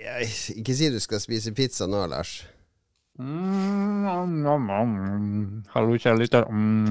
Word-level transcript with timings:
Jeg, 0.00 0.30
ikke 0.62 0.74
si 0.76 0.88
du 0.92 1.00
skal 1.02 1.20
spise 1.20 1.52
pizza 1.56 1.86
nå, 1.90 2.06
Lars. 2.08 2.38
Mm, 3.20 4.06
Hallo, 5.74 5.96
kjære 6.00 6.22
lytter. 6.22 6.46
Mm, 6.48 6.86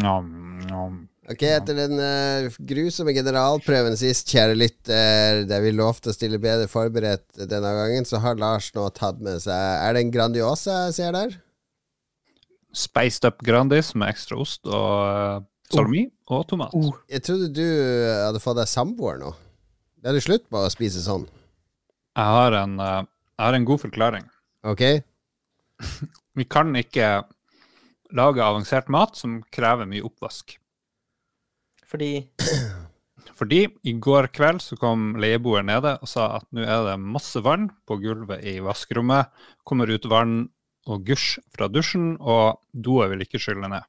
Ok, 1.29 1.43
Etter 1.45 1.77
den 1.77 1.97
uh, 2.01 2.55
grusomme 2.69 3.13
generalprøven 3.13 3.97
sist, 3.97 4.29
kjære 4.33 4.55
lytter, 4.57 5.43
der 5.49 5.61
vi 5.61 5.73
lovte 5.77 6.09
å 6.09 6.15
stille 6.15 6.39
bedre 6.41 6.69
forberedt 6.69 7.43
denne 7.49 7.73
gangen, 7.77 8.05
så 8.09 8.21
har 8.23 8.39
Lars 8.41 8.71
nå 8.73 8.87
tatt 8.97 9.21
med 9.21 9.37
seg 9.43 9.53
Er 9.53 9.93
det 9.93 10.01
en 10.05 10.13
Grandiosa 10.13 10.79
jeg 10.87 10.95
ser 10.97 11.13
der? 11.17 11.35
Spiced 12.73 13.25
up 13.29 13.41
Grandis 13.45 13.93
med 13.97 14.09
ekstra 14.09 14.37
ost 14.41 14.65
og 14.69 14.93
uh, 15.05 15.45
salami 15.69 16.07
og 16.29 16.47
tomat. 16.49 16.73
Jeg 17.09 17.25
trodde 17.25 17.51
du 17.57 17.65
hadde 17.65 18.41
fått 18.41 18.57
deg 18.61 18.69
samboer 18.69 19.21
nå. 19.21 19.33
Det 20.01 20.09
er 20.09 20.17
det 20.17 20.25
slutt 20.25 20.49
på 20.49 20.61
å 20.65 20.73
spise 20.73 21.01
sånn. 21.05 21.25
Jeg 22.19 22.35
har 22.35 22.55
en, 22.59 22.79
eh, 22.83 23.05
jeg 23.37 23.45
har 23.45 23.55
en 23.55 23.65
god 23.67 23.79
forklaring. 23.85 24.25
Ok? 24.67 24.83
Vi 26.39 26.45
kan 26.45 26.75
ikke 26.75 27.23
lage 28.11 28.43
avansert 28.43 28.89
mat 28.91 29.15
som 29.15 29.39
krever 29.55 29.87
mye 29.87 30.03
oppvask. 30.03 30.57
Fordi 31.87 32.11
Fordi 33.39 33.61
i 33.87 33.93
går 33.95 34.27
kveld 34.35 34.59
så 34.59 34.75
kom 34.75 35.13
leieboer 35.15 35.63
nede 35.63 35.93
og 36.03 36.09
sa 36.11 36.25
at 36.41 36.47
nå 36.51 36.65
er 36.65 36.81
det 36.89 36.97
masse 36.99 37.39
vann 37.39 37.69
på 37.87 37.95
gulvet 38.01 38.43
i 38.43 38.57
vaskerommet. 38.59 39.29
Kommer 39.63 39.87
ut 39.87 40.07
vann 40.11 40.41
og 40.89 41.05
gusj 41.07 41.37
fra 41.55 41.69
dusjen, 41.71 42.17
og 42.19 42.59
doet 42.73 43.13
vil 43.13 43.23
ikke 43.23 43.39
skylle 43.39 43.69
ned. 43.71 43.87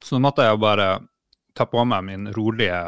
Så 0.00 0.16
nå 0.16 0.22
måtte 0.24 0.46
jeg 0.46 0.54
jo 0.54 0.62
bare 0.62 0.88
ta 1.52 1.66
på 1.68 1.84
meg 1.84 2.06
min 2.06 2.30
rolige 2.32 2.80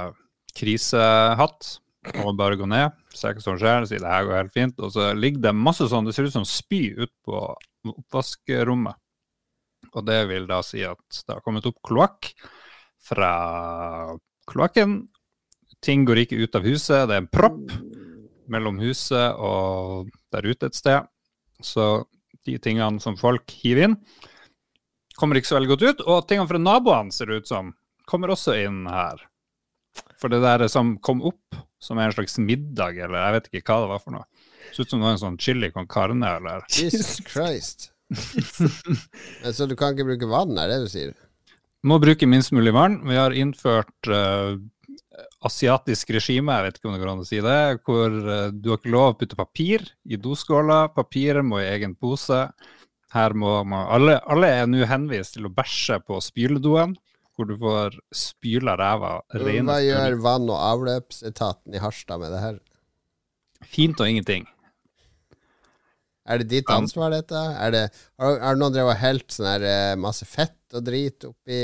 krisehatt 0.57 1.74
og 2.23 2.35
bare 2.39 2.59
gå 2.61 2.67
ned. 2.69 2.95
Se 3.15 3.33
hva 3.33 3.43
som 3.43 3.57
skjer, 3.61 3.87
si 3.89 4.01
det 4.01 4.11
her 4.11 4.27
går 4.27 4.39
helt 4.43 4.55
fint. 4.55 4.83
Og 4.83 4.93
så 4.95 5.13
ligger 5.17 5.47
det 5.47 5.55
masse 5.57 5.87
sånn, 5.91 6.07
det 6.07 6.15
ser 6.17 6.29
ut 6.29 6.37
som 6.37 6.47
spy 6.49 6.83
ut 6.99 7.13
på 7.25 7.41
oppvaskrommet. 7.93 9.01
Og 9.95 10.07
det 10.09 10.21
vil 10.30 10.49
da 10.51 10.61
si 10.66 10.83
at 10.87 11.23
det 11.23 11.37
har 11.37 11.43
kommet 11.45 11.66
opp 11.69 11.79
kloakk 11.87 12.33
fra 13.05 13.33
kloakken. 14.51 15.05
Ting 15.85 16.07
går 16.09 16.24
ikke 16.24 16.41
ut 16.41 16.57
av 16.57 16.66
huset, 16.66 17.05
det 17.09 17.16
er 17.16 17.23
en 17.23 17.30
propp 17.30 17.74
mellom 18.51 18.80
huset 18.83 19.37
og 19.41 20.11
der 20.33 20.49
ute 20.49 20.68
et 20.68 20.77
sted. 20.77 21.07
Så 21.65 22.05
de 22.45 22.57
tingene 22.61 23.01
som 23.01 23.16
folk 23.16 23.52
hiver 23.63 23.89
inn, 23.89 23.99
kommer 25.16 25.39
ikke 25.39 25.52
så 25.52 25.59
veldig 25.59 25.73
godt 25.74 25.85
ut. 25.87 26.02
Og 26.09 26.27
tingene 26.29 26.51
fra 26.51 26.61
naboene 26.61 27.15
ser 27.15 27.30
det 27.30 27.45
ut 27.45 27.51
som, 27.51 27.73
kommer 28.09 28.35
også 28.35 28.57
inn 28.65 28.85
her. 28.91 29.23
For 30.20 30.32
det 30.32 30.40
der 30.45 30.66
som 30.73 30.96
kom 31.04 31.23
opp, 31.26 31.59
som 31.82 32.00
er 32.00 32.09
en 32.09 32.16
slags 32.16 32.38
middag, 32.40 32.96
eller 32.96 33.20
jeg 33.20 33.37
vet 33.37 33.50
ikke 33.60 33.74
hva 33.74 33.84
det 33.84 33.92
var 33.92 34.02
for 34.02 34.16
noe. 34.16 34.26
Så 34.73 34.84
ut 34.84 34.90
som 34.90 35.02
det 35.02 35.06
var 35.06 35.16
en 35.16 35.23
sånn 35.23 35.40
chili 35.40 35.70
con 35.74 35.88
carne, 35.90 36.37
eller 36.38 36.64
Jesus 36.73 37.18
Christ. 37.28 37.90
Så 39.56 39.66
du 39.68 39.74
kan 39.76 39.95
ikke 39.95 40.09
bruke 40.09 40.30
vann, 40.30 40.56
er 40.59 40.70
det 40.70 40.84
du 40.84 40.88
sier? 40.90 41.12
Må 41.84 41.98
bruke 42.00 42.28
minst 42.28 42.54
mulig 42.56 42.72
vann. 42.72 43.02
Vi 43.04 43.18
har 43.18 43.34
innført 43.37 44.09
uh, 44.09 44.56
asiatisk 45.45 46.15
regime, 46.16 46.54
jeg 46.56 46.66
vet 46.66 46.78
ikke 46.78 46.88
om 46.88 46.96
det 46.96 47.02
går 47.02 47.12
an 47.12 47.24
å 47.24 47.28
si 47.28 47.42
det, 47.45 47.59
hvor 47.84 48.09
uh, 48.09 48.48
du 48.48 48.70
har 48.72 48.80
ikke 48.80 48.95
lov 48.95 49.10
å 49.10 49.18
putte 49.20 49.38
papir 49.38 49.84
i 50.09 50.20
doskåla. 50.20 50.87
Papiret 50.96 51.45
må 51.45 51.60
i 51.60 51.68
egen 51.68 51.96
pose. 51.98 52.46
Her 53.15 53.37
må 53.38 53.59
man 53.68 53.87
Alle, 53.95 54.18
alle 54.26 54.50
er 54.50 54.70
nå 54.70 54.88
henvist 54.90 55.37
til 55.37 55.46
å 55.46 55.52
bæsje 55.54 56.00
på 56.09 56.18
spyledoen, 56.24 56.96
hvor 57.35 57.49
du 57.51 57.57
får 57.59 57.99
spyla 58.15 58.77
ræva 58.79 59.16
renest 59.35 59.71
Hva 59.71 59.79
gjør 59.82 60.18
vann- 60.23 60.51
og 60.52 60.59
avløpsetaten 60.71 61.74
i 61.74 61.82
Harstad 61.82 62.23
med 62.23 62.35
det 62.35 62.43
her? 62.43 62.59
Fint 63.65 64.00
og 64.00 64.10
ingenting. 64.10 64.47
Er 66.25 66.41
det 66.41 66.49
ditt 66.49 66.71
ansvar, 66.72 67.12
dette? 67.12 67.37
Er 67.37 67.72
det, 67.75 67.82
har, 68.21 68.38
har 68.41 68.56
noen 68.56 68.72
drevet 68.72 68.94
og 68.94 69.03
helt 69.03 69.34
sånn 69.34 69.49
her 69.50 69.66
eh, 69.69 69.97
masse 70.00 70.25
fett 70.28 70.56
og 70.77 70.87
drit 70.87 71.27
oppi, 71.28 71.59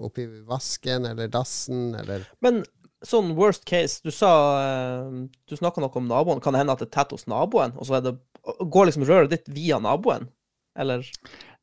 oppi 0.00 0.24
vasken 0.48 1.04
eller 1.10 1.28
dassen, 1.32 1.90
eller 2.00 2.24
Men 2.44 2.62
sånn 3.04 3.34
worst 3.36 3.66
case, 3.68 4.00
du 4.02 4.14
sa 4.14 4.30
eh, 4.62 5.18
Du 5.44 5.58
snakka 5.58 5.82
noe 5.84 5.92
om 6.00 6.08
naboen. 6.08 6.40
Kan 6.40 6.56
det 6.56 6.62
hende 6.64 6.76
at 6.76 6.80
det 6.82 6.88
er 6.88 6.96
tett 6.96 7.12
hos 7.12 7.28
naboen, 7.30 7.76
og 7.76 7.88
så 7.88 7.98
er 7.98 8.08
det 8.08 8.16
Går 8.46 8.88
liksom 8.88 9.04
røret 9.08 9.32
ditt 9.32 9.48
via 9.50 9.80
naboen? 9.82 10.28
Eller 10.78 11.02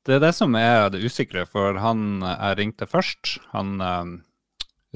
Det 0.04 0.18
er 0.18 0.24
det 0.24 0.34
som 0.36 0.56
er 0.60 0.90
det 0.92 1.04
usikre, 1.06 1.46
for 1.48 1.78
han 1.80 2.24
jeg 2.26 2.58
ringte 2.60 2.88
først, 2.90 3.38
han 3.54 3.78
um, 3.80 4.18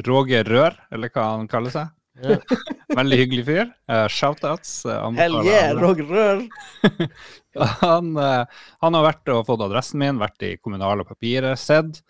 Roger 0.03 0.43
Rør, 0.43 0.75
eller 0.91 1.11
hva 1.13 1.29
han 1.35 1.47
kaller 1.49 1.73
seg. 1.73 1.93
Yeah. 2.17 2.41
Veldig 2.99 3.19
hyggelig 3.19 3.45
fyr. 3.47 3.69
Uh, 3.89 4.07
Shoutouts. 4.11 4.71
Uh, 4.85 5.07
Hell 5.17 5.39
yeah. 5.45 5.71
Roger 5.77 6.09
Rør! 6.11 6.43
han, 7.83 8.11
eh, 8.21 8.65
han 8.83 8.97
har 8.97 9.05
vært 9.05 9.31
og 9.33 9.45
fått 9.47 9.63
adressen 9.65 10.01
min, 10.01 10.19
vært 10.21 10.43
i 10.45 10.55
kommunale 10.57 11.05
papirer, 11.07 11.55
sett. 11.57 12.01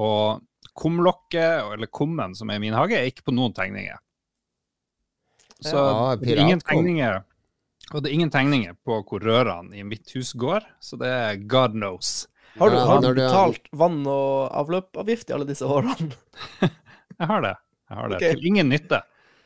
Og 0.00 0.40
kumlokket, 0.78 1.68
eller 1.74 1.90
kummen 1.92 2.36
som 2.38 2.50
er 2.50 2.58
i 2.58 2.64
min 2.64 2.76
hage, 2.78 2.96
er 2.98 3.10
ikke 3.10 3.28
på 3.28 3.36
noen 3.36 3.54
tegninger. 3.56 4.00
Så 5.62 5.76
Ja, 5.76 6.14
er 6.16 6.42
ingen 6.42 6.62
tegninger, 6.64 6.64
tegninger 6.64 7.20
og 7.92 8.02
det 8.02 8.10
er 8.10 8.16
ingen 8.16 8.32
tegninger 8.32 8.76
på 8.86 9.00
hvor 9.08 9.24
rørene 9.24 9.76
i 9.76 9.84
mitt 9.86 10.10
hus 10.16 10.32
går, 10.38 10.64
så 10.80 10.98
det 11.00 11.10
er 11.12 11.40
God 11.50 11.76
knows. 11.76 12.26
Har 12.60 12.72
du, 12.72 12.76
har 12.76 13.00
du 13.00 13.14
betalt 13.16 13.68
vann- 13.72 14.04
og 14.08 14.52
avløpavgift 14.60 15.30
i 15.30 15.36
alle 15.36 15.48
disse 15.48 15.64
årene? 15.64 15.94
Jeg 17.22 17.28
har 17.30 17.44
det. 17.44 17.54
Jeg 17.88 17.98
har 17.98 18.08
det. 18.12 18.18
Okay. 18.18 18.34
Til 18.34 18.46
ingen 18.52 18.68
nytte. 18.72 19.00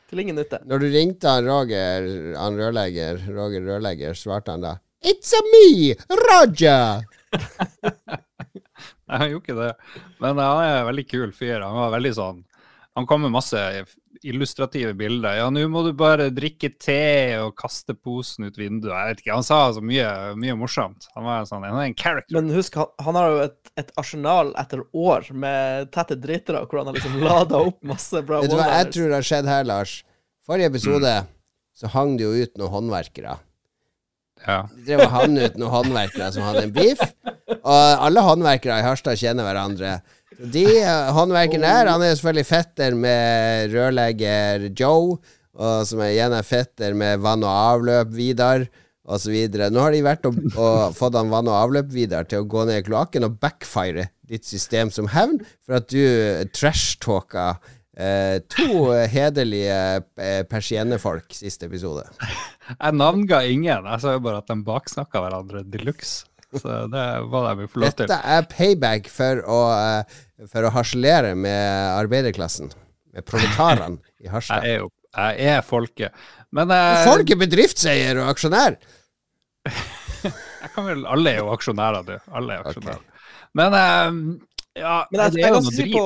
Til 0.07 0.23
ingen 0.23 0.37
nytte. 0.39 0.59
Når 0.67 0.81
du 0.83 0.87
ringte 0.91 1.31
han 1.31 1.47
Roger, 1.47 2.07
han 2.39 2.59
rørlegger, 2.59 3.19
Roger 3.35 3.65
Rørlegger, 3.67 4.15
svarte 4.15 4.55
han 4.55 4.63
da 4.63 4.77
It's 5.05 5.33
a 5.35 5.41
me, 5.51 5.93
Roger! 6.09 7.03
Nei, 9.07 9.19
han 9.21 9.29
gjorde 9.29 9.43
ikke 9.43 9.57
det. 9.59 9.73
Men 10.23 10.39
han 10.41 10.61
er 10.63 10.79
en 10.79 10.87
veldig 10.89 11.05
kul 11.11 11.33
fyr. 11.35 11.61
Han 11.61 11.77
var 11.77 11.93
veldig 11.93 12.13
sånn 12.17 12.39
Han 12.97 13.05
kom 13.07 13.21
med 13.27 13.35
masse 13.35 13.61
illustrative 14.25 14.93
bilder. 14.97 15.37
Ja, 15.39 15.47
nå 15.53 15.63
må 15.71 15.83
du 15.85 15.91
bare 15.97 16.29
drikke 16.33 16.69
te 16.81 17.37
og 17.41 17.55
kaste 17.59 17.95
posen 17.95 18.47
ut 18.47 18.57
vinduet. 18.59 18.93
Jeg 18.93 19.11
vet 19.11 19.23
ikke, 19.23 19.37
Han 19.37 19.47
sa 19.47 19.59
så 19.75 19.83
mye, 19.83 20.09
mye 20.39 20.57
morsomt. 20.59 21.09
Han 21.15 21.27
var 21.27 21.43
en 21.43 21.49
sånn, 21.49 21.65
han 21.67 21.79
er 21.79 21.89
en 21.91 21.97
character. 21.97 22.33
Men 22.37 22.51
husk, 22.55 22.77
han, 22.79 22.91
han 23.05 23.19
har 23.19 23.31
jo 23.33 23.39
et, 23.45 23.57
et 23.83 23.91
arsenal 24.01 24.53
etter 24.59 24.83
år 24.93 25.31
med 25.33 25.91
tette 25.95 26.19
dritere, 26.21 26.65
hvor 26.65 26.81
han 26.81 26.91
har 26.91 26.99
liksom 26.99 27.17
lada 27.23 27.63
opp 27.69 27.81
masse 27.85 28.23
bra 28.25 28.43
Vet 28.43 28.53
du 28.53 28.59
hva 28.59 28.69
jeg 28.79 28.93
tror 28.93 29.11
det 29.11 29.19
har 29.19 29.31
skjedd 29.31 29.51
her, 29.51 29.67
Lars? 29.67 29.99
Forrige 30.47 30.71
episode 30.71 31.17
så 31.77 31.89
hang 31.93 32.15
det 32.17 32.25
jo 32.25 32.33
ut 32.33 32.57
noen 32.57 32.73
håndverkere. 32.73 33.37
Ja. 34.45 34.61
De 34.71 34.85
drev 34.85 35.03
og 35.05 35.13
hang 35.13 35.35
ut 35.37 35.57
noen 35.59 35.73
håndverkere 35.73 36.29
som 36.33 36.45
hadde 36.45 36.67
en 36.67 36.73
beef. 36.73 37.01
Og 37.57 38.05
alle 38.07 38.23
håndverkere 38.23 38.79
i 38.81 38.85
Harstad 38.85 39.19
kjenner 39.19 39.45
hverandre. 39.47 39.97
De 40.37 40.65
håndverkene 41.17 41.65
der 41.65 41.89
han 41.89 42.03
er 42.05 42.13
selvfølgelig 42.15 42.49
fetter 42.49 42.97
med 42.97 43.73
rørlegger 43.73 44.67
Joe, 44.77 45.15
og 45.57 45.87
som 45.89 46.03
er 46.05 46.13
igjen 46.13 46.35
er 46.37 46.45
fetter 46.45 46.93
med 46.97 47.23
vann 47.23 47.45
og 47.45 47.53
avløp 47.53 48.11
Vidar, 48.13 48.67
osv. 49.07 49.33
Nå 49.71 49.81
har 49.81 49.95
de 49.95 50.03
vært 50.05 50.27
og, 50.27 50.37
og 50.59 50.93
fått 50.97 51.15
han 51.17 51.31
vann 51.31 51.49
og 51.49 51.57
avløp 51.57 51.89
Vidar 51.93 52.27
til 52.29 52.43
å 52.43 52.49
gå 52.49 52.67
ned 52.67 52.81
i 52.81 52.85
kloakken 52.85 53.25
og 53.27 53.39
backfire 53.41 54.09
ditt 54.27 54.45
system 54.45 54.91
som 54.91 55.07
hevn 55.13 55.39
for 55.63 55.79
at 55.79 55.87
du 55.89 56.03
trash-talka 56.51 57.47
eh, 57.95 58.43
to 58.51 58.91
hederlige 59.09 59.79
eh, 60.19 60.41
persiennefolk 60.51 61.31
siste 61.39 61.69
episode. 61.69 62.03
Jeg 62.73 62.99
navnga 62.99 63.45
ingen. 63.47 63.87
Jeg 63.87 64.03
sa 64.03 64.17
jo 64.17 64.23
bare 64.27 64.43
at 64.43 64.51
de 64.51 64.59
baksnakka 64.67 65.23
hverandre 65.23 65.63
de 65.63 65.85
luxe. 65.87 66.25
Så 66.55 66.85
det 66.91 67.05
var 67.27 67.49
det 67.49 67.55
vi 67.59 67.65
får 67.71 67.81
lov 67.83 67.95
til. 67.95 68.07
Dette 68.07 68.35
er 68.35 68.45
payback 68.51 69.09
for 69.11 69.41
å, 69.51 69.61
eh, 69.75 70.19
for 70.51 70.67
å 70.67 70.73
harselere 70.75 71.33
med 71.37 71.97
arbeiderklassen. 71.97 72.69
Med 73.15 73.25
proletarene 73.25 73.97
i 74.23 74.29
Harstad. 74.31 74.65
Jeg 74.65 74.77
er 74.77 74.85
jo 74.85 74.91
jeg 75.17 75.45
er 75.49 75.63
folket. 75.65 76.25
Men 76.53 76.71
eh, 76.73 77.03
Folk 77.07 77.31
er 77.33 77.39
bedriftseier 77.41 78.19
og 78.21 78.31
aksjonær! 78.33 78.75
jeg 80.27 80.73
kan 80.75 80.85
vel, 80.85 81.05
alle 81.09 81.33
er 81.33 81.39
jo 81.41 81.53
aksjonærer, 81.55 82.05
du. 82.05 82.17
Alle 82.37 82.57
er 82.57 82.67
aksjonærer. 82.67 83.31
Men 83.57 83.77
eh, 83.77 84.19
ja, 84.83 84.99
Men 85.09 85.23
jeg, 85.23 85.33
det 85.33 85.41
jeg 85.41 85.47
er 85.47 85.55
jo 85.55 85.63
noe 85.63 85.77
drit. 85.77 85.95
på 85.95 86.03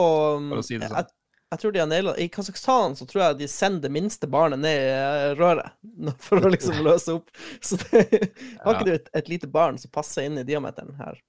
for 0.54 0.62
å 0.62 0.64
si 0.64 0.78
det 0.80 0.88
sånn. 0.88 1.02
jeg, 1.02 1.16
jeg 1.52 1.62
tror 1.62 1.74
de 1.76 1.82
har 1.82 1.88
naila 1.92 2.14
I 2.24 2.28
Kasakhstan 2.32 2.94
så 2.96 3.06
tror 3.10 3.24
jeg 3.26 3.40
de 3.42 3.48
sender 3.52 3.84
det 3.84 3.92
minste 3.92 4.30
barnet 4.32 4.62
ned 4.64 4.78
i 4.80 4.92
eh, 4.96 5.32
røret 5.36 5.74
for 6.26 6.40
å 6.40 6.54
liksom 6.54 6.80
løse 6.86 7.18
opp. 7.20 7.34
Så 7.60 7.82
det, 7.84 8.06
har 8.64 8.78
ikke 8.78 8.88
du 8.88 8.94
et, 8.96 9.12
et 9.20 9.34
lite 9.34 9.52
barn 9.52 9.82
som 9.82 9.92
passer 9.92 10.30
inn 10.30 10.40
i 10.40 10.48
diameteren 10.48 10.96
her? 11.02 11.20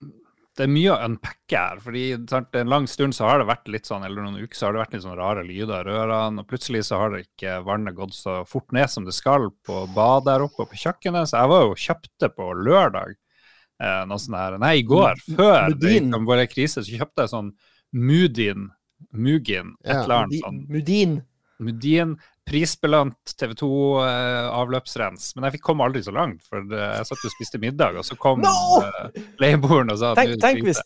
Det 0.58 0.66
er 0.66 0.72
mye 0.72 0.92
å 0.92 0.98
unpacke 1.06 1.56
her. 1.56 1.78
fordi 1.80 2.02
sant, 2.28 2.54
En 2.60 2.68
lang 2.68 2.86
stund 2.90 3.16
så 3.16 3.24
har 3.24 3.40
det 3.40 3.48
vært 3.48 3.70
litt 3.72 3.88
sånn, 3.88 4.04
eller 4.04 4.24
noen 4.24 4.42
uker 4.42 4.58
så 4.58 4.66
har 4.66 4.74
det 4.74 4.82
vært 4.82 4.96
litt 4.96 5.04
sånn 5.06 5.16
rare 5.16 5.44
lyder 5.46 5.88
i 5.88 5.94
rørene. 5.94 6.44
og 6.44 6.48
Plutselig 6.50 6.84
så 6.88 6.98
har 7.00 7.14
det 7.14 7.22
ikke 7.24 7.62
vannet 7.64 7.96
gått 7.96 8.14
så 8.18 8.42
fort 8.48 8.70
ned 8.76 8.90
som 8.92 9.06
det 9.08 9.16
skal 9.16 9.48
på 9.64 9.86
badet 9.94 10.28
der 10.28 10.44
oppe 10.44 10.66
og 10.66 10.72
på 10.74 10.80
kjøkkenet. 10.84 11.30
Så 11.30 11.40
jeg 11.40 11.52
var 11.54 11.64
jo 11.64 11.80
kjøpte 11.86 12.32
på 12.36 12.50
lørdag 12.68 13.14
eh, 13.16 14.04
noe 14.10 14.20
sånn 14.20 14.38
her 14.38 14.58
Nei, 14.60 14.74
i 14.82 14.86
går, 14.86 15.24
før 15.32 15.72
det 15.72 15.96
gikk 15.96 16.08
krise, 16.52 16.84
så 16.84 17.00
kjøpte 17.00 17.24
jeg 17.24 17.32
sånn 17.32 17.52
Mudin, 17.92 18.70
Mugin, 19.12 19.74
et 19.84 19.94
Ja, 19.94 20.02
eller 20.04 20.26
annet 20.26 20.44
sånn 20.44 20.64
Mudin. 20.68 21.20
Mudin 21.62 22.16
prisbelønt 22.48 23.34
TV 23.38 23.54
2-avløpsrens. 23.60 25.32
Men 25.36 25.46
jeg 25.46 25.58
fikk 25.58 25.66
komme 25.70 25.86
aldri 25.86 26.02
så 26.04 26.14
langt, 26.14 26.42
for 26.48 26.62
det- 26.62 26.78
jeg 26.78 27.06
satt 27.06 27.24
og 27.24 27.34
spiste 27.36 27.60
middag, 27.62 27.96
og 27.96 28.04
så 28.04 28.18
kom 28.18 28.40
No! 28.40 28.82
eh, 28.82 29.22
leieboeren 29.40 29.90
og 29.92 29.98
sa 29.98 30.14
Tenk, 30.14 30.40
tenk, 30.40 30.62
hvis, 30.64 30.80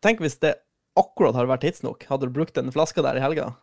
tenk 0.00 0.20
hvis 0.20 0.38
det 0.40 0.56
akkurat 0.96 1.34
hadde 1.36 1.48
vært 1.48 1.60
tidsnok. 1.66 2.04
Hadde 2.08 2.26
du 2.26 2.32
brukt 2.32 2.54
den 2.54 2.72
flaska 2.72 3.02
der 3.02 3.16
i 3.16 3.20
helga? 3.20 3.54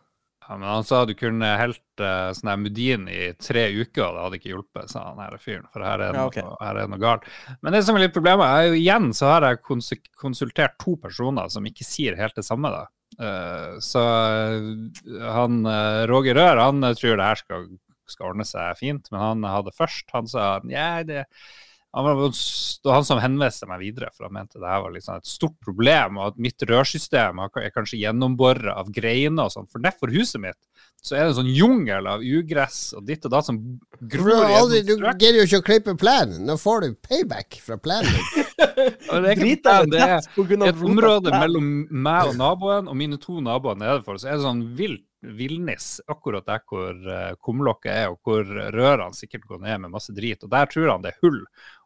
ja, 0.48 0.56
Men 0.58 0.68
han 0.68 0.84
sa 0.84 1.04
du 1.04 1.14
kunne 1.14 1.56
helt 1.56 1.80
uh, 2.00 2.30
sånn 2.36 2.50
her 2.50 2.56
Mudin 2.60 3.08
i 3.08 3.32
tre 3.40 3.70
uker, 3.72 4.04
og 4.04 4.14
det 4.14 4.22
hadde 4.24 4.38
ikke 4.40 4.52
hjulpet, 4.52 4.90
sa 4.90 5.06
han 5.08 5.18
her 5.18 5.36
fyren. 5.38 5.64
For 5.72 5.80
her 5.80 6.00
er, 6.00 6.12
det 6.12 6.20
Ja, 6.20 6.42
noe, 6.44 6.56
her 6.60 6.76
er 6.82 6.88
noe 6.88 6.98
galt. 7.00 7.24
Men 7.62 7.72
det 7.72 7.84
som 7.84 7.96
er 7.96 8.04
litt 8.06 8.14
problemet, 8.14 8.44
er 8.44 8.68
jo 8.68 8.74
igjen 8.74 9.12
så 9.16 9.30
har 9.32 9.46
jeg 9.48 9.62
konsultert 10.20 10.76
to 10.78 10.96
personer 10.96 11.48
som 11.48 11.64
ikke 11.64 11.84
sier 11.84 12.16
helt 12.16 12.34
det 12.36 12.44
samme, 12.44 12.68
da. 12.70 12.86
Eh, 13.20 13.74
så 13.84 14.04
eh, 14.04 15.28
han 15.34 15.66
eh, 15.66 16.04
Roger 16.10 16.38
Rør, 16.38 16.62
han 16.62 16.88
tror 16.98 17.20
det 17.20 17.28
her 17.28 17.42
skal, 17.42 17.68
skal 18.10 18.32
ordne 18.32 18.46
seg 18.48 18.80
fint, 18.80 19.12
men 19.12 19.22
han 19.22 19.46
hadde 19.48 19.76
først. 19.76 20.08
Han 20.16 20.30
sa 20.30 20.56
ja, 20.70 20.88
det 21.06 21.26
han 21.94 22.04
var 22.04 22.32
han 22.90 23.04
som 23.06 23.20
henviste 23.22 23.68
meg 23.70 23.84
videre, 23.84 24.08
for 24.10 24.26
han 24.26 24.34
mente 24.34 24.58
det 24.58 24.66
her 24.66 24.80
var 24.82 24.90
liksom 24.96 25.20
et 25.20 25.28
stort 25.30 25.54
problem, 25.62 26.16
og 26.18 26.32
at 26.32 26.40
mitt 26.42 26.64
rørsystem 26.66 27.38
er 27.38 27.70
kanskje 27.70 28.00
gjennombora 28.00 28.74
av 28.80 28.90
greiner 28.94 29.46
og 29.46 29.54
sånn. 29.54 29.68
For 29.70 29.82
nedfor 29.84 30.10
huset 30.10 30.42
mitt 30.42 30.58
så 31.04 31.14
er 31.14 31.22
det 31.22 31.34
en 31.34 31.38
sånn 31.38 31.52
jungel 31.54 32.08
av 32.10 32.24
ugress 32.24 32.96
og 32.98 33.06
ditt 33.06 33.28
og 33.28 33.34
datt 33.36 33.46
som 33.46 33.60
gror 34.10 34.42
aldri, 34.48 34.82
du 34.82 34.96
gidder 34.96 35.38
jo 35.38 35.46
ikke 35.46 35.60
å 35.60 35.66
klippe 35.68 35.94
plenen. 36.00 36.42
Nå 36.48 36.58
får 36.58 36.82
du 36.82 36.98
payback 36.98 37.60
fra 37.62 37.78
plenen 37.78 38.18
Og 38.58 39.24
det 39.24 40.00
er 40.00 40.18
et 40.18 40.84
område 40.84 41.32
mellom 41.34 41.68
meg 41.90 42.30
og 42.30 42.38
naboen 42.38 42.88
og 42.90 42.96
mine 42.98 43.18
to 43.20 43.40
naboer 43.44 43.78
nedenfor, 43.80 44.18
så 44.20 44.30
er 44.30 44.38
det 44.38 44.46
sånn 44.46 44.62
vilt 44.78 45.06
villnis 45.24 46.02
akkurat 46.12 46.44
der 46.44 46.60
hvor 46.68 46.92
uh, 47.08 47.32
kumlokket 47.40 47.90
er, 47.92 48.10
og 48.12 48.18
hvor 48.26 48.44
rørene 48.44 49.16
sikkert 49.16 49.46
går 49.48 49.62
ned 49.62 49.80
med 49.86 49.94
masse 49.94 50.12
drit. 50.12 50.42
Og 50.44 50.50
der 50.52 50.68
tror 50.68 50.90
han 50.92 51.04
det 51.06 51.14
er 51.14 51.22
hull, 51.24 51.38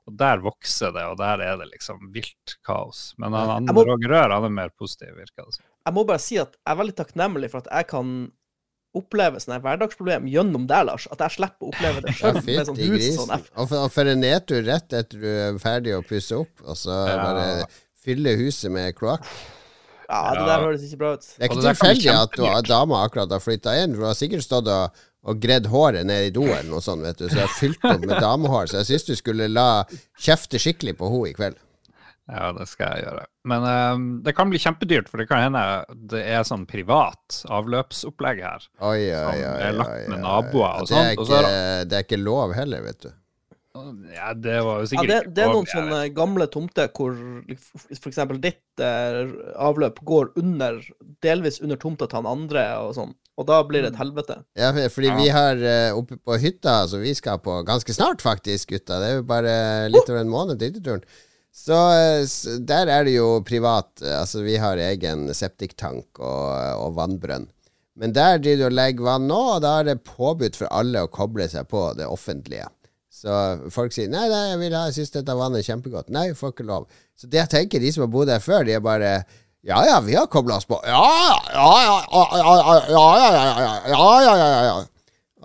og 0.09 0.17
der 0.19 0.43
vokser 0.43 0.91
det, 0.97 1.05
og 1.07 1.21
der 1.21 1.45
er 1.47 1.61
det 1.61 1.69
liksom 1.71 2.09
vilt 2.15 2.57
kaos. 2.67 3.13
Men 3.19 3.37
han 3.39 3.53
andre 3.61 3.77
må- 3.77 3.87
Roger 3.87 4.11
Rør 4.11 4.35
han 4.35 4.49
er 4.49 4.57
mer 4.57 4.75
positiv, 4.75 5.15
virker 5.15 5.45
det 5.47 5.55
som. 5.55 5.65
Jeg 5.87 5.95
må 5.95 6.05
bare 6.09 6.25
si 6.25 6.41
at 6.43 6.57
jeg 6.59 6.73
er 6.75 6.81
veldig 6.83 6.97
takknemlig 6.99 7.51
for 7.53 7.63
at 7.63 7.71
jeg 7.71 7.87
kan 7.95 8.13
oppleve 8.97 9.41
sånne 9.43 9.59
hverdagsproblem 9.63 10.27
gjennom 10.33 10.65
deg, 10.71 10.87
Lars. 10.89 11.05
At 11.13 11.21
jeg 11.27 11.37
slipper 11.37 11.69
å 11.69 11.73
oppleve 11.75 12.01
det 12.07 12.15
selv 12.21 12.41
sjøl. 12.45 12.65
sånn 12.71 12.79
hus 12.81 12.95
grisen. 12.95 13.21
sånn. 13.27 13.45
Og 13.57 13.69
for, 13.69 13.85
og 13.85 13.93
for 13.95 14.09
en 14.15 14.23
nedtur 14.25 14.65
rett 14.67 14.93
etter 14.97 15.21
du 15.21 15.29
er 15.29 15.59
ferdig 15.63 15.95
å 15.99 16.03
pusse 16.07 16.39
opp, 16.39 16.65
og 16.65 16.77
så 16.79 16.97
Ja. 17.09 17.19
bare 17.23 17.47
fylle 18.05 18.37
huset 18.41 18.73
med 18.73 18.95
kloakk. 18.97 19.27
Ja, 20.09 20.23
det 20.33 20.47
der 20.49 20.63
høres 20.65 20.85
ikke 20.87 20.97
bra 21.03 21.11
ut. 21.19 21.27
Det 21.37 21.45
er 21.45 21.51
ikke 21.51 21.67
tilfeldig 21.67 22.13
at 22.15 22.33
du, 22.39 22.45
dama 22.71 23.03
akkurat 23.05 23.31
har 23.37 23.43
flytta 23.45 23.75
inn, 23.83 23.93
du 23.99 24.07
har 24.07 24.15
sikkert 24.17 24.47
stått 24.47 24.71
og, 24.73 25.03
og 25.29 25.41
gredd 25.43 25.67
håret 25.69 26.07
ned 26.09 26.31
i 26.31 26.33
do 26.33 26.47
eller 26.49 26.65
noe 26.71 26.81
sånt, 26.81 27.05
vet 27.05 27.19
du, 27.21 27.27
så 27.29 27.43
jeg 27.43 27.45
har 27.45 27.57
fylt 27.59 27.85
opp 27.85 28.07
med 28.09 28.17
damehår, 28.25 28.71
så 28.71 28.81
jeg 28.81 28.89
syns 28.95 29.05
du 29.05 29.15
skulle 29.21 29.51
la 29.53 29.85
kjefte 30.17 30.57
skikkelig 30.63 30.97
på 30.97 31.11
henne 31.13 31.29
i 31.29 31.35
kveld. 31.37 31.59
Ja, 32.29 32.51
det 32.53 32.67
skal 32.69 32.91
jeg 32.99 33.07
gjøre. 33.07 33.23
Men 33.49 33.63
eh, 33.65 34.01
det 34.27 34.35
kan 34.37 34.51
bli 34.53 34.59
kjempedyrt, 34.61 35.07
for 35.09 35.23
det 35.23 35.29
kan 35.31 35.41
hende 35.47 35.63
det 36.13 36.21
er 36.29 36.43
sånn 36.45 36.67
privat 36.69 37.39
avløpsopplegg 37.49 38.43
her. 38.45 38.67
Oi, 38.81 39.07
oi, 39.09 39.15
Som 39.15 39.39
oi. 39.39 39.63
er 39.69 39.79
lagt 39.79 39.95
oi, 39.95 40.03
med 40.13 40.21
naboer 40.27 40.83
og 40.83 40.91
det 40.91 40.99
er 40.99 41.15
sånt, 41.15 41.23
og 41.23 41.31
så 41.31 41.39
er 41.39 41.49
ikke, 41.49 41.89
det 41.89 41.97
er 42.01 42.05
ikke 42.09 42.21
lov 42.21 42.53
heller, 42.59 42.85
vet 42.91 43.01
du. 43.07 43.15
Ja, 44.11 44.33
det 44.35 44.57
var 44.67 44.81
jo 44.81 44.85
Ja, 44.85 44.89
sikkert 44.91 45.09
det, 45.13 45.17
ikke 45.23 45.33
det 45.37 45.43
er 45.45 45.49
lov, 45.53 45.55
noen 45.55 45.69
jeg 45.69 45.77
sånne 45.77 45.99
gamle 46.17 46.47
tomter 46.51 46.89
hvor 46.97 47.13
f.eks. 47.55 48.19
ditt 48.43 48.83
eh, 48.83 49.21
avløp 49.69 50.01
går 50.09 50.33
under, 50.41 50.81
delvis 51.23 51.61
under 51.63 51.79
tomta 51.79 52.09
til 52.11 52.19
han 52.21 52.27
andre, 52.33 52.65
og 52.83 52.97
sånn. 52.97 53.13
Og 53.39 53.47
da 53.47 53.61
blir 53.63 53.85
det 53.87 53.93
et 53.93 54.01
helvete. 54.01 54.41
Ja, 54.59 54.73
fordi 54.91 55.13
Ja. 55.13 55.17
vi 55.21 55.29
har 55.31 55.63
eh, 55.63 55.93
oppe 55.95 56.19
på 56.19 56.41
hytta, 56.43 56.89
som 56.91 57.05
vi 57.07 57.13
skal 57.15 57.39
på 57.39 57.61
ganske 57.69 57.95
snart, 57.95 58.21
faktisk, 58.25 58.73
gutta. 58.75 58.99
Det 58.99 59.13
er 59.13 59.17
jo 59.21 59.27
bare 59.31 59.55
litt 59.95 60.11
over 60.11 60.25
en 60.25 60.33
måned 60.33 60.59
til 60.59 60.73
hytteturen. 60.73 61.05
Så, 61.55 61.75
eh, 61.75 62.25
der 62.69 62.91
er 62.93 63.05
det 63.05 63.17
jo 63.17 63.41
privat. 63.47 63.91
eh, 64.03 64.21
Altså, 64.21 64.43
vi 64.47 64.57
har 64.57 64.77
egen 64.79 65.29
septiktank 65.35 66.21
og, 66.21 66.85
og 66.85 66.95
vannbrønn. 66.99 67.49
Men 67.99 68.13
der 68.15 68.39
driver 68.39 68.59
du 68.59 68.67
og 68.69 68.77
legger 68.79 69.05
vann 69.09 69.27
nå, 69.27 69.39
og 69.57 69.63
da 69.65 69.81
er 69.81 69.89
det 69.91 70.05
påbudt 70.07 70.57
for 70.57 70.71
alle 70.71 71.03
å 71.03 71.11
koble 71.11 71.49
seg 71.51 71.67
på 71.69 71.89
det 71.99 72.07
offentlige. 72.07 72.69
Så 73.11 73.33
folk 73.75 73.91
sier 73.93 74.07
nei, 74.13 74.29
nei, 74.31 74.45
jeg 74.53 74.59
vil 74.61 74.77
ha, 74.79 74.85
jeg 74.87 75.01
syns 75.01 75.11
dette 75.17 75.35
vannet 75.35 75.65
er 75.65 75.67
kjempegodt. 75.73 76.13
Nei, 76.15 76.29
får 76.39 76.53
ikke 76.55 76.69
lov. 76.69 76.87
Så 77.19 77.27
det 77.27 77.41
jeg 77.41 77.51
tenker, 77.57 77.83
de 77.83 77.91
som 77.91 78.05
har 78.05 78.13
bodd 78.13 78.31
her 78.31 78.39
før, 78.45 78.63
de 78.69 78.77
er 78.77 78.85
bare 78.85 79.11
ja 79.67 79.81
ja, 79.89 79.97
vi 80.07 80.15
har 80.15 80.29
kobla 80.31 80.61
oss 80.61 80.69
på. 80.71 80.79
Ja 80.87 81.03
ja, 81.51 81.67
ja 81.83 81.97
ja, 82.15 82.23
ja 82.39 82.53
ja, 82.55 82.77
ja, 82.87 83.09
ja, 83.19 83.43
ja, 83.43 83.75
ja, 83.91 83.99
ja, 83.99 84.13
ja, 84.23 84.37
ja, 84.39 84.63
ja. 84.69 84.77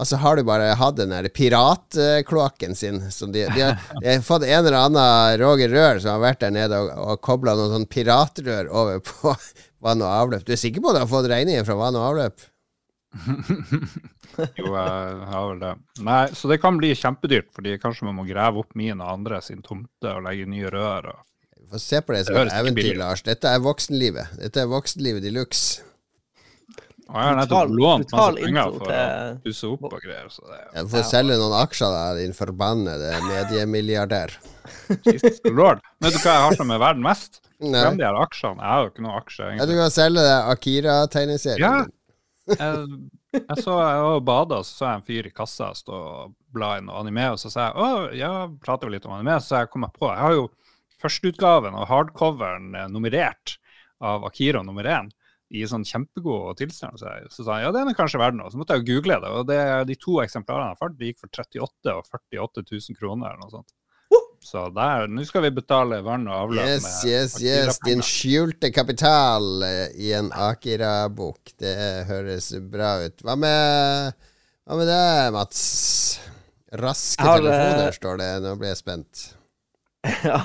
Og 0.04 0.08
så 0.10 0.18
har 0.20 0.36
du 0.36 0.44
bare 0.44 0.74
hatt 0.76 0.98
den 0.98 1.14
der 1.14 1.30
piratkloakken 1.32 2.74
sin. 2.76 3.00
Som 3.08 3.32
de, 3.32 3.46
de, 3.56 3.62
har, 3.64 3.78
de 4.02 4.10
har 4.10 4.26
fått 4.28 4.44
en 4.44 4.58
eller 4.60 4.76
annen 4.76 5.38
Roger 5.40 5.72
Rør 5.72 6.02
som 6.04 6.18
har 6.18 6.26
vært 6.26 6.42
der 6.44 6.52
nede 6.52 6.82
og, 6.84 6.90
og 7.00 7.22
kobla 7.24 7.54
noen 7.56 7.72
sånn 7.78 7.88
piratrør 7.88 8.68
over 8.68 9.00
på 9.08 9.32
vann 9.86 10.04
og 10.04 10.12
avløp. 10.12 10.44
Du 10.44 10.52
er 10.52 10.60
sikker 10.60 10.84
på 10.84 10.92
at 10.92 11.00
du 11.00 11.02
har 11.06 11.12
fått 11.14 11.30
regningen 11.32 11.64
fra 11.64 11.78
vann 11.80 11.96
og 11.96 12.10
avløp? 12.10 12.44
Jo, 14.58 14.72
jeg 14.74 15.26
har 15.30 15.44
vel 15.46 15.60
det. 15.62 15.72
Nei, 16.02 16.22
så 16.34 16.50
det 16.50 16.56
kan 16.58 16.80
bli 16.80 16.90
kjempedyrt, 16.98 17.52
fordi 17.54 17.76
kanskje 17.78 18.08
man 18.08 18.16
må 18.18 18.24
grave 18.26 18.64
opp 18.64 18.72
min 18.74 18.98
og 18.98 19.12
andre 19.12 19.38
sin 19.46 19.62
tomte 19.62 20.10
og 20.10 20.24
legge 20.26 20.48
nye 20.50 20.72
rør. 20.74 21.12
Og... 21.12 21.20
Få 21.54 21.76
får 21.76 21.84
se 21.84 22.02
på 22.02 22.16
det 22.16 22.24
som 22.26 22.40
et 22.42 22.56
eventyr. 22.58 22.96
Lars. 22.98 23.22
Dette 23.28 23.52
er 23.54 23.62
voksenlivet. 23.62 24.34
Dette 24.42 24.64
er 24.66 24.72
voksenlivet 24.74 25.22
de 25.22 25.36
luxe. 25.38 25.86
Og 27.13 27.19
jeg 27.21 27.27
har 27.30 27.36
nettopp 27.38 27.74
lånt 27.77 28.12
masse 28.15 28.42
penger 28.42 28.63
for 28.74 28.80
for 28.80 28.89
å 28.89 28.98
til- 28.98 29.39
pusse 29.45 29.68
opp 29.69 29.83
og 29.86 30.00
greier. 30.01 30.30
Så 30.33 30.42
det 30.50 30.60
Jeg 30.74 30.88
får 30.94 31.04
selge 31.12 31.36
noen 31.38 31.56
aksjer, 31.62 31.92
da, 31.94 32.04
din 32.18 32.33
forbannede 32.33 33.12
mediemilliardær. 33.30 34.33
Jesus 35.06 35.38
lord. 35.45 35.81
Vet 36.01 36.13
du 36.15 36.19
hva 36.24 36.33
jeg 36.33 36.45
har 36.48 36.56
som 36.57 36.71
er 36.74 36.80
verden 36.81 37.04
mest? 37.06 37.42
Nei. 37.63 37.69
Glem 37.83 38.00
de 38.01 38.04
her 38.07 38.18
aksjene. 38.19 38.57
Jeg 38.60 38.71
har 38.74 38.81
jo 38.83 38.89
ikke 38.92 39.06
noen 39.06 39.19
aksjer, 39.21 39.51
Ja, 39.60 39.65
du 39.69 39.75
kan 39.77 39.94
selge 39.94 40.24
Akira-tegneserien. 40.51 41.62
Ja. 41.62 41.86
Jeg, 42.44 42.88
jeg 43.38 43.63
så 43.63 43.77
jeg 43.77 44.01
var 44.04 44.18
og 44.18 44.25
bada, 44.27 44.57
så 44.66 44.74
så 44.81 44.88
jeg 44.89 44.95
en 45.00 45.06
fyr 45.07 45.27
i 45.30 45.31
kassa 45.38 45.69
stå 45.77 45.94
og 45.95 46.33
bla 46.54 46.74
inn 46.80 46.89
noe 46.89 47.00
anime, 47.00 47.30
og 47.33 47.39
så 47.39 47.50
sa 47.54 47.69
jeg 47.69 47.77
å, 47.80 47.92
ja, 48.19 48.31
prater 48.66 48.89
vi 48.89 48.98
litt 48.98 49.06
om 49.07 49.13
anime, 49.16 49.38
så 49.42 49.62
jeg 49.62 49.69
kom 49.71 49.86
meg 49.86 49.94
på 49.95 50.09
Jeg 50.12 50.19
har 50.25 50.33
jo 50.36 50.50
førsteutgaven 51.01 51.74
og 51.77 51.88
hardcoveren 51.89 52.74
eh, 52.75 52.89
nummerert 52.92 53.56
av 54.04 54.25
Akira 54.27 54.62
nummer 54.66 54.83
én 54.83 55.07
i 55.54 55.64
sånn 55.70 55.86
kjempegod 55.88 56.58
tilstand. 56.60 57.00
Så, 57.00 57.12
jeg, 57.12 57.30
så 57.34 57.46
sa 57.46 57.58
han 57.58 57.68
ja, 57.68 57.72
den 57.76 57.92
er 57.92 57.98
kanskje 57.98 58.22
verdt 58.22 58.40
noe. 58.40 58.50
Så 58.52 58.60
måtte 58.60 58.78
jeg 58.78 58.84
jo 58.84 58.90
google 58.96 59.20
det, 59.22 59.32
og 59.38 59.48
det, 59.50 59.62
de 59.90 60.00
to 60.02 60.18
eksemplarene 60.24 60.74
jeg 60.74 60.82
fant, 60.82 61.00
de 61.00 61.12
gikk 61.12 61.22
for 61.22 61.32
38 61.44 61.96
og 61.96 62.10
48 62.10 62.66
000 62.66 63.00
kroner 63.00 63.32
eller 63.32 63.46
noe 63.46 63.54
sånt. 63.54 63.74
Så 64.44 64.66
der, 64.76 65.07
nå 65.07 65.24
skal 65.24 65.45
vi 65.45 65.54
betale 65.56 66.02
vann 66.04 66.26
og 66.28 66.36
avløp 66.36 66.68
Yes, 66.68 66.83
med 66.83 67.12
yes, 67.14 67.36
yes. 67.40 67.78
Din 67.86 68.04
skjulte 68.04 68.74
kapital 68.76 69.64
eh, 69.64 69.94
i 70.04 70.12
en 70.18 70.33
Akira-bok. 70.36 71.54
Det 71.60 71.72
høres 72.10 72.50
bra 72.72 72.98
ut. 73.06 73.24
Hva 73.24 73.38
med, 73.40 74.28
hva 74.68 74.80
med 74.81 74.92
det, 74.92 75.07
Mats? 75.38 75.64
Raske 76.76 77.24
har, 77.24 77.40
telefoner, 77.40 77.88
eh, 77.88 77.95
står 77.95 78.19
det. 78.19 78.30
Nå 78.44 78.54
blir 78.60 78.74
jeg 78.74 78.81
spent. 78.83 79.26
Ja. 80.28 80.42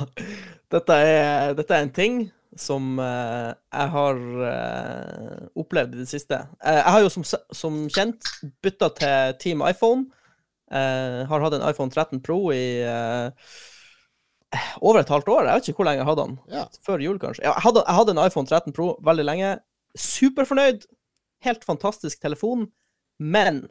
Dette 0.70 0.94
er, 1.00 1.54
dette 1.56 1.74
er 1.74 1.82
en 1.82 1.94
ting 1.96 2.18
som 2.60 2.98
eh, 3.02 3.50
jeg 3.72 3.90
har 3.94 4.20
eh, 4.50 5.48
opplevd 5.58 5.96
i 5.96 6.02
det 6.02 6.10
siste. 6.10 6.40
Eh, 6.62 6.78
jeg 6.80 6.94
har 6.94 7.04
jo 7.04 7.10
som, 7.12 7.26
som 7.54 7.80
kjent 7.92 8.30
bytta 8.64 8.90
til 8.98 9.36
Team 9.42 9.64
iPhone. 9.66 10.08
Eh, 10.70 11.24
har 11.30 11.44
hatt 11.44 11.56
en 11.56 11.66
iPhone 11.68 11.92
13 11.94 12.20
Pro 12.24 12.40
i 12.52 12.80
eh, 12.84 13.54
over 14.80 15.00
et 15.00 15.12
halvt 15.12 15.30
år. 15.32 15.46
Jeg 15.46 15.60
vet 15.60 15.70
ikke 15.70 15.82
hvor 15.82 15.90
lenge 15.90 16.02
jeg 16.02 16.10
hadde 16.10 16.26
den. 16.26 16.36
Ja. 16.52 16.66
Før 16.84 17.04
jul, 17.04 17.18
kanskje. 17.22 17.44
Jeg, 17.46 17.64
hadde, 17.64 17.84
jeg 17.86 18.00
hadde 18.00 18.14
en 18.16 18.24
iPhone 18.24 18.48
13 18.50 18.76
Pro 18.76 18.92
veldig 19.06 19.26
lenge. 19.28 19.54
Superfornøyd. 19.98 20.86
Helt 21.46 21.66
fantastisk 21.66 22.20
telefon. 22.24 22.68
Men 23.18 23.64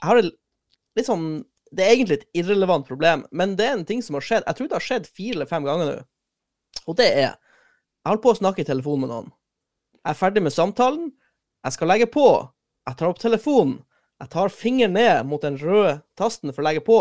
jeg 0.00 0.08
har 0.08 0.22
litt 0.22 1.08
sånn 1.08 1.44
Det 1.76 1.84
er 1.84 1.92
egentlig 1.92 2.20
et 2.20 2.40
irrelevant 2.40 2.86
problem, 2.86 3.24
men 3.34 3.56
det 3.58 3.64
er 3.66 3.74
en 3.74 3.84
ting 3.84 3.98
som 4.04 4.16
har 4.16 4.24
skjedd. 4.24 4.44
Jeg 4.46 4.56
tror 4.56 4.68
det 4.70 4.76
har 4.78 4.84
skjedd 4.86 5.08
fire 5.10 5.34
eller 5.34 5.48
fem 5.50 5.64
ganger 5.66 5.88
nå. 5.90 5.96
Og 6.86 6.96
det 7.00 7.08
er 7.10 7.34
Jeg 8.06 8.12
holder 8.12 8.22
på 8.22 8.30
å 8.30 8.38
snakke 8.38 8.62
i 8.62 8.66
telefonen 8.68 9.00
med 9.02 9.10
noen. 9.10 9.30
Jeg 9.98 10.12
er 10.12 10.18
ferdig 10.20 10.42
med 10.46 10.52
samtalen. 10.54 11.08
Jeg 11.66 11.74
skal 11.74 11.88
legge 11.90 12.06
på. 12.06 12.26
Jeg 12.86 12.98
tar 13.00 13.08
opp 13.10 13.18
telefonen. 13.18 13.80
Jeg 14.22 14.30
tar 14.30 14.52
fingeren 14.54 14.94
ned 14.94 15.26
mot 15.26 15.42
den 15.42 15.56
røde 15.58 15.96
tasten 16.14 16.52
for 16.54 16.62
å 16.62 16.66
legge 16.68 16.84
på. 16.86 17.00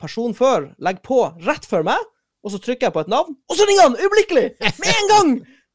Personen 0.00 0.32
før 0.38 0.70
legger 0.80 1.04
på 1.04 1.18
rett 1.44 1.68
før 1.68 1.84
meg, 1.90 2.08
og 2.40 2.54
så 2.54 2.62
trykker 2.64 2.88
jeg 2.88 2.94
på 2.94 3.02
et 3.04 3.12
navn, 3.12 3.36
og 3.36 3.58
så 3.58 3.66
ringer 3.68 3.90
han 3.90 3.98
øyeblikkelig! 4.00 4.46
Med 4.80 4.88
en 4.94 5.12
gang! 5.12 5.34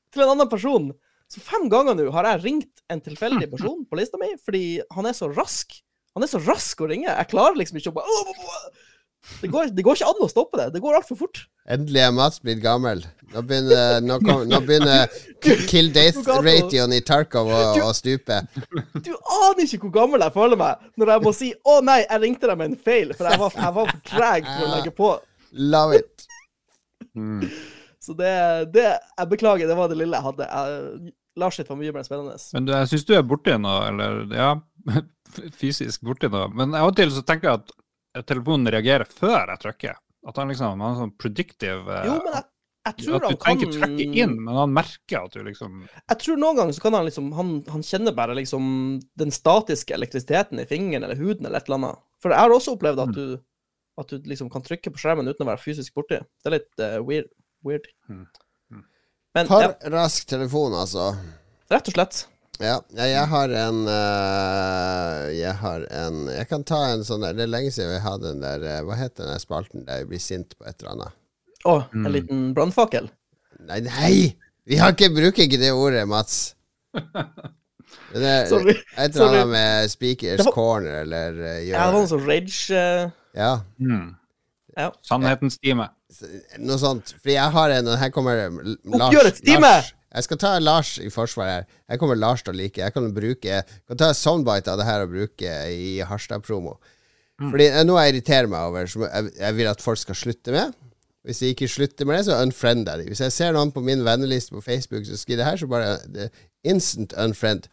Til 0.10 0.26
en 0.26 0.34
annen 0.34 0.50
person. 0.50 0.90
Så 1.30 1.46
fem 1.46 1.70
ganger 1.70 2.00
nå 2.00 2.10
har 2.18 2.32
jeg 2.32 2.44
ringt 2.48 2.82
en 2.90 3.06
tilfeldig 3.06 3.52
person 3.54 3.86
på 3.86 4.02
lista 4.02 4.18
mi, 4.18 4.32
fordi 4.42 4.80
han 4.98 5.06
er 5.06 5.14
så 5.14 5.30
rask. 5.30 5.78
Han 6.18 6.26
er 6.26 6.34
så 6.34 6.42
rask 6.42 6.82
å 6.82 6.90
ringe. 6.90 7.06
Jeg 7.06 7.30
klarer 7.30 7.62
liksom 7.62 7.78
ikke 7.78 7.94
å 7.94 8.00
bare 8.02 8.18
Det 9.42 9.50
går, 9.52 9.70
det 9.76 9.84
går 9.86 9.98
ikke 9.98 10.10
an 10.10 10.24
å 10.26 10.30
stoppe 10.30 10.60
det. 10.60 10.68
Det 10.76 10.82
går 10.84 10.98
altfor 11.00 11.18
fort. 11.20 11.42
Endelig 11.72 12.02
er 12.06 12.12
Mats 12.14 12.42
blitt 12.44 12.62
gammel. 12.64 13.02
Nå 13.34 13.42
begynner, 13.48 13.98
nå 14.06 14.20
kom, 14.22 14.44
nå 14.48 14.60
begynner 14.66 15.10
kill 15.70 15.90
death-ratioen 15.96 16.94
i 16.94 17.02
Tarkov 17.06 17.50
å, 17.50 17.62
å 17.84 17.92
stupe. 17.98 18.38
Du 19.02 19.12
aner 19.12 19.64
ikke 19.66 19.82
hvor 19.88 19.96
gammel 19.98 20.26
jeg 20.26 20.36
føler 20.36 20.60
meg 20.62 20.86
når 21.00 21.14
jeg 21.14 21.26
må 21.26 21.34
si 21.36 21.50
'Å 21.56 21.80
nei, 21.86 22.00
jeg 22.04 22.22
ringte 22.22 22.52
deg 22.52 22.60
med 22.60 22.72
en 22.72 22.78
feil', 22.86 23.16
for 23.18 23.30
jeg 23.30 23.42
var, 23.42 23.58
jeg 23.58 23.78
var 23.80 23.92
for 23.92 24.04
treg 24.12 24.50
til 24.52 24.68
å 24.68 24.74
legge 24.76 24.94
på. 24.96 25.10
Love 25.74 26.02
it. 26.02 26.28
Mm. 27.16 27.48
Så 28.06 28.14
det, 28.14 28.32
det 28.76 28.86
Jeg 28.92 29.30
beklager, 29.32 29.68
det 29.68 29.78
var 29.78 29.90
det 29.90 29.98
lille 29.98 30.20
jeg 30.20 30.28
hadde. 30.30 30.50
Jeg, 30.52 31.14
Lars 31.36 31.58
sitt 31.58 31.70
var 31.70 31.80
mye 31.80 31.92
mer 31.96 32.06
spennende. 32.06 32.38
Men 32.54 32.68
du, 32.68 32.72
jeg 32.76 32.92
syns 32.92 33.08
du 33.10 33.16
er 33.18 33.26
borti 33.28 33.58
noe, 33.60 33.90
eller 33.90 34.22
ja, 34.36 34.52
fysisk 35.62 36.06
borti 36.06 36.30
noe. 36.32 36.48
Men 36.56 36.78
av 36.78 36.92
og 36.92 36.96
til 37.00 37.12
så 37.12 37.26
tenker 37.26 37.50
jeg 37.50 37.64
at 37.64 37.76
telefonen 38.24 38.72
reagerer 38.72 39.06
før 39.10 39.52
jeg 39.52 39.60
trykker. 39.66 39.96
At 40.26 40.38
han 40.42 40.48
liksom 40.50 40.80
han 40.80 40.84
er 40.94 41.00
sånn 41.04 41.16
predictive 41.22 41.92
eh, 42.00 42.06
Jo, 42.08 42.14
men 42.24 42.34
jeg, 42.34 42.46
jeg 42.88 42.96
tror 43.04 43.16
At 43.16 43.22
du 43.22 43.28
han 43.28 43.38
kan 43.44 43.60
ikke 43.60 43.74
trykke 43.76 44.06
inn, 44.24 44.32
men 44.46 44.56
han 44.58 44.72
merker 44.74 45.20
at 45.28 45.36
du 45.36 45.44
liksom 45.46 45.84
Jeg 45.86 46.18
tror 46.24 46.40
noen 46.42 46.58
ganger 46.58 46.74
så 46.78 46.82
kan 46.86 46.98
han 46.98 47.06
liksom 47.06 47.28
Han, 47.38 47.52
han 47.70 47.84
kjenner 47.86 48.16
bare 48.18 48.38
liksom 48.40 48.64
den 49.22 49.34
statiske 49.36 49.94
elektrisiteten 49.94 50.64
i 50.64 50.66
fingeren 50.70 51.04
eller 51.06 51.20
huden 51.20 51.46
eller 51.46 51.60
et 51.62 51.70
eller 51.70 51.78
annet. 51.82 52.02
For 52.24 52.34
jeg 52.34 52.42
har 52.42 52.56
også 52.56 52.74
opplevd 52.78 53.04
at 53.06 53.12
Mm. 53.14 53.20
du 53.20 53.44
at 53.98 54.10
du 54.12 54.26
liksom 54.28 54.50
kan 54.52 54.60
trykke 54.66 54.92
på 54.92 55.00
skjermen 55.00 55.30
uten 55.30 55.46
å 55.46 55.52
være 55.54 55.62
fysisk 55.64 55.94
borti. 55.96 56.18
Det 56.20 56.50
er 56.50 56.56
litt 56.58 56.82
uh, 56.84 56.98
weird. 57.06 57.30
weird. 57.64 57.86
Mm. 58.12 58.26
Mm. 58.74 58.82
Men 59.38 59.48
For 59.48 59.62
ja, 59.64 59.70
rask 59.94 60.26
telefon, 60.28 60.74
altså. 60.76 61.06
rett 61.72 61.88
og 61.88 61.96
slett. 61.96 62.18
Ja, 62.62 62.78
ja, 62.96 63.06
jeg 63.12 63.28
har 63.28 63.52
en 63.52 63.80
øh, 63.92 65.24
Jeg 65.36 65.56
har 65.60 65.82
en 65.92 66.22
Jeg 66.32 66.48
kan 66.48 66.64
ta 66.64 66.78
en 66.94 67.02
sånn 67.04 67.26
der 67.26 67.34
Det 67.36 67.44
er 67.48 67.52
lenge 67.52 67.72
siden 67.76 67.92
vi 67.92 68.00
hadde 68.06 68.30
den 68.32 68.40
der 68.46 68.64
øh, 68.64 68.78
Hva 68.88 68.96
heter 69.00 69.26
den 69.26 69.34
der 69.34 69.42
spalten 69.44 69.84
der 69.88 70.04
vi 70.06 70.14
blir 70.14 70.24
sint 70.24 70.56
på 70.56 70.64
et 70.70 70.78
eller 70.80 70.94
annet? 70.96 71.18
Å, 71.66 71.74
en 71.92 72.06
Mm. 72.06 72.12
liten 72.14 72.42
brannfakkel. 72.56 73.08
Nei, 73.66 73.80
nei! 73.82 74.16
Vi 74.70 74.78
har 74.78 74.94
ikke, 74.94 75.10
bruker 75.16 75.44
ikke 75.48 75.58
det 75.58 75.72
ordet, 75.74 76.04
Mats. 76.08 76.54
Det 78.14 78.22
er 78.22 78.46
Sorry. 78.50 78.76
et 78.76 79.00
eller 79.02 79.18
Sorry. 79.18 79.40
annet 79.40 79.50
med 79.52 79.90
Speakers 79.92 80.44
var- 80.46 80.54
Corner 80.54 81.02
eller 81.02 81.34
uh, 81.42 81.58
Jeg 81.66 81.76
hadde 81.80 81.96
noe 81.98 82.08
sånn 82.12 82.24
rage 82.28 82.78
uh... 82.78 83.10
Ja, 83.36 83.50
mm. 83.82 84.06
Ja. 84.78 84.90
Sannhetens 85.08 85.58
time. 85.58 85.90
noe 86.60 86.78
sånt. 86.80 87.16
Fordi 87.22 87.34
jeg 87.38 87.52
har 87.58 87.74
en, 87.80 87.88
og 87.92 87.98
her 88.00 88.12
kommer 88.14 88.46
Lars. 88.54 89.08
Oppgjørets 89.10 89.42
time! 89.44 89.66
Lars. 89.66 89.90
Jeg 90.16 90.28
skal 90.30 90.40
ta 90.40 90.54
Lars 90.64 90.96
i 91.04 91.10
forsvar 91.12 91.50
her. 91.50 91.66
Jeg 91.92 92.00
kommer 92.00 92.16
Lars 92.16 92.44
til 92.46 92.54
å 92.54 92.58
like. 92.58 92.80
Jeg 92.80 92.96
kan 92.96 93.10
bruke 93.16 93.50
Jeg 93.52 93.66
kan 93.68 94.00
ta 94.00 94.14
soundbite 94.16 94.72
av 94.72 94.80
det 94.80 94.88
her 94.88 95.04
og 95.04 95.12
bruke 95.12 95.56
i 95.76 95.98
Harstad-promo. 96.08 96.78
Fordi 97.42 97.68
eh, 97.68 97.84
noe 97.84 98.06
jeg 98.06 98.14
irriterer 98.14 98.48
meg 98.48 98.70
over, 98.70 98.88
som 98.88 99.04
jeg, 99.04 99.34
jeg 99.42 99.58
vil 99.58 99.68
at 99.68 99.84
folk 99.84 100.00
skal 100.00 100.16
slutte 100.16 100.56
med. 100.56 100.76
Hvis 101.26 101.42
de 101.42 101.52
ikke 101.52 101.68
slutter 101.68 102.08
med 102.08 102.20
det, 102.20 102.28
så 102.30 102.38
unfriender 102.40 102.96
jeg 102.96 103.04
dem. 103.04 103.12
Hvis 103.12 103.24
jeg 103.26 103.34
ser 103.34 103.56
noen 103.56 103.74
på 103.76 103.84
min 103.84 104.06
venneliste 104.06 104.56
på 104.56 104.64
Facebook 104.64 105.08
som 105.08 105.20
skriver 105.20 105.42
det 105.42 105.50
her, 105.50 105.60
så 105.60 105.68
bare 105.68 106.30
instant 106.64 107.16
unfriend. 107.20 107.68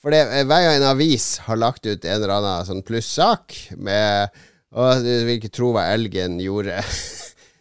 For 0.00 0.12
det, 0.12 0.24
hver 0.48 0.64
gang 0.66 0.78
en 0.80 0.88
avis 0.90 1.34
har 1.46 1.60
lagt 1.60 1.86
ut 1.86 2.04
en 2.04 2.16
eller 2.16 2.34
annen 2.38 2.68
sånn 2.68 2.84
plussak 2.86 3.56
med 3.76 4.36
Å, 4.70 4.84
du 5.02 5.08
vil 5.26 5.34
ikke 5.34 5.50
tro 5.50 5.72
hva 5.74 5.88
elgen 5.90 6.36
gjorde 6.40 6.76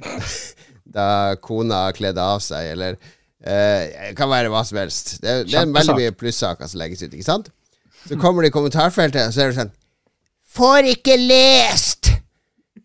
da 0.98 1.08
kona 1.42 1.88
kledde 1.98 2.22
av 2.22 2.38
seg, 2.46 2.68
eller 2.76 3.00
Det 3.40 4.14
kan 4.20 4.30
være 4.32 4.50
hva 4.52 4.64
som 4.68 4.78
helst. 4.82 5.14
Det, 5.24 5.36
det 5.48 5.56
er 5.56 5.68
en 5.68 5.76
veldig 5.76 5.96
mye 5.96 6.16
plussaker 6.20 6.68
som 6.68 6.82
legges 6.82 7.04
ut, 7.06 7.14
ikke 7.14 7.28
sant? 7.28 7.52
Så 8.08 8.18
kommer 8.20 8.44
det 8.44 8.52
i 8.52 8.56
kommentarfeltet, 8.56 9.28
og 9.30 9.36
så 9.36 9.46
er 9.46 9.52
det 9.54 9.60
sånn 9.62 9.76
Får 10.56 10.88
ikke 10.96 11.16
lest! 11.20 12.10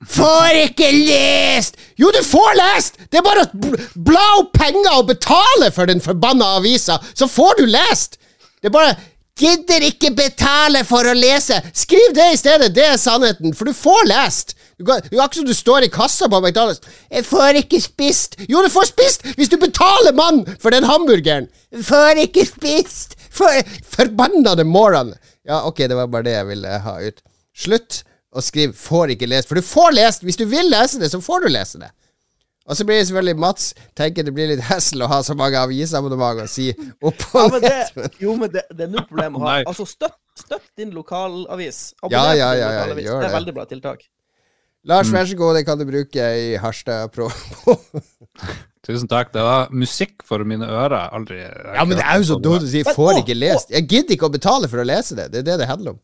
Får 0.05 0.59
ikke 0.67 0.91
lest! 0.93 1.79
Jo, 1.99 2.11
du 2.13 2.21
får 2.27 2.59
lest! 2.59 2.99
Det 3.11 3.19
er 3.21 3.25
bare 3.25 3.47
å 3.47 3.51
bl- 3.57 3.81
bla 4.11 4.25
opp 4.43 4.53
penger 4.59 4.99
og 4.99 5.09
betale 5.09 5.71
for 5.73 5.89
den 5.89 6.03
forbanna 6.05 6.51
avisa, 6.59 6.99
så 7.17 7.29
får 7.31 7.63
du 7.63 7.67
lest! 7.73 8.19
Det 8.61 8.71
er 8.71 8.77
bare 8.79 8.95
Gidder 9.35 9.83
ikke 9.89 10.13
betale 10.15 10.85
for 10.87 11.09
å 11.11 11.15
lese! 11.19 11.57
Skriv 11.75 12.13
det 12.15 12.29
i 12.35 12.39
stedet! 12.39 12.69
Det 12.77 12.85
er 12.93 13.01
sannheten, 13.01 13.55
for 13.59 13.67
du 13.67 13.75
får 13.75 14.05
lest! 14.13 14.55
Du 14.79 14.85
kan, 14.87 15.03
det 15.05 15.15
er 15.15 15.25
ikke 15.25 15.41
som 15.41 15.49
du 15.49 15.55
står 15.55 15.87
i 15.87 15.91
kassa 15.93 16.29
på 16.31 16.41
McDonald's. 16.41 16.83
'Jeg 17.11 17.27
får 17.29 17.61
ikke 17.63 17.81
spist.' 17.83 18.37
Jo, 18.49 18.63
du 18.65 18.71
får 18.73 18.91
spist 18.91 19.27
hvis 19.39 19.53
du 19.53 19.57
betaler 19.61 20.15
mann 20.17 20.43
for 20.61 20.75
den 20.75 20.85
hamburgeren! 20.89 21.49
'Får 21.73 22.23
ikke 22.27 22.47
spist.' 22.49 23.15
For, 23.35 23.51
forbannede 23.97 24.65
moron! 24.65 25.15
Ja, 25.47 25.65
ok, 25.67 25.87
det 25.91 25.97
var 25.99 26.07
bare 26.07 26.27
det 26.27 26.37
jeg 26.37 26.47
ville 26.53 26.79
ha 26.87 26.95
ut. 27.03 27.23
Slutt 27.55 28.03
å 28.35 28.43
skrive 28.43 28.75
'får 28.75 29.15
ikke 29.15 29.31
lest', 29.31 29.49
for 29.51 29.55
du 29.59 29.63
får 29.63 29.95
lest! 29.95 30.23
Hvis 30.27 30.39
du 30.41 30.47
vil 30.51 30.71
lese 30.71 30.99
det, 31.03 31.11
så 31.11 31.23
får 31.23 31.47
du 31.47 31.53
lese 31.55 31.79
det. 31.83 31.91
Og 32.65 32.77
så 32.77 32.85
blir 32.89 32.97
det 32.97 33.07
selvfølgelig 33.07 33.37
Mats 33.39 33.75
tenker 33.97 34.25
det 34.25 34.33
blir 34.33 34.49
litt 34.49 34.63
hassle 34.65 35.05
å 35.05 35.09
ha 35.11 35.19
så 35.23 35.35
mange 35.37 35.61
avisabonnement 35.61 36.41
og 36.47 36.49
si 36.49 36.71
opp 37.05 37.27
Ja, 37.35 37.43
men 37.53 37.61
det, 37.61 38.09
jo, 38.23 38.37
men 38.41 38.53
det, 38.55 38.63
det 38.73 38.87
er 38.87 38.93
null 38.95 39.05
problem 39.11 39.37
å 39.37 39.45
ha. 39.45 39.59
Altså, 39.69 39.85
støtt, 39.85 40.17
støtt 40.39 40.71
din 40.81 40.95
lokalavis. 40.97 41.91
Ja, 41.93 42.07
Abonner 42.09 42.39
ja, 42.39 42.49
ja, 42.55 42.55
ja, 42.55 42.57
ja, 42.57 42.71
din 42.71 42.79
lokalavis. 42.79 43.11
Det 43.11 43.29
er 43.29 43.37
veldig 43.37 43.55
bra 43.59 43.67
tiltak. 43.69 44.07
Lars, 44.85 45.09
vær 45.13 45.25
så 45.25 45.37
god, 45.39 45.57
det 45.57 45.65
kan 45.65 45.81
du 45.81 45.87
bruke 45.89 46.25
i 46.37 46.57
Harstad 46.61 47.09
Pro. 47.15 47.31
Tusen 48.85 49.09
takk. 49.09 49.31
Det 49.33 49.41
var 49.41 49.71
musikk 49.73 50.21
for 50.29 50.45
mine 50.45 50.67
ører. 50.69 51.09
Aldri 51.17 51.39
ja, 51.41 51.87
men 51.89 51.97
det 51.97 52.05
er 52.05 52.21
jo 52.21 52.27
så 52.35 52.37
dumt 52.37 52.67
å 52.67 52.69
si 52.69 52.83
'får 52.85 53.23
ikke 53.23 53.37
lest'. 53.39 53.73
Jeg 53.73 53.89
gidder 53.89 54.17
ikke 54.19 54.29
å 54.29 54.35
betale 54.35 54.69
for 54.69 54.83
å 54.83 54.85
lese 54.85 55.17
det. 55.17 55.31
Det 55.33 55.41
er 55.41 55.47
det 55.49 55.57
det 55.63 55.71
handler 55.71 55.97
om. 55.97 56.03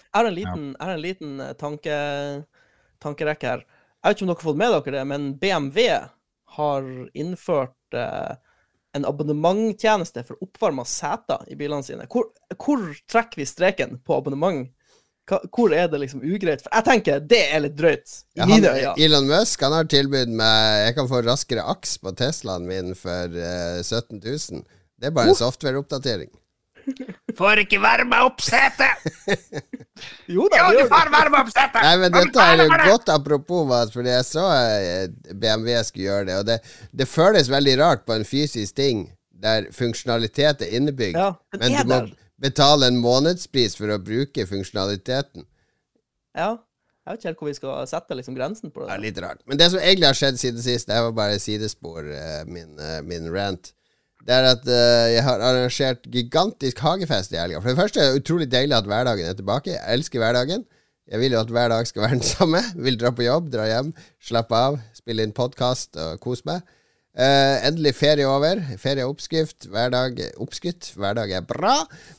Jeg 0.00 0.16
har 0.16 0.28
en 0.30 0.38
liten, 0.38 0.64
har 0.80 0.94
en 0.94 1.02
liten 1.02 1.34
eh, 1.40 1.52
tanke, 1.60 1.98
tankerekke 3.04 3.50
her. 3.50 3.66
Jeg 4.00 4.08
vet 4.08 4.16
ikke 4.16 4.24
om 4.24 4.32
dere 4.32 4.40
har 4.40 4.48
fått 4.48 4.62
med 4.62 4.74
dere 4.78 4.96
det, 4.96 5.04
men 5.12 5.28
BMW 5.36 5.86
har 6.56 6.88
innført 7.12 7.96
eh, 8.00 8.34
en 8.96 9.08
abonnementtjeneste 9.08 10.24
for 10.24 10.40
oppvarma 10.44 10.84
seter 10.88 11.44
i 11.52 11.56
bilene 11.56 11.84
sine. 11.84 12.08
Hvor, 12.08 12.32
hvor 12.56 12.80
trekker 13.08 13.44
vi 13.44 13.48
streken 13.48 14.00
på 14.04 14.16
abonnement? 14.16 14.72
Hva, 15.30 15.38
hvor 15.54 15.70
er 15.76 15.86
det 15.90 16.00
liksom 16.02 16.22
ugreit? 16.26 16.64
For 16.64 16.72
jeg 16.74 16.86
tenker 16.88 17.22
det 17.30 17.40
er 17.54 17.62
litt 17.62 17.76
drøyt, 17.78 18.14
i 18.34 18.40
Ja, 18.42 18.46
mine 18.50 18.72
øyne. 18.74 18.94
Elon 19.06 19.28
Musk 19.30 19.62
han 19.62 19.74
har 19.76 19.86
tilbud 19.90 20.32
med 20.34 20.86
Jeg 20.88 20.96
kan 20.98 21.10
få 21.10 21.22
raskere 21.22 21.66
aks 21.70 21.96
på 22.02 22.14
Teslaen 22.18 22.66
min 22.66 22.94
for 22.98 23.30
uh, 23.38 23.78
17 23.82 24.18
000. 24.18 24.64
Det 24.98 25.10
er 25.10 25.14
bare 25.14 25.30
en 25.30 25.38
softwareoppdatering. 25.38 26.30
Får 27.38 27.62
ikke 27.62 27.78
varme 27.82 28.18
opp 28.26 28.42
setet! 28.42 29.04
Jo 30.26 30.48
da, 30.50 30.64
det 30.72 30.82
du 30.82 30.88
får 30.90 31.10
varme 31.12 31.38
opp 31.44 31.50
setet! 31.52 31.78
Nei, 31.84 31.92
men 32.00 32.14
dette 32.14 32.42
er 32.42 32.62
jo 32.64 32.78
godt 32.88 33.10
apropos, 33.12 33.68
fordi 33.94 34.10
jeg 34.10 34.24
så 34.26 34.46
eh, 34.50 35.04
BMW 35.30 35.76
skulle 35.86 36.08
gjøre 36.08 36.26
det, 36.26 36.38
og 36.40 36.48
det, 36.48 36.56
det 36.90 37.06
føles 37.06 37.50
veldig 37.52 37.76
rart 37.78 38.02
på 38.08 38.16
en 38.16 38.26
fysisk 38.26 38.74
ting 38.80 39.04
der 39.42 39.68
funksjonalitet 39.74 40.64
er 40.66 40.74
innebygd, 40.78 41.18
Ja, 41.18 41.28
men, 41.54 41.62
men 41.62 41.76
er 41.78 41.86
du 41.86 41.90
må 41.92 42.00
der. 42.00 42.10
Betale 42.42 42.90
en 42.90 43.00
månedspris 43.02 43.78
for 43.78 43.92
å 43.92 44.00
bruke 44.02 44.46
funksjonaliteten. 44.48 45.46
Ja. 46.38 46.56
Jeg 47.02 47.10
vet 47.10 47.18
ikke 47.18 47.28
helt 47.32 47.40
hvor 47.40 47.48
vi 47.50 47.56
skal 47.56 47.86
sette 47.90 48.14
liksom 48.14 48.34
grensen 48.36 48.70
på 48.70 48.84
Det 48.86 48.94
er 48.94 49.00
litt 49.02 49.16
rart. 49.22 49.40
Men 49.50 49.58
det 49.58 49.72
som 49.72 49.80
egentlig 49.82 50.06
har 50.06 50.18
skjedd 50.18 50.36
siden 50.38 50.62
sist, 50.62 50.86
det 50.86 51.00
var 51.02 51.14
bare 51.16 51.40
sidespor, 51.42 52.06
eh, 52.06 52.44
min, 52.46 52.76
eh, 52.78 53.00
min 53.02 53.26
rant. 53.32 53.72
Det 54.22 54.36
er 54.36 54.46
at 54.52 54.68
eh, 54.70 55.08
jeg 55.16 55.24
har 55.26 55.42
arrangert 55.42 56.06
gigantisk 56.06 56.78
hagefest 56.78 57.34
i 57.34 57.40
helga. 57.40 57.58
For 57.58 57.72
det 57.72 57.80
første 57.80 57.98
er 57.98 58.12
det 58.12 58.22
utrolig 58.22 58.46
deilig 58.52 58.76
at 58.76 58.86
hverdagen 58.86 59.26
er 59.26 59.34
tilbake. 59.34 59.74
Jeg 59.74 59.96
elsker 59.96 60.22
hverdagen. 60.22 60.62
Jeg 61.10 61.18
vil 61.18 61.34
jo 61.34 61.40
at 61.42 61.50
hver 61.50 61.74
dag 61.74 61.90
skal 61.90 62.06
være 62.06 62.20
den 62.20 62.28
samme. 62.36 62.62
Vil 62.86 63.00
dra 63.00 63.10
på 63.10 63.26
jobb, 63.26 63.50
dra 63.50 63.66
hjem, 63.66 63.90
slappe 64.22 64.62
av, 64.68 64.78
spille 64.94 65.26
inn 65.26 65.34
podkast 65.34 65.98
og 65.98 66.22
kose 66.22 66.46
meg. 66.46 66.62
Eh, 67.12 67.66
endelig 67.66 67.92
ferie 67.98 68.24
over. 68.24 68.60
Ferie 68.80 69.04
er 69.04 69.10
oppskrift. 69.10 69.66
Hverdag 69.68 70.20
oppskrytt. 70.40 70.94
Hverdag 70.96 71.34
er 71.36 71.44
bra. 71.44 71.74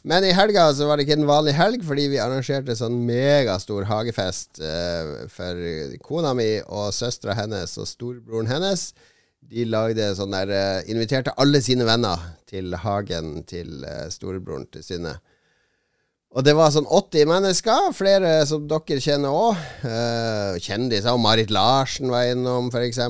Men 0.05 0.25
i 0.27 0.35
helga 0.37 0.67
så 0.77 0.85
var 0.85 0.99
det 0.99 1.07
ikke 1.07 1.17
en 1.17 1.29
vanlig 1.29 1.55
helg, 1.57 1.85
fordi 1.87 2.11
vi 2.11 2.21
arrangerte 2.21 2.75
sånn 2.77 2.99
megastor 3.07 3.87
hagefest 3.89 4.61
uh, 4.61 5.25
for 5.33 5.65
kona 6.05 6.35
mi 6.37 6.47
og 6.67 6.93
søstera 6.93 7.33
hennes 7.41 7.73
og 7.81 7.89
storebroren 7.89 8.51
hennes. 8.51 8.91
De 9.49 9.65
lagde 9.65 10.13
sånn 10.15 10.37
der 10.37 10.53
uh, 10.53 10.91
Inviterte 10.93 11.33
alle 11.41 11.63
sine 11.65 11.89
venner 11.89 12.21
til 12.45 12.77
hagen 12.85 13.39
til 13.49 13.81
storebroren 14.13 14.69
til 14.69 14.85
Synne. 14.85 15.17
Og 16.33 16.41
det 16.41 16.55
var 16.57 16.71
sånn 16.73 16.87
80 16.89 17.27
mennesker, 17.29 17.91
flere 17.93 18.31
som 18.49 18.63
dere 18.65 19.01
kjenner 19.03 19.35
òg. 19.37 19.59
Uh, 19.85 20.57
kjendiser. 20.57 21.13
Og 21.13 21.21
Marit 21.21 21.53
Larsen 21.53 22.09
var 22.09 22.25
innom, 22.31 22.71
f.eks., 22.73 23.01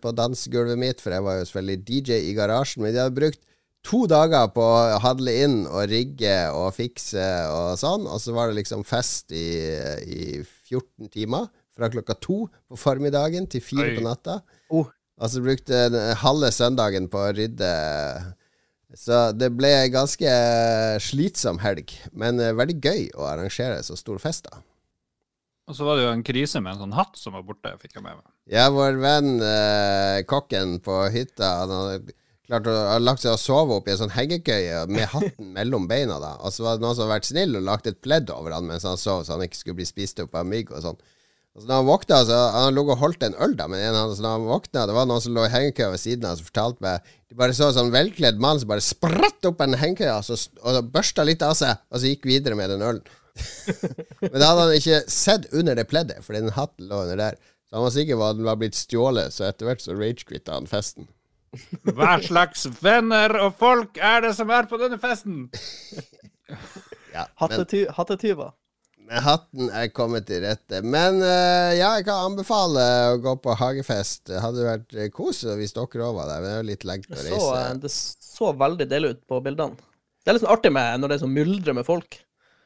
på 0.00 0.12
dansegulvet 0.16 0.80
mitt, 0.80 1.02
for 1.04 1.12
jeg 1.12 1.26
var 1.26 1.36
jo 1.36 1.48
selvfølgelig 1.50 1.82
DJ 1.84 2.20
i 2.30 2.34
garasjen. 2.38 2.84
Men 2.84 2.94
de 2.94 3.02
hadde 3.02 3.18
brukt 3.18 3.42
to 3.84 4.06
dager 4.08 4.48
på 4.54 4.64
å 4.64 5.00
handle 5.04 5.34
inn 5.44 5.58
og 5.68 5.90
rigge 5.92 6.34
og 6.56 6.72
fikse 6.76 7.26
og 7.52 7.76
sånn. 7.80 8.08
Og 8.08 8.20
så 8.24 8.32
var 8.36 8.48
det 8.48 8.62
liksom 8.62 8.86
fest 8.88 9.36
i, 9.36 9.50
i 10.08 10.22
14 10.40 11.12
timer. 11.12 11.50
Fra 11.76 11.92
klokka 11.92 12.16
to 12.16 12.46
på 12.48 12.80
formiddagen 12.80 13.44
til 13.52 13.64
fire 13.64 13.90
Oi. 13.92 13.94
på 13.98 14.08
natta. 14.08 14.40
Oh. 14.72 14.88
så 15.28 15.44
brukte 15.44 15.84
jeg 15.84 16.20
halve 16.24 16.48
søndagen 16.52 17.12
på 17.12 17.26
å 17.28 17.32
rydde. 17.36 17.74
Så 18.98 19.18
det 19.38 19.52
ble 19.54 19.70
en 19.84 19.92
ganske 19.94 20.30
slitsom 21.04 21.60
helg, 21.62 21.92
men 22.10 22.40
eh, 22.42 22.56
veldig 22.58 22.78
gøy 22.82 23.04
å 23.14 23.28
arrangere 23.30 23.78
så 23.86 23.98
stor 23.98 24.18
fest, 24.22 24.48
da. 24.50 24.62
Og 25.70 25.76
så 25.78 25.86
var 25.86 25.98
det 25.98 26.06
jo 26.08 26.14
en 26.16 26.24
krise 26.26 26.58
med 26.58 26.74
en 26.74 26.80
sånn 26.82 26.96
hatt 26.98 27.18
som 27.18 27.36
var 27.36 27.44
borte, 27.46 27.70
fikk 27.78 27.94
jeg 27.94 28.02
med 28.02 28.16
meg. 28.16 28.24
Ja, 28.50 28.64
vår 28.74 28.98
venn 28.98 29.36
eh, 29.38 30.22
kokken 30.26 30.80
på 30.82 30.96
hytta 31.14 31.50
Han 31.60 31.74
hadde 31.76 32.16
klart 32.50 32.66
å 32.66 32.74
ha 32.88 32.96
lagt 32.98 33.22
seg 33.22 33.36
og 33.36 33.38
sove 33.38 33.76
opp 33.78 33.86
i 33.86 33.92
en 33.94 34.00
sånn 34.00 34.14
hengekøye 34.16 34.82
med 34.90 35.06
hatten 35.12 35.52
mellom 35.58 35.86
beina. 35.90 36.18
da 36.18 36.32
Og 36.42 36.50
så 36.50 36.66
var 36.66 36.74
det 36.74 36.82
noen 36.82 36.96
som 36.98 37.06
hadde 37.06 37.14
vært 37.14 37.30
snill 37.30 37.60
og 37.60 37.68
lagt 37.68 37.86
et 37.86 38.00
pledd 38.02 38.32
over 38.34 38.56
han 38.56 38.66
mens 38.66 38.88
han 38.88 38.98
sov, 38.98 39.22
så 39.22 39.36
han 39.36 39.46
ikke 39.46 39.60
skulle 39.60 39.78
bli 39.78 39.86
spist 39.86 40.18
opp 40.24 40.34
av 40.34 40.48
mygg 40.50 40.74
og 40.74 40.82
sånn. 40.88 40.98
Og 41.56 41.62
så 41.62 41.66
når 41.66 41.80
han 41.80 41.86
våkna, 41.88 42.18
så 42.28 42.36
Han 42.54 42.74
lå 42.76 42.82
og 42.86 42.98
holdt 43.00 43.24
en 43.26 43.34
øl 43.42 43.56
da 43.58 43.66
men 43.66 43.80
en 43.82 43.96
av 43.98 44.12
så 44.14 44.22
når 44.22 44.36
han 44.36 44.44
våkna, 44.46 44.84
det 44.86 44.94
var 44.94 45.08
noen 45.10 45.22
som 45.24 45.34
lå 45.34 45.44
i 45.48 45.50
hengekøya 45.50 45.88
ved 45.90 45.98
siden 46.02 46.28
av, 46.28 46.36
som 46.38 46.46
fortalte 46.46 46.84
meg 46.84 47.08
De 47.28 47.38
bare 47.40 47.56
så 47.58 47.68
en 47.70 47.74
sånn 47.78 47.90
velkledd 47.94 48.38
mann 48.42 48.60
som 48.62 48.70
bare 48.70 48.84
spratt 48.86 49.48
opp 49.50 49.60
en 49.66 49.74
hengekøye 49.80 50.12
og, 50.14 50.24
så- 50.30 50.82
børsta 50.94 51.24
litt 51.26 51.42
av 51.42 51.56
seg, 51.58 51.74
og 51.90 51.98
så 51.98 52.12
gikk 52.12 52.28
videre 52.30 52.54
med 52.58 52.70
den 52.70 52.82
ølen. 52.86 53.02
Men 54.22 54.38
da 54.42 54.48
hadde 54.52 54.66
han 54.68 54.74
ikke 54.78 55.00
sett 55.10 55.46
under 55.54 55.74
det 55.78 55.86
pleddet, 55.90 56.22
fordi 56.26 56.40
den 56.46 56.54
hatten 56.56 56.86
lå 56.90 57.02
under 57.04 57.16
der. 57.18 57.38
Så 57.70 57.76
han 57.78 57.84
var 57.86 57.94
sikker 57.94 58.18
på 58.18 58.28
at 58.30 58.36
den 58.40 58.48
var 58.50 58.58
blitt 58.58 58.78
stjålet, 58.78 59.30
så 59.34 59.46
etter 59.46 59.68
hvert 59.68 59.82
så 59.84 59.94
ragequitta 59.94 60.54
han 60.58 60.66
festen. 60.70 61.06
Hva 61.98 62.16
slags 62.22 62.66
venner 62.82 63.34
og 63.42 63.54
folk 63.58 63.98
er 63.98 64.22
det 64.26 64.32
som 64.38 64.50
er 64.54 64.66
på 64.70 64.78
denne 64.82 64.98
festen? 65.02 65.48
Ja, 67.10 67.24
hattetyver. 67.42 68.52
Men 69.10 69.24
hatten 69.26 69.70
er 69.74 69.88
kommet 69.90 70.28
til 70.28 70.44
rette. 70.44 70.80
Men 70.86 71.18
uh, 71.18 71.72
ja, 71.74 71.96
jeg 71.98 72.06
kan 72.06 72.28
anbefale 72.30 72.84
å 73.10 73.18
gå 73.18 73.32
på 73.42 73.56
hagefest. 73.58 74.22
Det 74.30 74.38
hadde 74.38 74.66
vært 74.68 74.94
eh, 74.94 75.08
kos 75.10 75.42
hvis 75.58 75.74
dere 75.74 76.06
òg 76.06 76.14
var 76.20 76.28
der, 76.30 76.42
men 76.44 76.46
det 76.46 76.52
er 76.52 76.60
jo 76.60 76.68
litt 76.68 76.86
lengt 76.86 77.08
å 77.10 77.16
reise. 77.18 77.34
så, 77.34 77.48
eh, 77.58 77.72
det 77.82 77.90
så 77.90 78.52
veldig 78.60 78.86
deilig 78.92 79.14
ut 79.16 79.22
på 79.32 79.40
bildene. 79.42 79.74
Det 80.20 80.30
er 80.30 80.36
litt 80.36 80.44
sånn 80.44 80.52
artig 80.54 80.70
med 80.76 81.00
når 81.02 81.10
det 81.10 81.16
er 81.16 81.22
sånn 81.24 81.34
myldre 81.34 81.74
med 81.80 81.88
folk. 81.88 82.20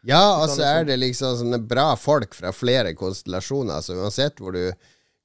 Ja, 0.04 0.20
og 0.42 0.50
så 0.52 0.58
kan 0.60 0.66
er 0.66 0.74
liksom- 0.74 0.88
det 0.90 0.96
liksom 1.00 1.36
sånne 1.40 1.60
bra 1.70 1.86
folk 1.96 2.34
fra 2.36 2.52
flere 2.52 2.92
konstellasjoner. 2.98 3.80
Så 3.80 3.96
uansett 3.96 4.36
hvor 4.36 4.52
du 4.52 4.74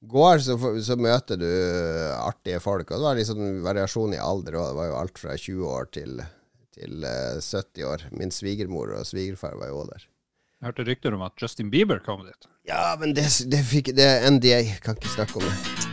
går, 0.08 0.38
så, 0.40 0.56
så 0.80 0.96
møter 0.96 1.36
du 1.36 1.50
artige 2.16 2.62
folk. 2.64 2.88
Og 2.88 2.96
det 2.96 3.08
var 3.10 3.18
liksom 3.20 3.60
variasjon 3.66 4.14
i 4.16 4.22
alder 4.24 4.56
òg. 4.56 4.70
Det 4.70 4.78
var 4.80 4.88
jo 4.88 4.96
alt 5.02 5.20
fra 5.20 5.36
20 5.36 5.68
år 5.68 5.90
til, 5.92 6.22
til 6.72 7.04
eh, 7.04 7.36
70 7.44 7.84
år. 7.84 8.06
Min 8.16 8.32
svigermor 8.32 8.96
og 8.96 9.04
svigerfar 9.04 9.60
var 9.60 9.68
jo 9.68 9.82
òg 9.82 9.92
der. 9.92 10.08
Jeg 10.60 10.68
hørte 10.68 10.84
rykter 10.84 11.14
om 11.16 11.22
at 11.24 11.32
Justin 11.40 11.70
Bieber 11.72 12.02
kom 12.04 12.26
dit. 12.26 12.50
Ja, 12.68 12.92
men 13.00 13.14
det, 13.16 13.24
det, 13.48 13.62
fikk, 13.64 13.94
det 13.96 14.10
NDA. 14.28 14.60
Kan 14.84 15.00
ikke 15.00 15.14
snakke 15.16 15.40
om 15.40 15.48
det. 15.48 15.89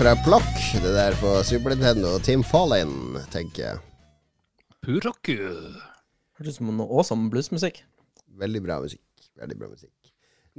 Fra 0.00 0.14
Plokk, 0.24 0.56
det 0.80 0.92
der 0.96 1.12
på 1.20 1.30
Super 1.44 1.74
Nintendo. 1.74 2.14
Tim 2.24 2.40
Fallin, 2.46 3.18
tenker 3.32 3.62
jeg. 3.66 3.80
Puroku. 4.80 5.34
Hørtes 6.38 6.54
ut 6.56 6.60
som 6.62 6.70
noe 6.72 6.86
awesome 6.88 7.28
bluesmusikk. 7.32 7.82
Veldig 8.40 8.62
bra 8.64 8.78
musikk. 8.80 9.02
Veldig 9.36 9.58
bra 9.60 9.68
musikk. 9.68 9.92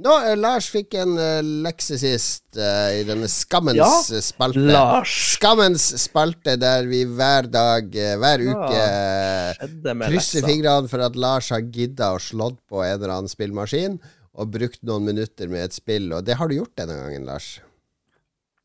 Nå, 0.02 0.12
eh, 0.28 0.36
Lars 0.38 0.68
fikk 0.72 0.94
en 1.02 1.16
eh, 1.20 1.40
lekse 1.66 1.98
sist 2.00 2.54
eh, 2.56 3.00
i 3.00 3.02
denne 3.08 3.26
Skammens 3.28 3.76
Ja, 3.80 3.88
eh, 4.14 4.22
spalte. 4.24 4.62
Lars! 4.70 5.16
Skammens 5.34 5.88
spalte 6.04 6.54
der 6.62 6.86
vi 6.88 7.02
hver 7.10 7.50
dag, 7.50 7.90
eh, 7.98 8.14
hver 8.22 8.46
Ja, 8.46 8.54
uke 8.54 8.78
eh, 8.78 9.50
Skjedde 9.58 9.96
med 9.98 10.14
krysser 10.14 10.38
leksa. 10.40 10.52
fingrene 10.52 10.92
for 10.94 11.04
at 11.08 11.18
Lars 11.18 11.50
har 11.52 11.66
gidda 11.66 12.12
og 12.14 12.22
slått 12.24 12.62
på 12.70 12.80
en 12.86 12.94
eller 12.94 13.16
annen 13.18 13.30
spillmaskin 13.34 13.98
og 14.32 14.54
brukt 14.54 14.80
noen 14.86 15.10
minutter 15.10 15.50
med 15.52 15.66
et 15.66 15.76
spill, 15.76 16.08
og 16.16 16.24
det 16.30 16.38
har 16.40 16.48
du 16.48 16.56
gjort 16.60 16.72
denne 16.78 16.96
gangen, 17.02 17.26
Lars. 17.28 17.56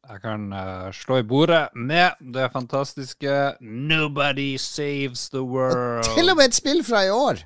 Jeg 0.07 0.21
kan 0.23 0.45
uh, 0.55 0.87
slå 0.95 1.17
i 1.19 1.23
bordet 1.27 1.65
med 1.75 2.15
det 2.33 2.47
fantastiske 2.53 3.31
Nobody 3.59 4.55
Saves 4.61 5.25
the 5.33 5.41
World. 5.43 6.07
Til 6.15 6.31
og 6.31 6.37
med 6.39 6.47
et 6.47 6.55
spill 6.55 6.79
fra 6.87 7.03
i 7.03 7.11
år! 7.11 7.43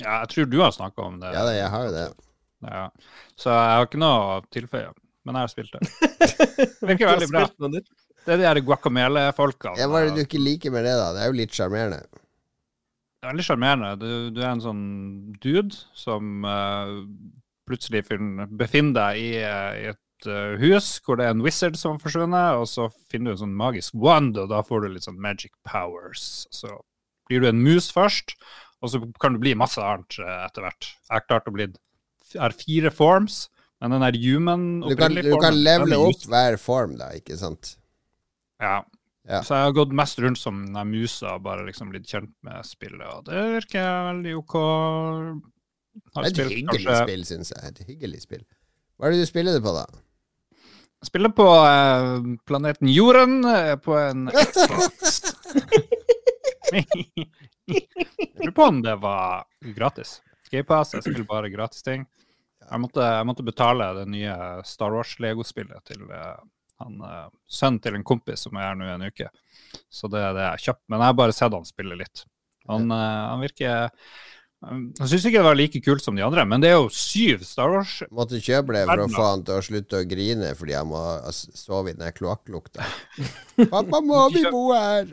Ja, 0.00 0.22
jeg 0.24 0.32
tror 0.32 0.48
du 0.50 0.58
har 0.64 0.72
snakka 0.74 1.04
om 1.06 1.20
det. 1.22 1.30
Ja, 1.30 1.44
det, 1.46 1.54
jeg 1.60 1.70
har 1.70 1.84
jo 1.86 1.92
det. 1.94 2.06
Ja. 2.66 2.82
Så 3.38 3.54
jeg 3.54 3.76
har 3.76 3.86
ikke 3.86 4.02
noe 4.02 4.24
å 4.32 4.40
tilføye, 4.54 4.90
men 5.22 5.38
jeg 5.38 5.46
har 5.46 5.52
spilt 5.52 5.76
det. 5.76 5.92
Det 6.58 6.88
virker 6.90 7.12
veldig 7.12 7.30
bra. 7.30 7.46
Det 8.22 8.34
er 8.34 8.42
de 8.42 8.48
her 8.48 8.62
guacamele-folkene. 8.66 9.78
Ja, 9.78 9.86
Hva 9.90 10.02
er 10.02 10.10
det 10.10 10.18
du 10.18 10.24
ikke 10.26 10.42
liker 10.42 10.74
med 10.74 10.86
det, 10.88 10.96
da? 10.98 11.10
Det 11.14 11.22
er 11.22 11.30
jo 11.30 11.38
litt 11.38 11.54
sjarmerende. 11.54 12.02
Det 13.22 13.28
er 13.28 13.34
veldig 13.34 13.46
sjarmerende. 13.46 13.94
Du, 14.02 14.10
du 14.34 14.42
er 14.42 14.50
en 14.50 14.64
sånn 14.64 14.84
dude 15.42 15.78
som 15.98 16.46
uh, 16.46 16.98
plutselig 17.70 18.02
befinner 18.10 18.94
deg 18.98 19.22
i, 19.22 19.28
eh, 19.38 19.82
i 19.84 19.90
et 19.92 20.01
hus 20.26 21.00
hvor 21.04 21.16
det 21.18 21.26
er 21.26 21.34
en 21.34 21.42
wizard 21.44 21.76
som 21.80 21.96
har 21.96 22.02
forsvunnet, 22.02 22.58
og 22.60 22.66
så 22.70 22.88
finner 23.10 23.32
du 23.32 23.36
en 23.36 23.42
sånn 23.46 23.56
magisk 23.58 23.94
wand, 23.94 24.36
og 24.38 24.48
da 24.52 24.62
får 24.66 24.82
du 24.84 24.88
litt 24.94 25.06
sånn 25.08 25.20
magic 25.20 25.52
powers. 25.68 26.46
Så 26.54 26.70
blir 27.28 27.40
du 27.42 27.48
en 27.48 27.62
mus 27.62 27.90
først, 27.94 28.36
og 28.82 28.90
så 28.92 29.00
kan 29.22 29.34
du 29.36 29.42
bli 29.42 29.54
masse 29.58 29.80
annet 29.82 30.18
eh, 30.22 30.38
etter 30.46 30.66
hvert. 30.66 30.88
Jeg 31.08 31.14
har 31.16 31.26
klart 31.28 31.48
å 31.50 31.54
bli 31.54 31.68
er 32.32 32.54
fire 32.56 32.90
forms, 32.94 33.48
men 33.82 33.90
den 33.96 34.04
der 34.06 34.16
human 34.22 34.64
Du 34.86 34.94
kan, 34.96 35.12
du 35.14 35.34
kan 35.42 35.56
levele 35.58 35.98
er 35.98 36.08
opp 36.12 36.26
hver 36.30 36.56
form, 36.60 36.96
da, 37.00 37.10
ikke 37.18 37.36
sant? 37.40 37.76
Ja. 38.62 38.80
Ja. 39.28 39.38
Så 39.46 39.54
jeg 39.54 39.68
har 39.68 39.74
gått 39.76 39.92
mest 39.94 40.18
rundt 40.18 40.38
som 40.40 40.64
den 40.74 40.88
musa 40.90 41.36
bare 41.42 41.62
liksom 41.68 41.92
blitt 41.92 42.08
kjent 42.10 42.32
med 42.42 42.64
spillet, 42.66 43.04
og 43.06 43.26
det 43.28 43.42
virker 43.60 43.84
veldig 44.08 44.32
OK. 44.40 44.56
Har 44.56 46.24
Det 46.24 46.24
er 46.24 46.26
et 46.26 46.34
spilt 46.34 46.54
hyggelig 46.56 46.86
kanskje- 46.86 47.02
spill, 47.04 47.24
syns 47.28 47.52
jeg. 47.52 47.68
Et 47.68 47.82
hyggelig 47.92 48.22
spill. 48.24 48.42
Hva 48.98 49.06
er 49.06 49.14
det 49.14 49.20
du 49.22 49.26
spiller 49.28 49.52
det 49.58 49.62
på, 49.62 49.74
da? 49.76 49.84
Spiller 51.02 51.28
på 51.28 51.42
uh, 51.42 52.36
planeten 52.46 52.88
Jorden 52.88 53.44
uh, 53.44 53.76
på 53.76 53.96
en 53.98 54.30
Xbox. 54.52 55.20
Lurer 58.38 58.50
på 58.50 58.62
om 58.62 58.82
det 58.82 58.96
var 58.96 59.44
gratis. 59.60 60.22
Gamepass, 60.50 60.94
jeg 60.94 61.02
spiller 61.02 61.26
bare 61.26 61.50
gratis 61.50 61.82
ting. 61.82 62.06
Jeg 62.70 62.80
måtte, 62.80 63.02
jeg 63.02 63.26
måtte 63.26 63.44
betale 63.44 63.88
det 63.96 64.06
nye 64.12 64.36
Star 64.64 64.94
Wars-legospillet 64.94 65.82
til 65.90 66.04
uh, 66.06 66.38
han, 66.82 67.02
sønnen 67.50 67.80
til 67.82 67.98
en 67.98 68.06
kompis 68.06 68.46
som 68.46 68.56
er 68.58 68.70
her 68.70 68.78
nå 68.78 68.86
i 68.86 68.94
en 68.94 69.06
uke. 69.06 69.28
Så 69.90 70.10
det 70.10 70.22
er 70.22 70.36
det 70.38 70.46
har 70.46 70.62
kjøpt. 70.62 70.84
Men 70.86 71.02
jeg 71.02 71.10
har 71.10 71.18
bare 71.18 71.34
sett 71.34 71.54
han 71.54 71.66
spille 71.66 71.98
litt. 71.98 72.24
Han, 72.70 72.90
han 72.90 73.42
virker 73.42 73.90
Jeg 74.62 75.08
syns 75.10 75.24
ikke 75.26 75.40
det 75.40 75.46
var 75.48 75.58
like 75.58 75.80
kult 75.82 76.04
som 76.04 76.14
de 76.14 76.22
andre, 76.22 76.44
men 76.46 76.62
det 76.62 76.70
er 76.70 76.76
jo 76.76 76.86
syv 76.94 77.40
Star 77.42 77.72
Wars 77.72 77.96
Måtte 78.14 78.38
kjøpe 78.38 78.76
det 78.76 78.84
for 78.86 79.02
å 79.02 79.08
få 79.10 79.24
han 79.26 79.42
til 79.48 79.58
å 79.58 79.64
slutte 79.66 79.98
å 79.98 80.06
grine 80.06 80.52
fordi 80.58 80.76
han 80.78 80.86
må 80.92 81.02
sove 81.32 81.90
i 81.90 81.98
den 81.98 82.14
kloakklukta? 82.14 82.86
Pappa, 83.74 83.98
må 83.98 84.28
vi 84.34 84.44
bo 84.46 84.68
her? 84.70 85.10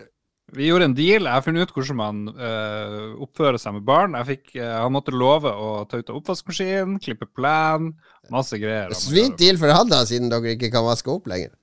Vi 0.53 0.65
gjorde 0.65 0.87
en 0.89 0.95
deal. 0.97 1.27
Jeg 1.27 1.33
har 1.33 1.43
funnet 1.45 1.69
ut 1.69 1.73
hvordan 1.75 1.97
man 1.99 2.21
uh, 2.33 3.13
oppfører 3.21 3.59
seg 3.61 3.75
med 3.75 3.85
barn. 3.85 4.15
Jeg 4.17 4.29
fikk, 4.31 4.45
uh, 4.57 4.79
han 4.81 4.93
måtte 4.95 5.13
love 5.13 5.51
å 5.51 5.69
ta 5.89 5.99
ut 5.99 6.09
av 6.09 6.17
oppvaskmaskinen, 6.21 6.97
klippe 7.03 7.27
plen, 7.37 7.91
masse 8.33 8.57
greier. 8.61 8.95
Svint 8.97 9.37
deal 9.41 9.59
for 9.61 9.73
han, 9.73 9.91
da, 9.91 10.01
siden 10.09 10.31
dere 10.33 10.55
ikke 10.55 10.71
kan 10.73 10.87
vaske 10.87 11.13
opp 11.13 11.29
lenger. 11.29 11.53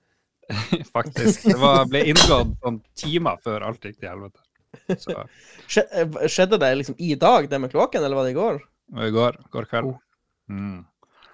Faktisk. 0.97 1.49
Det 1.51 1.59
var, 1.59 1.87
ble 1.91 2.05
inngått 2.13 2.55
sånn 2.63 2.81
timer 2.99 3.43
før 3.43 3.67
alt 3.67 3.83
gikk 3.83 3.99
til 3.99 4.13
helvete. 4.13 4.46
Så 4.99 5.15
eh, 5.83 6.19
Skjedde 6.31 6.61
det 6.63 6.75
liksom 6.81 6.99
i 6.99 7.15
dag, 7.21 7.49
det 7.51 7.61
med 7.63 7.73
kloakken, 7.73 8.05
eller 8.05 8.19
var 8.19 8.29
det 8.29 8.35
i 8.37 8.41
går? 8.41 8.61
i 9.07 9.15
går, 9.15 9.41
går 9.51 9.67
kveld. 9.71 9.89
Oh. 9.91 9.99
Mm. 10.53 10.85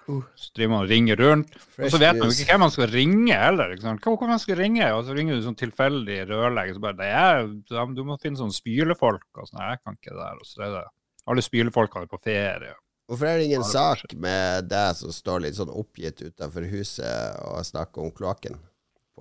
Uh. 0.09 0.23
Så 0.35 0.51
driver 0.57 0.71
man 0.73 0.83
og 0.83 0.89
ringer 0.89 1.19
rundt. 1.21 1.53
Og 1.77 1.91
så 1.93 1.99
vet 2.01 2.17
man 2.17 2.27
jo 2.27 2.35
ikke 2.35 2.49
hvem 2.51 2.63
man 2.65 2.73
skal 2.73 2.89
ringe 2.91 3.37
heller. 3.39 3.75
Ikke 3.75 3.85
sant? 3.85 4.03
Hvor 4.03 4.17
hvor 4.19 4.31
man 4.31 4.41
skal 4.41 4.59
ringe, 4.59 4.87
og 4.93 5.05
så 5.07 5.15
ringer 5.15 5.37
du 5.37 5.45
sånn 5.45 5.59
tilfeldig 5.59 6.17
rørlegger. 6.31 6.75
Så 6.75 6.83
bare 6.83 6.99
det 6.99 7.11
er, 7.13 7.47
Du 7.95 8.03
må 8.07 8.17
finne 8.21 8.41
sånn 8.41 8.55
spylefolk 8.55 9.29
og 9.37 9.47
sånn. 9.47 9.61
Jeg 9.63 9.83
kan 9.83 9.99
ikke 9.99 10.15
det 10.15 10.23
der. 10.23 10.41
Og 10.41 10.49
så 10.49 10.65
er 10.65 10.73
det 10.79 10.83
alle 11.29 11.45
spylefolkene 11.45 12.07
er 12.07 12.11
på 12.11 12.19
ferie. 12.23 12.75
Hvorfor 13.07 13.27
er 13.27 13.39
det 13.39 13.47
ingen 13.49 13.65
sak 13.67 14.13
med 14.15 14.69
deg 14.71 14.95
som 14.95 15.11
står 15.11 15.43
litt 15.43 15.57
sånn 15.57 15.71
oppgitt 15.71 16.23
utenfor 16.23 16.67
huset 16.71 17.39
og 17.43 17.65
snakker 17.67 18.03
om 18.03 18.13
kloakken 18.15 18.55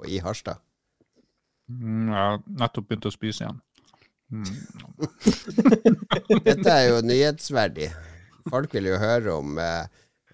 i 0.07 0.21
Harstad? 0.23 0.63
Mm, 1.71 2.11
jeg 2.11 2.19
har 2.19 2.41
nettopp 2.63 2.89
begynt 2.89 3.09
å 3.11 3.15
spise 3.15 3.45
igjen. 3.45 3.59
Mm. 4.33 4.49
Dette 6.47 6.73
er 6.73 6.87
jo 6.89 7.03
nyhetsverdig. 7.05 7.91
Folk 8.51 8.73
vil 8.75 8.89
jo 8.91 8.99
høre 8.99 9.35
om 9.37 9.59
eh, 9.61 9.85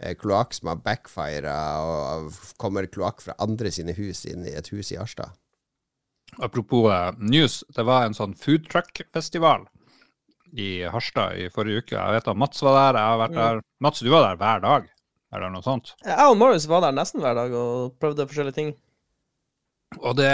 eh, 0.00 0.14
kloakk 0.18 0.54
som 0.56 0.70
har 0.72 0.80
backfira, 0.84 1.56
og 1.82 2.32
kommer 2.62 2.86
kloakk 2.88 3.24
fra 3.24 3.36
andre 3.42 3.72
sine 3.74 3.96
hus 3.98 4.24
inn 4.30 4.46
i 4.46 4.54
et 4.56 4.70
hus 4.72 4.92
i 4.94 5.00
Harstad. 5.00 5.34
Apropos 6.38 6.88
eh, 6.92 7.10
news, 7.18 7.64
det 7.74 7.84
var 7.88 8.06
en 8.06 8.16
sånn 8.16 8.36
food 8.38 8.68
truck-festival 8.70 9.66
i 10.56 10.84
Harstad 10.88 11.36
i 11.36 11.48
forrige 11.52 11.82
uke. 11.82 11.96
Jeg 11.98 12.20
vet 12.20 12.30
at 12.30 12.38
Mats 12.40 12.62
var 12.64 12.78
der, 12.78 13.00
jeg 13.00 13.12
har 13.12 13.20
vært 13.24 13.36
der. 13.36 13.64
Mats, 13.84 14.00
du 14.04 14.08
var 14.12 14.24
der 14.30 14.38
hver 14.40 14.62
dag. 14.64 14.86
eller 15.34 15.50
noe 15.52 15.60
sånt. 15.60 15.90
Jeg 16.06 16.24
og 16.24 16.38
Morris 16.40 16.64
var 16.70 16.80
der 16.80 16.94
nesten 16.96 17.20
hver 17.20 17.34
dag 17.36 17.52
og 17.52 17.98
prøvde 18.00 18.24
forskjellige 18.30 18.56
ting. 18.56 18.70
Og 20.00 20.16
det, 20.16 20.30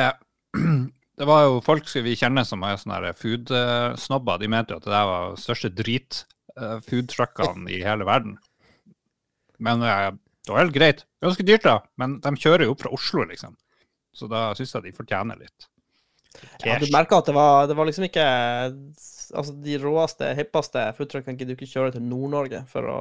det 1.18 1.26
var 1.28 1.44
jo 1.46 1.60
folk 1.64 1.88
vi 2.04 2.16
kjenner 2.18 2.46
som 2.46 2.62
er 2.66 2.78
sånne 2.80 3.12
food-snobber. 3.18 4.40
De 4.42 4.48
mente 4.50 4.74
jo 4.74 4.80
at 4.80 4.86
det 4.86 4.94
der 4.94 5.10
var 5.10 5.36
største 5.40 5.70
drit-foodtruckene 5.78 7.70
i 7.70 7.82
hele 7.86 8.06
verden. 8.08 8.34
Men 9.62 9.82
eh, 9.86 10.10
det 10.44 10.52
var 10.52 10.64
helt 10.64 10.74
greit. 10.74 11.04
Ganske 11.24 11.46
dyrt, 11.46 11.64
da. 11.64 11.78
Men 12.00 12.18
de 12.24 12.34
kjører 12.36 12.66
jo 12.66 12.74
opp 12.74 12.82
fra 12.84 12.92
Oslo, 12.94 13.24
liksom. 13.30 13.54
Så 14.14 14.28
da 14.30 14.48
syns 14.58 14.74
jeg 14.76 14.88
de 14.88 14.96
fortjener 14.96 15.38
litt. 15.40 15.68
Ja, 16.64 16.74
du 16.78 16.86
Cash. 16.86 16.92
merka 16.92 17.20
at 17.22 17.28
det 17.30 17.34
var, 17.36 17.68
det 17.70 17.76
var 17.78 17.86
liksom 17.86 18.08
ikke 18.08 18.24
Altså, 19.34 19.54
de 19.64 19.76
råeste, 19.80 20.26
hippeste 20.36 20.82
foodtruckene 20.98 21.38
gidder 21.38 21.54
du 21.54 21.62
ikke 21.62 21.70
kjøre 21.72 21.94
til 21.94 22.02
Nord-Norge 22.04 22.60
for 22.70 22.86
å 22.90 22.98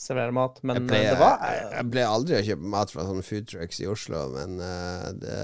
servere 0.00 0.32
mat, 0.34 0.56
men 0.64 0.78
Jeg 0.78 0.84
ble, 0.86 0.92
pleier, 0.94 1.10
det 1.12 1.20
var 1.20 1.34
jeg, 1.44 1.66
jeg 1.74 1.90
pleier 1.92 2.14
aldri 2.14 2.36
å 2.38 2.46
kjøpe 2.48 2.70
mat 2.72 2.94
fra 2.94 3.04
sånne 3.06 3.24
foodtrucks 3.26 3.80
i 3.84 3.90
Oslo, 3.92 4.22
men 4.32 4.50
eh, 4.64 5.10
det, 5.20 5.36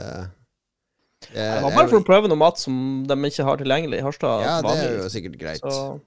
det, 1.20 1.34
Det 1.34 1.62
var 1.62 1.74
bare 1.76 1.88
for 1.92 2.00
å 2.00 2.06
prøve 2.06 2.28
noe 2.32 2.40
mat 2.40 2.58
som 2.58 3.04
de 3.06 3.14
ikke 3.28 3.44
har 3.44 3.60
tilgjengelig 3.60 3.98
i 4.00 4.04
Harstad. 4.06 4.42
Ja, 4.46 4.54
det 4.64 4.76
er 4.84 4.96
jo 5.02 5.08
sikkert 5.12 5.36
greit. 5.40 5.60
Så, 5.60 6.00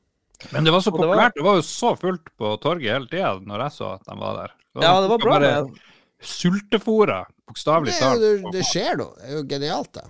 Men 0.51 0.63
det 0.65 0.73
var 0.73 0.81
så 0.81 0.91
det 0.91 0.99
var- 0.99 1.07
populært. 1.07 1.33
Det 1.37 1.43
var 1.45 1.55
jo 1.55 1.61
så 1.67 1.93
fullt 1.99 2.25
på 2.39 2.53
torget 2.59 2.91
hele 2.97 3.07
tida 3.07 3.39
når 3.39 3.65
jeg 3.67 3.71
så 3.77 3.93
at 3.95 4.03
de 4.09 4.15
var 4.19 4.35
der. 4.41 4.51
ja, 4.81 4.93
det 5.01 5.09
var 5.09 5.17
bra. 5.17 5.39
Bare 5.39 5.51
med- 5.63 5.79
sultefòra, 6.23 7.25
bokstavelig 7.47 7.91
Det, 7.93 7.99
talt. 7.99 8.19
Det, 8.21 8.51
det 8.55 8.65
skjer 8.65 8.97
noe. 8.97 9.13
Det 9.19 9.29
er 9.29 9.37
jo 9.37 9.43
genialt, 9.43 9.91
da. 9.93 10.03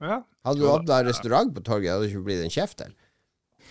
Ja. 0.00 0.22
Hadde 0.46 0.60
du 0.60 0.68
hatt 0.70 1.06
restaurant 1.06 1.54
på 1.54 1.62
torget, 1.64 1.90
hadde 1.92 2.06
du 2.08 2.12
ikke 2.12 2.24
blitt 2.26 2.44
en 2.44 2.50
kjeft 2.54 2.76
til. 2.82 2.92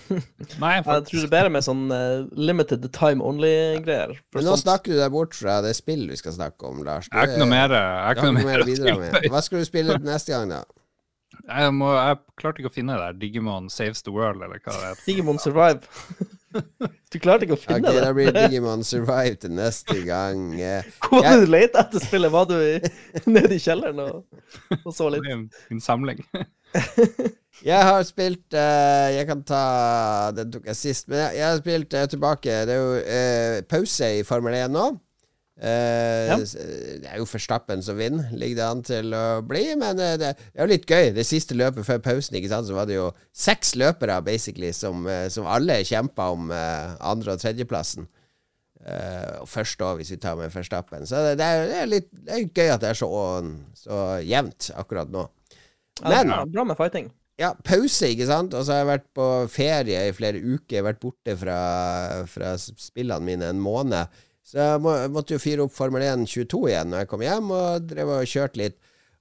Nei, 0.64 0.74
Jeg 0.78 0.86
tror 0.86 1.04
det 1.20 1.24
er 1.28 1.34
bedre 1.34 1.52
med 1.54 1.66
sånn 1.66 1.84
uh, 1.92 2.26
limited 2.38 2.88
time 2.96 3.24
only-greier. 3.26 4.16
Men 4.36 4.46
nå 4.48 4.56
sånt- 4.56 4.66
snakker 4.66 4.94
du 4.96 5.00
deg 5.02 5.14
bort 5.14 5.36
fra 5.38 5.60
det 5.66 5.76
spillet 5.78 6.14
vi 6.16 6.20
skal 6.20 6.36
snakke 6.38 6.70
om, 6.72 6.82
Lars. 6.88 7.10
jeg 7.12 7.20
er 7.24 7.32
ikke 7.34 7.44
noe 7.44 7.52
mer 7.54 7.76
Jeg 7.78 8.02
er 8.08 8.18
ikke 8.18 8.32
noe 8.32 8.48
mer 8.48 8.66
å 8.66 9.00
med. 9.04 9.30
Hva 9.34 9.44
skal 9.46 9.64
du 9.64 9.70
spille 9.70 10.00
neste 10.14 10.34
gang, 10.36 10.52
da? 10.56 10.64
Jeg, 11.48 11.72
må, 11.76 11.90
jeg 11.96 12.18
klarte 12.40 12.60
ikke 12.64 12.72
å 12.72 12.76
finne 12.76 12.96
det 12.98 13.04
der 13.04 13.18
Digimon 13.22 13.68
Saves 13.72 14.02
the 14.04 14.12
World, 14.12 14.42
eller 14.44 14.60
hva 14.64 14.74
det 14.74 14.90
heter. 14.90 15.04
Digimon 15.08 15.40
Survive. 15.40 15.84
du 17.14 17.18
klarte 17.22 17.46
ikke 17.46 17.56
å 17.58 17.60
finne 17.62 17.84
okay, 17.92 18.00
det? 18.02 18.12
blir 18.18 18.32
Digimon 18.36 18.84
Survive 18.88 19.36
til 19.44 19.54
neste 19.56 20.00
gang. 20.08 20.48
Eh, 20.60 20.88
Hvor 21.04 21.22
var 21.22 21.28
Jeg- 21.30 21.40
det 21.40 21.46
du 21.46 21.52
lette 21.54 21.84
etter 21.84 22.04
spillet? 22.04 22.34
Var 22.34 22.50
du 22.50 22.56
i, 22.58 22.74
nede 23.30 23.56
i 23.56 23.62
kjelleren 23.64 24.02
og, 24.08 24.42
og 24.84 24.92
så 24.96 25.12
litt? 25.14 25.24
Min, 25.28 25.46
min 25.72 25.84
samling. 25.84 26.24
Jeg 27.66 27.88
har 27.88 28.04
spilt 28.06 28.54
uh, 28.54 29.08
Jeg 29.16 29.26
kan 29.30 29.42
ta 29.48 29.62
Den 30.38 30.52
tok 30.54 30.68
jeg 30.70 30.78
sist, 30.78 31.08
men 31.10 31.24
jeg, 31.24 31.40
jeg 31.40 31.48
har 31.48 31.60
spilt 31.62 31.98
uh, 31.98 32.06
tilbake. 32.12 32.58
Det 32.70 32.76
er 32.76 32.82
jo 32.84 32.96
uh, 33.02 33.60
pause 33.70 34.10
i 34.20 34.24
Formel 34.28 34.58
1 34.60 34.74
nå. 34.76 34.88
Ja. 35.58 36.36
Det 36.38 37.08
er 37.10 37.16
jo 37.18 37.26
Forstappen 37.26 37.80
som 37.82 37.98
vinner, 37.98 38.28
ligger 38.38 38.60
det 38.60 38.66
an 38.68 38.84
til 38.86 39.16
å 39.18 39.24
bli. 39.42 39.64
Men 39.82 39.98
det 39.98 40.28
er 40.28 40.60
jo 40.62 40.68
litt 40.70 40.86
gøy. 40.86 41.10
Det 41.16 41.26
siste 41.26 41.58
løpet 41.58 41.88
før 41.88 42.04
pausen 42.06 42.38
ikke 42.38 42.52
sant, 42.52 42.70
så 42.70 42.76
var 42.78 42.86
det 42.86 43.00
jo 43.00 43.08
seks 43.34 43.74
løpere 43.82 44.20
basically 44.22 44.70
som, 44.70 45.10
som 45.34 45.50
alle 45.50 45.80
kjempa 45.82 46.30
om 46.36 46.54
andre- 46.54 47.34
og 47.34 47.42
tredjeplassen. 47.42 48.06
Uh, 48.88 49.42
og 49.42 49.50
første 49.50 49.84
òg, 49.84 49.98
hvis 50.00 50.14
vi 50.14 50.20
tar 50.22 50.38
med 50.40 50.54
Verstappen. 50.54 51.10
Så 51.10 51.20
det, 51.26 51.34
det, 51.42 51.48
er, 51.50 51.66
det 51.68 51.80
er 51.82 51.90
litt 51.92 52.12
det 52.14 52.36
er 52.38 52.46
gøy 52.46 52.70
at 52.76 52.84
det 52.86 52.92
er 52.94 53.00
så, 53.02 53.10
så 53.76 54.04
jevnt 54.24 54.70
akkurat 54.78 55.10
nå. 55.12 55.26
Men- 56.06 56.32
ja, 56.32 56.44
bra 56.46 56.64
med 56.70 56.78
fighting. 56.78 57.10
Ja, 57.38 57.52
pause, 57.66 58.10
ikke 58.12 58.28
sant? 58.30 58.54
Og 58.58 58.66
så 58.66 58.74
har 58.74 58.80
jeg 58.84 58.90
vært 58.92 59.08
på 59.18 59.26
ferie 59.54 60.06
i 60.08 60.14
flere 60.16 60.42
uker. 60.42 60.86
Vært 60.88 61.02
borte 61.04 61.36
fra, 61.38 61.58
fra 62.30 62.56
spillene 62.58 63.26
mine 63.28 63.52
en 63.54 63.62
måned. 63.62 64.10
Så 64.48 64.58
jeg 64.62 64.82
må, 64.82 64.94
måtte 65.12 65.36
jo 65.36 65.44
fyre 65.44 65.66
opp 65.66 65.76
Formel 65.76 66.06
1 66.08 66.24
22 66.32 66.62
igjen 66.72 66.94
når 66.94 67.04
jeg 67.04 67.10
kom 67.12 67.26
hjem, 67.26 67.52
og 67.52 67.90
drev 67.90 68.14
og 68.16 68.30
kjørte 68.32 68.62
litt. 68.62 68.78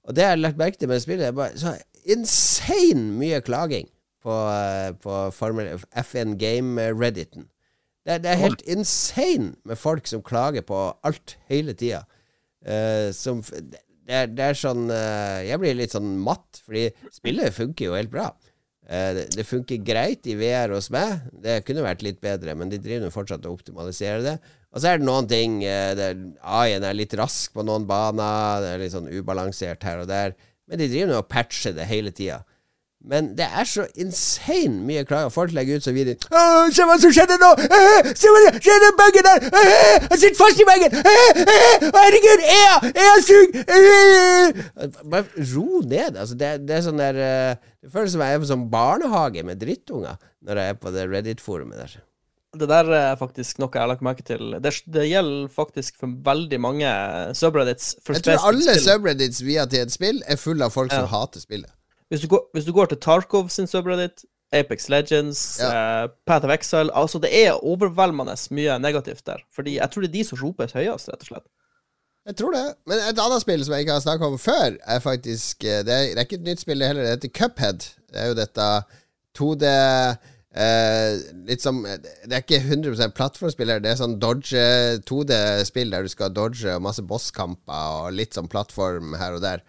Og 0.07 0.15
det 0.15 0.23
jeg 0.23 0.33
har 0.37 0.39
lagt 0.39 0.59
merke 0.61 0.79
til 0.79 0.89
med 0.89 1.03
spillet, 1.03 1.27
er 1.27 1.35
bare 1.35 1.59
så 1.59 1.73
insane 2.07 3.09
mye 3.19 3.41
klaging 3.43 3.89
på, 4.23 4.31
eh, 4.31 4.93
på 5.03 5.17
Formel 5.35 5.73
FN 6.05 6.37
Game-redditen. 6.39 7.49
Det, 8.07 8.21
det 8.23 8.31
er 8.31 8.39
helt 8.39 8.63
insane 8.71 9.51
med 9.67 9.75
folk 9.77 10.07
som 10.07 10.23
klager 10.23 10.63
på 10.63 10.79
alt 11.05 11.35
hele 11.51 11.75
tida. 11.75 12.05
Uh, 12.67 13.11
som 13.15 13.43
f- 13.43 13.53
det, 14.07 14.15
er, 14.15 14.29
det 14.31 14.43
er 14.45 14.55
sånn 14.55 14.85
eh, 14.93 15.47
Jeg 15.49 15.59
blir 15.61 15.75
litt 15.75 15.95
sånn 15.95 16.13
matt, 16.23 16.61
fordi 16.63 16.87
spillet 17.11 17.55
funker 17.55 17.89
jo 17.89 17.97
helt 17.97 18.13
bra. 18.13 18.29
Eh, 18.87 19.23
det, 19.33 19.43
funker 19.43 19.83
greit 19.83 20.27
i 20.31 20.37
VR 20.39 20.71
hos 20.77 20.87
meg. 20.93 21.25
Det 21.43 21.59
kunne 21.67 21.83
vært 21.83 22.05
litt 22.05 22.21
bedre, 22.23 22.55
men 22.55 22.71
de 22.71 22.79
driver 22.79 23.11
fortsatt 23.11 23.43
og 23.49 23.59
optimaliserer 23.59 24.23
det. 24.23 24.37
Og 24.71 24.79
så 24.79 24.93
er 24.93 25.01
det 25.01 25.07
noen 25.09 25.27
ting 25.27 25.59
eh, 25.67 26.03
AI-en 26.39 26.87
er 26.87 26.95
litt 26.95 27.15
rask 27.19 27.51
på 27.55 27.65
noen 27.67 27.87
baner, 27.89 28.63
det 28.63 28.71
er 28.71 28.83
litt 28.85 28.95
sånn 28.95 29.11
ubalansert 29.11 29.83
her 29.87 30.05
og 30.05 30.11
der. 30.11 30.37
Men 30.67 30.79
de 30.79 30.87
driver 30.91 31.19
og 31.19 31.29
patcher 31.31 31.75
det 31.75 31.87
hele 31.91 32.15
tida. 32.15 32.41
Men 33.07 33.29
det 33.37 33.45
er 33.47 33.67
så 33.67 33.85
insane 33.95 34.81
mye 34.87 35.05
klager. 35.07 35.31
Folk 35.31 35.53
legger 35.55 35.79
ut 35.79 35.85
så 35.85 35.93
videoer 35.95 36.71
Se 36.75 36.87
hva 36.87 36.97
som 36.99 37.13
skjedde 37.15 37.37
nå! 37.39 37.51
Se 38.11 38.31
hva 38.33 38.41
som 38.43 38.57
skjedde 38.59 38.81
den 38.83 38.97
bagen 38.99 39.27
der! 39.27 39.45
Jeg 39.47 40.01
Han 40.11 40.21
sitter 40.23 40.39
fast 40.39 40.59
i 40.59 40.65
eh, 40.67 40.97
Herregud! 41.95 42.43
EA! 42.57 42.75
EA-sug! 42.91 43.55
Eh. 43.63 44.91
Bare 45.07 45.47
ro 45.53 45.81
ned. 45.87 46.17
Altså, 46.19 46.35
det, 46.39 46.51
det 46.67 46.75
er 46.77 46.83
sånn 46.85 46.99
der 46.99 47.21
eh, 47.23 47.71
Det 47.83 47.93
føles 47.93 48.11
som 48.15 48.25
jeg 48.25 48.35
er 48.35 48.43
på 48.43 48.51
sånn 48.51 48.67
barnehage 48.73 49.45
med 49.47 49.63
drittunger 49.63 50.19
når 50.47 50.61
jeg 50.61 50.75
er 50.75 50.77
på 50.83 50.93
det 50.95 51.07
Reddit-forumet 51.11 51.79
der. 51.79 51.95
Det 52.57 52.67
der 52.69 52.89
er 52.95 53.17
faktisk 53.19 53.59
noe 53.61 53.69
jeg 53.73 53.83
har 53.83 53.89
lagt 53.91 54.03
merke 54.05 54.23
til. 54.25 54.55
Det, 54.63 54.71
det 54.91 55.07
gjelder 55.09 55.49
faktisk 55.53 55.97
for 56.01 56.11
veldig 56.27 56.59
mange 56.63 56.91
subreddits. 57.37 57.97
For 58.03 58.17
Jeg 58.17 58.25
tror 58.27 58.47
alle 58.51 58.77
subreddits 58.81 59.43
via 59.45 59.67
til 59.69 59.83
et 59.85 59.93
spill 59.93 60.23
er 60.25 60.39
fulle 60.39 60.67
av 60.67 60.75
folk 60.75 60.91
som 60.93 61.05
Ja. 61.05 61.11
hater 61.11 61.43
spillet. 61.43 61.71
Hvis 62.07 62.23
du, 62.23 62.27
går, 62.31 62.43
hvis 62.55 62.65
du 62.65 62.73
går 62.75 62.91
til 62.91 62.99
Tarkov 63.03 63.49
sin 63.51 63.67
subreddit, 63.67 64.23
Apex 64.55 64.87
Legends, 64.87 65.59
eh, 65.59 66.07
Path 66.27 66.45
of 66.45 66.51
Exile 66.53 66.93
Altså, 66.95 67.19
det 67.19 67.31
er 67.35 67.57
overveldende 67.59 68.35
mye 68.55 68.77
negativt 68.79 69.25
der. 69.27 69.43
Fordi 69.55 69.75
jeg 69.75 69.91
tror 69.91 70.01
det 70.01 70.09
er 70.09 70.13
de 70.13 70.23
som 70.23 70.39
roper 70.39 70.71
høyest, 70.73 71.09
rett 71.11 71.25
og 71.25 71.31
slett. 71.31 71.47
Jeg 72.27 72.35
tror 72.35 72.55
det. 72.55 72.63
Men 72.87 73.03
et 73.07 73.19
annet 73.23 73.43
spill 73.43 73.61
som 73.63 73.75
jeg 73.75 73.85
ikke 73.85 73.97
har 73.97 74.03
snakket 74.03 74.27
om 74.27 74.39
før, 74.39 74.77
er 74.83 75.03
faktisk 75.03 75.63
eh, 75.63 75.83
det 75.87 75.93
er, 75.93 76.07
det 76.11 76.17
er 76.17 76.27
ikke 76.27 76.39
et 76.41 76.49
nytt 76.49 76.63
spill 76.63 76.83
heller. 76.83 77.03
Det 77.03 77.13
heter 77.17 77.35
Cuphead. 77.39 77.87
Det 78.07 78.23
er 78.23 78.31
jo 78.31 78.37
dette 78.39 78.67
2D 79.37 79.71
eh, 79.71 81.19
Litt 81.47 81.63
som 81.63 81.81
Det 81.83 82.31
er 82.31 82.43
ikke 82.43 82.61
100 82.63 83.11
plattformspill 83.15 83.71
her. 83.71 83.83
Det 83.83 83.91
er 83.91 83.99
sånn 83.99 84.15
dodge 84.19 84.63
2D-spill 85.07 85.91
der 85.91 86.07
du 86.07 86.11
skal 86.11 86.31
dodge 86.35 86.71
og 86.75 86.83
masse 86.87 87.03
bosskamper 87.03 87.99
og 88.01 88.15
litt 88.15 88.35
sånn 88.35 88.51
plattform 88.51 89.15
her 89.19 89.35
og 89.35 89.43
der. 89.43 89.63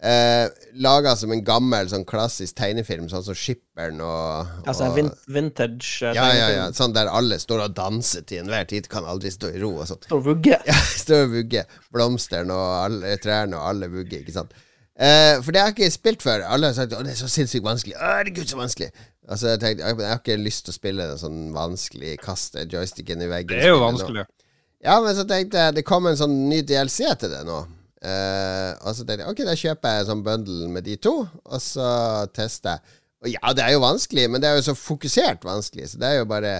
Eh, 0.00 0.46
Laga 0.80 1.12
som 1.20 1.32
en 1.34 1.42
gammel, 1.44 1.90
sånn 1.92 2.06
klassisk 2.08 2.54
tegnefilm, 2.56 3.10
sånn 3.12 3.24
som 3.26 3.36
Skipperen 3.36 3.98
og, 4.00 4.48
Altså 4.64 4.86
og 4.86 4.94
vin 4.96 5.10
vintage 5.28 5.98
tegnefilm 5.98 6.16
ja, 6.16 6.28
ja, 6.38 6.46
ja. 6.54 6.62
Sånn 6.72 6.94
der 6.96 7.10
alle 7.12 7.36
står 7.42 7.66
og 7.66 7.74
danser 7.76 8.24
til 8.24 8.40
enhver 8.40 8.64
tid. 8.70 8.88
Kan 8.88 9.04
aldri 9.04 9.28
stå 9.34 9.50
i 9.52 9.60
ro 9.60 9.74
og 9.82 9.90
sånn. 9.90 10.00
Står 10.06 10.22
og 10.22 10.26
vugger. 10.30 10.62
Ja, 10.70 10.78
står 11.02 11.26
og 11.26 11.34
vugger. 11.34 11.76
Blomstene 11.92 12.56
og 12.56 12.72
alle 12.78 13.12
trærne 13.20 13.60
og 13.60 13.68
alle 13.74 13.90
vugger, 13.92 14.22
ikke 14.22 14.38
sant. 14.38 14.56
Eh, 15.00 15.36
for 15.44 15.52
det 15.52 15.60
har 15.60 15.70
jeg 15.72 15.76
ikke 15.76 15.92
spilt 15.98 16.24
før. 16.24 16.46
Alle 16.48 16.70
har 16.70 16.78
sagt 16.78 16.96
å 16.96 17.02
det 17.04 17.12
er 17.12 17.20
så 17.20 17.28
sinnssykt 17.32 17.64
vanskelig. 17.66 17.96
Å, 17.98 18.14
Herregud, 18.20 18.48
så 18.48 18.60
vanskelig. 18.60 18.88
Altså, 19.30 19.50
jeg 19.52 19.60
tenkte, 19.62 19.84
jeg, 19.84 19.98
jeg 20.00 20.10
har 20.14 20.22
ikke 20.22 20.38
lyst 20.40 20.64
til 20.64 20.72
å 20.72 20.78
spille 20.78 21.10
en 21.12 21.20
sånn 21.20 21.42
vanskelig 21.54 22.14
kaste 22.24 22.64
joysticken 22.72 23.20
i 23.20 23.28
veggen. 23.30 23.52
Det 23.60 23.68
er 23.68 23.74
jo 23.74 23.82
vanskelig. 23.84 24.24
nå. 24.24 24.36
Ja, 24.80 24.96
men 25.04 25.12
så 25.16 25.26
tenkte 25.28 25.60
jeg 25.60 25.76
det 25.76 25.84
kom 25.84 26.08
en 26.08 26.16
sånn 26.16 26.38
ny 26.48 26.62
DLC 26.64 27.04
til 27.20 27.32
det 27.36 27.42
nå. 27.44 27.60
Eh, 28.00 28.70
og 28.80 28.94
så 28.96 29.04
tenkte 29.04 29.26
jeg 29.26 29.32
ok, 29.32 29.42
da 29.44 29.56
kjøper 29.60 29.96
jeg 29.96 30.08
sånn 30.08 30.24
bundle 30.24 30.68
med 30.72 30.86
de 30.88 30.96
to, 31.04 31.14
og 31.28 31.60
så 31.60 31.88
tester 32.36 32.78
jeg. 32.78 32.98
Og 33.20 33.32
ja, 33.34 33.52
det 33.56 33.64
er 33.64 33.74
jo 33.74 33.82
vanskelig, 33.84 34.28
men 34.32 34.40
det 34.40 34.48
er 34.48 34.56
jo 34.56 34.68
så 34.70 34.76
fokusert 34.78 35.42
vanskelig, 35.44 35.90
så 35.92 36.00
det 36.00 36.08
er 36.08 36.22
jo 36.22 36.28
bare 36.30 36.54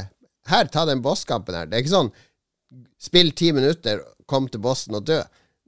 Her, 0.49 0.67
ta 0.73 0.87
den 0.89 1.03
bosskampen 1.05 1.55
her. 1.55 1.69
Det 1.69 1.77
er 1.77 1.83
ikke 1.85 1.93
sånn 1.93 2.09
spill 2.99 3.29
ti 3.37 3.51
minutter, 3.55 4.01
kom 4.27 4.49
til 4.51 4.63
bossen 4.65 4.97
og 4.97 5.05
dø. 5.07 5.19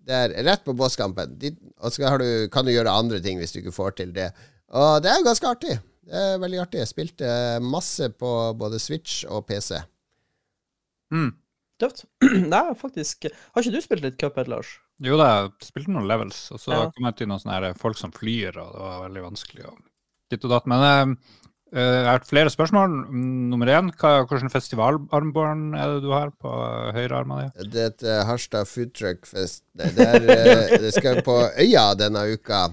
Det 0.02 0.16
er 0.16 0.32
rett 0.46 0.64
på 0.64 0.74
bosskampen. 0.74 1.36
De, 1.38 1.52
og 1.78 1.92
så 1.92 2.08
har 2.08 2.18
du, 2.18 2.48
kan 2.50 2.66
du 2.66 2.72
gjøre 2.72 2.90
andre 2.90 3.20
ting 3.22 3.38
hvis 3.38 3.52
du 3.54 3.60
ikke 3.60 3.74
får 3.76 3.98
til 4.00 4.14
det. 4.16 4.30
Og 4.72 5.02
det 5.04 5.12
er 5.12 5.20
jo 5.20 5.28
ganske 5.28 5.50
artig. 5.52 5.76
Det 6.08 6.18
er 6.18 6.40
veldig 6.42 6.62
artig. 6.64 6.80
Jeg 6.82 6.90
spilte 6.90 7.28
masse 7.62 8.08
på 8.18 8.30
både 8.58 8.80
Switch 8.82 9.22
og 9.28 9.44
PC. 9.46 9.76
Mm. 11.14 11.30
Tøft. 11.82 12.04
Nei, 12.52 12.64
faktisk 12.78 13.28
Har 13.28 13.62
ikke 13.62 13.76
du 13.76 13.84
spilt 13.84 14.04
litt 14.06 14.18
Cuphead, 14.20 14.50
Lars? 14.50 14.76
Jo 15.00 15.16
da, 15.18 15.28
jeg 15.42 15.52
spilte 15.70 15.90
noen 15.94 16.06
levels, 16.06 16.50
og 16.52 16.60
så 16.60 16.70
Ja. 16.72 16.90
kom 16.90 17.04
jeg 17.08 17.16
til 17.16 17.26
noen 17.28 17.40
sånne 17.40 17.54
her 17.60 17.74
folk 17.74 17.96
som 17.98 18.12
flyr, 18.12 18.56
og 18.60 18.72
det 18.74 18.80
var 18.82 19.08
veldig 19.08 19.22
vanskelig. 19.30 19.64
Og 19.66 19.78
ditt 20.30 20.44
og 20.44 20.50
datt. 20.50 20.66
Men 20.66 20.82
eh, 20.82 21.16
eh, 21.74 21.96
jeg 22.02 22.06
har 22.06 22.20
flere 22.28 22.50
spørsmål. 22.52 22.94
Mm, 23.10 23.48
Nummer 23.50 23.66
én, 23.66 23.90
hva, 23.98 24.12
hvilken 24.28 24.52
festivalarmbånd 24.52 25.74
er 25.76 25.94
det 25.96 26.02
du 26.04 26.10
har 26.12 26.30
på 26.30 26.52
høyrearmen 26.94 27.50
din? 27.56 27.70
Det 27.72 27.80
er 27.82 27.86
et 27.90 28.02
eh, 28.04 28.24
Harstad 28.28 28.64
Foodtruck 28.68 29.26
Fest. 29.26 29.64
Det, 29.74 29.90
er, 29.98 30.28
eh, 30.28 30.78
det 30.78 30.92
skal 30.94 31.22
på 31.26 31.36
Øya 31.58 31.94
denne 31.98 32.24
uka. 32.32 32.68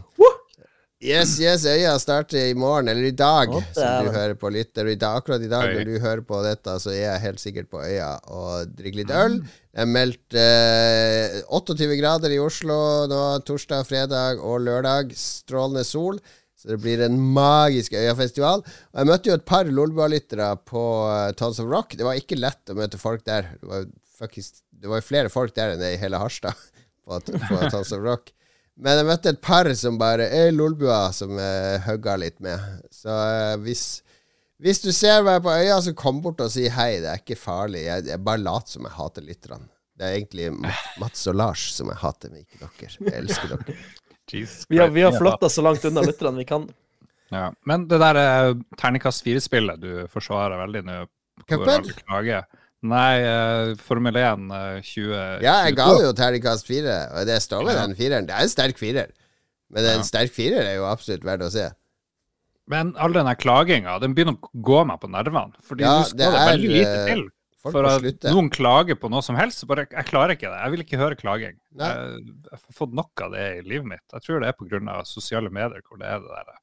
Yes, 0.99 1.37
yes, 1.39 1.63
Øya 1.63 1.93
starter 1.95 2.49
i 2.49 2.55
morgen, 2.59 2.89
eller 2.91 3.05
i 3.07 3.13
dag, 3.15 3.53
Å, 3.55 3.61
som 3.71 4.03
du 4.03 4.09
hører 4.11 4.33
på 4.35 4.49
lytter. 4.51 4.83
Og 4.83 4.97
i 4.97 4.99
dag, 4.99 5.21
akkurat 5.21 5.43
i 5.45 5.47
dag 5.47 5.69
når 5.71 5.85
du 5.87 5.93
hører 6.03 6.21
på 6.27 6.41
dette, 6.43 6.73
så 6.83 6.91
er 6.91 7.05
jeg 7.05 7.21
helt 7.23 7.39
sikkert 7.39 7.69
på 7.71 7.79
Øya 7.79 8.09
og 8.27 8.73
drikker 8.75 8.99
litt 8.99 9.13
øl. 9.15 9.37
Det 9.39 9.85
er 9.85 9.87
meldt 9.87 10.35
eh, 10.35 11.37
28 11.55 11.87
grader 12.01 12.35
i 12.35 12.41
Oslo 12.43 12.75
nå 13.07 13.21
torsdag, 13.47 13.87
fredag 13.87 14.43
og 14.43 14.59
lørdag. 14.65 15.13
Strålende 15.15 15.85
sol. 15.87 16.19
Så 16.59 16.73
det 16.73 16.81
blir 16.83 16.99
en 17.05 17.15
magisk 17.15 17.95
Øyafestival. 17.95 18.65
Og 18.67 18.99
jeg 18.99 19.07
møtte 19.07 19.31
jo 19.31 19.37
et 19.39 19.45
par 19.47 19.71
Lolbua-lyttere 19.71 20.49
på 20.67 20.83
eh, 21.13 21.29
Tons 21.39 21.61
of 21.63 21.71
Rock. 21.71 21.95
Det 21.95 22.03
var 22.03 22.19
ikke 22.19 22.41
lett 22.41 22.73
å 22.73 22.75
møte 22.75 22.99
folk 22.99 23.23
der. 23.23 23.47
Det 23.61 23.71
var, 23.71 23.87
faktisk, 24.19 24.59
det 24.75 24.91
var 24.91 24.99
jo 24.99 25.07
flere 25.13 25.31
folk 25.31 25.55
der 25.55 25.77
enn 25.77 25.79
det 25.79 25.93
i 25.95 26.01
hele 26.03 26.19
Harstad 26.19 26.59
på, 27.07 27.21
på 27.23 27.61
Tons 27.71 27.95
of 27.95 28.03
Rock. 28.03 28.33
Men 28.79 29.01
jeg 29.01 29.07
møtte 29.09 29.33
et 29.33 29.41
par 29.43 29.67
som 29.75 29.97
bare 29.99 30.29
er 30.31 30.53
lolbua, 30.55 31.09
som 31.15 31.35
jeg 31.35 31.81
hugga 31.83 32.15
litt 32.21 32.37
med. 32.43 32.63
Så 32.95 33.11
eh, 33.11 33.55
hvis, 33.65 33.83
hvis 34.63 34.79
du 34.85 34.91
ser 34.95 35.25
meg 35.27 35.41
på 35.43 35.51
øya, 35.51 35.81
så 35.83 35.93
kom 35.97 36.21
bort 36.23 36.39
og 36.45 36.51
si 36.53 36.69
hei. 36.71 36.93
Det 37.03 37.11
er 37.11 37.19
ikke 37.19 37.39
farlig. 37.39 37.83
Jeg, 37.89 38.07
jeg 38.13 38.23
bare 38.23 38.43
later 38.45 38.77
som 38.77 38.87
jeg 38.87 38.95
hater 38.95 39.27
lytterne. 39.27 39.67
Det 39.99 40.07
er 40.07 40.15
egentlig 40.15 40.51
Mats 41.01 41.27
og 41.27 41.35
Lars 41.35 41.65
som 41.75 41.91
jeg 41.91 41.99
hater, 41.99 42.31
men 42.31 42.45
ikke 42.45 42.61
dere. 42.61 42.93
Jeg 43.03 43.23
elsker 43.23 43.55
dere. 43.55 43.79
Vi 44.29 44.77
har, 44.77 44.91
vi 44.93 45.01
har 45.01 45.15
flytta 45.17 45.47
så 45.49 45.63
langt 45.65 45.85
unna 45.89 46.03
lytterne 46.05 46.37
vi 46.37 46.45
kan. 46.45 46.67
Ja. 47.29 47.47
Men 47.65 47.87
det 47.89 47.97
der 48.01 48.17
eh, 48.17 48.55
terningkast 48.77 49.21
fire-spillet 49.25 49.81
du 49.81 49.89
forsvarer 50.09 50.57
veldig 50.57 50.81
nå 50.85 50.95
hvor 51.45 51.65
Cuphead? 51.65 51.89
Nei, 52.81 53.19
eh, 53.19 53.73
Formel 53.83 54.15
1 54.15 54.51
eh, 54.55 54.81
20... 54.87 55.41
Ja, 55.43 55.55
jeg 55.67 55.75
ga 55.75 55.87
det 55.97 56.05
jo 56.05 56.13
terningkast 56.15 56.67
fire, 56.69 56.99
og 57.11 57.25
det 57.27 57.41
står 57.43 57.65
med 57.67 57.75
Ja. 57.75 57.81
den 57.87 57.95
fireren. 57.97 58.27
Det 58.29 58.35
er 58.35 58.45
en 58.45 58.53
sterk 58.53 58.77
firer. 58.79 59.11
Men 59.69 59.83
en 59.85 59.99
Ja. 59.99 60.05
sterk 60.07 60.31
firer 60.31 60.63
er 60.63 60.75
jo 60.77 60.85
absolutt 60.87 61.25
verdt 61.27 61.43
å 61.43 61.51
se. 61.51 61.65
Men 62.69 62.93
all 62.97 63.11
den 63.11 63.25
klaginga, 63.35 63.99
den 63.99 64.13
begynner 64.15 64.37
å 64.37 64.49
gå 64.61 64.85
meg 64.87 65.01
på 65.01 65.09
nervene. 65.11 65.53
Fordi 65.65 65.83
Ja, 65.83 65.99
nå 65.99 66.05
skal 66.05 66.17
det, 66.17 66.27
er, 66.29 66.47
veldig 66.53 66.69
lite 66.69 66.95
eh, 66.95 67.05
til. 67.13 67.23
Folk 67.59 67.73
For 67.73 67.85
at 67.89 67.99
slutte. 67.99 68.31
noen 68.31 68.49
klager 68.49 68.95
på 68.95 69.09
noe 69.11 69.21
som 69.21 69.35
helst, 69.35 69.65
bare 69.67 69.83
jeg 69.91 70.05
klarer 70.07 70.31
ikke 70.37 70.47
det. 70.47 70.59
Jeg 70.63 70.71
vil 70.71 70.83
ikke 70.85 70.99
høre 71.01 71.17
klaging. 71.19 71.57
Jeg, 71.75 72.23
jeg 72.23 72.51
har 72.53 72.61
fått 72.71 72.93
nok 72.95 73.11
av 73.25 73.33
det 73.35 73.47
i 73.57 73.61
livet 73.67 73.85
mitt. 73.85 74.05
Jeg 74.13 74.21
tror 74.23 74.39
det 74.39 74.47
er 74.47 74.55
pga. 74.55 75.03
sosiale 75.03 75.49
medier 75.51 75.81
hvor 75.83 75.99
det 75.99 76.07
er 76.07 76.19
det 76.23 76.29
der 76.29 76.55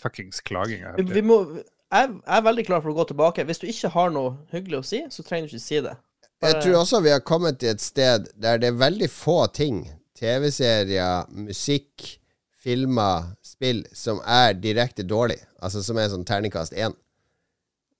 fuckings 0.00 0.40
klaginga. 0.40 0.94
Vi 0.96 1.20
må, 1.20 1.42
jeg, 1.90 2.12
er 2.26 2.46
veldig 2.46 2.64
klar 2.68 2.82
for 2.84 2.92
å 2.92 2.98
gå 3.00 3.08
tilbake. 3.10 3.44
Hvis 3.48 3.62
du 3.62 3.66
ikke 3.70 3.90
har 3.94 4.14
noe 4.14 4.36
hyggelig 4.54 4.80
å 4.80 4.86
si, 4.86 5.02
så 5.10 5.24
trenger 5.26 5.48
du 5.48 5.56
ikke 5.56 5.66
si 5.66 5.82
det. 5.84 5.96
Jeg 6.40 6.62
tror 6.62 6.78
også 6.78 7.02
vi 7.04 7.12
har 7.12 7.20
kommet 7.26 7.58
til 7.60 7.74
et 7.74 7.82
sted 7.84 8.30
der 8.40 8.60
det 8.60 8.70
er 8.70 8.80
veldig 8.80 9.10
få 9.12 9.42
ting, 9.52 9.82
TV-serier, 10.16 11.28
musikk, 11.36 12.16
filmer, 12.60 13.34
spill, 13.44 13.82
som 13.96 14.22
er 14.24 14.56
direkte 14.56 15.04
dårlig. 15.04 15.38
Altså 15.60 15.82
som 15.84 16.00
er 16.00 16.08
sånn 16.12 16.24
terningkast 16.28 16.76
én. 16.76 16.96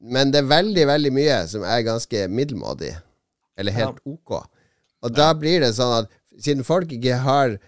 Men 0.01 0.33
det 0.33 0.43
er 0.43 0.49
veldig, 0.49 0.87
veldig 0.89 1.13
mye 1.13 1.37
som 1.51 1.65
er 1.69 1.85
ganske 1.85 2.25
middelmådig. 2.33 2.95
Eller 3.61 3.77
helt 3.77 4.01
ok. 4.09 4.39
Og 5.05 5.13
da 5.17 5.31
blir 5.37 5.61
det 5.65 5.75
sånn 5.77 5.99
at 6.03 6.13
siden 6.41 6.65
folk 6.65 6.93
ikke 6.97 7.21
har 7.25 7.59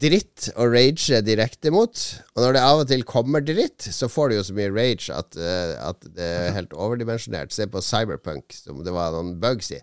dritt 0.00 0.48
å 0.56 0.66
rage 0.70 1.20
direkte 1.26 1.72
mot, 1.74 2.04
og 2.32 2.44
når 2.44 2.56
det 2.56 2.62
av 2.64 2.82
og 2.82 2.90
til 2.90 3.02
kommer 3.08 3.44
dritt, 3.44 3.84
så 3.92 4.08
får 4.10 4.30
du 4.30 4.36
jo 4.38 4.44
så 4.48 4.54
mye 4.56 4.70
rage 4.72 5.12
at, 5.14 5.36
uh, 5.36 5.74
at 5.90 6.06
det 6.16 6.28
er 6.28 6.56
helt 6.56 6.72
overdimensjonert. 6.72 7.52
Se 7.54 7.66
på 7.68 7.82
Cyberpunk, 7.84 8.54
som 8.56 8.80
det 8.86 8.94
var 8.94 9.12
noen 9.14 9.34
bugs 9.42 9.72
i. 9.74 9.82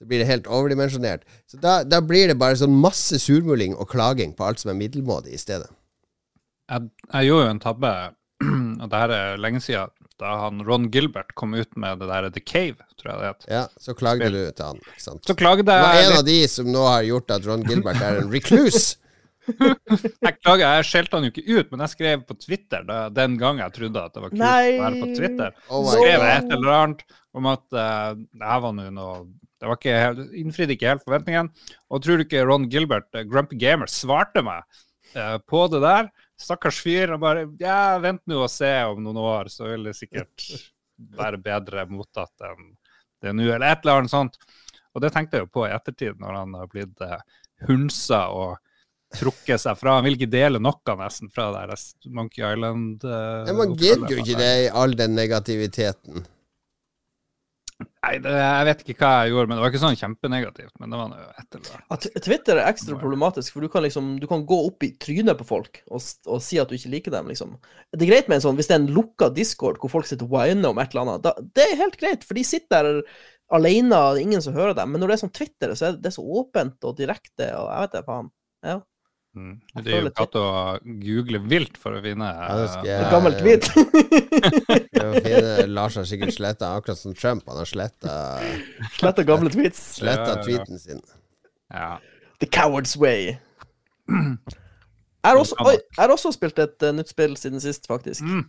Så 0.00 0.08
blir 0.08 0.22
det 0.22 0.30
helt 0.30 0.48
overdimensjonert. 0.48 1.26
Så 1.50 1.60
da, 1.60 1.82
da 1.84 2.00
blir 2.00 2.30
det 2.30 2.38
bare 2.40 2.56
sånn 2.56 2.78
masse 2.80 3.20
surmuling 3.20 3.74
og 3.76 3.90
klaging 3.92 4.32
på 4.36 4.46
alt 4.46 4.62
som 4.62 4.72
er 4.72 4.78
middelmådig 4.78 5.34
i 5.36 5.40
stedet. 5.42 5.68
Jeg, 6.70 6.88
jeg 7.10 7.28
gjorde 7.28 7.44
jo 7.44 7.54
en 7.56 7.64
tabbe, 7.66 7.90
og 8.80 8.86
det 8.86 9.02
her 9.02 9.16
er 9.16 9.42
lenge 9.44 9.60
siden, 9.64 9.92
da 10.20 10.36
han 10.42 10.64
Ron 10.64 10.88
Gilbert 10.92 11.34
kom 11.36 11.54
ut 11.56 11.76
med 11.80 12.00
det 12.00 12.08
der 12.08 12.30
The 12.32 12.42
Cave, 12.44 12.80
tror 13.00 13.12
jeg 13.12 13.20
det 13.20 13.28
het. 13.28 13.46
Ja, 13.52 13.62
så 13.80 13.96
klagde 13.96 14.28
Spill. 14.28 14.36
du 14.36 14.56
til 14.56 14.66
han. 14.70 14.80
Ikke 14.84 15.04
sant? 15.04 15.22
Så 15.28 15.36
klagde 15.36 15.64
Det 15.68 15.76
var 15.84 16.00
en 16.00 16.16
av 16.18 16.24
de 16.26 16.40
som 16.52 16.68
nå 16.68 16.82
har 16.86 17.04
gjort 17.08 17.36
at 17.36 17.48
Ron 17.48 17.64
Gilbert 17.68 18.00
er 18.04 18.22
en 18.22 18.32
recluse. 18.32 18.96
Jeg 20.26 20.34
klager, 20.40 20.64
jeg 20.64 20.86
skjelte 20.88 21.16
han 21.18 21.26
jo 21.26 21.30
ikke 21.32 21.44
ut, 21.48 21.70
men 21.72 21.82
jeg 21.84 21.92
skrev 21.94 22.24
på 22.28 22.36
Twitter 22.40 22.84
da, 22.86 22.98
den 23.12 23.36
gang 23.40 23.60
jeg 23.62 23.74
trodde 23.76 24.02
at 24.02 24.14
det 24.14 24.22
var 24.22 24.32
kult 24.32 24.42
Nei. 24.42 24.64
å 24.72 24.82
være 24.84 25.00
på 25.00 25.08
Twitter. 25.18 25.54
Oh 25.68 25.86
skrev 25.88 26.24
jeg 26.26 26.36
et 26.36 26.54
eller 26.56 26.74
annet 26.76 27.04
om 27.36 27.48
at 27.50 27.64
uh, 27.76 28.10
det 28.16 28.50
her 28.52 28.64
var 28.64 28.74
nå 28.76 28.88
noe 28.94 29.14
Det 29.60 29.68
var 29.68 29.78
ikke 29.78 29.96
helt, 30.00 30.20
innfridde 30.40 30.76
ikke 30.76 30.92
helt 30.94 31.04
forventningene. 31.06 31.68
Og 31.90 32.02
tror 32.04 32.18
du 32.18 32.24
ikke 32.24 32.44
Ron 32.48 32.68
Gilbert, 32.72 33.10
uh, 33.16 33.24
Grumpy 33.28 33.58
Gamer, 33.60 33.90
svarte 33.92 34.44
meg 34.46 34.64
uh, 35.16 35.38
på 35.44 35.66
det 35.72 35.82
der? 35.84 36.10
Stakkars 36.40 36.80
fyr. 36.80 37.14
Og 37.16 37.22
bare 37.22 37.46
Ja, 37.60 37.98
vent 38.02 38.22
nå 38.30 38.44
og 38.44 38.52
se 38.52 38.72
om 38.88 39.02
noen 39.04 39.20
år, 39.20 39.52
så 39.52 39.68
vil 39.68 39.90
det 39.90 39.98
sikkert 39.98 40.48
være 41.20 41.40
bedre 41.42 41.86
mottatt 41.90 42.48
enn 42.50 42.74
det 43.20 43.28
er 43.28 43.36
nå, 43.36 43.46
eller 43.52 43.68
et 43.68 43.84
eller 43.84 44.00
annet 44.00 44.12
sånt. 44.12 44.38
Og 44.96 45.04
det 45.04 45.12
tenkte 45.14 45.38
jeg 45.38 45.44
jo 45.44 45.52
på 45.52 45.66
i 45.66 45.74
ettertid, 45.74 46.16
når 46.20 46.38
han 46.38 46.54
har 46.56 46.70
blitt 46.72 47.02
uh, 47.04 47.20
hunsa 47.68 48.22
og 48.32 48.56
trukket 49.18 49.62
seg 49.62 49.78
fra. 49.78 49.96
Han 49.98 50.06
vil 50.06 50.18
ikke 50.18 50.30
dele 50.30 50.60
noe, 50.62 50.98
nesten, 51.00 51.30
fra 51.32 51.50
det 51.54 51.64
der 51.72 52.12
Monkey 52.16 52.44
Island. 52.44 53.06
Uh, 53.06 53.48
Ja, 53.48 53.56
man 53.56 53.74
gidder 53.78 54.12
jo 54.12 54.20
ikke 54.22 54.38
det 54.38 54.52
i 54.66 54.68
all 54.82 54.94
den 54.98 55.16
negativiteten. 55.18 56.26
Nei, 57.80 58.16
det, 58.20 58.32
jeg 58.36 58.64
vet 58.68 58.82
ikke 58.84 58.94
hva 59.00 59.10
jeg 59.24 59.32
gjorde, 59.32 59.48
men 59.48 59.56
det 59.56 59.62
var 59.62 59.70
ikke 59.72 59.80
sånn 59.80 59.96
kjempenegativt. 59.96 60.72
Men 60.80 60.92
det 60.92 60.98
var 61.00 61.08
noe 61.08 61.22
et 61.30 61.56
eller 61.56 61.70
annet. 61.70 62.06
Ja, 62.12 62.20
Twitter 62.26 62.60
er 62.60 62.68
ekstra 62.68 62.98
problematisk, 63.00 63.54
for 63.54 63.64
du 63.64 63.70
kan 63.72 63.84
liksom 63.86 64.10
Du 64.20 64.26
kan 64.28 64.44
gå 64.48 64.58
opp 64.66 64.84
i 64.84 64.92
trynet 65.00 65.40
på 65.40 65.46
folk 65.48 65.80
og, 65.88 66.04
og 66.28 66.44
si 66.44 66.60
at 66.60 66.68
du 66.68 66.76
ikke 66.76 66.92
liker 66.92 67.14
dem, 67.14 67.30
liksom. 67.32 67.54
Det 67.92 68.04
er 68.04 68.12
greit 68.12 68.28
med 68.28 68.38
en 68.40 68.44
sånn, 68.44 68.58
hvis 68.60 68.68
det 68.68 68.76
er 68.76 68.82
en 68.82 68.92
lukka 68.96 69.30
discord 69.36 69.80
hvor 69.80 69.92
folk 69.92 70.08
sitter 70.08 70.28
og 70.28 70.34
whiner 70.36 70.74
om 70.74 70.80
et 70.80 70.92
eller 70.92 71.06
annet, 71.06 71.24
da, 71.24 71.32
det 71.56 71.66
er 71.66 71.80
helt 71.80 71.96
greit, 72.00 72.26
for 72.26 72.36
de 72.36 72.44
sitter 72.46 72.88
der 72.90 73.00
alene, 73.56 73.96
og 73.96 74.14
det 74.14 74.20
er 74.20 74.28
ingen 74.28 74.44
som 74.44 74.56
hører 74.56 74.76
dem. 74.76 74.92
Men 74.92 75.02
når 75.02 75.12
det 75.12 75.16
er 75.16 75.24
sånn 75.24 75.36
Twitter, 75.40 75.72
så 75.74 75.88
er 75.88 75.96
det, 75.96 76.04
det 76.04 76.12
er 76.12 76.18
så 76.18 76.26
åpent 76.40 76.88
og 76.88 77.00
direkte, 77.00 77.48
og 77.56 77.66
jeg 77.72 77.86
vet 77.86 77.96
det, 77.96 78.04
faen. 78.06 78.32
Ja. 78.66 78.76
Mm. 79.36 79.60
Det 79.84 79.92
er 79.94 80.00
jo 80.02 80.10
katt 80.10 80.34
å 80.34 80.44
google 80.82 81.38
vilt 81.46 81.76
for 81.78 81.94
å 81.94 82.00
finne 82.02 82.26
Ja, 82.34 82.48
det 82.58 82.64
skal 82.72 82.86
ja, 82.88 82.96
jeg- 82.96 83.04
Et 83.06 83.12
gammelt 83.14 83.38
fine. 83.44 83.62
Lars 85.70 85.94
har 86.00 86.04
sikkert 86.10 86.34
sletta 86.34 86.72
akkurat 86.76 86.98
som 86.98 87.14
Trump. 87.14 87.44
Han 87.46 87.60
har 87.60 87.68
sletta 87.70 88.16
Sletta 88.98 89.22
gamle 89.28 89.50
tweets. 89.54 89.78
sletta 90.00 90.32
Ja, 90.32 90.36
ja. 90.36 90.42
tweeten 90.42 90.78
sin. 90.82 91.00
ja. 91.72 91.98
The 92.40 92.46
coward's 92.46 92.96
way. 92.96 93.36
Jeg 94.08 94.38
har 95.24 95.36
også, 95.36 95.54
også 96.08 96.32
spilt 96.32 96.58
et 96.58 96.82
uh, 96.82 96.90
nytt 96.96 97.10
spill 97.12 97.36
siden 97.36 97.60
sist, 97.60 97.84
faktisk. 97.86 98.22
Mm. 98.24 98.46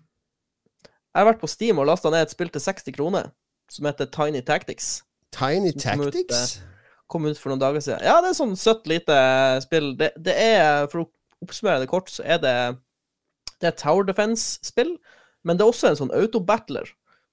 Jeg 0.88 1.20
har 1.20 1.28
vært 1.28 1.42
på 1.42 1.50
Steam 1.52 1.78
og 1.84 1.86
lasta 1.90 2.10
ned 2.10 2.22
et 2.24 2.32
spill 2.32 2.50
til 2.50 2.62
60 2.64 2.96
kroner, 2.96 3.32
som 3.70 3.86
heter 3.86 4.08
Tiny 4.08 4.42
Tactics. 4.48 5.02
Tiny 5.36 5.74
Kom 5.76 6.06
ut, 6.08 6.14
Tactics? 6.16 6.62
Kom 7.12 7.28
ut 7.28 7.40
for 7.40 7.52
noen 7.52 7.62
dager 7.62 7.84
siden. 7.84 8.06
Ja, 8.08 8.20
det 8.24 8.32
er 8.32 8.38
sånn 8.38 8.56
søtt 8.60 8.88
lite 8.90 9.18
spill. 9.66 9.92
Det, 10.00 10.14
det 10.24 10.36
er, 10.40 10.88
for 10.92 11.04
å 11.04 11.10
oppsummere 11.44 11.84
det 11.84 11.92
kort, 11.92 12.12
så 12.12 12.24
er 12.24 12.40
det 12.42 12.56
Det 13.62 13.70
er 13.70 13.78
Tower 13.78 14.08
Defense-spill, 14.08 14.96
men 15.46 15.58
det 15.58 15.66
er 15.66 15.74
også 15.74 15.92
en 15.92 16.00
sånn 16.00 16.16
auto-battler. 16.16 16.88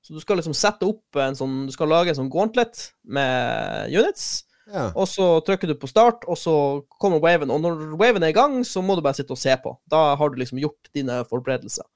Så 0.04 0.14
du 0.16 0.20
skal 0.22 0.38
liksom 0.40 0.56
sette 0.56 0.86
opp 0.88 1.18
en 1.20 1.36
sånn 1.36 1.66
Du 1.68 1.72
skal 1.74 1.90
lage 1.90 2.12
en 2.12 2.20
sånn 2.20 2.30
gauntlet 2.32 2.90
med 3.04 3.92
units. 3.92 4.44
Ja. 4.68 4.90
Og 4.92 5.08
så 5.08 5.26
trykker 5.46 5.70
du 5.70 5.78
på 5.80 5.88
start, 5.88 6.26
og 6.28 6.36
så 6.36 6.54
kommer 7.00 7.22
waven. 7.24 7.52
Og 7.52 7.62
når 7.64 7.96
waven 8.00 8.24
er 8.24 8.32
i 8.32 8.36
gang, 8.36 8.60
så 8.68 8.82
må 8.84 8.96
du 8.96 9.02
bare 9.04 9.16
sitte 9.16 9.32
og 9.32 9.40
se 9.40 9.54
på. 9.62 9.72
Da 9.88 10.12
har 10.20 10.30
du 10.30 10.36
liksom 10.40 10.60
gjort 10.60 10.90
dine 10.96 11.22
forberedelser. 11.28 11.86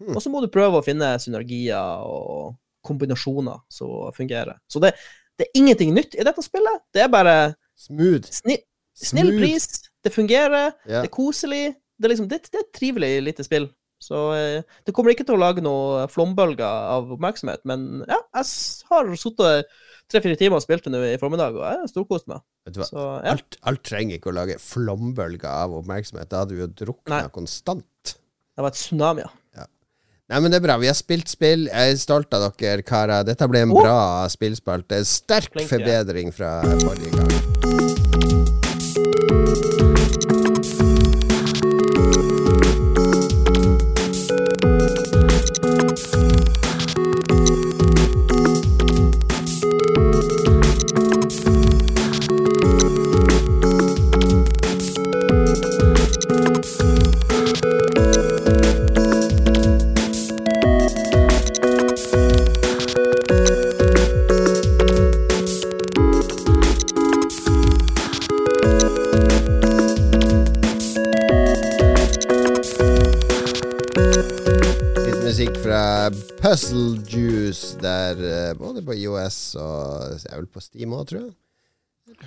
Hmm. 0.00 0.14
Og 0.14 0.22
så 0.22 0.32
må 0.32 0.42
du 0.42 0.50
prøve 0.52 0.78
å 0.78 0.84
finne 0.86 1.12
synergier 1.22 2.06
og 2.06 2.54
kombinasjoner 2.86 3.60
som 3.68 4.14
fungerer. 4.16 4.56
Så 4.70 4.80
det, 4.82 4.94
det 5.40 5.48
er 5.48 5.58
ingenting 5.62 5.94
nytt 5.96 6.14
i 6.20 6.24
dette 6.26 6.44
spillet. 6.44 6.82
Det 6.94 7.02
er 7.06 7.10
bare 7.12 7.34
Smooth. 7.80 8.28
sni, 8.30 8.58
snill 9.00 9.32
Smooth. 9.32 9.40
pris, 9.42 9.68
det 10.04 10.12
fungerer, 10.14 10.74
Yeah. 10.86 11.00
det 11.02 11.08
er 11.08 11.14
koselig. 11.16 11.62
Det 12.00 12.08
er 12.08 12.12
liksom, 12.14 12.28
det, 12.28 12.42
det 12.52 12.58
er 12.60 12.66
et 12.66 12.74
trivelig 12.76 13.12
lite 13.26 13.44
spill. 13.44 13.66
Så 14.00 14.16
eh, 14.32 14.62
det 14.88 14.94
kommer 14.96 15.12
ikke 15.12 15.26
til 15.28 15.36
å 15.36 15.40
lage 15.42 15.60
noen 15.60 16.08
flombølger 16.08 16.64
av 16.64 17.10
oppmerksomhet, 17.12 17.60
men 17.68 18.02
ja, 18.08 18.16
jeg 18.32 18.46
har 18.88 19.10
sittet 19.20 19.68
tre-fire 20.10 20.38
timer 20.40 20.56
og 20.56 20.64
spilt 20.64 20.86
det 20.86 20.92
nå 20.94 21.02
i 21.04 21.18
formiddag, 21.20 21.52
og 21.58 21.66
jeg 21.66 21.82
har 21.82 21.90
storkost 21.92 22.24
meg. 22.30 22.40
Vet 22.64 22.78
du 22.78 22.80
hva? 22.80 22.88
Så 22.88 23.02
ja. 23.04 23.34
Alt, 23.34 23.58
alt 23.68 23.82
trenger 23.84 24.16
ikke 24.16 24.32
å 24.32 24.36
lage 24.38 24.56
flombølger 24.64 25.50
av 25.52 25.76
oppmerksomhet. 25.82 26.30
Da 26.32 26.40
hadde 26.46 26.56
vi 26.56 26.64
jo 26.64 26.70
drukna 26.80 27.26
konstant. 27.34 28.14
Det 28.56 28.64
var 28.64 28.72
et 28.72 28.80
tsunami, 28.80 29.26
ja. 29.26 29.30
Nei, 30.30 30.38
men 30.38 30.52
det 30.52 30.60
er 30.60 30.66
bra. 30.68 30.76
Vi 30.78 30.86
har 30.86 30.94
spilt 30.94 31.30
spill. 31.30 31.66
Jeg 31.66 31.94
er 31.96 31.98
stolt 31.98 32.30
av 32.36 32.52
dere, 32.54 32.84
karer. 32.86 33.26
Dette 33.26 33.50
ble 33.50 33.64
en 33.66 33.74
bra 33.74 33.80
bra 33.90 34.28
spillspalte. 34.30 35.02
Sterk 35.04 35.50
Flink, 35.56 35.72
forbedring 35.72 36.30
fra 36.34 36.60
forrige 36.84 37.16
gang. 37.18 37.49
Puzzle 76.50 76.98
Juice 77.06 77.76
der, 77.78 78.18
eh, 78.18 78.54
både 78.58 78.82
på 78.82 78.92
IOS 78.98 79.54
og 79.54 80.16
jeg 80.18 80.32
er 80.32 80.40
vel 80.40 80.48
på 80.50 80.58
Steam 80.64 80.90
òg, 80.96 81.06
tror 81.06 81.20
jeg. 81.20 81.30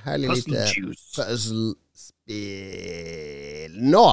Herlig 0.05 0.29
lite 0.37 0.63
puzzle-spill. 1.17 1.73
Nå! 3.83 4.05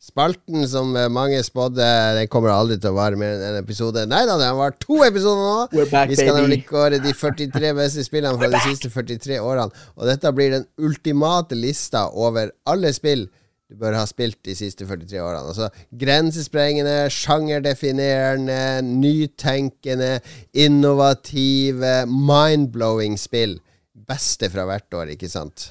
Spalten 0.00 0.64
som 0.64 0.96
eh, 0.96 1.10
mange 1.12 1.42
spådde, 1.44 1.84
den 2.16 2.30
kommer 2.32 2.54
aldri 2.54 2.78
til 2.80 2.88
å 2.88 2.96
vare 2.96 3.20
mer 3.20 3.34
enn 3.36 3.44
en 3.50 3.58
episode. 3.60 4.06
Nei 4.08 4.24
da, 4.24 4.38
den 4.40 4.56
var 4.56 4.72
to 4.80 5.04
episoder 5.04 5.44
nå! 5.44 5.68
Back, 5.92 6.08
Vi 6.08 6.16
skal 6.16 6.40
nemlig 6.40 6.64
kåre 6.70 6.96
de 7.04 7.12
43 7.12 7.74
beste 7.76 8.00
spillene 8.06 8.40
fra 8.40 8.48
de 8.54 8.60
siste 8.64 8.88
43 8.88 9.36
årene. 9.44 9.68
Og 10.00 10.08
dette 10.08 10.32
blir 10.32 10.56
den 10.56 10.64
ultimate 10.80 11.52
lista 11.58 12.08
over 12.16 12.48
alle 12.64 12.96
spill 12.96 13.28
du 13.70 13.76
bør 13.78 13.94
ha 13.94 14.06
spilt 14.08 14.40
de 14.42 14.54
siste 14.58 14.82
43 14.82 15.20
årene. 15.22 15.52
Altså 15.52 15.68
grensesprengende, 15.94 17.04
sjangerdefinerende, 17.14 18.62
nytenkende, 18.82 20.16
innovative, 20.50 22.00
mindblowing 22.10 23.14
spill. 23.20 23.60
Beste 24.10 24.50
fra 24.50 24.64
hvert 24.66 24.98
år, 24.98 25.12
ikke 25.14 25.30
sant? 25.30 25.70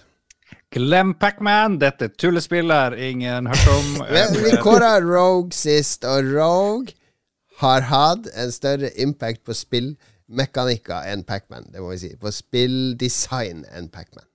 Glem 0.72 1.12
Pacman, 1.20 1.76
dette 1.82 2.08
tullespillet 2.16 2.96
ingen 3.10 3.52
hørt 3.52 3.68
om. 3.74 3.92
Vi 4.46 4.56
kåra 4.64 4.96
Rogue 5.04 5.52
sist, 5.52 6.08
og 6.08 6.32
Rogue 6.32 6.96
har 7.60 7.84
hatt 7.90 8.32
en 8.32 8.56
større 8.56 8.94
impact 8.96 9.44
på 9.44 9.58
spillmekanikker 9.58 11.12
enn 11.12 11.28
Pacman, 11.28 11.68
det 11.74 11.84
må 11.84 11.92
vi 11.98 12.04
si. 12.06 12.16
På 12.16 12.32
spilldesign 12.32 13.66
enn 13.76 13.92
Pacman. 13.92 14.29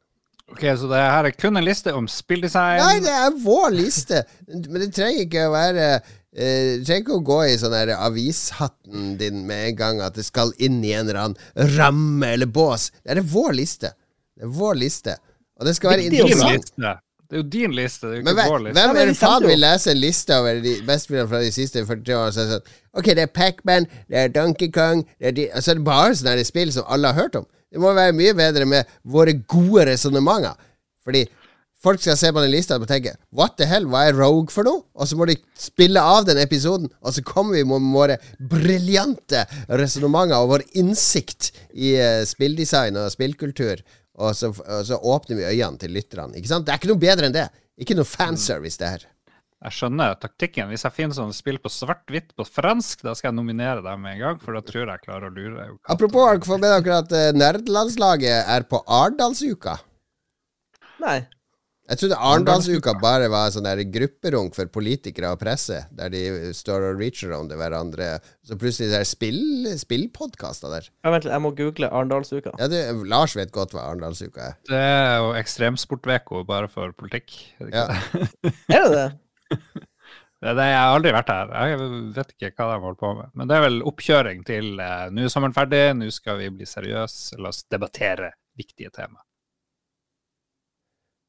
Ok, 0.55 0.63
Så 0.79 0.89
det 0.91 1.01
her 1.03 1.27
er 1.29 1.35
kun 1.35 1.59
en 1.59 1.67
liste 1.67 1.95
om 1.95 2.07
spilldesign. 2.11 2.79
Nei, 2.79 3.01
det 3.03 3.11
er 3.15 3.39
vår 3.43 3.73
liste, 3.75 4.23
men 4.49 4.85
det 4.85 4.93
trenger 4.95 5.27
ikke 5.27 5.49
å 5.49 5.55
være 5.55 5.87
eh, 5.91 6.79
Det 6.79 6.85
trenger 6.87 7.03
ikke 7.03 7.19
å 7.19 7.25
gå 7.27 7.39
i 7.49 7.57
sånn 7.59 7.75
avishatten 7.95 9.17
din 9.19 9.43
med 9.49 9.73
en 9.73 9.79
gang 9.81 10.03
at 10.07 10.19
det 10.19 10.27
skal 10.29 10.55
inn 10.63 10.79
i 10.87 10.95
en 10.95 11.09
eller 11.09 11.23
annen 11.25 11.77
ramme 11.77 12.35
eller 12.37 12.51
bås. 12.51 12.93
Det 13.03 13.19
er 13.19 13.27
vår 13.35 13.57
liste. 13.59 13.95
Det 14.35 14.47
er 14.47 14.55
vår 14.55 14.79
liste. 14.79 15.19
Og 15.59 15.67
det 15.67 15.75
skal 15.77 15.95
være 15.95 16.07
interessant. 16.11 16.71
liste. 16.71 16.95
Det 17.25 17.39
er 17.39 17.41
jo 17.41 17.49
din 17.51 17.73
liste, 17.75 18.07
det 18.07 18.13
er 18.13 18.21
jo 18.21 18.23
ikke 18.23 18.47
vår 18.51 18.61
liste. 18.67 18.75
hvem 18.79 18.99
er 19.01 19.09
det 19.09 19.15
faen 19.19 19.47
vil 19.49 19.59
lese 19.63 19.91
en 19.91 19.99
liste 19.99 20.37
over 20.39 20.59
de 20.63 20.75
beste 20.87 21.09
spillene 21.09 21.31
fra 21.31 21.41
de 21.43 21.53
siste 21.55 21.83
40 21.89 22.15
årene? 22.19 22.35
Så 22.37 22.43
er 22.43 22.51
sånn, 22.53 22.75
ok, 23.01 23.09
det 23.17 23.25
er 23.25 23.33
Pac-Man, 23.39 23.87
det 24.13 24.21
er 24.21 24.35
Donkey 24.35 24.69
Kong 24.75 25.03
det 25.19 25.31
er 25.31 25.37
de, 25.39 25.47
altså 25.51 25.75
det 25.75 25.81
er 25.81 25.87
bare 25.89 26.13
sånne 26.21 26.45
spill 26.47 26.71
som 26.75 26.87
alle 26.87 27.11
har 27.11 27.25
hørt 27.25 27.39
om. 27.41 27.49
Det 27.75 27.83
må 27.83 27.91
være 27.91 28.15
mye 28.15 28.35
bedre 28.39 28.69
med 28.71 28.91
våre 29.11 29.35
gode 29.51 29.89
resonnementer. 29.89 30.55
Fordi 31.03 31.25
folk 31.85 32.01
skal 32.01 32.17
se 32.17 32.31
på 32.33 32.45
den 32.45 32.53
lista 32.53 32.79
og 32.79 32.87
tenke 32.89 33.17
What 33.35 33.57
the 33.59 33.67
hell, 33.69 33.89
hva 33.91 34.05
er 34.07 34.15
Rogue 34.17 34.55
for 34.55 34.67
noe? 34.67 34.85
Og 34.95 35.11
så 35.11 35.19
må 35.19 35.27
de 35.27 35.35
spille 35.59 36.01
av 36.01 36.29
den 36.29 36.39
episoden, 36.39 36.87
og 37.03 37.17
så 37.17 37.25
kommer 37.27 37.59
vi 37.59 37.65
med 37.67 37.91
våre 37.93 38.21
briljante 38.39 39.43
resonnementer 39.67 40.39
og 40.39 40.53
vår 40.55 40.67
innsikt 40.81 41.51
i 41.75 41.97
uh, 41.99 42.23
spilldesign 42.29 43.01
og 43.03 43.11
spillkultur. 43.13 43.83
Og 44.23 44.39
så, 44.39 44.53
og 44.55 44.87
så 44.87 45.01
åpner 45.03 45.41
vi 45.41 45.49
øynene 45.51 45.83
til 45.83 45.93
lytterne. 45.99 46.39
Ikke 46.39 46.53
sant? 46.53 46.69
Det 46.69 46.73
er 46.73 46.79
ikke 46.79 46.93
noe 46.95 47.03
bedre 47.03 47.27
enn 47.27 47.35
det. 47.35 47.49
Ikke 47.83 47.99
noe 47.99 48.07
fanservice, 48.07 48.79
det 48.79 48.93
her. 48.93 49.09
Jeg 49.65 49.77
skjønner 49.79 50.17
taktikken. 50.21 50.69
Hvis 50.69 50.85
jeg 50.85 50.93
finner 50.93 51.17
sånne 51.17 51.37
spill 51.37 51.57
på 51.63 51.71
svart-hvitt 51.73 52.35
på 52.37 52.45
fransk, 52.45 53.01
da 53.07 53.15
skal 53.17 53.31
jeg 53.31 53.39
nominere 53.39 53.81
dem 53.85 54.03
med 54.05 54.19
en 54.19 54.23
gang, 54.27 54.41
for 54.43 54.53
da 54.57 54.61
tror 54.65 54.83
jeg 54.83 54.91
jeg 54.93 55.05
klarer 55.07 55.31
å 55.31 55.33
lure. 55.33 55.55
deg. 55.57 55.79
Apropos, 55.95 56.27
har 56.29 56.37
dere 56.37 56.51
fått 56.51 56.61
med 56.65 56.75
dere 56.75 56.99
at 57.01 57.15
eh, 57.17 57.31
nerdelandslaget 57.37 58.51
er 58.59 58.67
på 58.69 58.83
Arendalsuka? 58.85 59.79
Nei. 61.01 61.23
Jeg 61.85 62.01
trodde 62.01 62.17
Arendalsuka 62.17 62.95
bare 62.97 63.27
var 63.29 63.51
sånn 63.53 63.67
der 63.67 63.83
grupperunk 63.93 64.55
for 64.57 64.69
politikere 64.73 65.35
og 65.35 65.41
presse, 65.43 65.83
der 65.93 66.13
de 66.13 66.23
står 66.57 66.87
og 66.91 67.01
reacher 67.03 67.35
om 67.37 67.49
det 67.51 67.59
hverandre. 67.61 68.07
Så 68.45 68.57
plutselig 68.61 68.89
er 68.89 69.03
det 69.03 69.09
spill, 69.11 69.43
spillpodkaster 69.81 70.73
der. 70.73 70.89
Ja, 71.05 71.13
vent 71.13 71.27
litt, 71.27 71.35
jeg 71.35 71.45
må 71.45 71.53
google 71.57 71.91
Arendalsuka. 71.93 72.55
Ja, 72.61 72.71
det, 72.73 72.87
Lars 73.09 73.37
vet 73.37 73.53
godt 73.53 73.77
hva 73.77 73.85
Arendalsuka 73.91 74.49
er. 74.53 74.57
Det 74.69 74.81
er 74.81 75.19
jo 75.25 75.35
ekstremsportveko 75.41 76.41
bare 76.49 76.73
for 76.73 76.97
politikk. 76.97 77.37
er 77.61 77.69
det 77.69 77.75
ikke 77.75 77.85
Ja. 77.85 78.57
Er 78.79 78.89
det 78.89 78.97
det? 78.97 79.07
Det, 80.45 80.53
det, 80.59 80.65
jeg 80.69 80.77
har 80.77 80.93
aldri 80.93 81.13
vært 81.15 81.31
her. 81.33 81.53
Jeg 81.71 81.77
vet 82.19 82.33
ikke 82.35 82.51
hva 82.59 82.75
de 82.75 82.83
holder 82.83 82.99
på 83.01 83.11
med. 83.17 83.31
Men 83.33 83.49
det 83.49 83.55
er 83.57 83.63
vel 83.65 83.79
oppkjøring 83.89 84.43
til 84.45 84.75
eh, 84.83 85.07
nå 85.15 85.25
er 85.25 85.33
sommeren 85.33 85.55
ferdig, 85.57 85.85
nå 85.97 86.11
skal 86.13 86.37
vi 86.43 86.51
bli 86.53 86.67
seriøse. 86.69 87.39
La 87.41 87.49
oss 87.49 87.63
debattere 87.73 88.35
viktige 88.59 88.93
tema. 88.93 89.23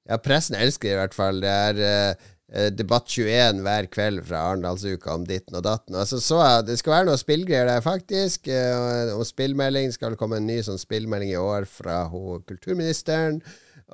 Ja, 0.10 0.20
pressen 0.22 0.58
elsker 0.60 0.92
i 0.92 0.98
hvert 1.00 1.16
fall. 1.18 1.40
Det 1.42 1.50
er 1.70 1.80
eh, 1.82 2.26
eh, 2.54 2.68
Debatt 2.76 3.08
21 3.10 3.64
hver 3.66 3.88
kveld 3.94 4.22
fra 4.28 4.44
Arendalsuka 4.52 5.16
om 5.16 5.24
ditten 5.26 5.58
og 5.58 5.64
datten. 5.66 5.96
Altså, 5.98 6.20
så, 6.22 6.42
det 6.68 6.76
skal 6.82 6.98
være 6.98 7.10
noe 7.10 7.22
spillgreier 7.22 7.72
der, 7.72 7.82
faktisk. 7.86 8.50
eh, 8.52 9.16
om 9.16 9.24
spillmelding. 9.26 9.96
Skal 9.96 10.14
det 10.14 10.20
komme 10.22 10.42
en 10.42 10.50
ny 10.50 10.60
sånn 10.66 10.82
spillmelding 10.82 11.32
i 11.34 11.40
år 11.42 11.66
fra 11.72 12.04
ho, 12.12 12.42
kulturministeren. 12.52 13.40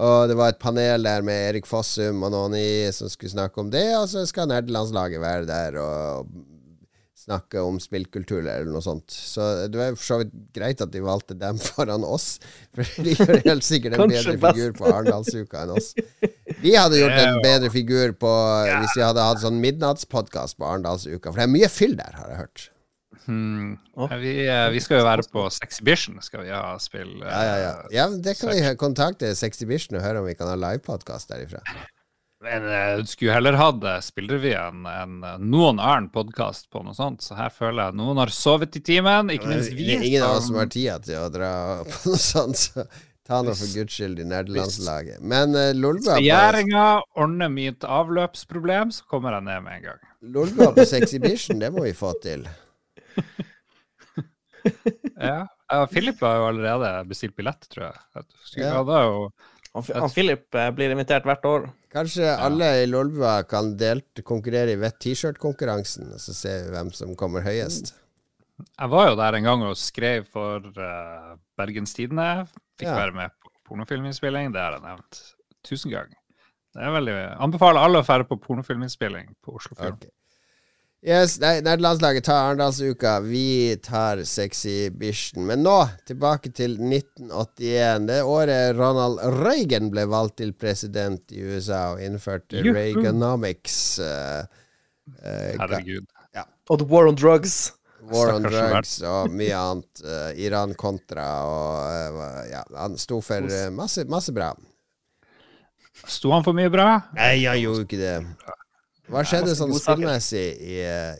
Og 0.01 0.31
det 0.31 0.37
var 0.39 0.53
et 0.53 0.61
panel 0.61 1.03
der 1.05 1.25
med 1.25 1.51
Erik 1.51 1.67
Fossum 1.69 2.23
og 2.25 2.31
noen 2.33 2.55
i 2.57 2.69
som 2.95 3.09
skulle 3.11 3.33
snakke 3.33 3.61
om 3.61 3.69
det. 3.73 3.85
Og 3.99 4.07
så 4.09 4.23
skal 4.29 4.49
nerdelandslaget 4.49 5.21
være 5.21 5.45
der 5.49 5.77
og 5.81 6.31
snakke 7.21 7.61
om 7.61 7.77
spillkultur 7.77 8.39
eller 8.41 8.65
noe 8.71 8.81
sånt. 8.81 9.13
Så 9.13 9.67
det 9.69 9.77
var 9.77 9.93
for 9.93 10.07
så 10.07 10.17
vidt 10.23 10.33
greit 10.55 10.81
at 10.81 10.89
de 10.93 11.03
valgte 11.05 11.37
dem 11.37 11.59
foran 11.67 12.05
oss. 12.07 12.39
For 12.73 13.05
de 13.05 13.13
gjør 13.13 13.43
helt 13.45 13.67
sikkert 13.67 13.99
en 13.99 14.09
bedre 14.09 14.37
best. 14.41 14.57
figur 14.57 14.75
på 14.79 14.89
Arendalsuka 14.89 15.61
enn 15.65 15.75
oss. 15.77 15.93
Vi 16.61 16.73
hadde 16.73 17.01
gjort 17.01 17.21
en 17.21 17.41
bedre 17.45 17.71
figur 17.73 18.17
på 18.17 18.35
hvis 18.71 18.97
vi 18.97 19.05
hadde 19.05 19.29
hatt 19.29 19.45
sånn 19.45 19.61
midnattspodkast 19.61 20.57
på 20.57 20.69
Arendalsuka. 20.73 21.29
For 21.29 21.37
det 21.43 21.45
er 21.45 21.57
mye 21.59 21.69
fyll 21.71 21.97
der, 21.99 22.17
har 22.17 22.33
jeg 22.33 22.41
hørt. 22.41 22.69
Hmm. 23.25 23.77
Vi, 24.21 24.33
eh, 24.47 24.67
vi 24.73 24.81
skal 24.83 25.01
jo 25.01 25.07
være 25.07 25.25
på 25.31 25.45
Sexhibition, 25.53 26.17
skal 26.25 26.45
vi 26.45 26.53
ha 26.55 26.75
spill. 26.81 27.21
eh, 27.21 27.29
Ja, 27.29 27.41
ja, 27.45 27.57
ja. 27.65 27.73
ja 27.91 28.05
det 28.17 28.37
kan 28.39 28.53
vi 28.53 28.75
kontakte 28.81 29.33
Sexhibition 29.37 29.99
og 29.99 30.05
høre 30.05 30.23
om 30.23 30.29
vi 30.29 30.37
kan 30.39 30.49
ha 30.51 30.57
livepodkast 30.59 31.29
derifra. 31.33 31.61
Men 32.41 32.63
eh, 32.65 32.97
du 32.97 33.05
skulle 33.05 33.35
heller 33.35 33.53
hatt 33.59 33.83
eh, 33.85 33.99
Spillrevyen 34.01 34.85
enn 34.89 35.19
eh, 35.21 35.37
noen 35.37 35.77
annen 35.77 36.09
podkast 36.09 36.71
på 36.73 36.81
noe 36.81 36.97
sånt. 36.97 37.21
Så 37.21 37.37
her 37.37 37.53
føler 37.53 37.91
jeg 37.91 37.99
noen 37.99 38.17
har 38.17 38.33
sovet 38.33 38.73
i 38.79 38.81
timen, 38.81 39.29
ikke 39.29 39.51
minst 39.51 39.75
vi. 39.77 39.91
Ingen 39.99 40.25
av 40.25 40.39
oss 40.39 40.47
som 40.49 40.57
har 40.57 40.71
tida 40.73 40.97
til 41.05 41.21
å 41.21 41.29
dra 41.29 41.51
på 41.91 41.99
noe 42.09 42.21
sånt, 42.21 42.57
så 42.57 42.87
ta 43.29 43.43
nå 43.45 43.53
for 43.53 43.69
guds 43.77 43.93
skyld 43.93 44.23
i 44.23 44.25
nerdelandslaget. 44.25 45.21
Men 45.21 45.53
uh, 45.53 45.69
Lolbua 45.77 46.17
Regjeringa 46.17 46.87
ordner 47.13 47.53
mitt 47.53 47.85
avløpsproblem, 47.85 48.89
så 48.97 49.05
kommer 49.05 49.37
jeg 49.37 49.45
ned 49.45 49.61
med 49.67 49.77
en 49.77 49.85
gang. 49.91 50.01
Lolbua 50.33 50.71
på 50.73 50.87
Sexhibition, 50.89 51.61
det 51.61 51.69
må 51.77 51.85
vi 51.85 51.93
få 51.93 52.15
til. 52.25 52.47
Ja. 55.21 55.47
ja 55.71 55.87
Philip 55.89 56.21
har 56.21 56.37
jo 56.37 56.49
allerede 56.51 56.91
bestilt 57.09 57.35
billett, 57.37 57.65
tror 57.69 57.87
jeg. 57.87 58.03
jeg. 58.15 58.25
Ja. 58.61 58.73
ja. 58.81 59.01
jo 59.07 59.31
Han, 59.71 59.85
han 60.03 60.11
Philip 60.11 60.57
eh, 60.57 60.69
blir 60.75 60.93
invitert 60.93 61.27
hvert 61.27 61.45
år. 61.47 61.69
Kanskje 61.91 62.27
alle 62.35 62.67
i 62.83 62.87
Lolbua 62.89 63.41
kan 63.47 63.73
delt 63.79 64.21
konkurrere 64.27 64.75
i 64.75 64.79
Vett 64.79 64.99
T-skjørt-konkurransen, 65.03 66.11
så 66.19 66.35
ser 66.35 66.65
vi 66.65 66.75
hvem 66.75 66.91
som 66.95 67.13
kommer 67.19 67.43
høyest. 67.45 67.93
Jeg 68.67 68.91
var 68.91 69.09
jo 69.09 69.17
der 69.17 69.37
en 69.39 69.47
gang 69.47 69.63
og 69.65 69.79
skrev 69.79 70.27
for 70.29 70.67
uh, 70.75 71.37
Bergens 71.57 71.95
Tidende. 71.97 72.45
Fikk 72.77 72.91
Ja. 72.91 72.97
være 72.99 73.15
med 73.15 73.37
på 73.41 73.51
pornofilminnspilling. 73.71 74.51
Det 74.53 74.61
har 74.61 74.75
jeg 74.77 74.85
nevnt 74.85 75.21
tusen 75.65 75.91
ganger. 75.91 76.19
Det 76.71 76.83
er 76.87 76.93
veldig 76.93 77.15
Anbefaler 77.43 77.83
alle 77.83 77.99
å 78.03 78.07
dra 78.07 78.27
på 78.27 78.37
pornofilminnspilling 78.43 79.33
på 79.43 79.55
Oslo 79.57 79.75
Film. 79.79 79.97
Ok. 79.97 80.11
Yes, 81.01 81.39
nei, 81.41 81.63
Nerdelandslaget 81.65 82.27
tar 82.27 82.43
Arendalsuka. 82.51 83.15
Vi 83.25 83.73
tar 83.81 84.21
sexy 84.23 84.91
bishen. 84.93 85.47
Men 85.49 85.63
nå, 85.65 85.79
tilbake 86.05 86.51
til 86.53 86.75
1981. 86.77 88.05
Det 88.05 88.19
året 88.21 88.77
Ronald 88.77 89.17
Reagan 89.41 89.89
ble 89.89 90.05
valgt 90.11 90.37
til 90.43 90.53
president 90.53 91.33
i 91.33 91.41
USA 91.41 91.95
og 91.95 92.03
innførte 92.05 92.61
Juhu. 92.61 92.77
Reaganomics. 92.77 93.79
Uh, 93.97 94.45
uh, 95.25 95.25
Herregud. 95.25 96.05
Herregud. 96.05 96.09
Og 96.69 96.79
The 96.79 96.87
War 96.87 97.09
on 97.09 97.17
Drugs. 97.17 97.73
War 98.11 98.35
on 98.35 98.45
drugs 98.45 98.95
og 99.05 99.33
mye 99.33 99.57
annet. 99.57 100.05
Uh, 100.05 100.29
Iran-kontra 100.41 101.25
og 101.45 102.21
eh, 102.21 102.45
Ja, 102.53 102.63
han 102.77 102.97
sto 103.01 103.19
for 103.25 103.45
masse, 103.73 104.05
masse 104.09 104.33
bra. 104.35 104.53
Sto 106.05 106.31
han 106.33 106.45
for 106.45 106.57
mye 106.57 106.71
bra? 106.73 106.87
Nei, 107.17 107.43
jeg 107.43 107.65
gjorde 107.65 107.85
ikke 107.85 107.99
det. 108.01 108.15
Hva 109.11 109.21
skjedde 109.27 109.53
sånn 109.59 109.73
spillmessig 109.75 110.45
i, 110.63 110.77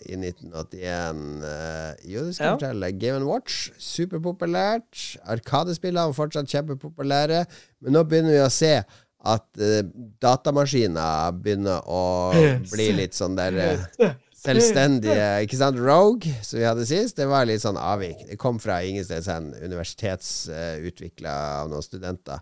i 0.08 0.16
1981? 0.16 1.22
Eh, 1.44 1.94
jo, 2.14 2.24
det 2.26 2.36
skal 2.38 2.46
jeg 2.46 2.52
Ja. 2.52 2.56
fortelle. 2.58 2.92
Game 3.02 3.26
Watch, 3.28 3.70
superpopulært. 3.78 5.18
Arkadespillene 5.28 6.16
fortsatt 6.16 6.48
kjempepopulære. 6.52 7.46
Men 7.82 7.94
nå 7.98 8.04
begynner 8.08 8.32
vi 8.38 8.44
å 8.46 8.50
se 8.52 8.74
at 9.22 9.46
uh, 9.62 9.82
datamaskiner 10.24 11.36
begynner 11.44 11.84
å 11.86 12.32
bli 12.74 12.88
litt 12.98 13.14
sånn 13.14 13.36
der 13.38 13.60
uh, 13.60 14.08
selvstendige. 14.42 15.28
Ikke 15.46 15.60
sant? 15.60 15.78
Rogue, 15.78 16.32
som 16.42 16.58
vi 16.58 16.66
hadde 16.66 16.88
sist, 16.90 17.20
det 17.20 17.28
var 17.30 17.46
litt 17.46 17.62
sånn 17.62 17.78
avvik. 17.78 18.24
Det 18.32 18.40
kom 18.42 18.58
fra 18.64 18.80
ingensteds 18.88 19.30
hen. 19.30 19.52
Universitetsutvikla 19.62 21.36
av 21.62 21.70
noen 21.70 21.86
studenter. 21.86 22.42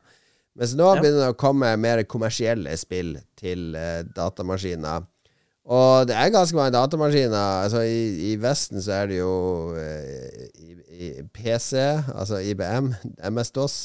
Mens 0.60 0.74
nå 0.76 0.88
Ja. 0.96 1.02
begynner 1.02 1.26
det 1.26 1.34
å 1.34 1.40
komme 1.40 1.74
mer 1.80 2.04
kommersielle 2.04 2.78
spill 2.80 3.18
til 3.40 3.74
datamaskiner. 4.16 5.04
Og 5.70 6.08
det 6.10 6.16
er 6.18 6.32
ganske 6.34 6.58
mange 6.58 6.74
datamaskiner. 6.74 7.64
Altså 7.66 7.84
I, 7.86 8.32
i 8.32 8.36
Vesten 8.42 8.82
så 8.82 9.04
er 9.04 9.10
det 9.12 9.20
jo 9.20 9.34
eh, 9.78 10.48
i, 10.58 10.78
i 10.90 11.10
PC, 11.30 11.78
altså 12.10 12.42
IBM, 12.42 12.94
MS-DOS. 13.30 13.84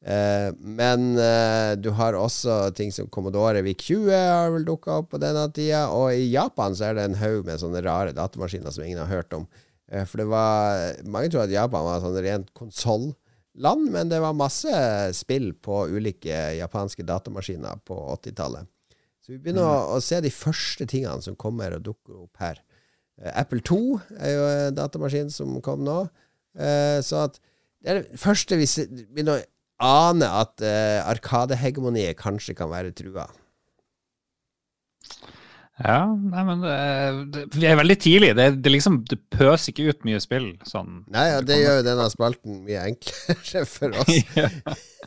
Eh, 0.00 0.48
men 0.58 1.12
eh, 1.20 1.76
du 1.76 1.90
har 1.94 2.16
også 2.16 2.72
ting 2.74 2.90
som 2.92 3.10
Commodore 3.12 3.60
VIC-20 3.62 4.08
har 4.16 4.50
vel 4.54 4.64
dukka 4.66 5.00
opp 5.02 5.12
på 5.14 5.20
denne 5.22 5.46
tida. 5.54 5.86
Og 5.94 6.16
i 6.16 6.30
Japan 6.32 6.74
så 6.74 6.88
er 6.88 6.98
det 6.98 7.06
en 7.06 7.20
haug 7.20 7.46
med 7.46 7.62
sånne 7.62 7.84
rare 7.86 8.16
datamaskiner 8.16 8.74
som 8.74 8.86
ingen 8.86 9.02
har 9.04 9.12
hørt 9.12 9.36
om. 9.36 9.46
Eh, 9.92 10.02
for 10.08 10.24
det 10.24 10.28
var 10.32 10.98
Mange 11.06 11.30
tror 11.30 11.44
at 11.44 11.54
Japan 11.54 11.86
var 11.86 12.02
sånn 12.02 12.18
rent 12.26 12.50
konsolland, 12.58 13.86
men 13.92 14.10
det 14.10 14.18
var 14.24 14.34
masse 14.34 14.74
spill 15.14 15.52
på 15.54 15.84
ulike 15.94 16.42
japanske 16.58 17.06
datamaskiner 17.06 17.78
på 17.86 18.02
80-tallet. 18.18 18.66
Så 19.30 19.36
vi 19.36 19.44
begynner 19.44 19.62
å, 19.62 19.74
å 19.94 19.98
se 20.02 20.18
de 20.24 20.30
første 20.34 20.82
tingene 20.90 21.22
som 21.22 21.36
kommer 21.38 21.76
og 21.76 21.84
dukker 21.86 22.24
opp 22.24 22.40
her. 22.42 22.56
Eh, 23.22 23.30
Apple 23.38 23.62
2 23.62 23.76
er 24.18 24.32
jo 24.34 24.48
en 24.50 24.74
datamaskin 24.74 25.30
som 25.30 25.52
kom 25.62 25.84
nå. 25.86 26.00
Eh, 26.58 26.98
så 27.06 27.28
at 27.28 27.38
det 27.78 27.92
er 27.92 28.00
det 28.00 28.18
første 28.18 28.58
vi 28.58 28.66
begynner 29.14 29.38
å 29.38 29.44
ane 30.10 30.26
at 30.26 30.60
uh, 30.60 31.06
Arkadehegemoniet 31.08 32.18
kanskje 32.18 32.52
kan 32.58 32.68
være 32.68 32.90
trua. 32.92 33.22
Ja, 35.78 36.10
nei, 36.10 36.42
men 36.44 36.60
det, 36.66 36.74
det, 37.32 37.46
vi 37.54 37.70
er 37.70 37.78
veldig 37.78 37.96
tidlig. 38.02 38.34
Det, 38.36 38.50
det 38.60 38.74
liksom 38.74 38.98
Det 39.08 39.16
pøser 39.32 39.72
ikke 39.72 39.94
ut 39.94 40.04
mye 40.04 40.20
spill 40.20 40.50
sånn. 40.68 41.06
Nei, 41.14 41.30
ja, 41.30 41.40
det 41.40 41.62
gjør 41.62 41.80
jo 41.80 41.86
denne 41.86 42.10
spalten 42.12 42.60
mye 42.66 42.82
enklere 42.90 43.64
for 43.78 43.96
oss. 44.02 44.84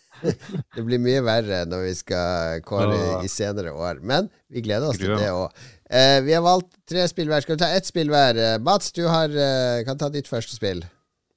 Det 0.75 0.83
blir 0.85 1.01
mye 1.01 1.21
verre 1.25 1.63
når 1.69 1.85
vi 1.87 1.93
skal 1.97 2.63
kåre 2.65 3.23
i 3.25 3.29
senere 3.31 3.73
år. 3.75 4.01
Men 4.05 4.29
vi 4.51 4.63
gleder 4.65 4.89
oss 4.89 4.99
til 5.01 5.15
det 5.19 5.29
òg. 5.31 5.63
Eh, 5.93 6.19
vi 6.25 6.33
har 6.33 6.43
valgt 6.45 6.71
tre 6.89 7.05
spill 7.09 7.29
hver. 7.29 7.43
Skal 7.43 7.57
vi 7.57 7.61
ta 7.61 7.69
ett 7.75 7.87
spill 7.87 8.09
hver? 8.09 8.39
Eh, 8.39 8.57
Mats, 8.63 8.91
du 8.95 9.03
har, 9.05 9.29
eh, 9.29 9.83
kan 9.85 9.99
ta 9.99 10.09
ditt 10.13 10.29
første 10.31 10.55
spill. 10.55 10.81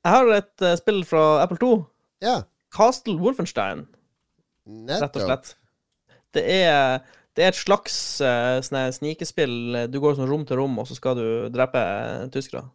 Jeg 0.07 0.14
har 0.14 0.32
et 0.37 0.62
uh, 0.62 0.76
spill 0.78 1.03
fra 1.03 1.43
Apple 1.43 1.59
2. 1.59 1.70
Ja, 2.22 2.37
Castle 2.70 3.16
Wolfenstein, 3.18 3.87
rett 4.87 5.16
og 5.18 5.24
slett. 5.24 5.49
Det 6.37 6.45
er, 6.47 7.01
det 7.34 7.43
er 7.43 7.51
et 7.51 7.59
slags 7.59 7.97
uh, 8.22 8.61
snikespill. 8.62 9.89
Du 9.91 9.99
går 10.03 10.14
sånn 10.14 10.30
rom 10.30 10.45
til 10.47 10.61
rom, 10.61 10.78
og 10.78 10.87
så 10.87 10.95
skal 10.95 11.18
du 11.18 11.26
drepe 11.51 11.82
tyskere. 12.34 12.68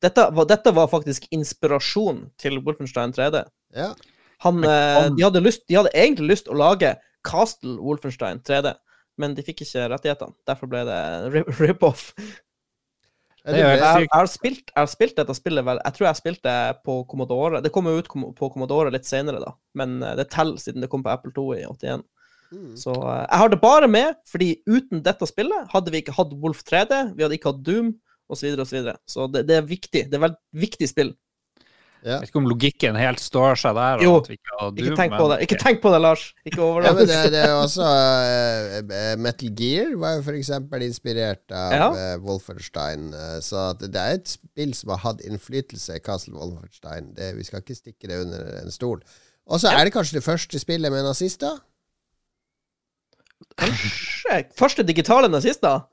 Dette 0.00 0.24
dette 0.48 0.72
var 0.72 0.88
faktisk 0.88 1.26
inspirasjon 1.34 2.30
til 2.40 2.56
Wolfenstein 2.64 3.12
3D. 3.12 3.44
Ja. 3.76 3.92
Han, 4.44 4.62
eh, 4.64 5.08
de, 5.16 5.22
hadde 5.26 5.42
lyst, 5.44 5.66
de 5.68 5.76
hadde 5.76 5.92
egentlig 5.94 6.30
lyst 6.34 6.48
å 6.48 6.56
lage 6.56 6.94
Castle 7.26 7.76
Wolfenstein 7.80 8.40
3D, 8.46 8.74
men 9.20 9.34
de 9.36 9.42
fikk 9.44 9.64
ikke 9.66 9.88
rettighetene. 9.92 10.32
Derfor 10.48 10.70
ble 10.72 10.84
det 10.88 11.00
rip- 11.34 11.50
rip-off. 11.60 12.06
Det 13.44 13.56
Jeg, 13.56 13.64
har- 13.80 14.00
jeg, 14.00 14.08
har 14.12 14.26
spilt- 14.28 14.68
jeg 14.68 14.76
har 14.82 14.88
spilt 14.92 15.16
dette 15.16 15.32
spillet 15.34 15.64
vel 15.64 15.78
Jeg 15.80 15.94
tror 15.96 16.06
jeg 16.10 16.18
spilte 16.18 16.54
på 16.84 16.96
Commodore. 17.08 17.62
Det 17.64 17.70
kom 17.72 17.86
jo 17.88 17.96
ut 18.02 18.08
på 18.36 18.50
Commodore 18.52 18.92
litt 18.92 19.08
senere, 19.08 19.40
da, 19.40 19.54
men 19.80 20.02
eh, 20.04 20.16
det 20.18 20.28
teller 20.32 20.60
siden 20.60 20.84
det 20.84 20.90
kom 20.92 21.02
på 21.04 21.12
Apple 21.12 21.32
2 21.36 21.46
i 21.56 21.62
81. 21.64 22.04
Mm. 22.52 22.74
Så 22.76 22.92
eh, 22.92 23.22
jeg 23.30 23.38
har 23.40 23.48
det 23.52 23.60
bare 23.62 23.88
med 23.88 24.18
fordi 24.28 24.50
uten 24.68 25.00
dette 25.06 25.28
spillet 25.30 25.68
hadde 25.72 25.92
vi 25.94 26.02
ikke 26.02 26.16
hatt 26.18 26.32
Wolf 26.42 26.60
3D, 26.68 27.14
vi 27.16 27.24
hadde 27.24 27.38
ikke 27.38 27.52
hatt 27.54 27.62
Doom, 27.64 27.94
osv., 28.30 28.52
osv. 28.52 28.64
Så, 28.64 28.76
videre. 28.76 28.96
så 29.08 29.26
det, 29.32 29.46
det 29.48 29.56
er 29.56 29.68
viktig. 29.68 30.04
Det 30.10 30.16
er 30.16 30.20
et 30.20 30.26
veldig 30.28 30.62
viktig 30.68 30.88
spill. 30.92 31.14
Ja. 32.00 32.14
Jeg 32.14 32.20
vet 32.22 32.30
ikke 32.30 32.40
om 32.40 32.46
logikken 32.48 32.96
helt 32.96 33.20
står 33.20 33.58
seg 33.60 33.74
der. 33.76 34.02
Jo, 34.04 34.14
at 34.22 34.28
vi 34.30 34.36
ikke, 34.38 34.54
har 34.56 34.70
Ikke 34.70 34.84
Doom, 34.86 34.96
tenk 34.96 35.12
på 35.12 35.24
men 35.26 35.32
det. 35.32 35.38
Ikke 35.44 35.58
tenk 35.60 35.80
på 35.82 35.90
det, 35.92 35.98
Lars. 36.00 36.22
Ikke 36.48 36.68
Ja, 36.86 36.92
det, 36.96 37.16
det 37.34 37.42
er 37.42 37.56
også 37.58 37.88
eh, 37.90 39.16
Metal 39.20 39.52
Gear 39.58 39.90
var 40.00 40.16
jo 40.16 40.36
eksempel 40.40 40.86
inspirert 40.86 41.52
av 41.52 41.74
Ja. 41.76 41.88
uh, 41.92 42.14
Wolfenstein. 42.24 43.10
Uh, 43.12 43.36
så 43.44 43.66
at 43.74 43.84
det 43.84 44.00
er 44.00 44.16
et 44.16 44.32
spill 44.32 44.72
som 44.78 44.94
har 44.94 45.02
hatt 45.04 45.20
innflytelse, 45.28 45.98
Castle 46.06 46.38
Wolfenstein. 46.38 47.12
Det, 47.18 47.34
vi 47.36 47.44
skal 47.44 47.60
ikke 47.60 47.76
stikke 47.76 48.08
det 48.08 48.22
under 48.24 48.48
en 48.62 48.72
stol. 48.72 49.04
Og 49.50 49.60
så 49.60 49.74
er 49.74 49.84
det 49.84 49.92
kanskje 49.92 50.20
det 50.20 50.24
første 50.24 50.62
spillet 50.62 50.92
med 50.92 51.04
nazister? 51.04 51.60
Kanskje. 53.60 54.44
Første 54.56 54.88
digitale 54.88 55.28
nazister? 55.28 55.84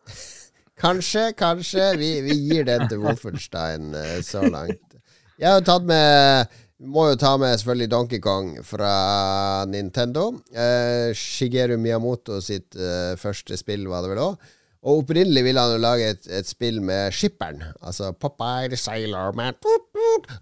Kanskje, 0.77 1.31
kanskje. 1.33 1.97
Vi, 1.97 2.09
vi 2.21 2.35
gir 2.37 2.67
den 2.67 2.83
til 2.85 2.99
Wolfenstein 3.01 3.95
så 4.21 4.43
langt. 4.45 4.86
Jeg 5.37 5.53
har 5.53 5.65
tatt 5.65 5.85
med 5.85 6.55
må 6.77 7.07
jo 7.09 7.17
ta 7.17 7.31
med 7.41 7.55
selvfølgelig 7.57 7.89
Donkey 7.89 8.19
Kong 8.21 8.51
fra 8.65 8.91
Nintendo. 9.69 10.27
Eh, 10.53 11.09
Shigeru 11.17 11.73
Miyamoto 11.81 12.37
sitt 12.41 12.77
eh, 12.77 13.15
første 13.17 13.57
spill 13.57 13.87
var 13.89 14.05
det 14.05 14.11
vel 14.13 14.21
òg. 14.21 14.51
Og 14.87 15.01
opprinnelig 15.01 15.41
ville 15.47 15.63
han 15.63 15.73
jo 15.73 15.81
lage 15.81 16.11
et, 16.13 16.27
et 16.29 16.47
spill 16.47 16.77
med 16.85 17.13
skipperen. 17.17 17.63
Altså 17.81 18.11
Popeye 18.13 18.69
the 18.69 18.77
Sailor 18.77 19.33
Man 19.35 19.57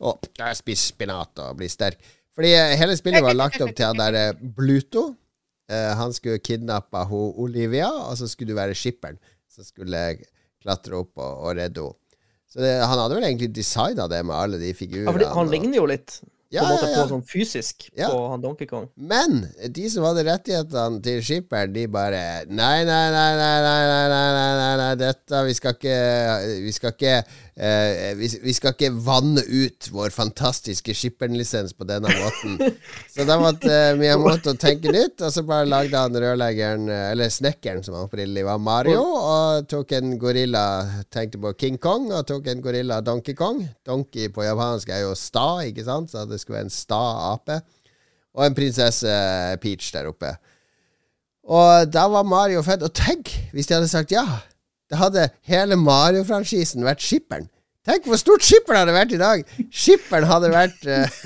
Og 0.03 0.27
spis 0.59 0.89
spinat 0.91 1.39
og 1.39 1.55
bli 1.61 1.71
sterk. 1.71 2.03
Fordi 2.35 2.51
eh, 2.51 2.75
hele 2.79 2.97
spillet 2.99 3.23
var 3.23 3.37
lagt 3.37 3.61
opp 3.63 3.71
til 3.71 3.87
han 3.87 3.99
derre 3.99 4.33
Bluto. 4.35 5.13
Eh, 5.71 5.91
han 5.95 6.11
skulle 6.13 6.43
kidnappe 6.43 7.05
hun 7.09 7.31
Olivia, 7.41 7.87
og 7.87 8.19
så 8.19 8.27
skulle 8.27 8.51
du 8.51 8.59
være 8.59 8.75
skipperen 8.75 9.17
som 9.47 9.63
skulle 9.63 10.17
klatre 10.61 10.99
opp 10.99 11.15
og, 11.15 11.31
og 11.47 11.55
redde 11.55 11.87
henne. 11.87 12.01
Så 12.55 12.63
det, 12.63 12.71
han 12.87 13.01
hadde 13.01 13.17
vel 13.17 13.25
egentlig 13.27 13.49
designa 13.51 14.05
det 14.07 14.21
med 14.23 14.35
alle 14.37 14.57
de 14.61 14.69
figurene. 14.77 15.09
Ja, 15.09 15.13
fordi 15.17 15.27
han 15.35 15.49
ligner 15.51 15.75
jo 15.81 15.87
litt 15.91 16.21
på, 16.51 16.61
en 16.61 16.69
måte, 16.69 16.89
ja, 16.89 16.91
ja. 16.93 17.03
på 17.03 17.11
sånn 17.13 17.25
fysisk 17.27 17.87
Ja. 17.97 18.09
på 18.11 18.27
han 18.31 18.43
Donkey 18.43 18.67
Kong. 18.69 18.87
Men 18.95 19.47
de 19.75 19.87
som 19.91 20.05
hadde 20.07 20.25
rettighetene 20.27 21.01
til 21.05 21.23
skipperen, 21.25 21.73
de 21.75 21.87
bare 21.91 22.21
Nei, 22.49 22.83
nei, 22.85 23.05
nei, 23.13 23.31
nei, 23.39 23.55
nei, 23.63 23.81
nei, 23.89 24.05
nei, 24.11 24.29
nei, 24.35 24.51
nei, 24.59 24.75
nei 24.81 24.93
dette 24.99 25.41
Vi 25.47 25.57
skal 25.57 25.75
ikke 25.77 25.97
Vi 26.65 26.75
skal 26.75 26.95
ikke 26.95 27.15
uh, 27.55 28.15
vi, 28.19 28.29
vi 28.43 28.53
skal 28.55 28.75
ikke 28.75 28.91
vanne 29.05 29.43
ut 29.45 29.89
vår 29.93 30.13
fantastiske 30.15 30.95
skipperen-lisens 30.95 31.75
på 31.77 31.87
denne 31.87 32.11
måten. 32.19 32.57
Så 33.11 33.25
da 33.27 33.37
måtte 33.39 33.71
eh, 33.71 33.95
Miyamoto 33.99 34.55
tenke 34.59 34.91
nytt, 34.93 35.21
og 35.23 35.31
så 35.33 35.43
bare 35.47 35.67
lagde 35.69 35.99
han 35.99 36.15
rørleggeren, 36.19 36.87
eh, 36.91 37.05
eller 37.13 37.31
snekkeren, 37.31 37.83
som 37.85 37.95
han 37.97 38.09
opprinnelig 38.09 38.45
var, 38.47 38.59
Mario, 38.61 39.01
og 39.01 39.69
tok 39.71 39.95
en 39.97 40.15
gorilla 40.21 40.65
Tenkte 41.13 41.39
på 41.41 41.53
King 41.59 41.79
Kong, 41.81 42.09
og 42.13 42.25
tok 42.27 42.49
en 42.51 42.63
gorilla 42.63 42.99
Donkey 43.05 43.35
Kong. 43.37 43.61
Donkey 43.87 44.31
på 44.33 44.45
japansk 44.45 44.91
er 44.91 45.05
jo 45.05 45.13
sta, 45.19 45.47
ikke 45.67 45.85
sant? 45.87 46.11
Så 46.11 46.25
det 46.29 46.41
skulle 46.45 46.61
være 46.61 46.69
en 46.69 46.77
sta 46.77 47.01
ape 47.33 47.59
og 48.35 48.45
en 48.45 48.55
prinsesse 48.57 49.15
Peach 49.63 49.91
der 49.95 50.09
oppe. 50.11 50.35
Og 51.45 51.89
da 51.93 52.05
var 52.11 52.25
Mario 52.27 52.61
født. 52.65 52.83
Og 52.83 52.93
tenk 52.93 53.31
hvis 53.53 53.69
de 53.69 53.77
hadde 53.77 53.89
sagt 53.91 54.13
ja! 54.13 54.25
Da 54.91 54.99
hadde 54.99 55.29
hele 55.49 55.77
Mario-franchisen 55.81 56.85
vært 56.85 57.01
skipperen. 57.01 57.47
Tenk 57.85 58.05
hvor 58.09 58.19
stort 58.21 58.45
skipperen 58.45 58.83
hadde 58.83 58.93
vært 58.93 59.15
i 59.15 59.21
dag! 59.21 59.43
Skipperen 59.73 60.27
hadde 60.29 60.51
vært 60.53 60.87
uh, 60.93 61.25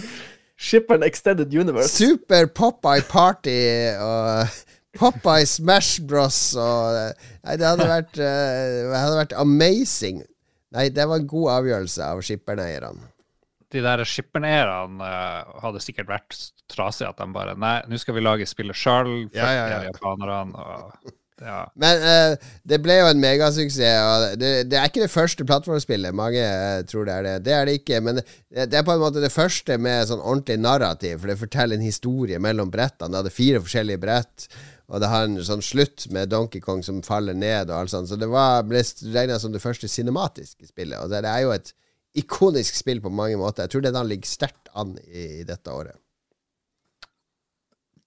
Skipperen 0.59 1.03
Extended 1.07 1.53
Universe. 1.55 1.91
Super 1.95 2.47
Popeye 2.51 3.03
Party 3.07 3.59
og 3.99 4.59
Popeye 4.99 5.47
Smash 5.47 6.01
Bros. 6.03 6.39
Og, 6.59 6.97
eh, 6.99 7.29
nei, 7.47 7.55
det 7.59 7.67
hadde 7.67 7.87
vært, 7.87 8.19
uh, 8.19 8.89
det 8.91 8.99
hadde 8.99 9.21
vært 9.21 9.37
amazing. 9.39 10.23
Nei, 10.75 10.89
det 10.93 11.07
var 11.07 11.21
en 11.21 11.29
god 11.31 11.53
avgjørelse 11.59 12.11
av 12.11 12.23
skipperneierne. 12.27 13.07
De 13.69 13.83
der 13.85 14.01
skipperneierne 14.07 15.05
uh, 15.05 15.59
hadde 15.61 15.81
sikkert 15.83 16.09
vært 16.09 16.37
trasige 16.71 17.11
at 17.11 17.19
de 17.21 17.29
bare 17.35 17.53
Nei, 17.59 17.77
nå 17.89 17.99
skal 18.01 18.17
vi 18.17 18.25
lage 18.25 18.47
spillet 18.49 18.77
sjøl. 18.77 19.29
Ja, 19.35 19.49
ja, 19.53 19.65
ja. 19.75 19.81
Japanerne 19.91 20.65
og 20.65 21.15
ja. 21.39 21.59
Men 21.79 22.01
uh, 22.03 22.49
det 22.67 22.81
ble 22.83 22.97
jo 22.99 23.09
en 23.09 23.21
megasuksess. 23.21 24.35
Det, 24.39 24.49
det 24.69 24.79
er 24.79 24.89
ikke 24.89 25.05
det 25.05 25.13
første 25.13 25.45
plattformspillet. 25.47 26.15
Mange 26.15 26.41
uh, 26.43 26.81
tror 26.89 27.07
det 27.07 27.15
er 27.15 27.27
det. 27.27 27.35
Det 27.45 27.53
er 27.55 27.69
det 27.69 27.77
ikke. 27.79 28.01
Men 28.03 28.19
det, 28.19 28.25
det 28.71 28.79
er 28.79 28.87
på 28.87 28.95
en 28.95 29.03
måte 29.03 29.23
det 29.23 29.31
første 29.33 29.77
med 29.81 30.09
sånn 30.09 30.23
ordentlig 30.23 30.59
narrativ, 30.61 31.21
for 31.21 31.31
det 31.31 31.39
forteller 31.39 31.79
en 31.79 31.85
historie 31.85 32.41
mellom 32.43 32.71
brettene. 32.73 33.13
Det 33.13 33.21
hadde 33.23 33.35
fire 33.35 33.63
forskjellige 33.63 34.03
brett. 34.03 34.49
Og 34.89 35.03
det 35.03 35.11
har 35.11 35.27
en 35.27 35.37
sånn 35.45 35.61
slutt 35.63 36.07
med 36.13 36.31
Donkey 36.33 36.61
Kong 36.63 36.81
som 36.85 37.03
faller 37.05 37.37
ned, 37.37 37.69
og 37.69 37.83
alt 37.83 37.93
sånt. 37.93 38.09
Så 38.09 38.17
det 38.19 38.29
var, 38.31 38.63
ble 38.67 38.81
regna 39.13 39.37
som 39.39 39.53
det 39.53 39.61
første 39.63 39.87
cinematiske 39.91 40.71
spillet. 40.71 40.97
Og 40.99 41.13
det, 41.13 41.21
det 41.27 41.35
er 41.35 41.45
jo 41.45 41.53
et 41.53 41.71
ikonisk 42.17 42.77
spill 42.77 43.01
på 43.03 43.11
mange 43.13 43.37
måter. 43.37 43.65
Jeg 43.65 43.75
tror 43.75 43.85
det 43.85 43.95
da 43.95 44.03
ligger 44.05 44.29
sterkt 44.29 44.71
an 44.77 44.95
i, 45.05 45.41
i 45.41 45.47
dette 45.47 45.73
året. 45.73 45.97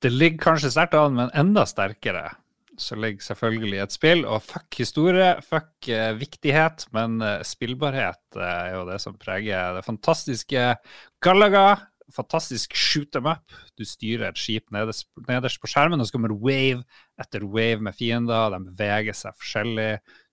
Det 0.02 0.10
ligger 0.10 0.40
kanskje 0.50 0.72
sterkt 0.74 0.96
an, 0.98 1.14
men 1.14 1.34
enda 1.38 1.62
sterkere 1.68 2.32
så 2.80 2.96
ligger 2.96 3.24
selvfølgelig 3.24 3.78
et 3.82 3.94
spill. 3.94 4.24
Og 4.26 4.42
fuck 4.44 4.78
historie, 4.80 5.34
fuck 5.46 5.88
eh, 5.92 6.10
viktighet, 6.18 6.86
men 6.96 7.20
eh, 7.22 7.44
spillbarhet 7.46 8.38
eh, 8.38 8.42
er 8.42 8.76
jo 8.76 8.84
det 8.88 8.98
som 9.04 9.18
preger 9.20 9.78
det 9.78 9.86
fantastiske 9.86 10.68
Galaga. 11.22 11.66
Fantastisk 12.12 12.74
shoot 12.76 13.12
them 13.14 13.28
up. 13.30 13.54
Du 13.78 13.86
styrer 13.88 14.28
et 14.28 14.40
skip 14.40 14.66
nederst, 14.74 15.06
nederst 15.28 15.62
på 15.62 15.70
skjermen, 15.70 16.00
og 16.00 16.08
så 16.08 16.16
kommer 16.16 16.34
wave 16.34 16.82
etter 17.20 17.46
wave 17.46 17.80
med 17.84 17.96
fiender. 17.96 18.52
De 18.52 18.72
beveger 18.72 19.16
seg 19.16 19.38
forskjellig. 19.38 19.92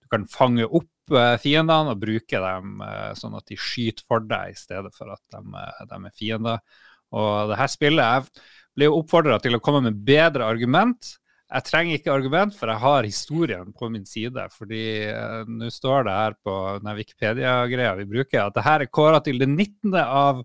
Kan 0.10 0.26
fange 0.30 0.66
opp 0.66 1.14
eh, 1.14 1.36
fiendene 1.42 1.94
og 1.94 2.02
bruke 2.02 2.42
dem 2.44 2.84
eh, 2.86 3.12
sånn 3.18 3.38
at 3.38 3.48
de 3.50 3.58
skyter 3.60 4.06
for 4.08 4.26
deg, 4.26 4.54
i 4.54 4.60
stedet 4.60 4.94
for 4.96 5.14
at 5.14 5.22
de, 5.36 5.44
eh, 5.62 5.86
de 5.92 6.00
er 6.00 6.16
fiender. 6.18 6.62
Og 7.10 7.50
det 7.50 7.58
her 7.58 7.72
spillet 7.72 8.06
Jeg 8.06 8.44
blir 8.78 8.94
oppfordra 8.94 9.40
til 9.42 9.58
å 9.58 9.64
komme 9.64 9.82
med 9.88 10.04
bedre 10.06 10.46
argument. 10.46 11.16
jeg 11.50 11.66
trenger 11.66 11.98
ikke 11.98 12.14
argument, 12.14 12.54
for 12.54 12.70
jeg 12.70 12.78
har 12.78 13.04
historien 13.04 13.74
på 13.74 13.90
min 13.90 14.06
side. 14.06 14.44
Fordi 14.54 15.10
nå 15.50 15.70
står 15.74 16.06
det 16.06 16.14
her 16.14 16.36
på 16.46 16.56
den 16.78 16.96
Wikipedia-greia 16.96 17.96
vi 17.98 18.06
bruker, 18.06 18.46
at 18.46 18.54
det 18.54 18.64
her 18.64 18.82
er 18.82 18.92
kåra 18.94 19.24
til 19.26 19.40
det 19.42 19.50
19. 19.50 19.96
av 19.96 20.44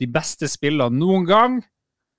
de 0.00 0.06
beste 0.08 0.48
spillene 0.48 0.96
noen 0.96 1.28
gang 1.28 1.60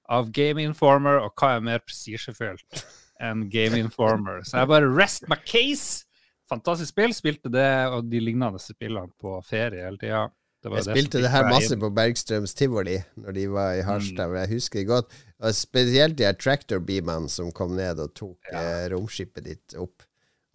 av 0.10 0.32
Game 0.32 0.64
Informer, 0.64 1.20
og 1.24 1.36
hva 1.38 1.56
er 1.58 1.66
mer 1.66 1.84
prestisjefylt 1.84 2.84
enn 3.24 3.48
Game 3.52 3.80
Informer? 3.80 4.44
Så 4.48 4.62
jeg 4.62 4.72
bare 4.72 4.92
rest 4.94 5.28
my 5.32 5.40
case! 5.44 6.07
Fantastisk 6.48 6.94
spill. 6.94 7.14
Spilte 7.16 7.52
det 7.54 7.70
og 7.92 8.08
de 8.12 8.22
lignende 8.24 8.62
spillene 8.62 9.12
på 9.20 9.38
ferie 9.46 9.86
hele 9.86 10.00
tida. 10.02 10.28
Jeg 10.68 10.88
spilte 10.88 11.22
det 11.22 11.30
her 11.32 11.46
masse 11.48 11.78
på 11.80 11.90
Bergstrøms 11.94 12.56
tivoli 12.58 12.98
når 13.22 13.36
de 13.38 13.46
var 13.54 13.76
i 13.78 13.84
Harstad. 13.86 14.32
Mm. 14.32 14.38
Jeg 14.42 14.52
husker 14.56 14.82
det 14.82 14.88
godt. 14.90 15.18
Og 15.38 15.56
spesielt 15.56 16.18
de 16.18 16.26
her 16.26 16.36
tractor-beamene 16.36 17.30
som 17.32 17.52
kom 17.56 17.76
ned 17.78 18.02
og 18.04 18.14
tok 18.18 18.50
ja. 18.52 18.62
eh, 18.62 18.86
romskipet 18.92 19.46
ditt 19.46 19.78
opp. 19.78 20.06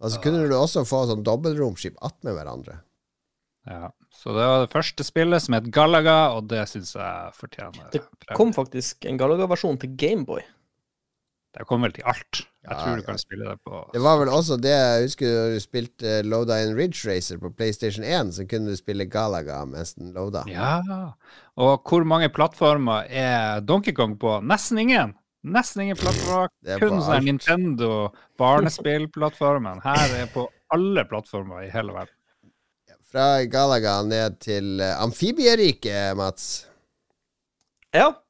Og 0.03 0.11
så 0.11 0.19
ja. 0.19 0.23
kunne 0.25 0.47
du 0.49 0.55
også 0.57 0.83
få 0.87 1.05
sånn 1.07 1.23
dobbeltromskip 1.25 1.95
attmed 2.03 2.35
hverandre. 2.35 2.81
Ja. 3.69 3.93
Så 4.13 4.33
det 4.35 4.43
var 4.43 4.65
det 4.65 4.73
første 4.73 5.05
spillet 5.07 5.43
som 5.45 5.55
het 5.55 5.69
Galaga, 5.73 6.17
og 6.35 6.49
det 6.51 6.65
syns 6.69 6.93
jeg 6.95 7.31
fortjener 7.37 7.87
Det 7.95 8.03
kom 8.35 8.51
faktisk 8.55 9.07
en 9.09 9.17
Galaga-versjon 9.19 9.79
til 9.81 9.95
Gameboy. 9.99 10.43
Det 11.53 11.67
kom 11.69 11.83
vel 11.85 11.93
til 11.93 12.05
alt. 12.09 12.39
Jeg 12.63 12.71
ja, 12.71 12.77
tror 12.79 12.97
du 12.97 13.03
kan 13.05 13.19
spille 13.19 13.45
det 13.45 13.59
på 13.67 13.79
Det 13.93 13.99
var 14.01 14.21
vel 14.21 14.29
også 14.31 14.55
det 14.57 14.71
jeg 14.71 15.01
husker 15.03 15.33
da 15.35 15.41
du 15.51 15.59
spilte 15.61 16.13
Lowdine 16.25 16.77
Ridge 16.77 17.03
Racer 17.05 17.37
på 17.41 17.51
PlayStation 17.53 18.05
1, 18.07 18.31
så 18.37 18.45
kunne 18.49 18.71
du 18.71 18.79
spille 18.79 19.05
Galaga 19.05 19.59
mens 19.69 19.93
den 19.99 20.13
loada. 20.15 20.45
Ja, 20.49 20.79
og 21.59 21.83
hvor 21.89 22.07
mange 22.07 22.31
plattformer 22.33 23.05
er 23.09 23.59
Donkey 23.61 23.93
Kong 23.93 24.15
på? 24.19 24.39
Nesten 24.41 24.81
ingen! 24.81 25.13
Nesten 25.43 25.83
ingen 25.83 25.99
plattformer. 25.99 26.49
Kun 26.79 27.01
sånn 27.03 27.27
Nintendo 27.27 27.91
barnespillplattformen. 28.39 29.83
Her 29.83 30.17
er 30.21 30.29
på 30.31 30.47
alle 30.73 31.03
plattformer 31.09 31.67
i 31.67 31.71
hele 31.73 31.93
verden. 31.93 32.15
Fra 33.13 33.43
Galaga 33.45 33.99
ned 34.07 34.39
til 34.41 34.79
uh, 34.81 34.95
Amfibieriket, 35.03 36.15
Mats. 36.17 36.63
Ja. 37.93 38.22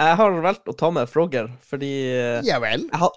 Jeg 0.00 0.16
har 0.20 0.38
valgt 0.44 0.70
å 0.70 0.76
ta 0.76 0.88
med 0.94 1.10
Frogger 1.10 1.50
fordi 1.68 1.92
uh, 2.16 2.38
Ja 2.46 2.60
vel? 2.62 2.86
Jeg, 2.86 3.00
ha, 3.02 3.10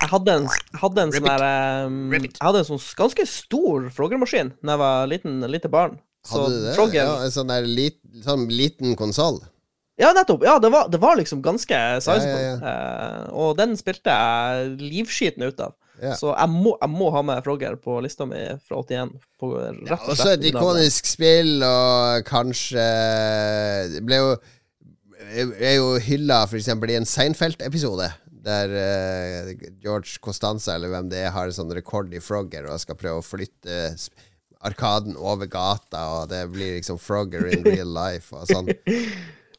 jeg, 0.00 0.08
hadde 0.14 0.36
en, 0.38 0.48
hadde 0.80 1.04
en 1.04 1.14
sånn 1.14 1.28
der 1.28 1.44
um, 1.88 1.98
Jeg 2.16 2.32
hadde 2.40 2.62
en 2.62 2.68
sånn 2.70 2.82
ganske 2.98 3.26
stor 3.28 3.90
Frogger-maskin 3.92 4.54
da 4.62 4.76
jeg 4.76 4.82
var 4.82 5.10
liten, 5.10 5.40
lite 5.52 5.70
barn. 5.72 5.98
Så 6.24 6.44
hadde 6.44 6.60
du 6.60 6.66
det? 6.68 6.76
Frogger, 6.78 7.02
ja, 7.02 7.16
en 7.26 7.34
sånn, 7.34 7.50
der 7.50 7.66
lit, 7.66 7.98
sånn 8.24 8.46
liten 8.52 8.96
konsoll? 8.98 9.42
Ja, 10.00 10.14
nettopp. 10.16 10.44
Ja, 10.46 10.56
det 10.62 10.70
var, 10.72 10.88
det 10.90 10.98
var 11.02 11.18
liksom 11.18 11.42
ganske 11.44 11.78
sizable. 12.00 12.30
Ja, 12.32 12.54
ja, 12.56 12.74
uh, 13.26 13.26
og 13.44 13.58
den 13.58 13.76
spilte 13.78 14.14
jeg 14.14 14.76
livskiten 14.80 15.44
ut 15.44 15.60
av. 15.62 15.76
Så 16.18 16.32
jeg 16.32 16.50
må, 16.50 16.72
jeg 16.80 16.90
må, 16.90 17.10
ha 17.14 17.20
med 17.26 17.44
Frogger 17.44 17.76
på 17.78 17.98
lista 18.02 18.24
mi 18.26 18.40
fra 18.64 18.80
81. 18.80 19.12
På, 19.38 19.52
og 19.52 20.08
også 20.10 20.32
et 20.32 20.46
ikonisk 20.48 21.06
spill, 21.06 21.60
og 21.62 22.24
kanskje 22.26 22.86
Det 23.92 24.02
ble 24.06 24.18
jo 24.18 24.32
er 25.22 25.76
jo 25.76 25.94
hylla 26.02 26.42
f.eks. 26.46 26.68
i 26.72 26.98
en 26.98 27.08
Seinfeld-episode, 27.08 28.08
der 28.42 28.74
uh, 28.74 29.52
George 29.82 30.18
Costanza, 30.24 30.74
eller 30.74 30.92
hvem 30.92 31.12
det 31.12 31.22
er, 31.22 31.32
har 31.34 31.48
en 31.48 31.56
sånn 31.56 31.72
rekord 31.74 32.12
i 32.14 32.22
Frogger 32.22 32.68
og 32.70 32.82
skal 32.82 32.98
prøve 32.98 33.22
å 33.22 33.26
flytte 33.26 33.78
arkaden 34.62 35.16
over 35.18 35.48
gata, 35.50 36.02
og 36.16 36.28
det 36.30 36.44
blir 36.52 36.76
liksom 36.78 37.00
Frogger 37.02 37.48
in 37.50 37.64
real 37.66 37.90
life 37.94 38.34
og 38.36 38.50
sånn. 38.50 38.70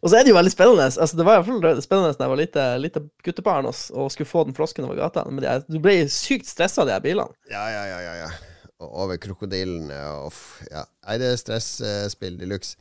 Og 0.04 0.12
så 0.12 0.18
er 0.20 0.26
det 0.26 0.34
jo 0.34 0.36
veldig 0.36 0.52
spennende. 0.52 0.84
Altså, 0.84 1.16
det 1.16 1.24
var 1.24 1.38
i 1.38 1.40
hvert 1.40 1.64
fall 1.64 1.78
spennende 1.80 2.16
da 2.20 2.26
jeg 2.26 2.32
var 2.34 2.40
lite, 2.42 2.64
lite 2.84 3.02
guttebarn 3.24 3.70
og, 3.70 3.76
og, 3.96 4.10
skulle 4.12 4.28
få 4.28 4.42
den 4.44 4.56
frosken 4.58 4.84
over 4.84 4.98
gata. 5.00 5.24
Men 5.30 5.40
det, 5.40 5.54
du 5.72 5.78
ble 5.80 5.94
sykt 6.12 6.50
stressa 6.50 6.84
av 6.84 6.90
de 6.90 6.92
her 6.98 7.06
bilene. 7.06 7.32
Ja, 7.48 7.62
ja, 7.72 7.86
ja. 7.88 8.02
ja, 8.04 8.16
ja. 8.26 8.74
Og 8.84 8.98
over 9.06 9.20
krokodillene 9.24 10.02
og 10.20 10.36
ja. 10.68 10.84
Nei, 11.08 11.16
det 11.22 11.30
er 11.32 11.40
stresspill 11.40 12.36
de 12.42 12.52
luxe. 12.52 12.76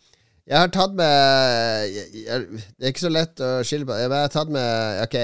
Jeg 0.51 0.59
har 0.59 0.70
tatt 0.74 0.95
med 0.99 1.93
jeg, 1.93 2.07
jeg, 2.24 2.62
Det 2.74 2.86
er 2.86 2.90
ikke 2.90 3.05
så 3.05 3.12
lett 3.12 3.43
å 3.43 3.51
skille 3.66 3.86
på. 3.86 3.95
Jeg 3.95 4.11
har 4.11 4.32
tatt 4.32 4.51
med 4.51 5.03
Ok, 5.05 5.16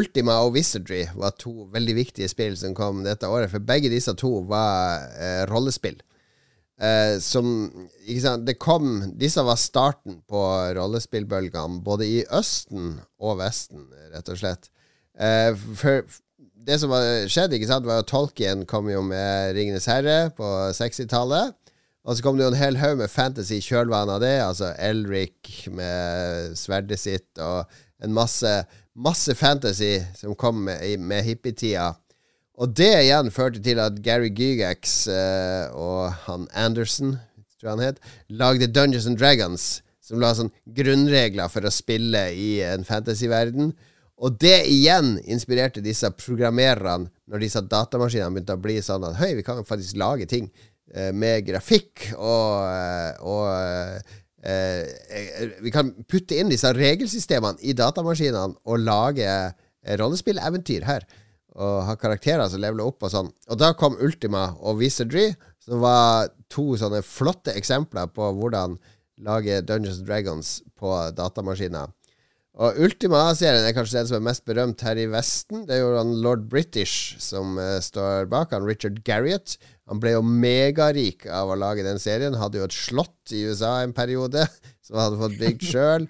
Ultima 0.00 0.38
og 0.46 0.54
Wizardry 0.56 1.02
var 1.16 1.36
to 1.36 1.68
veldig 1.74 1.96
viktige 1.98 2.30
spill 2.32 2.56
som 2.56 2.76
kom 2.76 3.02
dette 3.04 3.28
året. 3.28 3.52
For 3.52 3.60
begge 3.60 3.92
disse 3.92 4.14
to 4.16 4.32
var 4.48 5.04
eh, 5.20 5.42
rollespill. 5.50 5.98
Eh, 6.76 7.16
som 7.24 7.46
ikke 8.04 8.20
sant, 8.20 8.44
Det 8.44 8.58
kom 8.60 8.98
Disse 9.16 9.40
var 9.44 9.56
starten 9.56 10.18
på 10.28 10.40
rollespillbølgene, 10.76 11.80
både 11.84 12.08
i 12.08 12.18
Østen 12.36 12.98
og 13.20 13.38
Vesten, 13.40 13.86
rett 14.12 14.32
og 14.32 14.40
slett. 14.40 14.70
Eh, 15.16 15.52
for 15.76 16.04
det 16.66 16.80
som 16.82 16.92
skjedde, 16.92 17.56
ikke 17.56 17.70
sant, 17.70 17.86
var 17.86 18.02
at 18.02 18.08
Tolkien 18.10 18.64
kom 18.66 18.88
jo 18.90 19.04
med 19.04 19.54
'Ringenes 19.54 19.86
herre' 19.86 20.32
på 20.36 20.48
60-tallet. 20.74 21.54
Og 22.06 22.14
så 22.14 22.22
kom 22.22 22.36
det 22.38 22.44
jo 22.46 22.52
en 22.52 22.60
hel 22.60 22.76
haug 22.78 23.00
med 23.00 23.10
fantasy 23.10 23.58
i 23.58 23.64
kjølvannet 23.66 24.14
av 24.14 24.22
det. 24.22 24.34
Altså 24.44 24.70
Elric 24.78 25.64
med 25.74 26.52
sverdet 26.58 27.00
sitt, 27.02 27.28
og 27.42 27.66
en 28.04 28.14
masse, 28.14 28.52
masse 28.94 29.34
fantasy 29.34 29.96
som 30.14 30.36
kom 30.38 30.62
med, 30.68 30.84
med 31.02 31.26
hippietida. 31.26 31.94
Og 32.56 32.70
det 32.78 32.92
igjen 33.02 33.32
førte 33.34 33.60
til 33.64 33.80
at 33.82 33.98
Gary 34.04 34.30
Gygax 34.30 35.02
uh, 35.10 35.74
og 35.74 36.14
han 36.28 36.46
Anderson, 36.54 37.16
tror 37.58 37.74
han 37.74 37.84
het, 37.84 37.98
lagde 38.30 38.70
Dungeons 38.70 39.08
and 39.10 39.18
Dragons, 39.20 39.66
som 40.00 40.22
la 40.22 40.30
sånn 40.36 40.52
grunnregler 40.78 41.50
for 41.50 41.66
å 41.66 41.74
spille 41.74 42.28
i 42.38 42.60
en 42.64 42.86
fantasyverden. 42.86 43.74
Og 44.16 44.38
det 44.40 44.62
igjen 44.70 45.16
inspirerte 45.28 45.82
disse 45.84 46.08
programmererne 46.16 47.10
når 47.26 47.42
disse 47.42 47.60
datamaskinene 47.66 48.30
begynte 48.32 48.56
å 48.56 48.62
bli 48.62 48.78
sånn 48.84 49.04
at 49.10 49.18
høy, 49.18 49.34
vi 49.40 49.44
kan 49.44 49.66
faktisk 49.66 49.98
lage 50.00 50.30
ting 50.30 50.46
med 51.16 51.46
grafikk 51.48 52.12
og, 52.14 52.62
uh, 53.26 53.98
eh, 54.46 55.54
vi 55.64 55.72
kan 55.74 55.90
putte 56.06 56.38
inn 56.38 56.52
disse 56.52 56.70
regelsystemene 56.76 57.58
i 57.66 57.74
datamaskinene 57.76 58.60
og 58.64 58.84
lage 58.84 59.30
rollespilleventyr 59.98 60.86
her 60.86 61.06
og 61.56 61.86
ha 61.88 61.96
karakterer 61.96 62.48
som 62.52 62.60
leveler 62.60 62.84
opp 62.84 63.06
og 63.06 63.12
sånn. 63.12 63.30
Og 63.48 63.58
da 63.60 63.72
kom 63.78 63.96
Ultima 64.04 64.50
og 64.60 64.82
Wizardry, 64.82 65.30
som 65.64 65.80
var 65.80 66.28
to 66.52 66.74
sånne 66.78 67.00
flotte 67.06 67.54
eksempler 67.56 68.10
på 68.12 68.28
hvordan 68.36 68.76
lage 69.24 69.62
Dungeons 69.64 70.02
Dragons 70.04 70.58
på 70.76 70.92
datamaskiner. 71.16 71.95
Og 72.56 72.78
Ultima-serien 72.80 73.66
er 73.68 73.74
kanskje 73.76 73.98
den 73.98 74.06
som 74.08 74.16
er 74.16 74.28
mest 74.30 74.46
berømt 74.48 74.80
her 74.86 74.96
i 74.96 75.08
Vesten. 75.12 75.66
Det 75.68 75.76
er 75.76 75.82
jo 75.82 75.96
han 75.98 76.14
lord 76.24 76.46
British 76.48 77.18
som 77.20 77.58
uh, 77.60 77.76
står 77.84 78.30
bak, 78.32 78.54
han 78.56 78.64
Richard 78.64 79.02
Garriott. 79.04 79.58
Han 79.90 80.00
ble 80.00 80.14
jo 80.14 80.22
megarik 80.24 81.26
av 81.28 81.52
å 81.52 81.58
lage 81.60 81.84
den 81.84 82.00
serien. 82.00 82.38
Hadde 82.40 82.62
jo 82.62 82.68
et 82.68 82.76
slott 82.76 83.34
i 83.36 83.44
USA 83.44 83.82
en 83.84 83.92
periode, 83.96 84.46
som 84.86 84.96
han 84.96 85.10
hadde 85.10 85.20
fått 85.20 85.36
bygd 85.42 85.66
sjøl. 85.68 86.08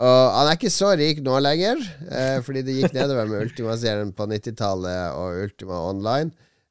Og 0.00 0.20
han 0.36 0.46
er 0.46 0.56
ikke 0.56 0.72
så 0.72 0.94
rik 0.96 1.18
nå 1.26 1.34
lenger, 1.42 1.82
uh, 2.06 2.38
fordi 2.46 2.62
det 2.68 2.78
gikk 2.78 2.94
nedover 2.94 3.26
med 3.26 3.48
Ultima-serien 3.48 4.14
på 4.14 4.30
90-tallet 4.30 5.18
og 5.18 5.42
Ultima 5.48 5.82
Online. 5.90 6.30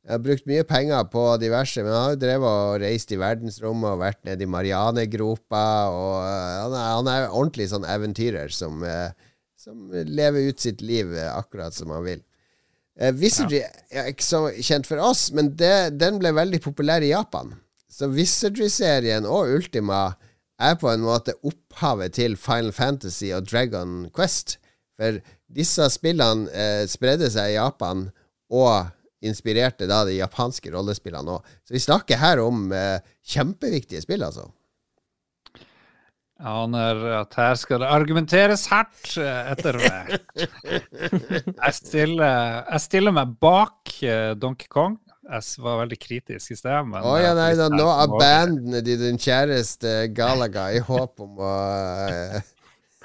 Jeg 0.10 0.16
har 0.16 0.22
brukt 0.26 0.48
mye 0.50 0.66
penger 0.66 1.04
på 1.14 1.24
diverse, 1.38 1.84
men 1.86 1.94
han 1.94 2.02
har 2.02 2.14
jo 2.16 2.22
drevet 2.24 2.50
og 2.50 2.80
reist 2.82 3.12
i 3.14 3.20
verdensrommet 3.22 3.92
og 3.92 4.00
vært 4.02 4.24
nede 4.26 4.42
i 4.42 4.50
Marianegropa. 4.50 5.66
Og 5.94 6.16
uh, 6.24 6.56
han, 6.64 6.74
er, 6.74 6.88
han, 6.96 7.10
er, 7.14 7.26
ordentlig 7.28 7.68
sånn 7.70 7.86
eventyrer 7.86 8.50
som, 8.50 8.82
uh, 8.82 9.14
som, 9.54 9.92
lever 9.94 10.50
ut 10.50 10.66
sitt 10.66 10.82
liv 10.82 11.14
uh, 11.14 11.28
akkurat 11.36 11.78
som 11.78 11.94
han 11.94 12.08
vil. 12.08 12.26
Wizardry 13.22 13.62
er 13.62 14.10
ikke 14.10 14.26
så 14.26 14.42
kjent 14.58 14.90
for 14.90 15.00
oss, 15.00 15.30
men 15.32 15.54
det, 15.62 16.00
den 16.02 16.18
ble 16.20 16.34
veldig 16.36 16.60
populær 16.66 17.06
i 17.06 17.14
Japan. 17.14 17.54
Så 17.86 18.10
Wizardry-serien 18.12 19.30
og 19.30 19.54
Ultima 19.60 20.08
er 20.60 20.76
på 20.82 20.90
en 20.92 21.06
måte 21.06 21.38
opphavet 21.46 22.18
til 22.18 22.36
Final 22.36 22.74
Fantasy 22.76 23.30
og 23.36 23.46
Dragon 23.48 24.10
Quest. 24.16 24.58
For 25.00 25.22
disse 25.56 25.86
spillene 25.94 26.50
eh, 26.52 26.84
spredde 26.92 27.30
seg 27.32 27.54
i 27.54 27.56
Japan 27.56 28.10
og 28.52 28.90
inspirerte 29.26 29.88
da 29.90 30.04
de 30.08 30.20
japanske 30.20 30.72
rollespillene 30.74 31.38
òg. 31.38 31.52
Så 31.68 31.76
vi 31.76 31.84
snakker 31.84 32.22
her 32.22 32.42
om 32.44 32.70
eh, 32.76 33.04
kjempeviktige 33.34 34.04
spill, 34.06 34.24
altså. 34.26 34.48
Jeg 36.40 36.56
aner 36.56 37.02
at 37.18 37.36
her 37.36 37.58
skal 37.60 37.82
det 37.84 37.90
argumenteres 37.92 38.64
hardt 38.72 39.18
eh, 39.20 39.52
etter 39.52 39.76
meg. 39.82 40.14
Jeg 41.66 41.76
stiller, 41.76 42.62
jeg 42.64 42.82
stiller 42.82 43.14
meg 43.14 43.34
bak 43.44 43.92
uh, 44.08 44.32
Donkey 44.40 44.70
Kong. 44.72 44.96
Jeg 45.28 45.62
var 45.62 45.82
veldig 45.82 45.98
kritisk 46.00 46.54
i 46.56 46.58
sted. 46.58 46.88
Men 46.88 47.04
oh, 47.04 47.18
ja, 47.20 47.34
nei, 47.38 47.52
da, 47.60 47.68
nå 47.70 47.86
abandoner 47.92 48.82
de 48.86 48.96
din 49.02 49.20
kjæreste 49.20 50.08
Galaga 50.16 50.70
i 50.74 50.80
håp 50.80 51.26
om 51.26 51.44
å 51.44 51.52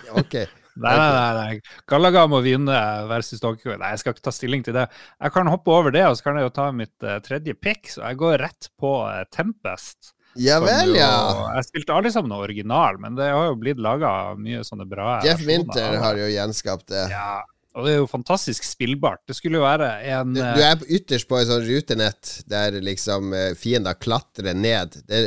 Ok. 0.20 0.38
Nei, 0.82 0.94
nei, 0.98 1.34
nei, 1.38 1.82
Galaga 1.90 2.24
må 2.26 2.40
vinne 2.42 2.78
versus 3.06 3.42
Donkey 3.42 3.76
Nei, 3.78 3.92
jeg 3.94 4.02
skal 4.02 4.16
ikke 4.16 4.24
ta 4.26 4.32
stilling 4.34 4.64
til 4.66 4.74
det. 4.74 4.88
Jeg 5.22 5.34
kan 5.36 5.50
hoppe 5.52 5.70
over 5.70 5.94
det, 5.94 6.02
og 6.08 6.18
så 6.18 6.26
kan 6.26 6.40
jeg 6.40 6.48
jo 6.48 6.56
ta 6.56 6.66
mitt 6.74 7.06
uh, 7.06 7.20
tredje 7.22 7.54
pick. 7.54 7.86
Så 7.92 8.02
jeg 8.02 8.18
går 8.18 8.40
rett 8.42 8.70
på 8.80 8.96
uh, 9.06 9.22
Tempest. 9.30 10.14
Ja 10.34 10.58
vel, 10.62 10.96
ja. 10.98 11.14
Jeg 11.58 11.68
spilte 11.68 11.94
aldri 11.94 12.10
som 12.14 12.26
noe 12.26 12.42
original, 12.42 12.98
men 13.02 13.14
det 13.18 13.30
har 13.30 13.50
jo 13.52 13.58
blitt 13.60 13.78
laga 13.82 14.34
mye 14.34 14.64
sånne 14.66 14.86
bra 14.90 15.20
Jeff 15.22 15.44
Winter 15.46 15.98
har 16.02 16.18
jo 16.18 16.26
gjenskapt 16.26 16.88
det. 16.90 17.04
Ja, 17.12 17.44
Og 17.78 17.86
det 17.86 17.92
er 17.92 18.00
jo 18.00 18.08
fantastisk 18.10 18.66
spillbart. 18.66 19.22
Det 19.30 19.36
skulle 19.38 19.60
jo 19.60 19.66
være 19.66 19.92
en 20.10 20.34
Du, 20.34 20.42
du 20.42 20.64
er 20.66 20.82
ytterst 20.98 21.30
på 21.30 21.38
et 21.38 21.50
sånt 21.50 21.68
rutenett 21.68 22.32
der 22.50 22.80
liksom 22.82 23.30
eh, 23.34 23.52
fiender 23.58 23.94
klatrer 23.94 24.58
ned. 24.58 24.98
Det, 25.06 25.22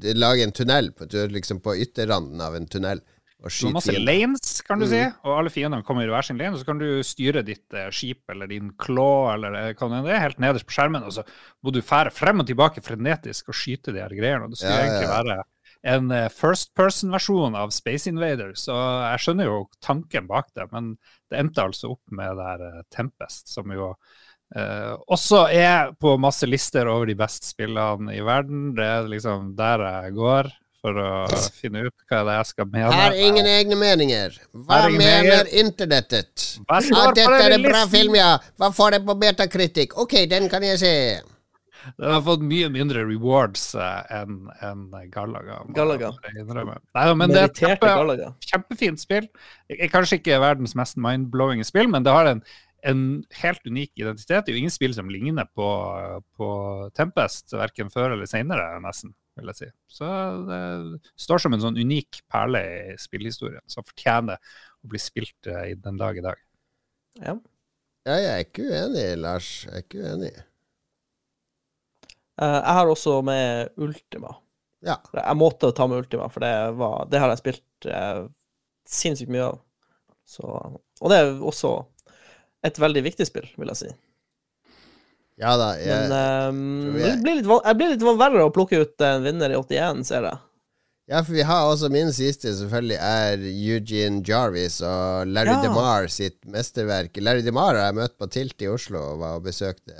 det 0.00 0.16
lager 0.16 0.48
en 0.48 0.56
tunnel. 0.56 0.90
På, 0.96 1.08
du 1.08 1.18
er 1.20 1.36
liksom 1.36 1.60
på 1.64 1.76
ytterranden 1.84 2.40
av 2.44 2.56
en 2.56 2.68
tunnel. 2.68 3.04
Du 3.36 3.66
har 3.68 3.72
masse 3.76 3.92
lanes, 3.92 4.62
kan 4.64 4.80
du 4.80 4.86
si, 4.88 4.96
Mm. 4.96 5.12
og 5.24 5.38
alle 5.38 5.50
fiendene 5.52 5.84
kommer 5.84 6.06
i 6.06 6.10
hver 6.10 6.24
sin 6.24 6.38
lane. 6.38 6.54
Og 6.56 6.58
så 6.62 6.66
kan 6.66 6.78
du 6.80 7.02
styre 7.04 7.42
ditt 7.44 7.74
eh, 7.76 7.90
skip 7.90 8.22
eller 8.32 8.48
din 8.48 8.70
claw 8.80 9.34
eller 9.34 9.54
eh, 9.54 9.74
hva 9.76 9.90
det 10.02 10.14
er, 10.14 10.22
helt 10.24 10.38
nederst 10.40 10.66
på 10.66 10.72
skjermen. 10.72 11.04
Og 11.04 11.12
så 11.12 11.24
må 11.62 11.70
du 11.72 11.82
fære 11.84 12.10
frem 12.16 12.40
og 12.40 12.46
tilbake 12.48 12.82
frenetisk 12.82 13.48
og 13.52 13.54
skyte 13.54 13.92
de 13.92 14.00
her 14.00 14.08
greiene. 14.16 14.44
Og 14.48 14.50
det 14.50 14.58
skulle 14.58 14.72
Ja, 14.72 14.88
egentlig 14.88 15.12
være 15.12 15.42
en 15.86 16.10
eh, 16.10 16.28
first 16.32 16.72
person-versjon 16.74 17.54
av 17.54 17.70
Space 17.76 18.08
Invaders. 18.10 18.66
Og 18.72 18.82
jeg 19.12 19.18
skjønner 19.26 19.44
jo 19.52 19.58
tanken 19.84 20.26
bak 20.26 20.48
det, 20.56 20.66
men 20.72 20.96
det 21.30 21.38
endte 21.38 21.62
altså 21.68 21.92
opp 21.92 22.02
med 22.10 22.36
det 22.40 22.48
her 22.50 22.82
Tempest, 22.90 23.52
som 23.52 23.70
jo 23.70 23.92
eh, 24.56 24.96
også 25.12 25.44
er 25.52 25.92
på 26.00 26.16
masse 26.18 26.48
lister 26.48 26.88
over 26.88 27.06
de 27.06 27.14
beste 27.14 27.46
spillene 27.52 28.16
i 28.16 28.24
verden. 28.24 28.72
Det 28.74 28.82
er 28.96 29.10
liksom 29.12 29.52
der 29.60 29.84
jeg 29.84 30.16
går 30.16 30.50
for 30.86 31.02
å 31.02 31.10
finne 31.58 31.86
ut 31.88 31.94
hva 32.06 32.22
det 32.22 32.34
er 32.34 32.40
jeg 32.40 32.50
skal 32.52 32.68
mene. 32.72 32.90
Har 32.94 33.16
ingen 33.28 33.48
egne 33.50 33.78
meninger. 33.80 34.36
Hva 34.54 34.84
ingen 34.86 35.00
mener 35.00 35.30
meninger. 35.30 35.54
internettet? 35.64 36.50
Hva 36.66 36.82
står 36.84 37.00
Ja, 37.00 37.14
dette 37.20 37.38
er 37.46 37.56
en 37.58 37.64
bra 37.66 37.86
film, 37.90 38.18
ja. 38.18 38.34
Hva 38.60 38.70
får 38.74 38.96
det 38.96 39.06
på 39.08 39.16
metakritikk? 39.22 39.96
Ok, 40.02 40.20
den 40.30 40.50
kan 40.52 40.66
jeg 40.66 40.82
se. 40.82 40.94
Den 41.94 42.10
har 42.10 42.22
fått 42.26 42.42
mye 42.42 42.68
mindre 42.72 43.04
rewards 43.06 43.68
uh, 43.78 44.02
enn 44.14 44.48
en 44.64 44.86
Galaga. 45.12 45.60
Galaga. 45.76 46.12
Nei, 46.26 47.06
men 47.14 47.30
det 47.30 47.42
er 47.42 47.50
et 47.50 47.60
kjempe, 47.62 48.30
kjempefint 48.48 49.02
spill. 49.02 49.28
Kanskje 49.92 50.20
ikke 50.20 50.40
verdens 50.42 50.74
mest 50.78 50.98
mind-blowing 50.98 51.62
spill, 51.66 51.90
men 51.92 52.06
det 52.06 52.14
har 52.14 52.30
en, 52.32 52.42
en 52.86 53.04
helt 53.42 53.62
unik 53.70 53.92
identitet. 54.02 54.46
Det 54.46 54.52
er 54.52 54.58
jo 54.58 54.64
ingen 54.64 54.74
spill 54.74 54.96
som 54.96 55.12
ligner 55.12 55.46
på, 55.54 55.68
på 56.38 56.50
Tempest, 56.98 57.54
verken 57.54 57.92
før 57.94 58.16
eller 58.16 58.30
senere, 58.30 58.66
nesten, 58.82 59.14
vil 59.36 59.50
jeg 59.52 59.58
si. 59.58 59.68
Så 59.98 60.08
det 60.48 60.60
står 61.26 61.42
som 61.42 61.56
en 61.56 61.62
sånn 61.62 61.78
unik 61.78 62.22
perle 62.32 62.62
i 62.64 62.96
spillhistorien, 63.00 63.64
som 63.70 63.86
fortjener 63.86 64.40
å 64.40 64.90
bli 64.92 65.00
spilt 65.02 65.50
eh, 65.50 65.72
i 65.72 65.76
den 65.80 66.00
dag 66.00 66.18
i 66.18 66.24
dag. 66.24 66.40
Ja. 67.20 67.36
Ja, 68.06 68.16
jeg 68.22 68.30
er 68.32 68.44
ikke 68.44 68.66
uenig, 68.70 69.06
Lars. 69.18 69.50
Jeg 69.66 69.74
er 69.74 69.84
ikke 69.84 70.02
uenig. 70.04 70.32
Eh, 72.40 72.58
jeg 72.60 72.74
har 72.78 72.92
også 72.92 73.18
med 73.26 73.72
Ultima. 73.82 74.36
Ja. 74.86 75.00
Jeg 75.16 75.38
måtte 75.40 75.72
ta 75.74 75.88
med 75.90 76.04
Ultima, 76.04 76.28
for 76.30 76.44
det, 76.44 76.54
var, 76.78 77.06
det 77.10 77.22
har 77.22 77.32
jeg 77.32 77.42
spilt 77.42 77.88
eh, 77.90 78.24
sinnssykt 78.86 79.32
mye 79.32 79.50
av. 79.50 79.62
Så, 80.26 80.46
og 80.46 81.12
det 81.12 81.18
er 81.18 81.36
også 81.38 81.76
et 82.66 82.78
veldig 82.82 83.02
viktig 83.06 83.26
spill, 83.28 83.46
vil 83.58 83.70
jeg 83.72 83.80
si. 83.82 83.90
Ja 85.38 85.52
da. 85.60 85.70
Jeg, 85.76 86.08
Men 86.08 86.50
um, 86.56 86.96
jeg- 86.96 87.16
det 87.18 87.22
blir 87.24 87.34
litt, 87.42 87.48
jeg 87.66 87.76
blir 87.76 87.90
litt 87.92 88.04
verre 88.20 88.44
å 88.46 88.52
plukke 88.54 88.78
ut 88.80 89.00
en 89.04 89.22
vinner 89.26 89.52
i 89.52 89.58
81, 89.60 90.04
ser 90.08 90.22
jeg. 90.30 90.38
ja, 91.08 91.20
for 91.22 91.32
vi 91.36 91.42
har 91.46 91.66
også 91.70 91.90
min 91.92 92.08
siste, 92.12 92.48
selvfølgelig, 92.56 92.96
er 92.98 93.44
Eugene 93.52 94.22
Jarvis 94.26 94.80
og 94.82 95.28
Larry 95.28 95.52
Ja. 95.52 95.60
DeMar 95.62 96.08
sitt 96.10 96.40
mesterverk. 96.50 97.20
Larry 97.22 97.42
DeMar 97.46 97.74
har 97.76 97.90
jeg 97.92 97.98
møtt 98.00 98.16
på 98.18 98.30
Tilt 98.32 98.62
i 98.64 98.66
Oslo 98.72 98.98
og 99.12 99.18
var 99.20 99.36
og 99.36 99.44
besøkte 99.44 99.92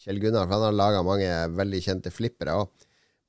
Kjell 0.00 0.18
Gunnar, 0.18 0.46
for 0.48 0.54
han 0.56 0.62
har 0.70 0.72
laga 0.80 1.02
mange 1.04 1.28
veldig 1.54 1.82
kjente 1.84 2.10
flippere 2.10 2.56
òg. 2.62 2.68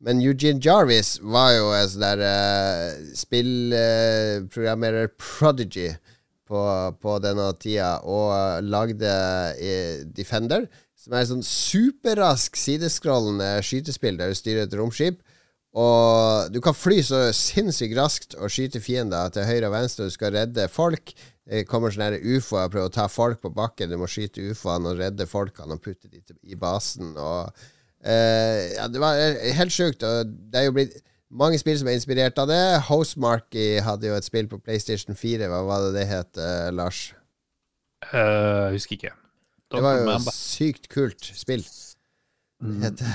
Men 0.01 0.21
Eugene 0.23 0.57
Jarvis 0.63 1.19
var 1.21 1.51
jo 1.53 1.67
en 1.77 1.89
sånn 1.91 2.01
der 2.07 2.23
uh, 2.25 2.95
spillprogrammerer 3.13 5.11
prodigy 5.19 5.91
på, 6.47 6.61
på 7.01 7.19
denne 7.23 7.45
tida, 7.61 7.99
og 8.03 8.31
eh, 8.35 8.57
lagde 8.67 9.11
eh, 9.61 10.01
Defender, 10.11 10.65
som 11.01 11.15
er 11.15 11.23
et 11.23 11.31
sånn 11.31 11.45
superrask 11.45 12.57
sideskrollende 12.59 13.55
skytespill 13.65 14.19
der 14.19 14.31
du 14.31 14.37
styrer 14.37 14.67
et 14.67 14.77
romskip. 14.77 15.21
Og 15.71 16.51
du 16.51 16.59
kan 16.63 16.75
fly 16.75 16.99
så 17.05 17.29
sinnssykt 17.35 17.95
raskt 17.95 18.35
og 18.35 18.51
skyte 18.51 18.81
fiender 18.83 19.31
til 19.31 19.47
høyre 19.47 19.69
og 19.69 19.75
venstre. 19.77 20.05
og 20.05 20.11
Du 20.11 20.17
skal 20.17 20.35
redde 20.35 20.67
folk. 20.69 21.13
Det 21.47 21.63
kommer 21.67 21.93
sånne 21.93 22.19
ufoer 22.19 22.67
og 22.67 22.73
prøver 22.73 22.89
å 22.91 22.93
ta 22.93 23.07
folk 23.09 23.39
på 23.41 23.53
bakken. 23.55 23.89
Du 23.89 23.97
må 23.99 24.09
skyte 24.11 24.51
ufoene 24.51 24.91
og 24.91 24.99
redde 24.99 25.27
folkene 25.31 25.77
og 25.77 25.81
putte 25.83 26.11
dem 26.11 26.35
i 26.43 26.59
basen. 26.59 27.15
Og, 27.15 27.63
eh, 28.03 28.75
ja, 28.75 28.89
det 28.91 29.01
var 29.01 29.17
eh, 29.19 29.47
helt 29.57 29.73
sjukt. 29.73 30.03
Og 30.03 30.35
det 30.51 30.59
er 30.59 30.67
jo 30.67 30.75
blitt 30.75 30.99
mange 31.31 31.57
spill 31.57 31.79
som 31.79 31.87
er 31.87 31.97
inspirert 31.97 32.37
av 32.43 32.51
det. 32.51 32.61
Housemarky 32.91 33.79
hadde 33.81 34.11
jo 34.11 34.19
et 34.19 34.27
spill 34.27 34.51
på 34.51 34.59
PlayStation 34.59 35.15
4. 35.15 35.47
Hva 35.47 35.63
var 35.65 35.87
det 35.87 35.95
det 36.01 36.05
het, 36.11 36.35
eh, 36.37 36.69
Lars? 36.75 37.07
Jeg 38.11 38.75
husker 38.75 38.99
ikke. 38.99 39.15
Det 39.71 39.81
var 39.85 40.01
jo 40.01 40.17
sykt 40.35 40.89
kult 40.91 41.31
spill. 41.35 41.63
Det 42.61 42.75
heter, 42.83 43.13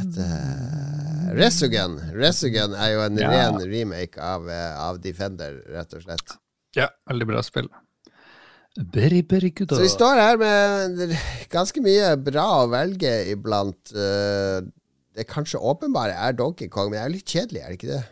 heter 0.00 1.34
Resogun. 1.38 1.98
Resogun 2.18 2.74
er 2.74 2.94
jo 2.96 3.02
en 3.04 3.18
Ja. 3.20 3.28
ren 3.30 3.60
remake 3.70 4.18
av, 4.18 4.48
eh, 4.50 4.72
av 4.80 4.98
Defender, 5.00 5.60
rett 5.70 5.94
og 5.94 6.02
slett. 6.02 6.34
Ja, 6.74 6.88
veldig 7.08 7.26
bra 7.26 7.42
spill. 7.42 7.68
Very, 8.76 9.22
very 9.22 9.50
good. 9.50 9.70
Så 9.70 9.80
vi 9.82 9.88
står 9.90 10.18
her 10.22 10.36
med 10.38 11.16
ganske 11.50 11.80
mye 11.82 12.12
bra 12.22 12.64
å 12.64 12.68
velge 12.70 13.14
iblant. 13.32 13.92
Det 13.92 14.72
Det 15.18 15.26
kanskje 15.26 15.58
åpenbare 15.58 16.14
er 16.14 16.32
Donkey 16.32 16.68
Kong, 16.68 16.90
men 16.92 17.00
det 17.00 17.04
er 17.06 17.10
litt 17.10 17.26
kjedelig, 17.26 17.62
er 17.64 17.68
det 17.72 17.78
ikke 17.80 17.88
det? 17.90 18.04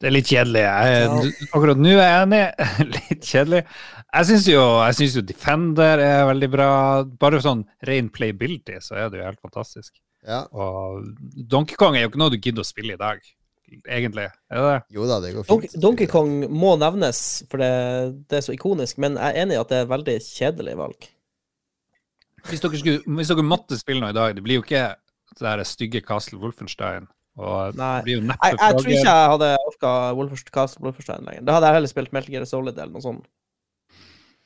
Det 0.00 0.06
er 0.08 0.10
litt 0.16 0.26
kjedelig. 0.26 0.62
Jeg, 0.64 1.34
akkurat 1.52 1.78
nå 1.78 1.92
er 1.92 2.08
jeg 2.08 2.22
enig. 2.24 2.40
litt 3.10 3.22
kjedelig. 3.28 3.60
Jeg 4.10 4.26
syns 4.26 4.46
jo, 4.50 4.62
jo 5.06 5.22
Defender 5.22 6.00
er 6.02 6.24
veldig 6.30 6.48
bra. 6.50 6.70
Bare 7.20 7.42
sånn 7.44 7.62
ren 7.86 8.08
playability, 8.10 8.80
så 8.82 8.96
er 8.98 9.10
det 9.10 9.20
jo 9.20 9.26
helt 9.28 9.42
fantastisk. 9.42 9.92
Ja. 10.26 10.44
Og 10.50 11.06
Donkey 11.50 11.78
Kong 11.78 11.96
er 11.96 12.04
jo 12.04 12.10
ikke 12.10 12.22
noe 12.22 12.32
du 12.34 12.40
gidder 12.40 12.64
å 12.64 12.68
spille 12.68 12.96
i 12.96 13.00
dag, 13.00 13.22
egentlig. 13.86 14.26
Er 14.50 14.58
det 14.58 14.66
det? 14.66 14.80
Jo 14.96 15.06
da, 15.08 15.20
det 15.22 15.32
går 15.36 15.46
fint. 15.46 15.78
Donkey 15.80 16.10
Kong 16.10 16.34
må 16.50 16.74
nevnes, 16.80 17.22
for 17.52 17.62
det, 17.62 17.70
det 18.30 18.40
er 18.40 18.44
så 18.48 18.56
ikonisk, 18.56 18.98
men 19.02 19.16
jeg 19.16 19.30
er 19.30 19.44
enig 19.44 19.56
i 19.56 19.62
at 19.62 19.70
det 19.70 19.78
er 19.78 19.86
et 19.86 19.94
veldig 19.94 20.18
kjedelig 20.26 20.76
valg. 20.82 21.08
Hvis 22.48 22.62
dere, 22.64 22.82
skulle, 22.82 23.16
hvis 23.20 23.30
dere 23.30 23.46
måtte 23.46 23.78
spille 23.78 24.02
noe 24.02 24.14
i 24.14 24.16
dag, 24.16 24.34
det 24.34 24.42
blir 24.44 24.58
jo 24.58 24.66
ikke 24.66 24.84
det 25.36 25.42
der 25.44 25.62
stygge 25.68 26.02
Castle 26.02 26.40
Wolfenstein. 26.42 27.06
Og 27.40 27.76
Nei. 27.78 28.00
det 28.00 28.06
blir 28.08 28.16
jo 28.18 28.22
neppe 28.26 28.48
Jeg, 28.50 28.58
jeg 28.58 28.76
tror 28.76 28.88
ikke 28.90 29.12
jeg 29.12 29.28
hadde 29.32 29.50
orka 29.68 29.90
Castle 30.50 30.82
Wolfenstein 30.84 31.28
lenger. 31.28 31.44
Da 31.46 31.56
hadde 31.56 31.68
jeg 31.68 31.78
heller 31.78 31.92
spilt 31.92 32.16
Metal 32.16 32.34
Gear 32.34 32.48
Solid 32.48 32.74
eller 32.74 32.96
noe 32.96 33.04
sånt. 33.04 33.28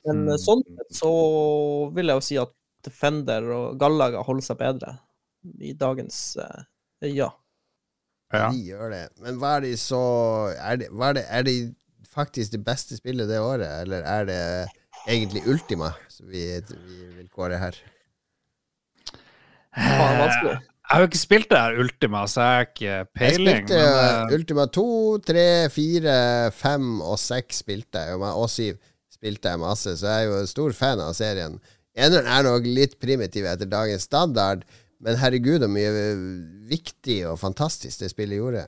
Men 0.04 0.24
Mm. 0.26 0.36
sånn 0.38 0.62
sett 0.68 0.98
så 0.98 1.10
vil 1.94 2.06
jeg 2.12 2.16
jo 2.20 2.24
si 2.26 2.36
at 2.38 2.52
Defender 2.84 3.46
og 3.56 3.78
Gallaga 3.80 4.20
holder 4.26 4.44
seg 4.44 4.58
bedre 4.60 4.98
i 5.64 5.72
dagens 5.72 6.36
eh, 6.36 6.64
ja. 7.14 7.30
Ja. 8.34 8.50
De 8.50 8.60
gjør 8.66 8.90
det. 8.92 9.02
Men 9.24 9.38
hva 9.40 9.56
er 9.56 9.64
de 9.64 9.72
så 9.78 10.00
Er 10.58 10.76
de, 10.80 10.88
hva 10.92 11.10
er 11.12 11.18
det, 11.20 11.24
er 11.30 11.42
de 11.46 11.56
faktisk 12.14 12.52
det 12.52 12.60
beste 12.64 12.96
spillet 12.98 13.28
det 13.28 13.40
året, 13.40 13.68
eller 13.84 14.02
er 14.04 14.24
det 14.28 14.40
egentlig 15.08 15.42
Ultima 15.50 15.92
som 16.08 16.28
vi, 16.28 16.44
vi 16.60 17.00
vil 17.16 17.28
kåre 17.32 17.56
her? 17.58 17.74
Jeg 19.74 20.60
har 20.92 21.00
jo 21.00 21.08
ikke 21.08 21.18
spilt 21.18 21.48
det 21.50 21.58
her 21.58 21.78
Ultima, 21.82 22.26
så 22.30 22.44
jeg 22.44 22.54
har 22.54 22.66
ikke 22.68 22.96
peiling. 23.16 23.46
Jeg 23.48 23.62
spilte 23.64 23.78
men, 23.80 24.28
eh, 24.28 24.34
Ultima 24.36 24.66
2, 24.66 24.84
3, 25.26 25.46
4, 25.72 26.16
5 26.54 26.90
og 27.02 27.16
6 27.18 27.62
spilte 27.64 28.04
jeg, 28.04 28.20
og 28.20 28.50
7 28.52 28.76
spilte 29.24 29.54
jeg 29.54 29.62
masse, 29.62 29.96
så 29.96 30.04
jeg 30.10 30.26
er 30.26 30.28
jo 30.28 30.38
en 30.42 30.50
stor 30.50 30.76
fan 30.76 31.00
av 31.00 31.14
serien. 31.16 31.56
Eneren 31.96 32.28
er 32.28 32.44
nok 32.44 32.66
litt 32.68 32.98
primitiv 33.00 33.46
etter 33.48 33.70
dagens 33.70 34.04
standard, 34.04 34.64
men 35.00 35.16
herregud 35.20 35.64
hvor 35.64 35.72
mye 35.72 35.92
viktig 36.68 37.22
og 37.30 37.38
fantastisk 37.40 38.02
det 38.02 38.10
spillet 38.12 38.36
gjorde. 38.40 38.66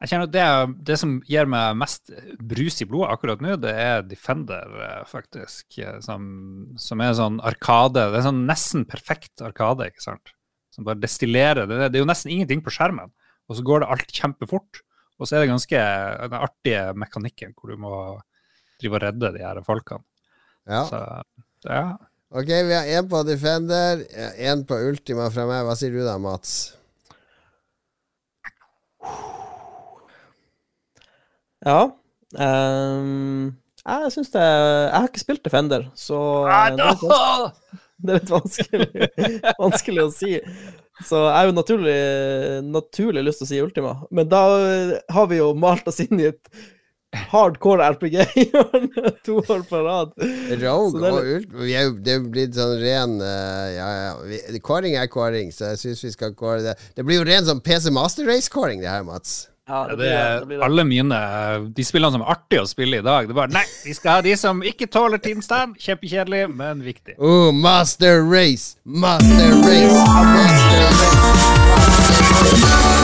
Jeg 0.00 0.08
kjenner 0.08 0.28
at 0.30 0.32
det, 0.32 0.44
det 0.88 0.96
som 0.96 1.18
gir 1.28 1.48
meg 1.50 1.76
mest 1.76 2.08
brus 2.40 2.78
i 2.80 2.86
blodet 2.88 3.10
akkurat 3.12 3.42
nå, 3.44 3.54
det 3.60 3.72
er 3.76 4.06
Defender, 4.08 4.70
eh, 4.80 5.02
faktisk. 5.06 5.66
eh, 5.76 5.98
Som, 6.00 6.22
som 6.80 7.02
er 7.04 7.12
sånn 7.18 7.36
arkade. 7.44 8.06
Det 8.08 8.22
er 8.22 8.24
sånn 8.24 8.46
nesten 8.48 8.86
perfekt 8.88 9.44
arkade, 9.44 9.90
ikke 9.92 10.06
sant? 10.06 10.32
Som 10.72 10.88
bare 10.88 11.02
destillerer. 11.02 11.68
Det, 11.68 11.90
det 11.92 12.00
er 12.00 12.06
jo 12.06 12.08
nesten 12.08 12.32
ingenting 12.32 12.64
på 12.64 12.72
skjermen, 12.72 13.12
og 13.44 13.58
så 13.58 13.66
går 13.66 13.84
det 13.84 13.90
alt 13.92 14.16
kjempefort. 14.16 14.80
Og 15.20 15.28
så 15.28 15.36
er 15.36 15.44
det 15.44 15.52
ganske 15.52 15.84
den 16.32 16.40
artige 16.48 16.84
mekanikken 16.96 17.52
hvor 17.52 17.74
du 17.74 17.82
må 17.84 17.94
drive 18.80 18.98
og 18.98 19.04
redde 19.04 19.32
de 19.36 19.44
her 19.44 19.60
folkene. 19.66 20.04
Ja. 20.68 20.84
Så 20.88 21.00
ja. 21.68 21.84
Ok, 22.30 22.46
vi 22.46 22.74
har 22.76 22.86
én 22.86 23.08
på 23.10 23.22
Defender, 23.26 24.04
én 24.38 24.62
på 24.66 24.76
Ultima 24.86 25.26
fra 25.34 25.48
meg. 25.48 25.64
Hva 25.66 25.74
sier 25.78 25.94
du 25.94 26.04
da, 26.06 26.14
Mats? 26.22 26.76
Ja. 31.66 31.90
um, 32.38 33.50
jeg 33.80 34.12
syns 34.14 34.30
det 34.32 34.44
Jeg 34.44 34.94
har 34.94 35.08
ikke 35.08 35.22
spilt 35.22 35.42
Defender, 35.44 35.88
så 35.98 36.20
eh, 36.48 36.68
det 36.76 36.84
er 36.86 36.94
litt 36.94 37.80
det 38.00 38.14
er 38.14 38.20
litt 38.20 38.30
vanskelig, 38.32 39.08
vanskelig 39.64 40.04
å 40.06 40.12
si. 40.14 40.36
Så 41.04 41.18
jeg 41.20 41.34
har 41.36 41.48
jo 41.48 41.56
naturlig, 41.56 41.96
naturlig 42.64 43.24
lyst 43.26 43.42
til 43.42 43.46
å 43.46 43.50
si 43.50 43.60
Ultima, 43.64 43.92
men 44.08 44.28
da 44.30 44.40
har 45.12 45.28
vi 45.28 45.40
jo 45.40 45.50
malt 45.58 45.88
oss 45.88 46.00
inn 46.04 46.20
i 46.20 46.30
et 46.30 46.62
hardcore 47.30 47.82
RPG 47.94 48.16
to 49.26 49.38
år 49.40 49.62
på 49.68 49.82
rad. 49.84 50.12
Rogue 50.62 51.00
det 51.00 51.10
og 51.10 51.30
Ult 51.34 51.54
vi 51.58 51.74
er 51.74 51.90
Det 51.98 52.12
er 52.14 52.18
jo 52.20 52.30
blitt 52.30 52.54
sånn 52.54 52.76
ren 52.78 53.16
eh, 53.24 53.68
Ja, 53.74 53.88
ja. 53.98 54.58
Kåring 54.62 54.94
er 54.98 55.10
kåring, 55.10 55.50
så 55.54 55.72
jeg 55.72 55.80
syns 55.84 56.04
vi 56.06 56.12
skal 56.14 56.34
kåre 56.38 56.62
det. 56.70 56.76
Det 56.96 57.06
blir 57.06 57.20
jo 57.20 57.26
ren 57.26 57.46
sånn 57.46 57.62
PC 57.64 57.90
Master 57.94 58.28
Race-kåring, 58.30 58.84
det 58.84 58.90
her, 58.92 59.02
Mats. 59.06 59.48
Ja, 59.70 59.84
det 59.86 59.96
blir, 60.00 60.10
er 60.10 60.40
det 60.40 60.46
blir 60.50 60.62
alle 60.66 60.82
mine 60.82 61.18
De 61.76 61.84
spillene 61.86 62.16
som 62.16 62.24
er 62.24 62.32
artige 62.32 62.64
å 62.64 62.70
spille 62.70 62.98
i 62.98 63.04
dag. 63.06 63.28
Det 63.28 63.34
er 63.34 63.38
bare 63.38 63.54
Nei, 63.54 63.66
vi 63.86 63.94
skal 63.94 64.18
ha 64.18 64.24
de 64.26 64.34
som 64.38 64.64
ikke 64.66 64.90
tåler 64.90 65.22
Team 65.22 65.42
Stand. 65.46 65.78
Kjempekjedelig, 65.82 66.48
men 66.50 66.82
viktig. 66.86 67.14
Oh, 67.18 67.50
Master 67.54 68.22
Race! 68.26 68.74
Master 68.84 69.54
Race! 69.62 69.94
Master 69.94 70.50
Race! 70.90 71.20
Ikke 72.50 72.99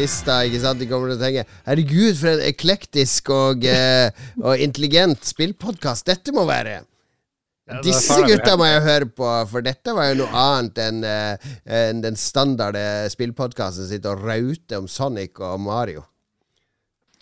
lista, 0.00 0.40
ikke 0.48 0.62
sant, 0.64 0.80
de 0.80 0.88
kommer 0.90 1.12
til 1.12 1.18
å 1.18 1.22
tenke 1.22 1.46
Herregud, 1.68 2.14
for 2.18 2.32
en 2.34 2.44
eklektisk 2.48 3.32
og, 3.36 3.66
eh, 3.68 4.08
og 4.42 4.62
intelligent 4.64 5.26
spillpodkast 5.28 6.08
dette 6.10 6.34
må 6.36 6.46
være. 6.48 6.80
Disse 7.84 8.16
gutta 8.26 8.56
må 8.58 8.66
jeg 8.66 8.82
høre 8.82 9.06
på, 9.14 9.28
for 9.50 9.62
dette 9.62 9.92
var 9.94 10.08
jo 10.10 10.24
noe 10.24 10.40
annet 10.42 10.80
enn 10.82 11.04
eh, 11.06 11.50
enn 11.70 12.00
den 12.02 12.18
standarde 12.18 12.82
spillpodkasten 13.12 13.86
sitt 13.86 14.08
og 14.10 14.24
raute 14.26 14.80
om 14.80 14.88
Sonic 14.90 15.38
og 15.38 15.60
Mario. 15.62 16.02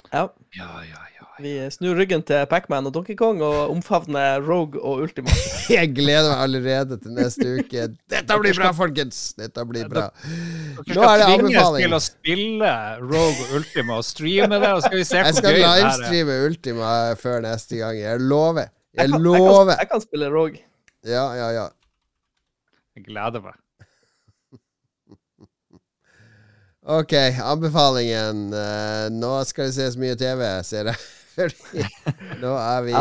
Ja, 0.08 0.30
Ja, 0.56 0.70
ja, 0.80 0.88
ja. 0.88 1.07
Vi 1.38 1.52
snur 1.70 1.94
ryggen 1.98 2.22
til 2.26 2.42
Pacman 2.50 2.86
og 2.88 2.92
Donkey 2.96 3.14
Kong 3.18 3.38
og 3.46 3.70
omfavner 3.72 4.40
Rogue 4.42 4.80
og 4.82 5.04
Ultima. 5.06 5.30
Jeg 5.76 5.92
gleder 5.94 6.30
meg 6.32 6.40
allerede 6.46 6.98
til 7.02 7.14
neste 7.14 7.46
uke. 7.60 7.84
Dette 8.10 8.38
blir 8.42 8.56
bra, 8.58 8.70
folkens! 8.74 9.20
Dette 9.38 9.64
blir 9.68 9.86
bra. 9.90 10.08
Nå 10.18 10.82
er 10.82 10.88
skal 10.88 11.22
det 11.22 11.28
tvinges 11.28 11.60
anbefaling. 11.60 11.84
til 11.86 11.96
å 11.98 12.00
spille 12.02 12.72
Rogue 13.04 13.46
og 13.48 13.54
Ultima 13.60 13.98
og 14.00 14.06
streame 14.08 14.58
det, 14.62 14.72
og 14.74 14.82
skal 14.86 14.98
vi 14.98 15.06
se 15.06 15.22
hvor 15.22 15.28
gøy 15.28 15.38
det 15.38 15.52
er. 15.52 15.60
Jeg 15.60 15.68
skal 15.68 15.84
livestreame 15.84 16.38
Ultima 16.48 16.92
før 17.22 17.40
neste 17.46 17.80
gang. 17.82 18.00
Jeg 18.02 18.24
lover. 18.24 18.68
Jeg 18.98 19.04
Jeg 19.04 19.12
kan, 19.12 19.20
jeg 19.28 19.38
kan, 19.38 19.52
lover. 19.52 19.76
jeg 19.78 19.88
kan 19.94 20.04
spille 20.08 20.32
Rogue. 20.34 20.64
Ja, 21.06 21.24
ja, 21.38 21.48
ja. 21.60 21.66
Jeg 22.98 23.04
gleder 23.06 23.44
meg. 23.44 23.56
Ok, 26.88 27.12
anbefalingen. 27.44 28.46
Eh, 28.56 29.06
nå 29.12 29.32
skal 29.44 29.68
det 29.68 29.74
ses 29.76 29.96
mye 30.00 30.16
TV, 30.16 30.40
ser 30.64 30.88
jeg. 30.88 30.96
Fordi 31.38 31.84
nå 32.42 32.52
er 32.58 32.82
vi 32.86 32.96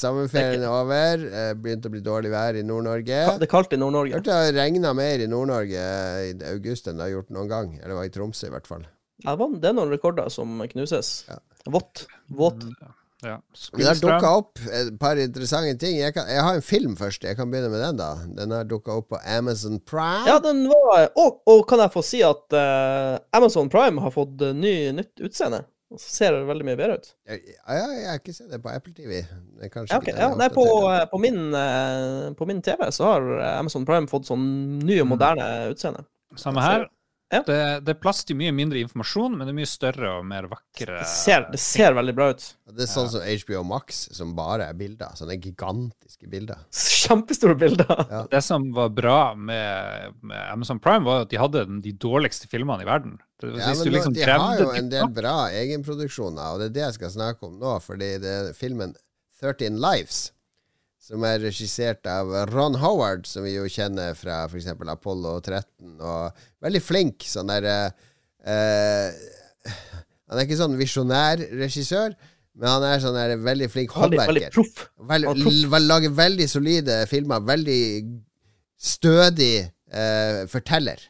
sommerferien 0.00 0.64
over. 0.68 1.26
Begynte 1.60 1.90
å 1.90 1.94
bli 1.94 2.02
dårlig 2.04 2.32
vær 2.32 2.58
i 2.58 2.64
Nord-Norge. 2.66 3.20
Det 3.36 3.48
er 3.48 3.52
kaldt 3.52 3.76
i 3.76 3.80
Nord-Norge. 3.80 4.16
Hørte 4.18 4.32
det 4.32 4.40
har 4.40 4.58
regna 4.62 4.94
mer 4.96 5.22
i 5.22 5.28
Nord-Norge 5.30 5.84
i 6.30 6.34
august 6.52 6.88
enn 6.88 6.98
det 7.00 7.08
har 7.08 7.16
gjort 7.18 7.30
noen 7.34 7.52
gang. 7.52 7.76
Eller 7.82 7.98
var 7.98 8.08
i 8.08 8.14
Tromsø, 8.14 8.48
i 8.48 8.54
hvert 8.56 8.70
fall. 8.70 8.88
Ja, 9.22 9.36
det 9.36 9.68
er 9.70 9.76
noen 9.76 9.92
rekorder 9.92 10.32
som 10.32 10.58
knuses. 10.72 11.14
Ja. 11.28 11.38
Vått. 11.70 12.06
Våt. 12.26 12.66
Ja. 12.80 12.90
Det 13.22 13.84
har 13.86 13.98
dukka 14.02 14.30
opp 14.34 14.58
et 14.66 14.96
par 14.98 15.18
interessante 15.22 15.76
ting. 15.78 15.94
Jeg, 16.00 16.10
kan, 16.16 16.26
jeg 16.26 16.42
har 16.42 16.56
en 16.58 16.64
film 16.64 16.96
først. 16.98 17.22
Jeg 17.22 17.38
kan 17.38 17.52
begynne 17.52 17.70
med 17.70 17.78
den, 17.84 18.00
da. 18.00 18.08
Den 18.38 18.50
har 18.50 18.66
dukka 18.66 18.96
opp 18.98 19.12
på 19.14 19.20
Amazon 19.22 19.78
Prime. 19.78 20.26
Ja, 20.26 20.40
den 20.42 20.64
var 20.66 21.06
Og, 21.14 21.38
og 21.46 21.62
kan 21.70 21.84
jeg 21.84 21.94
få 21.94 22.02
si 22.06 22.24
at 22.26 22.56
uh, 22.56 23.22
Amazon 23.38 23.70
Prime 23.70 24.02
har 24.02 24.14
fått 24.14 24.42
eh, 24.42 24.56
ny, 24.56 24.74
nytt 24.98 25.22
utseende? 25.22 25.62
Og 25.92 26.00
så 26.00 26.08
ser 26.08 26.32
det 26.32 26.46
veldig 26.48 26.64
mye 26.64 26.78
bedre 26.78 26.96
ut. 26.96 27.10
Ja, 27.28 27.36
ja, 27.76 27.84
jeg 27.92 28.06
har 28.08 28.20
ikke 28.20 28.32
sett 28.32 28.48
det 28.52 28.62
på 28.64 28.70
Apple 28.72 28.94
TV. 28.96 29.20
Det 29.58 29.68
er 29.68 29.72
kanskje 29.72 29.92
Ja, 29.92 30.00
okay. 30.00 30.14
ja, 30.16 30.30
nei, 30.40 30.48
på, 30.54 30.64
eh, 30.88 31.04
på, 31.10 31.20
min, 31.20 31.40
eh, 31.58 32.30
på 32.38 32.48
min 32.48 32.62
TV 32.64 32.86
så 32.96 33.10
har 33.10 33.28
eh, 33.36 33.58
Amazon 33.58 33.84
Prime 33.88 34.08
fått 34.08 34.30
sånn 34.30 34.46
ny 34.80 34.96
og 35.04 35.10
moderne 35.12 35.48
utseende. 35.74 36.06
Samme 36.40 36.64
her. 36.64 36.86
Ja. 37.32 37.40
Det, 37.46 37.58
det 37.86 37.94
er 37.94 37.98
plass 38.00 38.18
til 38.28 38.36
mye 38.36 38.52
mindre 38.52 38.82
informasjon, 38.82 39.32
men 39.38 39.48
det 39.48 39.54
er 39.54 39.56
mye 39.56 39.70
større 39.70 40.10
og 40.18 40.26
mer 40.28 40.48
vakre 40.50 40.98
Det 40.98 41.06
ser, 41.08 41.46
det 41.48 41.60
ser 41.62 41.94
veldig 41.96 42.14
bra 42.18 42.26
ut. 42.34 42.44
Det 42.72 42.84
er 42.84 42.90
sånn 42.92 43.08
som 43.08 43.24
HBO 43.24 43.62
Max, 43.70 44.02
som 44.12 44.34
bare 44.36 44.66
er 44.68 44.76
bilder. 44.76 45.14
Sånne 45.16 45.38
gigantiske 45.40 46.28
bilder. 46.32 46.60
Kjempestore 46.72 47.56
bilder. 47.58 47.92
Ja. 48.10 48.20
Det 48.30 48.42
som 48.44 48.68
var 48.76 48.92
bra 48.92 49.18
med, 49.34 50.18
med 50.20 50.44
Amazon 50.52 50.80
Prime, 50.82 51.06
var 51.08 51.24
at 51.24 51.32
de 51.32 51.40
hadde 51.40 51.64
de 51.84 51.94
dårligste 52.04 52.50
filmene 52.52 52.84
i 52.84 52.88
verden. 52.88 53.16
Det, 53.40 53.48
Ja, 53.56 53.72
hvis 53.72 53.80
men 53.80 53.88
du 53.88 53.96
liksom 53.96 54.14
de 54.14 54.28
har 54.28 54.60
jo 54.60 54.68
en 54.76 54.92
del 54.92 55.08
bra 55.16 55.36
egenproduksjoner, 55.50 56.52
og 56.52 56.60
det 56.60 56.68
er 56.70 56.76
det 56.76 56.84
jeg 56.84 56.98
skal 57.00 57.16
snakke 57.16 57.48
om 57.48 57.56
nå, 57.58 57.78
fordi 57.82 58.12
det 58.22 58.36
er 58.36 58.52
filmen 58.54 58.92
13 59.42 59.80
Lives, 59.82 60.28
som 61.02 61.24
er 61.26 61.40
regissert 61.42 62.06
av 62.06 62.30
Ron 62.52 62.76
Howard, 62.78 63.26
som 63.26 63.42
vi 63.42 63.56
jo 63.56 63.64
kjenner 63.70 64.14
fra 64.18 64.44
f.eks. 64.46 64.68
Apollo 64.70 65.40
13, 65.42 65.96
og 65.98 66.44
veldig 66.62 66.82
flink 66.82 67.26
sånn 67.26 67.50
der 67.50 67.66
eh, 68.46 69.08
Han 69.66 70.38
er 70.38 70.44
ikke 70.46 70.60
sånn 70.60 70.78
visjonær 70.78 71.42
regissør, 71.58 72.14
men 72.54 72.68
han 72.70 72.86
er 72.86 73.02
sånn 73.02 73.18
der 73.18 73.34
veldig 73.40 73.68
flink 73.72 73.94
Veldig, 73.96 74.20
veldig 74.20 74.44
håndverker. 74.44 74.54
proff. 74.54 74.86
Vel, 75.72 75.88
lager 75.88 76.14
veldig 76.16 76.46
solide 76.52 76.98
filmer. 77.10 77.42
Veldig 77.48 77.82
stødig 78.82 79.54
eh, 79.62 80.42
forteller. 80.52 81.00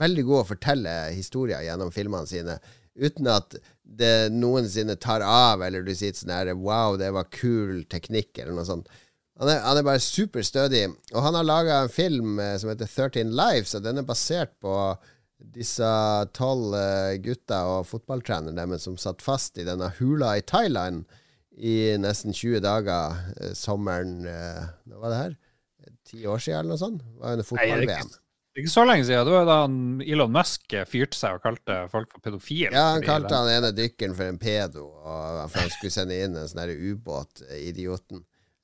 Veldig 0.00 0.24
god 0.26 0.42
å 0.42 0.48
fortelle 0.48 0.94
historier 1.14 1.62
gjennom 1.66 1.92
filmene 1.94 2.26
sine. 2.28 2.58
Uten 2.98 3.28
at 3.30 3.54
det 3.82 4.30
noensinne 4.34 4.96
tar 5.00 5.22
av, 5.24 5.62
eller 5.66 5.86
du 5.86 5.94
sier 5.94 6.14
sånn 6.14 6.34
her 6.34 6.50
Wow, 6.58 6.98
det 7.00 7.12
var 7.14 7.30
kul 7.32 7.84
teknikk, 7.90 8.34
eller 8.38 8.58
noe 8.58 8.66
sånt. 8.68 8.90
Han 9.40 9.48
er, 9.48 9.62
han 9.64 9.78
er 9.80 9.86
bare 9.86 10.02
superstødig. 10.04 10.84
Og 11.14 11.24
han 11.24 11.38
har 11.38 11.46
laga 11.48 11.80
en 11.80 11.92
film 11.92 12.38
eh, 12.42 12.56
som 12.60 12.68
heter 12.72 12.88
13 12.88 13.32
Lives, 13.32 13.72
og 13.76 13.84
den 13.86 14.02
er 14.02 14.06
basert 14.08 14.52
på 14.60 14.74
disse 15.40 15.88
tolv 16.36 16.74
eh, 16.76 17.16
gutta 17.24 17.62
og 17.72 17.86
fotballtreneren 17.88 18.60
deres 18.60 18.84
som 18.84 18.98
satt 19.00 19.24
fast 19.24 19.56
i 19.56 19.64
denne 19.64 19.88
hula 19.96 20.34
i 20.36 20.44
Thailand 20.44 21.06
i 21.56 21.96
nesten 22.00 22.36
20 22.36 22.60
dager 22.64 23.16
eh, 23.40 23.54
sommeren 23.56 24.18
Hva 24.28 25.00
var 25.00 25.14
det 25.14 25.22
her? 25.22 25.38
Ti 26.10 26.26
år 26.28 26.42
siden, 26.42 26.58
eller 26.60 26.74
noe 26.74 26.82
sånt? 26.82 27.00
Det 27.00 27.22
var 27.22 27.38
under 27.38 27.46
er 27.46 27.48
fotball-VM. 27.48 28.10
det 28.12 28.60
er 28.60 28.64
ikke 28.66 28.72
så 28.74 28.84
lenge 28.84 29.06
siden. 29.08 29.24
Det 29.24 29.38
var 29.38 29.48
da 29.48 29.58
Elon 30.04 30.34
Musk 30.34 30.76
fyrte 30.90 31.16
seg 31.16 31.38
og 31.38 31.46
kalte 31.46 31.78
folk 31.92 32.12
for 32.12 32.26
pedofile. 32.28 32.74
Ja, 32.76 32.90
han 32.92 33.06
kalte 33.06 33.40
han 33.40 33.48
ene 33.48 33.72
dykkeren 33.72 34.16
for 34.18 34.28
en 34.28 34.40
pedo, 34.42 34.90
og 35.00 35.46
for 35.46 35.62
han 35.62 35.72
skulle 35.72 35.96
sende 35.96 36.20
inn 36.20 36.36
en 36.36 36.50
sånn 36.50 36.60
der 36.66 36.74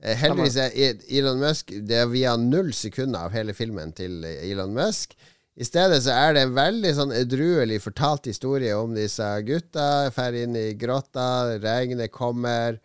Eh, 0.02 0.16
heldigvis 0.20 0.56
er 0.60 0.74
E- 0.76 1.18
Elon 1.18 1.38
Musk 1.40 1.70
Det 1.88 1.96
er 2.02 2.10
via 2.12 2.34
null 2.36 2.68
sekunder 2.76 3.26
av 3.26 3.32
hele 3.32 3.54
filmen 3.56 3.94
til 3.96 4.24
eh, 4.28 4.42
Elon 4.50 4.74
Musk. 4.76 5.14
I 5.56 5.64
stedet 5.64 6.02
så 6.04 6.12
er 6.12 6.34
det 6.36 6.42
en 6.44 6.56
veldig 6.56 6.90
sånn 6.98 7.14
edruelig 7.16 7.78
fortalt 7.80 8.26
historie 8.28 8.74
om 8.76 8.92
disse 8.92 9.24
gutta. 9.46 10.10
Drar 10.12 10.36
inn 10.36 10.52
i 10.60 10.74
grotta, 10.76 11.56
regnet 11.62 12.12
kommer. 12.12 12.76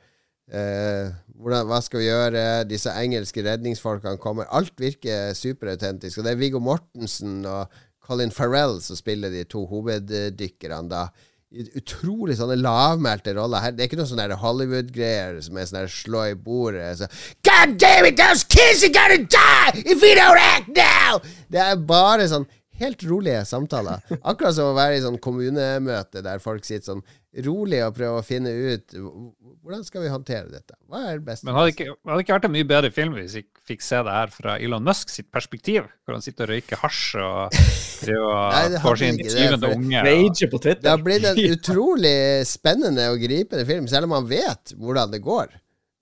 Eh, 0.47 1.11
hvordan, 1.35 1.67
hva 1.67 1.81
skal 1.83 1.99
vi 1.99 2.07
gjøre? 2.07 2.45
Disse 2.69 2.93
engelske 2.95 3.43
redningsfolkene 3.43 4.15
kommer. 4.23 4.47
Alt 4.55 4.79
virker 4.79 5.35
superautentisk. 5.35 6.21
Og 6.21 6.27
det 6.29 6.31
er 6.31 6.39
Viggo 6.39 6.63
Mortensen 6.63 7.41
og 7.43 7.75
Colin 8.07 8.31
Farrell 8.31 8.79
som 8.83 8.95
spiller 8.95 9.35
de 9.35 9.43
to 9.51 9.65
hoveddykkerne 9.67 10.87
da. 10.91 11.03
Utrolig 11.51 12.37
sånne 12.39 12.55
lavmælte 12.55 13.33
roller. 13.35 13.59
Her, 13.59 13.73
det 13.75 13.83
er 13.83 13.89
ikke 13.89 13.99
noe 13.99 14.07
sånn 14.07 14.35
Hollywood-greier 14.39 15.41
som 15.43 15.57
er 15.59 15.67
sånn 15.67 15.89
slå 15.91 16.23
i 16.31 16.37
bordet. 16.39 16.93
Så, 17.01 17.09
God 17.43 17.75
damn 17.81 18.07
it, 18.07 18.15
those 18.15 18.45
kids 18.47 18.85
are 18.87 18.93
gonna 18.95 19.19
die 19.19 19.83
if 19.83 19.99
we 19.99 20.13
don't 20.15 20.39
act 20.39 20.71
now! 20.71 21.19
Det 21.51 21.59
er 21.59 21.75
bare 21.75 22.29
sånn 22.31 22.47
helt 22.81 23.03
rolige 23.03 23.43
samtaler. 23.45 23.99
Akkurat 24.21 24.55
som 24.55 24.71
å 24.71 24.77
være 24.77 24.97
i 24.97 25.03
sånn 25.03 25.19
kommunemøte 25.21 26.23
der 26.25 26.39
folk 26.43 26.63
sitter 26.65 26.93
sånn 26.93 27.03
rolig 27.45 27.79
og 27.85 27.93
prøve 27.95 28.19
å 28.19 28.25
finne 28.27 28.51
ut 28.51 28.91
hvordan 28.97 29.85
skal 29.87 30.03
vi 30.03 30.09
håndtere 30.11 30.49
dette. 30.51 30.75
Hva 30.91 31.03
er 31.13 31.19
det 31.21 31.25
beste? 31.29 31.45
Men 31.47 31.55
hadde 31.55 31.71
ikke, 31.71 31.85
hadde 32.09 32.23
ikke 32.25 32.35
vært 32.35 32.47
en 32.49 32.53
mye 32.57 32.67
bedre 32.67 32.91
film 32.91 33.15
hvis 33.15 33.37
vi 33.39 33.43
fikk 33.71 33.85
se 33.85 34.01
det 34.03 34.15
her 34.17 34.33
fra 34.33 34.57
Elon 34.59 34.83
Musk 34.83 35.13
sitt 35.13 35.29
perspektiv? 35.31 35.87
Hvor 36.03 36.17
han 36.17 36.25
sitter 36.25 36.49
og 36.49 36.51
røyker 36.57 36.81
hasj 36.81 37.21
og 37.23 37.55
driver 38.01 38.27
og 38.27 38.77
får 38.85 39.01
sin 39.03 39.21
syvende 39.23 39.71
unge. 39.77 40.03
og- 40.03 40.51
på 40.51 40.61
Det 40.67 40.91
har 40.91 41.03
blitt 41.05 41.27
en 41.31 41.41
utrolig 41.55 42.15
spennende 42.49 43.07
og 43.13 43.21
gripende 43.23 43.65
film, 43.69 43.87
selv 43.87 44.09
om 44.09 44.15
man 44.17 44.27
vet 44.29 44.75
hvordan 44.75 45.13
det 45.15 45.21
går. 45.23 45.55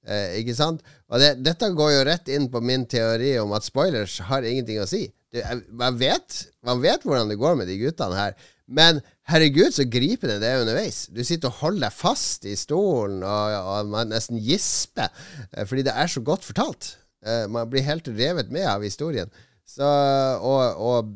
Eh, 0.09 0.39
ikke 0.41 0.55
sant? 0.57 0.81
Og 1.11 1.19
det, 1.21 1.35
dette 1.45 1.69
går 1.77 1.91
jo 1.97 2.03
rett 2.07 2.29
inn 2.33 2.47
på 2.49 2.61
min 2.63 2.87
teori 2.89 3.35
om 3.41 3.51
at 3.53 3.67
spoilers 3.67 4.17
har 4.31 4.47
ingenting 4.47 4.79
å 4.81 4.87
si. 4.89 5.05
Du, 5.29 5.37
man, 5.77 5.99
vet, 5.99 6.39
man 6.65 6.79
vet 6.81 7.03
hvordan 7.05 7.29
det 7.29 7.37
går 7.37 7.59
med 7.59 7.69
de 7.69 7.75
guttene 7.83 8.17
her. 8.17 8.33
Men 8.69 9.01
herregud, 9.29 9.71
så 9.75 9.85
gripende 9.89 10.39
det 10.41 10.49
er 10.49 10.63
underveis. 10.63 11.03
Du 11.13 11.21
sitter 11.25 11.51
og 11.51 11.61
holder 11.61 11.87
deg 11.87 11.95
fast 11.95 12.47
i 12.49 12.55
stolen, 12.59 13.21
og, 13.23 13.55
og 13.93 14.09
nesten 14.09 14.41
gisper. 14.43 15.09
eh, 15.53 15.65
Fordi 15.69 15.85
det 15.87 15.95
er 15.95 16.11
så 16.11 16.23
godt 16.25 16.47
fortalt. 16.47 16.95
Eh, 17.25 17.45
Man 17.51 17.69
blir 17.71 17.85
helt 17.87 18.09
revet 18.09 18.51
med 18.51 18.67
av 18.67 18.85
historien. 18.85 19.31
Så, 19.69 19.85
og, 19.85 20.81
og 20.81 21.15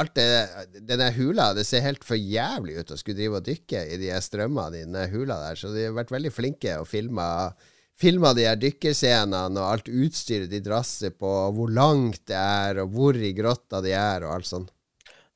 alt 0.00 0.14
det 0.16 0.80
Denne 0.88 1.10
hula, 1.16 1.50
det 1.56 1.66
ser 1.68 1.84
helt 1.84 2.04
for 2.04 2.16
jævlig 2.16 2.78
ut 2.80 2.92
å 2.92 2.98
skulle 3.00 3.18
drive 3.20 3.40
og 3.40 3.46
dykke 3.46 3.84
i 3.92 3.98
de 4.00 4.12
strømmene 4.24 4.80
i 4.80 4.84
denne 4.84 5.06
hula 5.12 5.38
der. 5.48 5.60
Så 5.60 5.72
de 5.74 5.86
har 5.88 5.96
vært 5.96 6.12
veldig 6.14 6.32
flinke 6.32 6.78
og 6.80 6.88
filma 6.90 7.30
Filma 7.96 8.34
de 8.36 8.42
her 8.44 8.58
dykkerscenene 8.60 9.56
og 9.56 9.70
alt 9.70 9.86
utstyret 9.88 10.50
de 10.52 10.58
drasser 10.60 11.14
på, 11.16 11.24
og 11.48 11.54
hvor 11.56 11.70
langt 11.72 12.26
det 12.28 12.36
er, 12.36 12.82
og 12.82 12.90
hvor 12.92 13.16
i 13.16 13.30
grotta 13.32 13.80
de 13.80 13.94
er, 13.96 14.26
og 14.26 14.34
alt 14.34 14.48
sånt. 14.50 14.68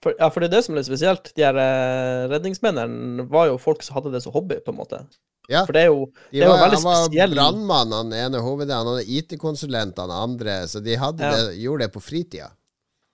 For, 0.01 0.15
ja, 0.17 0.31
for 0.33 0.41
det 0.41 0.49
er 0.49 0.55
det 0.57 0.63
som 0.65 0.75
er 0.75 0.81
litt 0.81 0.89
spesielt. 0.89 1.33
De 1.37 1.45
her 1.45 1.57
eh, 1.61 2.29
redningsmennene 2.33 3.27
var 3.29 3.51
jo 3.51 3.59
folk 3.61 3.83
som 3.85 3.99
hadde 3.99 4.15
det 4.15 4.23
som 4.25 4.33
hobby, 4.33 4.57
på 4.65 4.73
en 4.73 4.79
måte. 4.79 5.03
Ja, 5.51 5.65
For 5.67 5.75
det 5.75 5.83
er 5.83 5.91
jo 5.91 6.05
de 6.31 6.39
det 6.39 6.45
er 6.45 6.47
jo 6.47 6.55
var, 6.55 6.63
veldig 6.63 6.79
han 6.79 6.87
var 6.87 7.35
brannmann, 7.35 7.93
han 7.97 8.13
ene 8.15 8.41
hovedet, 8.45 8.77
han 8.77 8.87
hadde 8.87 9.07
IT-konsulent, 9.19 9.99
han 9.99 10.13
andre, 10.15 10.61
så 10.71 10.81
de 10.85 10.95
Ja. 10.95 11.11
det, 11.11 11.31
gjorde 11.59 11.85
det 11.85 11.93
på 11.93 12.03
fritida. 12.05 12.53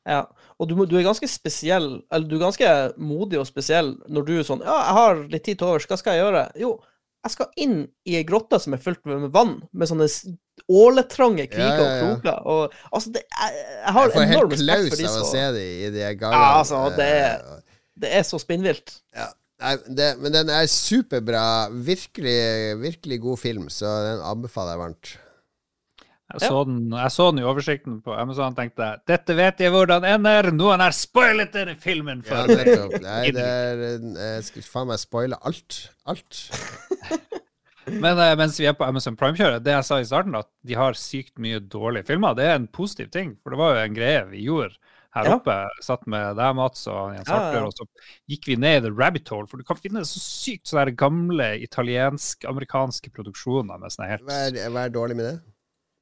Ja, 0.07 0.26
og 0.61 0.68
du, 0.68 0.76
du 0.87 0.97
er 0.99 1.03
ganske 1.03 1.26
spesiell, 1.26 2.03
eller 2.12 2.28
du 2.28 2.37
er 2.37 2.45
ganske 2.45 2.74
modig 3.03 3.41
og 3.41 3.49
spesiell 3.49 3.97
når 4.07 4.26
du 4.28 4.34
er 4.39 4.45
sånn 4.47 4.62
Ja, 4.62 4.76
jeg 4.84 4.95
har 5.01 5.22
litt 5.32 5.45
tid 5.49 5.59
til 5.59 5.66
overs, 5.72 5.87
hva 5.91 5.99
skal 5.99 6.14
jeg 6.14 6.22
gjøre? 6.22 6.45
Jo, 6.62 6.76
jeg 7.26 7.34
skal 7.34 7.49
inn 7.57 7.78
i 8.07 8.14
ei 8.20 8.22
grotte 8.28 8.61
som 8.62 8.76
er 8.76 8.84
fylt 8.84 9.03
med 9.09 9.32
vann, 9.34 9.57
med 9.72 9.91
sånne 9.91 10.07
åletrange 10.68 11.46
kriger 11.50 11.78
Ja, 11.78 11.82
ja, 11.82 11.96
ja. 11.96 12.04
og 12.12 12.20
kroker. 12.22 12.38
Og 12.46 12.72
altså, 12.92 13.12
det, 13.14 13.22
jeg, 13.30 13.64
jeg 13.84 13.92
har 13.96 14.06
Jeg 14.08 14.14
får 14.16 14.22
enorm 14.26 14.50
helt 14.50 14.52
respekt 14.52 14.88
for 14.88 15.02
klaus 15.02 15.16
av 15.16 15.22
å 15.22 15.30
se 15.32 15.44
de 15.58 15.66
i 15.86 15.90
de 15.94 16.06
gangene. 16.18 16.40
Ja, 16.42 16.54
altså, 16.60 16.84
det 16.96 17.10
er- 17.18 17.36
Eh, 17.56 17.60
Det 17.98 18.10
er 18.12 18.22
så 18.28 18.36
spinnvilt. 18.38 18.98
Ja, 19.16 19.28
nei, 19.62 19.76
det, 19.88 20.08
men 20.20 20.32
den 20.34 20.50
er 20.52 20.66
superbra. 20.68 21.44
Virkelig, 21.72 22.76
virkelig 22.82 23.20
god 23.22 23.38
film, 23.40 23.68
så 23.72 23.86
den 24.04 24.20
anbefaler 24.20 24.74
jeg 24.74 24.82
varmt. 24.82 25.14
Jeg 26.26 26.40
så, 26.50 26.64
den, 26.66 26.90
jeg 26.90 27.10
så 27.14 27.30
den 27.30 27.38
i 27.38 27.44
oversikten 27.46 28.00
på 28.02 28.12
Amazon 28.18 28.50
og 28.50 28.56
tenkte 28.58 28.88
dette 29.06 29.36
vet 29.38 29.60
jeg 29.62 29.70
hvordan 29.70 30.04
ender. 30.04 30.50
Noen 30.52 30.80
har 30.82 30.90
spoilet 30.92 31.52
denne 31.54 31.76
filmen 31.78 32.20
for 32.26 32.50
ja. 32.50 32.88
Nei, 33.06 33.30
det 33.30 33.44
er 33.46 33.84
Jeg 34.34 34.44
skal 34.50 34.62
faen 34.66 34.88
meg 34.90 34.98
spoile 34.98 35.38
alt. 35.46 35.84
Alt. 36.04 36.42
Men 37.87 38.18
eh, 38.18 38.34
mens 38.37 38.59
vi 38.61 38.66
er 38.66 38.74
på 38.74 38.84
Amazon 38.87 39.14
Prime-kjøret, 39.16 39.62
det 39.62 39.72
jeg 39.76 39.84
sa 39.87 40.01
i 40.03 40.05
starten, 40.09 40.34
at 40.34 40.49
de 40.66 40.74
har 40.74 40.93
sykt 40.99 41.39
mye 41.39 41.61
dårlige 41.61 42.07
filmer, 42.09 42.34
det 42.34 42.45
er 42.51 42.57
en 42.59 42.66
positiv 42.66 43.11
ting. 43.14 43.37
For 43.43 43.51
det 43.55 43.59
var 43.61 43.74
jo 43.76 43.84
en 43.87 43.95
greie 43.95 44.24
vi 44.32 44.43
gjorde 44.49 44.74
her 45.16 45.24
Ja. 45.30 45.37
oppe. 45.39 45.55
Satt 45.80 46.07
med 46.11 46.37
deg, 46.37 46.55
Mats, 46.59 46.82
og 46.93 47.14
Jens 47.14 47.28
Ja, 47.30 47.53
ja. 47.55 47.62
Og 47.64 47.72
så 47.72 47.87
gikk 48.28 48.45
vi 48.51 48.57
ned 48.61 48.82
i 48.82 48.89
the 48.89 48.93
rabbit 48.93 49.28
hole. 49.32 49.47
For 49.47 49.57
du 49.57 49.64
kan 49.64 49.78
finne 49.80 50.03
så 50.05 50.18
sykt 50.20 50.66
sånne 50.68 50.93
gamle 50.99 51.53
italiensk-amerikanske 51.62 53.12
produksjoner 53.14 53.78
med 53.80 53.93
sånne 53.95 54.11
helt 54.11 54.26
Hva 54.26 54.41
er, 54.51 54.59
hva 54.74 54.84
er 54.87 54.93
dårlig 54.95 55.16
med 55.18 55.28
det? 55.30 55.37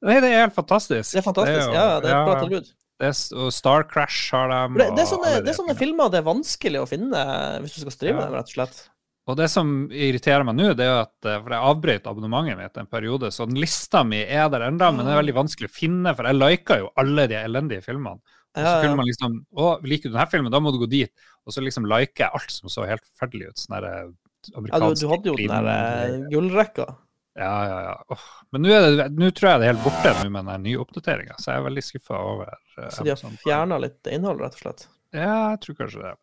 Nei, 0.05 0.17
det 0.21 0.31
er 0.33 0.41
helt 0.45 0.55
fantastisk. 0.57 1.13
Det 1.15 1.21
er 1.21 1.25
fantastisk. 1.29 1.67
jo- 1.69 1.73
ja, 1.73 1.99
det 1.99 2.09
er 2.11 2.17
et 2.19 2.27
bra 2.27 2.41
tilbud. 2.43 2.73
det 2.99 3.07
er 3.07 3.49
Star 3.51 3.83
Crash 3.83 4.31
har 4.31 4.49
dem. 4.49 4.75
Det, 4.77 4.89
det, 4.95 4.99
er 5.05 5.09
sånne, 5.09 5.31
det 5.43 5.49
er 5.53 5.57
sånne 5.61 5.75
filmer 5.77 6.09
det 6.11 6.19
er 6.19 6.27
vanskelig 6.27 6.81
å 6.83 6.87
finne 6.87 7.23
hvis 7.61 7.75
du 7.75 7.81
skal 7.81 7.91
streame 7.91 8.19
Ja. 8.19 8.25
dem, 8.25 8.33
rett 8.35 8.51
og 8.51 8.55
slett. 8.57 8.89
Og 9.25 9.37
det 9.39 9.47
som 9.49 9.69
irriterer 9.89 10.45
meg 10.45 10.57
nå, 10.57 10.67
det 10.77 10.85
er 10.85 10.91
jo 10.91 10.97
at 11.01 11.27
eh, 11.27 11.39
For 11.41 11.53
jeg 11.55 11.69
avbrøt 11.71 12.09
abonnementet 12.11 12.59
mitt 12.59 12.75
en 12.77 12.89
periode, 12.89 13.31
så 13.33 13.47
den 13.49 13.57
lista 13.61 14.03
mi 14.05 14.21
er 14.21 14.51
der 14.53 14.67
ennå, 14.67 14.91
men 14.93 15.07
det 15.07 15.15
er 15.15 15.21
veldig 15.23 15.37
vanskelig 15.39 15.69
å 15.71 15.73
finne, 15.73 16.13
for 16.17 16.29
jeg 16.29 16.37
liker 16.37 16.83
jo 16.83 16.91
alle 17.01 17.25
de 17.31 17.39
elendige 17.39 17.85
filmene. 17.85 18.21
Og 18.55 18.59
så 18.59 18.67
Ja, 18.67 18.75
ja. 18.75 18.83
kunne 18.85 18.99
man 19.01 19.09
liksom 19.09 19.39
Å, 19.51 19.71
liker 19.83 20.11
du 20.11 20.13
denne 20.13 20.29
filmen, 20.31 20.53
da 20.53 20.61
må 20.61 20.71
du 20.71 20.77
gå 20.83 20.91
dit. 20.91 21.25
Og 21.45 21.55
så 21.55 21.63
liksom 21.65 21.89
liker 21.89 22.27
jeg 22.27 22.37
alt 22.37 22.53
som 22.53 22.71
så 22.71 22.85
helt 22.87 23.03
forferdelig 23.09 23.49
ut. 23.49 23.63
Sånn 23.63 23.75
der 23.79 23.89
Ja, 23.89 24.05
du, 24.05 24.53
amerikansk 24.61 25.01
du 25.01 25.09
hadde 25.11 25.31
jo 25.31 25.35
den 25.41 25.55
der 25.55 25.71
eh, 25.73 26.21
gullrekka. 26.31 26.87
Ja, 27.35 27.55
ja, 27.67 27.79
ja. 27.89 27.95
Oh. 28.13 28.27
Men 28.55 28.63
nå, 28.63 28.71
er 28.71 29.09
tror 29.35 29.49
jeg 29.49 29.59
det 29.59 29.65
er 29.67 29.73
helt 29.73 29.83
borte 29.83 30.13
nå 30.21 30.29
med 30.31 30.47
den 30.47 30.67
nye 30.69 30.79
oppdateringa, 30.79 31.35
så 31.41 31.51
jeg 31.51 31.59
er 31.59 31.65
veldig 31.65 31.83
skuffa 31.83 32.19
over 32.21 32.53
uh, 32.53 32.87
Så 32.95 33.03
de 33.03 33.11
har 33.11 33.39
fjerna 33.41 33.79
litt 33.83 34.07
innhold, 34.07 34.39
rett 34.45 34.55
og 34.55 34.61
slett. 34.63 34.85
Ja, 35.11 35.33
jeg 35.51 35.59
tror 35.65 35.81
kanskje 35.81 36.05
det. 36.05 36.13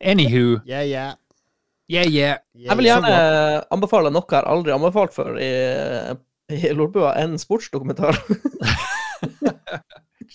Anywho. 0.00 0.62
Yeah, 0.64 0.86
yeah. 0.88 1.18
Yeah, 1.88 2.04
yeah. 2.04 2.38
yeah 2.52 2.68
Jeg 2.68 2.76
vil 2.78 2.90
gjerne 2.90 3.12
anbefale 3.72 4.12
noe 4.12 4.28
jeg 4.28 4.42
har 4.42 4.48
aldri 4.52 4.74
anbefalt 4.74 5.14
før 5.16 5.38
i, 5.40 5.52
i 6.52 6.72
Lolbua, 6.76 7.14
en 7.16 7.38
sportsdokumentar. 7.40 8.18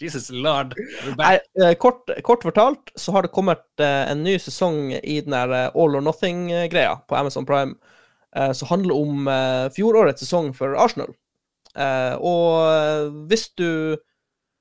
Jesus 0.04 0.30
lord. 0.34 0.74
Nei, 1.18 1.38
eh, 1.62 1.74
kort, 1.80 2.10
kort 2.26 2.44
fortalt 2.44 2.92
så 2.96 3.14
har 3.16 3.26
det 3.26 3.34
kommet 3.36 3.64
eh, 3.82 4.12
en 4.12 4.24
ny 4.26 4.36
sesong 4.42 4.94
i 4.98 5.20
den 5.22 5.36
der 5.36 5.54
eh, 5.54 5.70
All 5.78 5.98
or 5.98 6.04
Nothing-greia 6.04 6.98
på 7.08 7.18
Amazon 7.18 7.46
Prime, 7.46 7.78
som 8.34 8.66
handler 8.66 8.98
om 8.98 9.28
fjorårets 9.76 10.24
sesong 10.24 10.48
for 10.58 10.74
Arsenal. 10.82 11.12
Og 12.18 13.12
hvis 13.30 13.44
du 13.54 13.94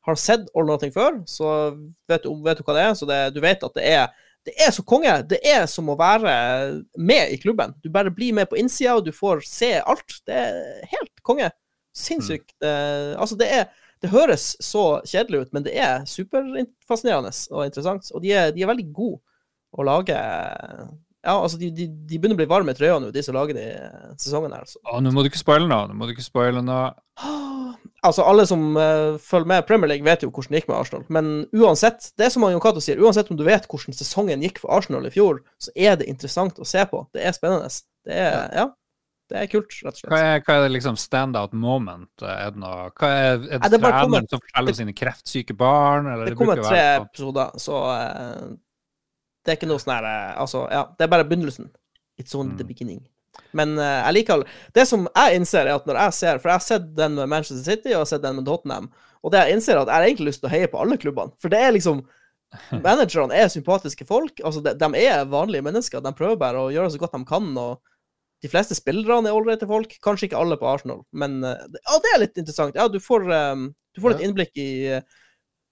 har 0.05 0.19
sett 0.21 0.45
All 0.53 0.67
or 0.67 0.75
Nothing 0.75 0.93
før, 0.93 1.23
så 1.25 1.47
vet 2.05 2.27
du, 2.27 2.35
vet 2.45 2.61
du 2.61 2.67
hva 2.67 2.75
det 2.77 2.83
er. 2.85 2.93
Så 3.01 3.09
det, 3.09 3.21
du 3.33 3.41
vet 3.41 3.65
at 3.65 3.79
det 3.79 3.87
er 3.89 4.11
det 4.47 4.55
er 4.59 4.73
så 4.75 4.83
konge. 4.83 5.13
Det 5.31 5.39
er 5.47 5.67
som 5.71 5.91
å 5.93 5.99
være 5.99 6.33
med 6.99 7.31
i 7.31 7.39
klubben. 7.43 7.75
Du 7.83 7.91
bare 7.95 8.11
blir 8.15 8.35
med 8.35 8.49
på 8.51 8.59
innsida, 8.59 8.97
og 8.99 9.07
du 9.07 9.13
får 9.15 9.45
se 9.47 9.75
alt. 9.79 10.19
Det 10.27 10.35
er 10.35 10.89
helt 10.91 11.23
konge. 11.23 11.51
Sinnssykt. 11.95 12.55
eh, 12.65 13.13
altså, 13.21 13.37
det 13.37 13.53
er 13.53 13.65
Det 14.03 14.11
høres 14.11 14.57
så 14.59 14.99
kjedelig 15.07 15.39
ut, 15.41 15.53
men 15.55 15.63
det 15.63 15.77
er 15.79 16.01
superfascinerende 16.11 17.31
og 17.55 17.69
interessant. 17.69 18.09
Og 18.11 18.23
de 18.25 18.33
er, 18.35 18.49
de 18.51 18.65
er 18.65 18.67
veldig 18.67 18.89
gode 18.91 19.21
å 19.79 19.85
lage 19.87 20.17
Ja, 21.23 21.37
altså, 21.39 21.59
de, 21.61 21.69
de, 21.71 21.87
de 21.87 22.19
begynner 22.19 22.35
å 22.35 22.41
bli 22.41 22.51
varme 22.51 22.75
i 22.75 22.77
trøya 22.79 22.99
nå, 22.99 23.13
de 23.15 23.23
som 23.23 23.37
lager 23.37 23.55
de 23.55 23.67
sesongene 24.19 24.59
her. 24.59 24.67
Altså. 24.67 24.81
Å, 24.83 24.99
nå 25.05 25.13
må 25.15 25.23
du 25.23 25.31
ikke 25.31 25.39
spoile 25.39 25.69
noe. 25.71 25.87
Nå 25.87 25.95
må 25.99 26.09
du 26.09 26.17
ikke 26.17 26.27
spoile 26.27 26.65
noe. 26.67 26.91
Altså, 28.03 28.25
alle 28.27 28.43
som 28.51 28.61
uh, 28.75 29.15
følger 29.23 29.47
med 29.47 29.67
Premier 29.69 29.93
League, 29.93 30.03
vet 30.03 30.25
jo 30.25 30.29
hvordan 30.35 30.55
det 30.57 30.59
gikk 30.59 30.71
med 30.73 30.75
Arsenal. 30.75 31.03
Men 31.15 31.27
uansett, 31.55 32.09
det 32.19 32.27
er 32.27 32.33
som 32.35 32.43
Jon 32.51 32.63
Cato 32.63 32.83
sier, 32.83 32.99
uansett 32.99 33.31
om 33.31 33.39
du 33.39 33.45
vet 33.47 33.69
hvordan 33.71 33.95
sesongen 33.95 34.43
gikk 34.43 34.59
for 34.59 34.75
Arsenal 34.75 35.07
i 35.07 35.13
fjor, 35.15 35.39
så 35.63 35.71
er 35.79 35.95
det 36.01 36.09
interessant 36.11 36.59
å 36.59 36.67
se 36.67 36.83
på. 36.91 37.05
Det 37.15 37.23
er 37.23 37.37
spennende. 37.37 37.71
Det 38.03 38.17
er, 38.19 38.49
ja, 38.59 38.67
det 39.33 39.39
er 39.39 39.49
kult, 39.49 39.73
rett 39.81 39.97
og 40.03 40.11
Hva 40.11 40.19
slett. 40.19 40.27
er, 40.27 40.43
hva 40.45 40.57
er 40.57 40.67
det 40.67 40.73
liksom 40.75 40.99
standout 41.01 41.55
moment? 41.57 42.11
Er 42.27 42.53
det 42.53 42.61
noe 42.61 42.91
Hva 42.91 43.09
er, 43.09 43.31
er 43.39 43.63
det 43.63 43.71
det 43.73 43.79
er 43.79 43.85
treneren 43.87 44.29
som 44.29 44.43
forteller 44.43 44.75
om 44.75 44.79
sine 44.83 44.95
kreftsyke 44.99 45.57
barn? 45.57 46.11
Eller 46.13 46.29
Det 46.29 46.37
kommer 46.37 46.61
bruker 46.61 46.69
å 46.69 46.75
tre 46.75 46.83
episoder, 46.99 47.55
så 47.63 47.79
eh, 47.95 48.43
det 49.45 49.53
er 49.53 49.57
ikke 49.59 49.69
noe 49.71 49.83
sånn 49.83 49.95
her 49.97 50.07
eh, 50.09 50.41
Altså, 50.43 50.65
ja, 50.71 50.85
det 50.99 51.05
er 51.07 51.11
bare 51.13 51.27
begynnelsen. 51.29 51.71
It's 52.21 52.35
only 52.39 52.55
the 52.57 52.65
Mm. 52.65 52.69
beginning. 52.69 53.01
Men 53.57 53.71
uh, 53.79 54.03
jeg 54.07 54.15
liker 54.19 54.43
Det 54.77 54.85
som 54.87 55.07
jeg 55.17 55.37
innser, 55.41 55.65
er 55.67 55.75
at 55.79 55.87
når 55.89 55.97
jeg 56.03 56.13
ser 56.19 56.39
For 56.43 56.51
jeg 56.51 56.59
har 56.59 56.65
sett 56.67 56.91
den 56.99 57.15
med 57.17 57.31
Manchester 57.33 57.63
City, 57.65 57.89
og 57.89 57.95
jeg 57.95 58.03
har 58.03 58.11
sett 58.11 58.23
den 58.27 58.37
med 58.37 58.45
Tottenham, 58.47 58.91
og 59.23 59.33
det 59.33 59.41
jeg 59.41 59.57
innser, 59.57 59.77
er 59.77 59.81
at 59.83 59.89
jeg 59.89 59.95
har 59.97 60.09
egentlig 60.11 60.27
lyst 60.29 60.43
til 60.43 60.51
å 60.51 60.53
heie 60.53 60.69
på 60.69 60.81
alle 60.83 60.99
klubbene. 61.01 61.33
For 61.41 61.49
det 61.53 61.61
er 61.65 61.73
liksom 61.73 62.03
Managerne 62.85 63.33
er 63.33 63.49
sympatiske 63.49 64.05
folk. 64.09 64.43
Altså, 64.45 64.61
de, 64.61 64.75
de 64.77 64.89
er 65.07 65.25
vanlige 65.33 65.65
mennesker. 65.65 66.03
De 66.05 66.13
prøver 66.13 66.37
bare 66.37 66.61
å 66.61 66.71
gjøre 66.75 66.91
så 66.93 67.01
godt 67.01 67.15
de 67.17 67.25
kan. 67.29 67.49
og 67.57 67.81
de 68.43 68.51
fleste 68.51 68.75
spillerne 68.75 69.31
er 69.31 69.37
ålreite 69.39 69.69
folk. 69.71 69.95
Kanskje 70.05 70.27
ikke 70.29 70.41
alle 70.43 70.57
på 70.61 70.67
Arsenal, 70.69 71.05
men 71.15 71.39
uh, 71.47 71.55
det, 71.71 71.79
ja, 71.87 71.99
det 72.03 72.11
er 72.13 72.23
litt 72.27 72.41
interessant. 72.43 72.77
Ja, 72.77 72.89
du 72.91 72.99
får, 73.01 73.25
um, 73.55 73.69
du 73.95 74.01
får 74.03 74.17
litt 74.17 74.25
innblikk 74.27 74.59
i, 74.61 74.69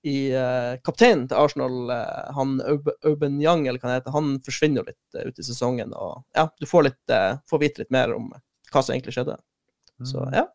i 0.05 0.33
uh, 0.33 0.77
kapteinen 0.85 1.27
til 1.29 1.37
Arsenal, 1.37 1.91
uh, 1.91 2.31
han 2.37 2.55
Aub- 2.65 2.93
Aubameyang, 3.05 3.67
eller 3.69 3.79
hva 3.83 3.91
han 3.91 3.99
heter. 3.99 4.15
Han 4.15 4.31
forsvinner 4.47 4.81
jo 4.81 4.87
litt 4.89 5.19
uh, 5.19 5.27
ute 5.29 5.41
i 5.43 5.45
sesongen. 5.45 5.93
Og 5.93 6.23
ja, 6.35 6.47
du 6.61 6.67
får, 6.67 6.87
litt, 6.89 7.03
uh, 7.13 7.37
får 7.51 7.61
vite 7.61 7.83
litt 7.85 7.91
mer 7.93 8.15
om 8.17 8.31
hva 8.73 8.83
som 8.83 8.95
egentlig 8.95 9.13
skjedde. 9.19 9.37
Så 10.09 10.23
Mm. 10.25 10.33
ja. 10.39 10.47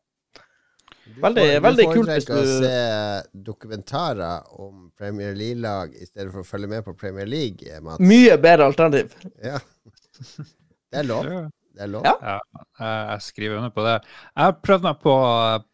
Veldig- 1.22 1.43
får- 1.46 1.62
veldig 1.62 1.86
kult 1.93 2.10
hvis 2.10 2.26
foretrekker 2.26 2.36
å 2.36 2.46
du- 2.46 2.64
se 2.66 3.41
dokumentarer 3.46 4.48
om 4.60 4.91
Premier 4.98 5.36
League-lag 5.38 5.93
i 5.93 6.06
stedet 6.08 6.32
for 6.34 6.41
å 6.41 6.48
følge 6.48 6.68
med 6.72 6.84
på 6.88 6.96
Premier 6.98 7.28
League, 7.30 7.82
Mats. 7.86 8.00
Mye 8.02 8.38
bedre 8.41 8.66
alternativ. 8.66 9.14
Ja. 9.43 9.60
Det 10.89 11.04
er 11.04 11.04
lov. 11.04 11.26
Ja. 11.76 11.82
Det 11.82 11.84
er 11.84 11.92
lov. 11.92 12.06
Ja. 12.08 12.38
Ja, 12.80 12.92
jeg 13.12 13.22
skriver 13.22 13.58
under 13.60 13.70
på 13.76 13.84
det. 13.86 13.96
Jeg 14.36 14.44
har 14.46 14.54
prøvd 14.64 14.84
meg 14.88 15.00
på, 15.04 15.16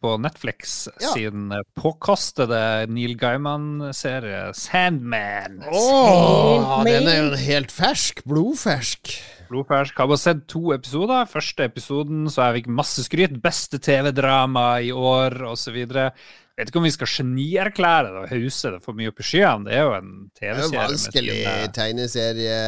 på 0.02 0.14
Netflix 0.22 0.88
Ja. 1.00 1.12
sin 1.14 1.52
påkastede 1.78 2.86
Neil 2.90 3.14
Gaiman-serie 3.18 4.52
Sandman. 4.58 5.62
Åh, 5.70 6.82
den 6.86 7.06
er 7.10 7.20
jo 7.22 7.36
helt 7.38 7.72
fersk. 7.74 8.24
Blodfersk. 8.26 9.14
Blodfersk. 9.52 9.98
Har 10.00 10.08
bare 10.10 10.20
sett 10.20 10.46
to 10.50 10.72
episoder. 10.74 11.28
Første 11.30 11.68
episoden 11.68 12.26
så 12.32 12.48
jeg 12.48 12.62
fikk 12.62 12.70
masse 12.80 13.04
skryt. 13.06 13.36
Beste 13.44 13.80
TV-drama 13.82 14.66
i 14.82 14.90
år, 14.96 15.38
osv. 15.52 15.78
Vet 15.82 16.68
ikke 16.68 16.82
om 16.82 16.88
vi 16.88 16.94
skal 16.94 17.10
genierklære 17.10 18.10
det 18.10 18.24
og 18.24 18.32
hause 18.32 18.74
det 18.74 18.82
for 18.84 18.98
mye 18.98 19.12
opp 19.12 19.22
i 19.22 19.28
skyene. 19.28 19.68
Det 19.68 19.76
er 19.76 19.86
jo 19.86 19.94
en 19.96 20.10
er 20.18 20.34
TV-serie. 20.40 20.82
vanskelig 20.82 21.38
tegneserie, 21.78 22.58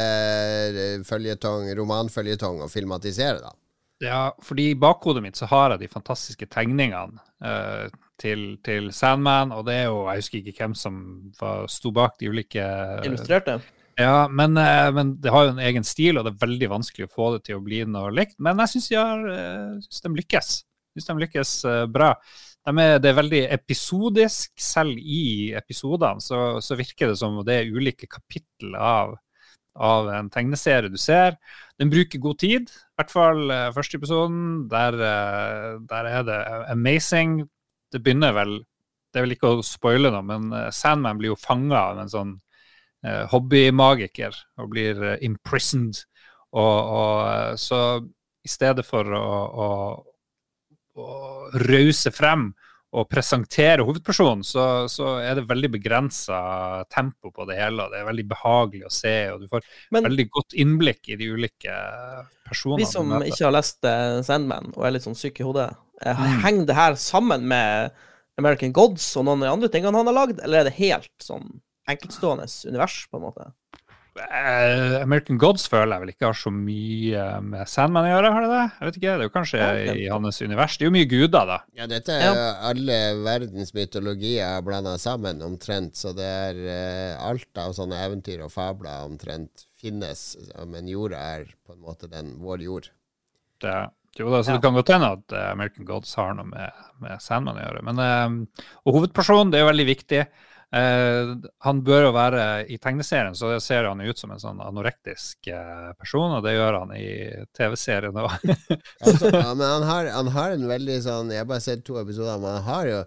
føljetong, 1.05 1.69
romanføljetong 1.81 2.63
å 2.65 2.71
filmatisere, 2.71 3.43
da. 3.43 3.53
Ja, 4.03 4.23
fordi 4.43 4.71
i 4.73 4.79
bakhodet 4.79 5.23
mitt 5.23 5.37
så 5.39 5.47
har 5.47 5.71
jeg 5.73 5.85
de 5.85 5.93
fantastiske 5.93 6.49
tegningene. 6.51 7.21
uh, 7.45 7.87
til, 8.19 8.57
til 8.63 8.91
Sandman, 8.95 9.51
og 9.51 9.65
det 9.67 9.73
er 9.75 9.83
jo 9.89 10.05
Jeg 10.07 10.21
husker 10.23 10.37
ikke 10.39 10.63
hvem 10.63 10.75
som 10.79 10.99
var, 11.39 11.65
sto 11.67 11.91
bak 11.91 12.15
de 12.19 12.29
ulike 12.31 12.63
Illustrerte. 13.03 13.59
Ja, 13.95 14.27
men, 14.27 14.57
eh, 14.57 14.91
men 14.91 15.15
det 15.21 15.31
har 15.31 15.45
jo 15.45 15.53
en 15.53 15.61
egen 15.63 15.85
stil, 15.87 16.17
og 16.17 16.25
det 16.25 16.33
er 16.33 16.41
veldig 16.43 16.67
vanskelig 16.73 17.07
å 17.07 17.13
få 17.13 17.29
det 17.35 17.45
til 17.47 17.59
å 17.59 17.63
bli 17.63 17.79
noe 17.87 18.11
likt. 18.11 18.35
Men 18.43 18.59
jeg 18.65 18.73
syns 18.73 18.89
eh, 18.91 20.01
de 20.03 20.11
lykkes. 20.17 20.49
Synes 20.91 21.07
de 21.07 21.15
lykkes 21.23 21.53
eh, 21.71 21.85
bra. 21.91 22.09
De 22.67 22.73
er, 22.83 22.97
det 22.99 23.11
er 23.11 23.21
veldig 23.21 23.41
episodisk. 23.55 24.51
Selv 24.59 24.99
i 24.99 25.53
episodene 25.55 26.23
så, 26.23 26.59
så 26.59 26.75
virker 26.75 27.13
det 27.13 27.21
som 27.21 27.39
det 27.47 27.61
er 27.61 27.71
ulike 27.71 28.09
kapittel 28.11 28.75
av, 28.75 29.15
av 29.79 30.11
en 30.11 30.31
tegneserie 30.33 30.91
du 30.91 30.99
ser. 30.99 31.39
Den 31.79 31.93
bruker 31.93 32.19
god 32.19 32.43
tid, 32.43 32.67
i 32.67 32.99
hvert 32.99 33.15
fall 33.15 33.47
første 33.75 33.99
episoden. 34.01 34.65
Der, 34.71 34.99
der, 35.87 36.11
er 36.19 36.27
det 36.27 36.39
amazing. 36.71 37.45
Det 37.93 38.03
begynner 38.03 38.35
vel 38.35 38.57
Det 39.13 39.21
er 39.21 39.23
vel 39.23 39.35
ikke 39.37 39.53
å 39.55 39.63
spoile 39.63 40.09
noe, 40.11 40.25
men 40.27 40.71
Sandman 40.75 41.21
blir 41.21 41.31
jo 41.31 41.39
fanga 41.39 41.77
av 41.93 42.01
en 42.01 42.11
sånn 42.11 42.33
hobbymagiker 43.31 44.35
og 44.61 44.69
blir 44.73 45.01
imprisoned. 45.25 46.03
Og, 46.55 46.91
og, 46.97 47.59
så 47.59 47.79
i 48.45 48.51
stedet 48.51 48.85
for 48.87 49.09
å, 49.17 49.25
å, 49.65 49.69
å 51.01 51.09
rause 51.65 52.13
frem 52.15 52.51
og 52.95 53.09
presentere 53.11 53.83
hovedpersonen, 53.83 54.43
så, 54.47 54.65
så 54.91 55.17
er 55.19 55.35
det 55.35 55.49
veldig 55.49 55.71
begrensa 55.73 56.37
tempo 56.91 57.31
på 57.35 57.47
det 57.49 57.57
hele. 57.59 57.83
og 57.83 57.91
Det 57.91 57.99
er 57.99 58.07
veldig 58.07 58.25
behagelig 58.31 58.85
å 58.87 58.93
se, 58.93 59.15
og 59.33 59.43
du 59.43 59.49
får 59.51 59.65
Men, 59.91 60.07
veldig 60.07 60.27
godt 60.31 60.55
innblikk 60.63 61.11
i 61.11 61.17
de 61.19 61.27
ulike 61.35 61.75
personene. 62.47 62.79
Vi 62.79 62.87
som 62.87 63.11
ikke 63.19 63.43
har 63.43 63.55
lest 63.57 63.89
Sandman 64.29 64.71
og 64.77 64.87
er 64.87 64.95
litt 64.95 65.07
sånn 65.07 65.17
syke 65.19 65.43
i 65.43 65.47
hodet, 65.47 65.73
mm. 66.05 66.39
henger 66.45 66.69
det 66.69 66.77
her 66.79 66.95
sammen 67.01 67.43
med 67.51 67.91
American 68.39 68.71
Gods 68.75 69.09
og 69.19 69.27
noen 69.27 69.43
av 69.43 69.47
de 69.47 69.53
andre 69.57 69.71
tingene 69.73 69.99
han 69.99 70.11
har 70.11 70.19
lagd, 70.21 70.39
eller 70.43 70.61
er 70.61 70.69
det 70.69 70.77
helt 70.79 71.11
sånn 71.23 71.49
enkeltstående 71.91 72.47
univers, 72.69 73.03
på 73.11 73.19
en 73.19 73.27
måte? 73.27 73.51
Uh, 74.15 75.01
American 75.01 75.35
Gods 75.35 75.65
føler 75.67 75.91
jeg 75.91 76.01
vel 76.05 76.11
ikke 76.13 76.27
har 76.29 76.37
så 76.39 76.51
mye 76.55 77.23
med 77.43 77.67
Sandman 77.67 78.05
å 78.07 78.13
gjøre, 78.13 78.29
har 78.31 78.45
det 78.45 78.51
det? 78.53 78.61
Jeg 78.63 78.87
vet 78.87 78.99
ikke, 78.99 79.07
Det 79.09 79.25
er 79.25 79.27
jo 79.27 79.33
kanskje 79.33 79.59
ja, 79.59 79.73
i 79.91 80.05
hans 80.07 80.39
univers. 80.39 80.77
Det 80.77 80.85
er 80.85 80.87
jo 80.87 80.93
mye 80.95 81.09
guder, 81.11 81.49
da. 81.49 81.57
Ja, 81.75 81.87
dette 81.91 82.15
er 82.15 82.23
ja. 82.23 82.45
alle 82.69 82.99
verdens 83.25 83.75
mytologier 83.75 84.63
blanda 84.63 84.95
sammen 85.03 85.43
omtrent, 85.43 85.99
så 85.99 86.15
det 86.15 86.29
er 86.31 86.63
uh, 86.63 87.27
alt 87.27 87.59
av 87.59 87.75
sånne 87.75 87.99
eventyr 88.07 88.45
og 88.47 88.55
fabler 88.55 89.03
omtrent 89.03 89.67
finnes, 89.83 90.23
men 90.71 90.87
jorda 90.87 91.19
er 91.35 91.51
på 91.67 91.75
en 91.75 91.83
måte 91.83 92.07
den 92.07 92.37
vår 92.39 92.63
jord. 92.63 92.91
Det, 93.59 93.77
jo 94.15 94.31
da, 94.31 94.39
så 94.39 94.53
ja. 94.53 94.55
det 94.55 94.63
kan 94.63 94.79
godt 94.79 94.95
hende 94.95 95.13
at 95.19 95.35
uh, 95.35 95.43
American 95.51 95.91
Gods 95.91 96.15
har 96.15 96.31
noe 96.39 96.47
med, 96.55 96.83
med 97.03 97.19
Sandman 97.19 97.59
å 97.59 97.67
gjøre. 97.67 97.87
Men, 97.91 98.47
og 98.87 99.01
hovedpersonen, 99.01 99.51
det 99.51 99.59
er 99.59 99.67
jo 99.67 99.73
veldig 99.73 99.91
viktig. 99.91 100.27
Uh, 100.75 101.37
han 101.63 101.77
bør 101.87 102.09
jo 102.09 102.11
være 102.11 102.65
I 102.67 102.75
tegneserien 102.83 103.35
så 103.37 103.53
ser 103.63 103.85
han 103.87 104.01
ut 104.03 104.19
som 104.19 104.33
en 104.33 104.41
sånn 104.41 104.57
anorektisk 104.59 105.47
uh, 105.47 105.93
person, 105.95 106.33
og 106.35 106.43
det 106.43 106.57
gjør 106.57 106.79
han 106.81 106.91
i 106.97 107.05
TV-serien 107.55 108.17
òg. 108.19 108.33
altså, 108.43 109.31
ja, 109.37 109.53
men 109.53 109.63
han 109.63 109.85
har, 109.87 110.09
han 110.17 110.31
har, 110.35 110.51
en 110.51 110.67
veldig 110.67 110.97
sånn 111.05 111.31
Jeg 111.31 111.45
har 111.45 111.47
bare 111.53 111.63
sett 111.63 111.85
to 111.87 111.95
episoder, 112.01 112.41
men 112.43 112.57
han 112.57 112.67
har 112.67 112.89
jo 112.89 112.99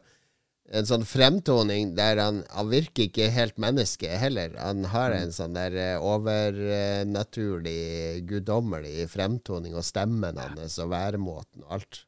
en 0.78 0.88
sånn 0.88 1.04
fremtoning 1.08 1.92
der 1.96 2.20
han, 2.20 2.42
han 2.52 2.68
virker 2.72 3.08
ikke 3.08 3.28
helt 3.36 3.56
menneske 3.60 4.16
heller. 4.20 4.56
Han 4.60 4.84
har 4.92 5.10
en 5.18 5.32
sånn 5.36 5.54
der 5.58 5.76
uh, 5.76 6.08
overnaturlig, 6.14 8.24
guddommelig 8.32 9.10
fremtoning, 9.12 9.76
og 9.76 9.84
stemmen 9.84 10.40
hans 10.40 10.80
og 10.80 10.88
væremåten 10.96 11.68
og 11.68 11.80
alt. 11.80 12.07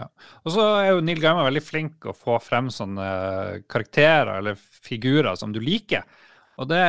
Ja. 0.00 0.08
Og 0.42 0.54
så 0.54 0.66
er 0.78 0.88
jo 0.90 1.04
Neil 1.04 1.20
Gaiman 1.22 1.48
veldig 1.48 1.64
flink 1.64 2.08
å 2.08 2.16
få 2.16 2.38
frem 2.42 2.70
sånne 2.72 3.08
karakterer 3.70 4.38
eller 4.38 4.56
figurer 4.58 5.36
som 5.38 5.52
du 5.54 5.60
liker. 5.62 6.06
Og 6.60 6.68
det, 6.68 6.82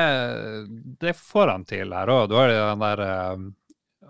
det 1.02 1.16
får 1.18 1.52
han 1.54 1.68
til 1.68 1.94
her 1.96 2.12
òg. 2.12 2.26
Du 2.30 2.36
har 2.38 2.52
den 2.52 2.84
der 2.84 3.04
um, 3.34 3.46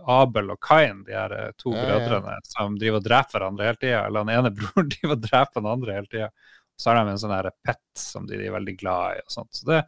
Abel 0.10 0.50
og 0.52 0.60
Kain, 0.64 1.04
de 1.08 1.16
her 1.16 1.34
eh, 1.38 1.52
to 1.62 1.72
ja, 1.76 1.84
brødrene, 1.86 2.34
ja. 2.36 2.46
som 2.56 2.78
driver 2.80 3.00
og 3.00 3.06
dreper 3.06 3.38
hverandre 3.38 3.70
hele 3.70 3.80
tida. 3.80 4.02
Eller 4.08 4.26
den 4.26 4.34
ene 4.38 4.54
broren 4.58 4.90
driver 4.92 5.16
og 5.18 5.28
dreper 5.28 5.62
den 5.62 5.72
andre 5.76 6.00
hele 6.00 6.12
tida. 6.12 6.32
Så 6.80 6.90
har 6.90 7.00
de 7.00 7.14
en 7.14 7.22
sånn 7.22 7.52
pet 7.64 8.02
som 8.02 8.26
de, 8.28 8.40
er 8.42 8.56
veldig 8.56 8.76
glad 8.80 9.20
i. 9.20 9.24
og 9.24 9.38
sånt. 9.38 9.54
Så 9.56 9.70
det, 9.70 9.84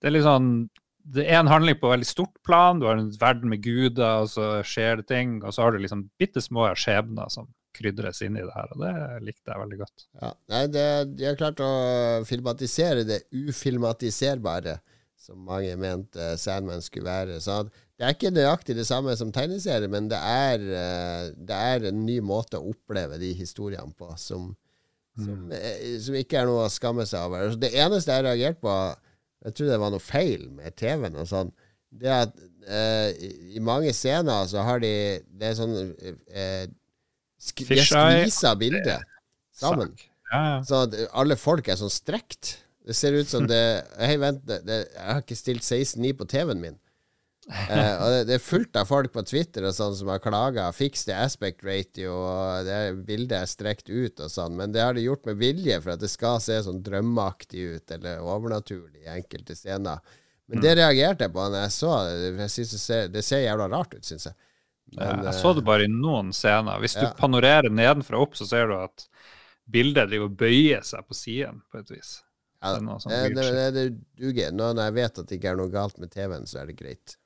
det 0.00 0.10
er 0.10 0.16
liksom 0.16 0.48
det 1.04 1.26
er 1.28 1.42
en 1.42 1.50
handling 1.52 1.76
på 1.76 1.90
veldig 1.90 2.06
stort 2.08 2.38
plan. 2.46 2.78
Du 2.80 2.86
har 2.88 2.96
en 2.96 3.10
verden 3.20 3.50
med 3.52 3.60
guder, 3.64 4.24
og 4.24 4.30
så 4.32 4.46
skjer 4.64 5.02
det 5.02 5.08
ting. 5.10 5.36
Og 5.44 5.52
så 5.52 5.66
har 5.66 5.74
du 5.74 5.82
liksom 5.82 6.06
bitte 6.20 6.40
små 6.40 6.70
skjebner 6.80 7.28
som 7.32 7.50
krydres 7.74 8.22
inn 8.24 8.38
i 8.38 8.44
det 8.44 8.54
her, 8.54 8.72
og 8.74 8.82
det 8.82 9.20
likte 9.26 9.52
jeg 9.52 9.62
veldig 9.62 9.78
godt. 9.80 10.08
Ja, 10.20 10.32
nei, 10.54 10.64
det, 10.72 10.88
De 11.18 11.28
har 11.28 11.38
klart 11.38 11.62
å 11.64 11.70
filmatisere 12.28 13.06
det 13.08 13.22
ufilmatiserbare, 13.34 14.78
som 15.24 15.40
mange 15.46 15.72
mente 15.80 16.34
Sandman 16.40 16.84
skulle 16.84 17.08
være. 17.08 17.38
Så 17.40 17.62
det 17.94 18.06
er 18.06 18.16
ikke 18.16 18.34
nøyaktig 18.34 18.76
det 18.76 18.86
samme 18.88 19.14
som 19.16 19.30
tegneserie, 19.32 19.88
men 19.90 20.10
det 20.10 20.18
er, 20.18 20.66
eh, 20.82 21.30
det 21.34 21.60
er, 21.70 21.88
en 21.90 22.04
ny 22.06 22.18
måte 22.24 22.58
å 22.58 22.74
oppleve 22.74 23.20
de 23.22 23.32
historiene 23.38 23.94
på 23.96 24.10
som, 24.20 24.50
som, 25.16 25.46
mm. 25.48 25.54
som 26.02 26.18
ikke 26.18 26.42
er 26.42 26.50
noe 26.50 26.66
å 26.66 26.72
skamme 26.72 27.06
seg 27.08 27.28
over. 27.28 27.54
Det 27.60 27.72
eneste 27.72 28.10
jeg 28.10 28.22
har 28.22 28.28
reagert 28.32 28.60
på, 28.64 28.74
jeg 29.44 29.56
tror 29.56 29.70
det 29.70 29.80
var 29.80 29.94
noe 29.94 30.02
feil 30.02 30.48
med 30.56 30.76
TV-en 30.80 31.22
og 31.22 31.30
sånn, 31.30 31.54
det 31.94 32.10
at 32.10 32.32
eh, 32.66 33.10
i 33.54 33.62
mange 33.62 33.92
scener 33.94 34.48
så 34.50 34.64
har 34.66 34.80
de 34.82 34.90
Det 35.30 35.46
er 35.46 35.58
sånn 35.58 35.74
eh, 36.26 36.64
Sk 37.44 37.66
de 37.68 37.82
skvisa 37.84 38.54
bildet 38.56 39.04
sammen. 39.54 39.92
Ja, 40.30 40.40
ja. 40.54 40.60
Så 40.64 40.84
alle 41.12 41.36
folk 41.38 41.68
er 41.68 41.76
sånn 41.78 41.92
strekt. 41.92 42.56
Det 42.84 42.96
ser 42.96 43.16
ut 43.16 43.28
som 43.28 43.46
det 43.48 43.60
Hei, 44.00 44.16
vent, 44.20 44.42
det, 44.48 44.62
det, 44.66 44.80
jeg 44.92 45.10
har 45.10 45.22
ikke 45.22 45.38
stilt 45.38 45.64
16.9 45.64 46.16
på 46.20 46.26
TV-en 46.28 46.62
min. 46.62 46.80
eh, 47.52 47.94
og 48.00 48.08
det, 48.08 48.20
det, 48.30 48.36
er 48.38 48.40
fullt 48.40 48.76
av 48.80 48.88
folk 48.88 49.12
på 49.12 49.24
Twitter 49.28 49.66
og 49.68 49.74
sånn 49.76 49.96
som 49.98 50.08
har 50.12 50.22
klaga. 50.24 50.70
Fiks 50.72 51.04
det 51.08 51.16
aspect 51.16 51.64
ratio, 51.66 52.14
og 52.16 52.68
det 52.68 52.78
bildet 53.08 53.36
er 53.42 53.50
strekt 53.50 53.92
ut 53.92 54.20
og 54.24 54.32
sånn. 54.32 54.56
Men 54.56 54.72
det 54.72 54.84
har 54.84 54.96
de 54.96 55.04
gjort 55.04 55.28
med 55.28 55.40
vilje 55.40 55.78
for 55.84 55.94
at 55.94 56.04
det 56.04 56.12
skal 56.12 56.40
se 56.44 56.58
sånn 56.64 56.80
drømmeaktig 56.84 57.68
ut, 57.76 57.96
eller 57.98 58.24
overnaturlig 58.24 59.04
i 59.04 59.12
enkelte 59.18 59.56
scener. 59.58 60.00
Men 60.48 60.60
mm. 60.60 60.64
det 60.64 60.74
reagerte 60.80 61.28
jeg 61.28 61.36
på 61.36 61.44
når 61.44 61.62
jeg 61.66 61.76
så 61.76 61.92
det. 62.08 62.32
Jeg 62.46 62.56
synes 62.56 62.74
det, 62.74 62.82
ser, 62.88 63.06
det 63.12 63.24
ser 63.24 63.44
jævla 63.44 63.68
rart 63.72 63.96
ut, 63.96 64.04
syns 64.08 64.28
jeg. 64.30 64.36
Men, 64.94 65.24
jeg 65.26 65.34
så 65.40 65.54
det 65.56 65.64
bare 65.66 65.88
i 65.88 65.90
noen 65.90 66.30
scener. 66.36 66.78
Hvis 66.82 66.94
du 66.98 67.06
panorerer 67.18 67.72
nedenfra 67.72 68.20
opp, 68.22 68.36
så 68.38 68.46
ser 68.46 68.68
du 68.70 68.76
at 68.78 69.06
bildet 69.64 70.10
driver 70.10 70.30
og 70.30 70.38
bøyer 70.38 70.84
seg 70.86 71.06
på 71.08 71.16
siden, 71.18 71.62
på 71.72 71.80
et 71.80 71.90
vis. 71.94 72.18
Ja, 72.64 72.76
det, 72.78 72.96
sånn 73.02 73.12
det, 73.12 73.34
det, 73.36 73.66
det, 73.76 73.84
duger. 74.20 74.54
Når 74.56 74.80
jeg 74.80 74.96
vet 74.96 75.20
at 75.20 75.28
det 75.28 75.38
ikke 75.38 75.52
er 75.52 75.58
noe 75.60 75.72
galt 75.72 75.98
med 76.00 76.12
TV-en, 76.14 76.46
så 76.48 76.62
er 76.62 76.70
det 76.70 76.78
greit. 76.78 77.16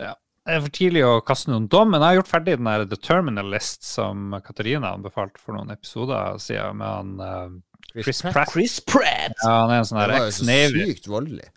Ja. 0.00 0.12
Det 0.44 0.52
er 0.52 0.60
for 0.60 0.74
tidlig 0.76 1.04
å 1.08 1.12
kaste 1.24 1.48
noen 1.48 1.70
dom, 1.72 1.94
men 1.94 2.02
jeg 2.02 2.10
har 2.10 2.18
gjort 2.18 2.32
ferdig 2.34 2.58
den 2.58 2.68
der 2.68 2.82
The 2.90 2.98
Terminal 3.00 3.48
List 3.48 3.86
som 3.88 4.34
Katarina 4.44 4.90
anbefalte 4.92 5.40
for 5.40 5.56
noen 5.56 5.72
episoder 5.72 6.36
siden, 6.42 6.82
med 6.82 6.90
han 6.90 7.14
uh, 7.22 8.02
Chris, 8.02 8.20
Pratt. 8.26 8.52
Chris 8.52 8.74
Pratt. 8.84 9.38
Ja, 9.40 9.54
han 9.62 9.72
er 9.72 9.80
en 9.80 9.88
sånn 9.88 10.02
her 10.02 10.12
ex-Navy. 10.18 10.84
Sykt 10.90 11.08
voldelig. 11.08 11.48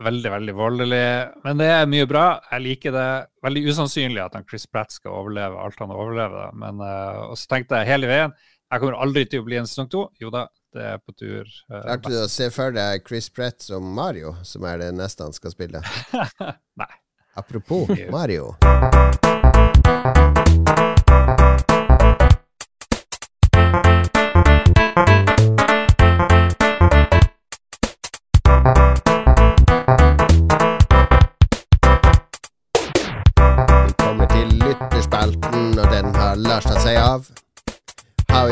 Veldig, 0.00 0.30
veldig 0.32 0.54
voldelig. 0.56 1.06
Men 1.44 1.60
det 1.60 1.66
er 1.74 1.90
mye 1.90 2.06
bra. 2.08 2.24
Jeg 2.54 2.64
liker 2.64 2.94
det. 2.94 3.08
Veldig 3.44 3.64
usannsynlig 3.68 4.22
at 4.24 4.38
han 4.38 4.46
Chris 4.48 4.64
Pratt 4.70 4.94
skal 4.94 5.12
overleve 5.18 5.60
alt 5.60 5.82
han 5.82 5.92
overlever. 5.92 6.54
Men 6.56 6.80
uh, 6.80 7.28
og 7.28 7.36
så 7.36 7.50
tenkte 7.52 7.82
jeg 7.82 7.92
hele 7.92 8.08
veien 8.10 8.32
jeg 8.70 8.82
kommer 8.84 9.00
aldri 9.02 9.24
til 9.26 9.42
å 9.42 9.46
bli 9.48 9.58
en 9.58 9.66
sesong 9.66 9.88
to. 9.90 10.04
Jo 10.22 10.30
da, 10.30 10.44
det 10.74 10.84
er 10.92 11.00
på 11.02 11.14
tur. 11.18 11.48
Uh, 11.66 11.80
Klarte 11.82 12.12
du 12.12 12.18
å 12.22 12.28
se 12.30 12.46
for 12.54 12.74
deg 12.76 13.02
Chris 13.08 13.26
Pratt 13.34 13.66
som 13.66 13.88
Mario, 13.96 14.36
som 14.46 14.66
er 14.70 14.78
det 14.84 14.92
neste 14.94 15.26
han 15.26 15.34
skal 15.34 15.56
spille? 15.56 15.82
Nei. 16.80 16.92
Apropos 17.40 17.90
Mario. 18.10 18.54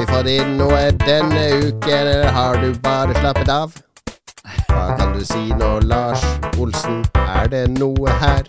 Fått 0.08 0.28
inn 0.32 0.56
noe 0.58 0.78
denne 1.04 1.44
uken, 1.62 1.92
eller 1.92 2.32
har 2.34 2.58
du 2.62 2.72
bare 2.82 3.14
slappet 3.14 3.48
av? 3.52 3.76
Hva 4.68 4.86
kan 4.98 5.12
du 5.14 5.24
si 5.24 5.44
nå, 5.58 5.68
Lars 5.88 6.22
Olsen? 6.58 7.04
Er 7.14 7.48
det 7.52 7.64
noe 7.76 8.14
her? 8.22 8.48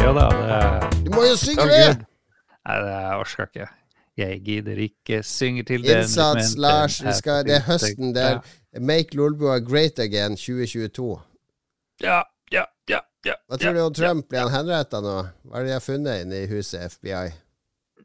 Jo 0.00 0.12
da, 0.16 0.26
det 0.34 1.04
Du 1.06 1.10
må 1.14 1.24
jo 1.28 1.36
synge 1.38 1.66
det! 1.70 1.94
Nei, 2.64 2.76
det 2.84 2.98
orker 3.18 3.48
ikke. 3.48 3.68
Jeg 4.16 4.40
gidder 4.46 4.78
ikke 4.78 5.22
synge 5.26 5.64
til 5.66 5.82
den 5.82 6.04
Innsats, 6.04 6.54
Lars. 6.56 7.00
Skal, 7.18 7.42
det 7.46 7.56
er 7.58 7.64
høsten 7.66 8.14
der. 8.14 8.40
Make 8.78 9.16
Lolbua 9.16 9.58
great 9.58 9.98
again 9.98 10.36
2022. 10.38 11.08
Ja, 12.02 12.22
ja, 13.24 13.32
ja. 13.32 13.36
ja 13.36 13.40
Hva 13.48 13.60
tror 13.60 13.74
du 13.74 13.80
om 13.84 13.96
Trump? 13.96 14.28
Blir 14.28 14.44
han 14.46 14.54
henretta 14.54 15.00
nå? 15.04 15.16
Hva 15.48 15.60
har 15.60 15.68
de 15.68 15.80
funnet 15.84 16.24
inne 16.24 16.44
i 16.44 16.50
huset 16.52 16.94
FBI? 16.98 17.32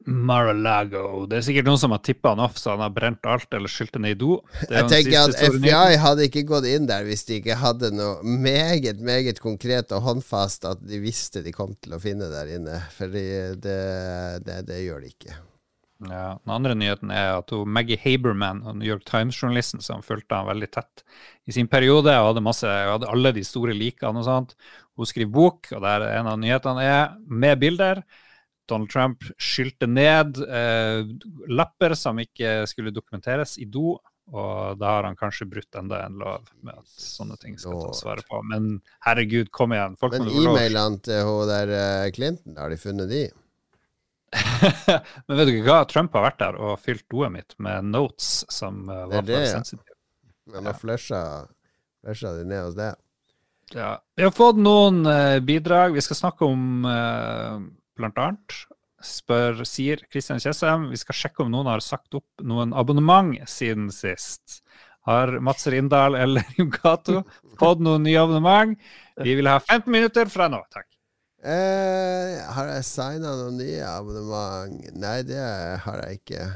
Mar-a-Lago. 0.10 1.26
Det 1.30 1.40
er 1.40 1.44
sikkert 1.46 1.68
noen 1.68 1.82
som 1.82 1.94
har 1.94 2.02
tippa 2.06 2.32
han 2.34 2.42
off, 2.42 2.58
så 2.58 2.72
han 2.74 2.84
har 2.84 2.94
brent 2.96 3.28
alt 3.30 3.52
eller 3.54 3.72
skylt 3.72 3.94
det 3.98 4.02
ned 4.04 4.16
i 4.16 4.20
do. 4.20 4.38
Jeg 4.64 4.88
tenker 4.92 5.18
at 5.26 5.36
FBI 5.36 6.00
hadde 6.02 6.30
ikke 6.30 6.46
gått 6.50 6.70
inn 6.70 6.88
der 6.90 7.06
hvis 7.08 7.26
de 7.28 7.40
ikke 7.42 7.60
hadde 7.60 7.92
noe 7.94 8.24
meget, 8.24 9.04
meget 9.06 9.42
konkret 9.44 9.94
og 9.96 10.06
håndfast 10.08 10.66
at 10.70 10.82
de 10.88 11.02
visste 11.04 11.44
de 11.46 11.54
kom 11.56 11.76
til 11.84 11.98
å 11.98 12.02
finne 12.02 12.32
der 12.32 12.56
inne. 12.56 12.80
For 12.96 13.12
det, 13.12 13.60
det, 13.66 14.64
det 14.70 14.82
gjør 14.86 15.04
de 15.04 15.14
ikke. 15.14 15.38
Ja, 16.08 16.40
Den 16.46 16.54
andre 16.56 16.76
nyheten 16.80 17.12
er 17.12 17.34
at 17.42 17.52
hun, 17.52 17.68
Maggie 17.76 18.00
Haberman, 18.00 18.62
New 18.80 18.88
York 18.88 19.04
Times-journalisten 19.08 19.84
som 19.84 20.04
fulgte 20.06 20.38
han 20.38 20.48
veldig 20.48 20.70
tett 20.72 21.04
i 21.50 21.52
sin 21.52 21.68
periode, 21.68 22.14
og 22.16 22.30
hadde, 22.30 22.44
masse, 22.46 22.68
hadde 22.68 23.10
alle 23.12 23.34
de 23.36 23.44
store 23.44 23.76
likene 23.76 24.22
og 24.22 24.28
sånt, 24.28 24.56
hun 25.00 25.08
skriver 25.08 25.32
bok, 25.32 25.70
og 25.72 25.84
der 25.86 26.10
en 26.12 26.28
av 26.28 26.40
nyhetene 26.42 26.84
er 26.84 27.14
med 27.26 27.62
bilder. 27.62 28.04
Donald 28.70 28.92
Trump 28.92 29.26
skylte 29.42 29.88
ned 29.90 30.38
eh, 30.46 31.02
lapper 31.50 31.96
som 31.98 32.20
ikke 32.22 32.68
skulle 32.70 32.94
dokumenteres, 32.94 33.58
i 33.58 33.66
do. 33.66 33.98
Og 34.30 34.78
da 34.78 34.92
har 34.94 35.08
han 35.08 35.18
kanskje 35.18 35.48
brutt 35.50 35.78
enda 35.80 36.04
en 36.06 36.20
lov 36.22 36.50
med 36.62 36.76
at 36.78 37.02
sånne 37.02 37.38
ting 37.42 37.56
skal 37.58 37.80
tas 37.88 38.04
vare 38.06 38.22
på. 38.28 38.42
Men 38.46 38.76
herregud, 39.08 39.50
kom 39.56 39.74
igjen. 39.74 39.96
Folk 39.98 40.14
Men 40.20 40.30
e-mailene 40.30 41.02
til 41.06 41.24
hun 41.26 41.50
der 41.50 41.74
eh, 41.74 42.10
Clinton, 42.14 42.60
har 42.60 42.70
de 42.70 42.78
funnet 42.78 43.10
de? 43.10 43.24
Men 45.26 45.40
vet 45.40 45.48
du 45.48 45.56
ikke 45.56 45.66
hva? 45.72 45.80
Trump 45.90 46.14
har 46.14 46.28
vært 46.28 46.42
der 46.44 46.60
og 46.62 46.76
fylt 46.84 47.08
doet 47.10 47.34
mitt 47.34 47.56
med 47.58 47.90
notes 47.90 48.44
som 48.54 48.84
eh, 48.86 49.06
var 49.10 49.26
det, 49.26 49.40
for 49.40 49.54
sensitive. 49.56 49.98
Han 50.54 50.70
har 50.70 50.78
flusha, 50.78 51.24
flusha 52.04 52.36
de 52.38 52.46
ned 52.52 52.68
hos 52.68 52.78
det. 52.78 52.92
Ja. 53.76 53.94
Vi 54.18 54.26
har 54.26 54.34
fått 54.34 54.58
noen 54.58 55.06
eh, 55.06 55.38
bidrag. 55.46 55.94
Vi 55.94 56.02
skal 56.02 56.18
snakke 56.18 56.48
om 56.48 56.86
uh, 56.88 57.60
blant 58.00 58.18
annet 58.22 58.60
spør, 59.04 59.64
sier 59.68 60.02
Kristian 60.12 60.42
Kjessem, 60.44 60.90
vi 60.92 61.00
skal 61.00 61.16
sjekke 61.16 61.46
om 61.46 61.52
noen 61.54 61.70
har 61.72 61.84
sagt 61.84 62.16
opp 62.20 62.44
noen 62.44 62.74
abonnement 62.76 63.38
siden 63.50 63.90
sist. 63.96 64.60
Har 65.08 65.32
Mats 65.44 65.68
Rindal 65.72 66.18
eller 66.20 66.46
Jon 66.60 67.24
fått 67.60 67.84
noen 67.84 68.04
nye 68.06 68.20
abonnement? 68.20 68.76
Vi 69.24 69.36
vil 69.40 69.50
ha 69.50 69.60
15 69.60 69.92
minutter 69.92 70.32
fra 70.32 70.50
nå, 70.52 70.62
takk. 70.74 70.88
Eh, 71.40 72.36
har 72.52 72.74
jeg 72.74 72.88
signa 72.88 73.32
noen 73.40 73.62
nye 73.62 73.86
abonnement? 73.88 74.90
Nei, 75.00 75.22
det 75.28 75.40
har 75.86 76.04
jeg 76.04 76.20
ikke. 76.20 76.50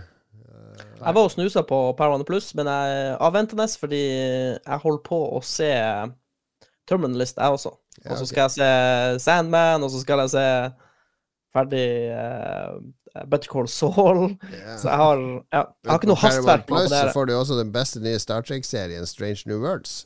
Jeg 0.74 1.16
var 1.16 1.24
og 1.24 1.32
snusa 1.32 1.64
på 1.68 1.78
Paramount 1.98 2.28
Plus, 2.28 2.50
men 2.58 2.68
jeg 2.68 2.92
avventer 3.14 3.24
avventende 3.56 3.68
fordi 3.80 4.04
jeg 4.04 4.84
holder 4.84 5.02
på 5.06 5.20
å 5.38 5.42
se 5.46 5.72
Terminalist, 6.90 7.38
jeg 7.38 7.58
også. 7.60 7.72
Ja, 8.04 8.12
Og 8.12 8.18
så 8.20 8.26
skal 8.28 8.42
jeg 8.48 8.56
se 8.58 9.24
Sandman, 9.24 9.84
og 9.86 9.92
så 9.94 10.02
skal 10.04 10.24
jeg 10.26 10.34
se 10.34 10.46
ferdig 11.54 11.86
uh, 12.12 13.26
Better 13.30 13.50
Call 13.52 13.68
Saul. 13.70 14.24
Yeah. 14.52 14.78
Så 14.82 14.90
jeg 14.90 14.98
har, 15.04 15.22
ja, 15.54 15.62
jeg 15.84 15.92
har 15.92 16.00
ikke 16.02 16.10
noe 16.10 16.24
hastverk 16.24 16.66
på 16.68 16.80
Plus 16.80 16.90
så 16.92 17.06
får 17.14 17.30
du 17.30 17.36
også 17.38 17.60
den 17.60 17.72
beste 17.76 18.02
nye 18.04 18.20
Star 18.20 18.42
Trek-serien, 18.46 19.06
Strange 19.10 19.46
New 19.46 19.62
Worlds. 19.62 20.02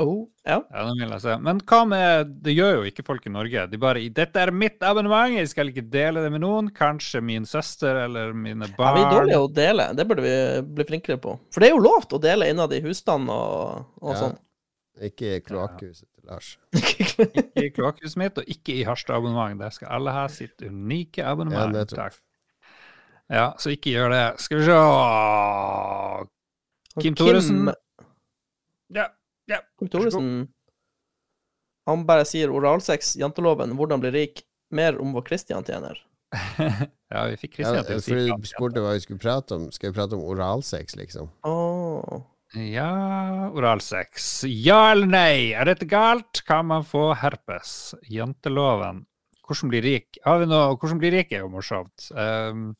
Oh, 0.00 0.24
ja. 0.48 0.56
Ja, 0.72 0.84
den 0.88 1.02
vil 1.02 1.10
jeg 1.12 1.20
se. 1.20 1.34
Men 1.44 1.58
hva 1.68 1.82
med 1.84 2.30
Det 2.40 2.54
gjør 2.56 2.78
jo 2.78 2.84
ikke 2.88 3.04
folk 3.04 3.26
i 3.28 3.32
Norge. 3.32 3.66
De 3.68 3.76
bare 3.80 4.00
'Dette 4.08 4.40
er 4.40 4.50
mitt 4.50 4.80
abonnement, 4.80 5.34
jeg 5.36 5.50
skal 5.50 5.68
ikke 5.68 5.84
dele 5.92 6.22
det 6.24 6.30
med 6.32 6.40
noen'. 6.40 6.70
Kanskje 6.72 7.20
min 7.20 7.44
søster 7.44 8.04
eller 8.06 8.32
mine 8.32 8.70
barn. 8.78 8.88
ja, 8.88 8.94
vi 8.96 9.02
er 9.02 9.18
dårlige 9.18 9.42
å 9.42 9.50
dele. 9.52 9.90
Det 9.94 10.08
burde 10.08 10.24
vi 10.24 10.62
bli 10.78 10.84
flinkere 10.88 11.20
på. 11.20 11.36
For 11.52 11.60
det 11.60 11.68
er 11.68 11.76
jo 11.76 11.84
lovt 11.84 12.16
å 12.16 12.20
dele 12.22 12.48
innad 12.48 12.72
i 12.72 12.80
husstand 12.80 13.28
og, 13.28 13.84
og 14.00 14.14
Ja. 14.14 14.18
sånn. 14.22 14.38
Ikke 15.02 15.40
kloakkhuset 15.42 16.06
til 16.06 16.28
Lars. 16.30 16.52
Ikke 16.78 17.66
i 17.66 17.70
kloakkhuset 17.74 18.18
mitt, 18.20 18.38
og 18.38 18.50
ikke 18.50 18.76
i 18.78 18.84
Harstad-abonnement. 18.86 19.58
Der 19.62 19.74
skal 19.74 19.90
alle 19.96 20.14
ha 20.14 20.28
sitt 20.30 20.62
unike 20.62 21.22
Ja, 21.22 21.32
abonnement. 21.32 21.74
Ja, 21.76 21.84
Takk. 22.04 22.20
Ja, 23.32 23.46
så 23.58 23.72
ikke 23.72 23.94
gjør 23.94 24.12
det. 24.12 24.24
Skal 24.44 24.60
vi 24.60 24.64
se 24.68 24.78
Kim, 26.92 27.02
Kim 27.02 27.14
Thoresen. 27.16 27.72
Ja, 28.92 29.06
ja. 29.48 29.62
Kim 29.80 29.88
Thoresen 29.88 30.32
Han 31.88 32.04
bare 32.06 32.26
sier 32.28 32.52
oralsex, 32.52 33.16
janteloven, 33.18 33.72
hvordan 33.74 34.02
bli 34.02 34.12
rik, 34.14 34.44
mer 34.70 35.00
om 35.02 35.16
hva 35.16 35.24
Christian 35.26 35.64
tjener. 35.66 35.98
ja, 37.12 37.24
vi 37.28 37.36
fikk 37.40 37.58
Ja, 37.58 37.72
Kristian 37.72 37.88
til 37.88 37.96
å 37.96 38.04
si 38.04 38.12
for 38.12 38.20
ja. 38.28 38.36
du 38.38 38.46
spurte 38.48 38.84
hva 38.84 38.92
vi 38.94 39.02
skulle 39.02 39.22
prate 39.22 39.56
om. 39.56 39.66
Skal 39.74 39.90
vi 39.90 39.96
prate 39.96 40.16
om 40.16 40.22
oralsex, 40.22 40.94
liksom? 41.00 41.32
Åh. 41.48 42.20
Ja, 42.52 43.48
oralsex. 43.56 44.44
Ja 44.44 44.90
eller 44.92 45.08
nei? 45.08 45.52
Er 45.56 45.70
dette 45.70 45.88
galt? 45.88 46.42
Kan 46.44 46.68
man 46.68 46.84
få 46.84 47.12
herpes? 47.16 47.94
Janteloven. 48.12 49.06
Hvordan 49.46 49.72
bli 49.72 49.80
rik? 49.84 50.20
Har 50.24 50.42
vi 50.42 50.48
noe? 50.50 50.76
Hvordan 50.76 51.00
bli 51.00 51.12
rik 51.14 51.32
er 51.32 51.46
jo 51.46 51.50
morsomt. 51.52 52.10
Um, 52.12 52.74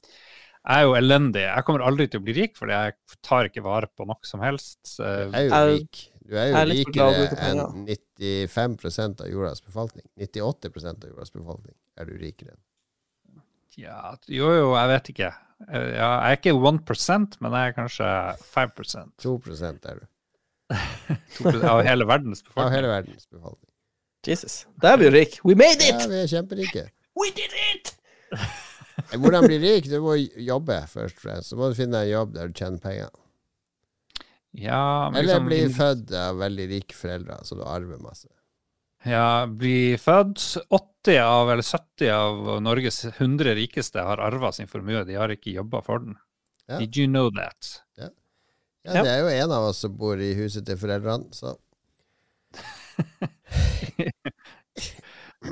jeg 0.63 0.79
er 0.79 0.85
jo 0.87 0.93
elendig. 0.95 1.43
Jeg 1.49 1.67
kommer 1.67 1.85
aldri 1.89 2.07
til 2.11 2.21
å 2.21 2.25
bli 2.27 2.35
rik, 2.37 2.53
fordi 2.59 2.77
jeg 2.77 3.23
tar 3.27 3.49
ikke 3.49 3.65
vare 3.65 3.89
på 3.91 4.07
noe 4.09 4.29
som 4.29 4.45
helst. 4.45 4.81
Du 4.99 5.03
Uh, 5.03 5.33
er 5.33 5.47
jo 5.49 5.63
rik. 5.73 6.03
Du 6.23 6.37
er 6.39 6.53
jo 6.53 6.59
er 6.61 6.69
rikere 6.71 7.25
enn 7.49 7.63
95% 7.89 9.25
av 9.25 9.33
jordas 9.33 9.65
befolkning. 9.65 10.05
98% 10.21 11.03
av 11.03 11.09
jordas 11.11 11.35
befolkning 11.35 11.75
er 11.99 12.09
du 12.09 12.15
rikere 12.21 12.55
enn. 12.55 12.63
ja, 13.81 14.13
jo, 14.29 14.53
jo, 14.53 14.69
jeg 14.77 14.93
vet 14.93 15.11
ikke. 15.15 15.33
Uh, 15.69 15.93
ja, 15.95 16.09
jeg 16.27 16.33
er 16.33 16.39
ikke 16.41 16.55
1% 16.59 17.37
men 17.41 17.57
jeg 17.59 17.71
er 17.71 17.77
kanskje 17.77 18.09
5% 18.55 19.13
2 19.23 19.35
er 19.93 20.01
du. 20.01 20.09
av 21.73 21.83
hele 21.85 22.07
verdens 22.09 22.43
Av 22.57 22.71
hele 22.73 22.89
verdens 22.89 23.29
befolkning. 23.29 23.69
Jesus. 24.27 24.63
Da 24.81 24.95
er 24.95 25.01
vi 25.01 25.09
jo 25.09 25.15
rike. 25.15 25.41
We 25.45 25.57
made 25.59 25.83
it! 25.83 25.99
Ja, 25.99 26.07
vi 26.11 26.21
er 26.23 26.31
kjemperike. 26.31 26.85
We 27.19 27.31
did 27.37 27.53
it! 27.75 27.97
Hvordan 29.13 29.45
bli 29.49 29.59
rik? 29.61 29.89
Du 29.91 29.99
må 30.05 30.15
jobbe 30.17 30.79
først 30.89 31.19
og 31.19 31.25
fremst. 31.25 31.51
Så 31.51 31.59
må 31.59 31.69
du 31.69 31.77
finne 31.77 31.99
deg 31.99 32.11
en 32.13 32.15
jobb 32.15 32.37
der 32.37 32.49
du 32.53 32.57
tjener 32.57 32.83
penger. 32.83 33.11
Ja, 34.53 35.09
men 35.11 35.23
Eller 35.23 35.41
liksom- 35.41 35.49
bli 35.49 35.61
født 35.75 36.13
av 36.17 36.39
veldig 36.41 36.69
rike 36.71 36.97
foreldre, 36.97 37.39
så 37.45 37.57
du 37.57 37.65
arver 37.65 37.99
masse. 37.99 38.29
Ja, 39.09 39.47
bli 39.47 39.97
født. 39.99 40.39
80 40.71 41.19
av, 41.25 41.51
eller 41.51 41.63
70 41.67 42.11
av 42.15 42.63
Norges 42.63 43.01
100 43.17 43.55
rikeste 43.59 44.05
har 44.07 44.21
arva 44.23 44.53
sin 44.55 44.69
formue. 44.71 45.03
De 45.09 45.17
har 45.19 45.33
ikke 45.35 45.57
jobba 45.57 45.81
for 45.83 45.99
den. 46.05 46.15
Ja. 46.71 46.79
Did 46.79 46.97
you 46.97 47.09
know 47.11 47.31
that? 47.35 47.73
Ja, 47.99 48.09
Ja. 48.85 49.03
det 49.03 49.11
er 49.13 49.19
jo 49.23 49.29
en 49.45 49.53
av 49.55 49.69
oss 49.71 49.79
som 49.85 49.93
bor 49.99 50.19
i 50.19 50.33
huset 50.35 50.65
til 50.67 50.79
foreldrene, 50.79 51.31
så 51.35 51.57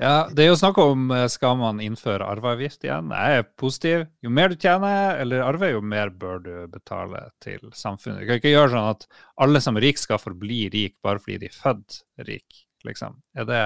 Ja, 0.01 0.28
det 0.30 0.44
er 0.44 0.53
jo 0.53 0.59
snakk 0.59 0.76
om 0.78 1.09
eh, 1.11 1.24
skal 1.32 1.57
man 1.59 1.80
innføre 1.82 2.22
arveavgift 2.30 2.84
igjen. 2.86 3.09
Jeg 3.11 3.40
er 3.40 3.46
positiv. 3.59 4.05
Jo 4.22 4.30
mer 4.30 4.53
du 4.53 4.55
tjener 4.62 5.18
eller 5.18 5.42
arver, 5.42 5.72
jo 5.74 5.80
mer 5.82 6.12
bør 6.14 6.38
du 6.44 6.53
betale 6.70 7.24
til 7.42 7.59
samfunnet. 7.74 8.22
Du 8.22 8.28
kan 8.28 8.38
ikke 8.38 8.53
gjøre 8.53 8.70
sånn 8.76 8.86
at 8.92 9.07
alle 9.42 9.59
som 9.64 9.74
er 9.80 9.88
rik 9.88 9.98
skal 9.98 10.22
forbli 10.22 10.68
rik 10.70 10.94
bare 11.03 11.18
fordi 11.18 11.40
de 11.42 11.51
er 11.51 11.57
født 11.59 11.98
rik, 12.28 12.61
liksom. 12.88 13.18
Er 13.36 13.48
det, 13.48 13.62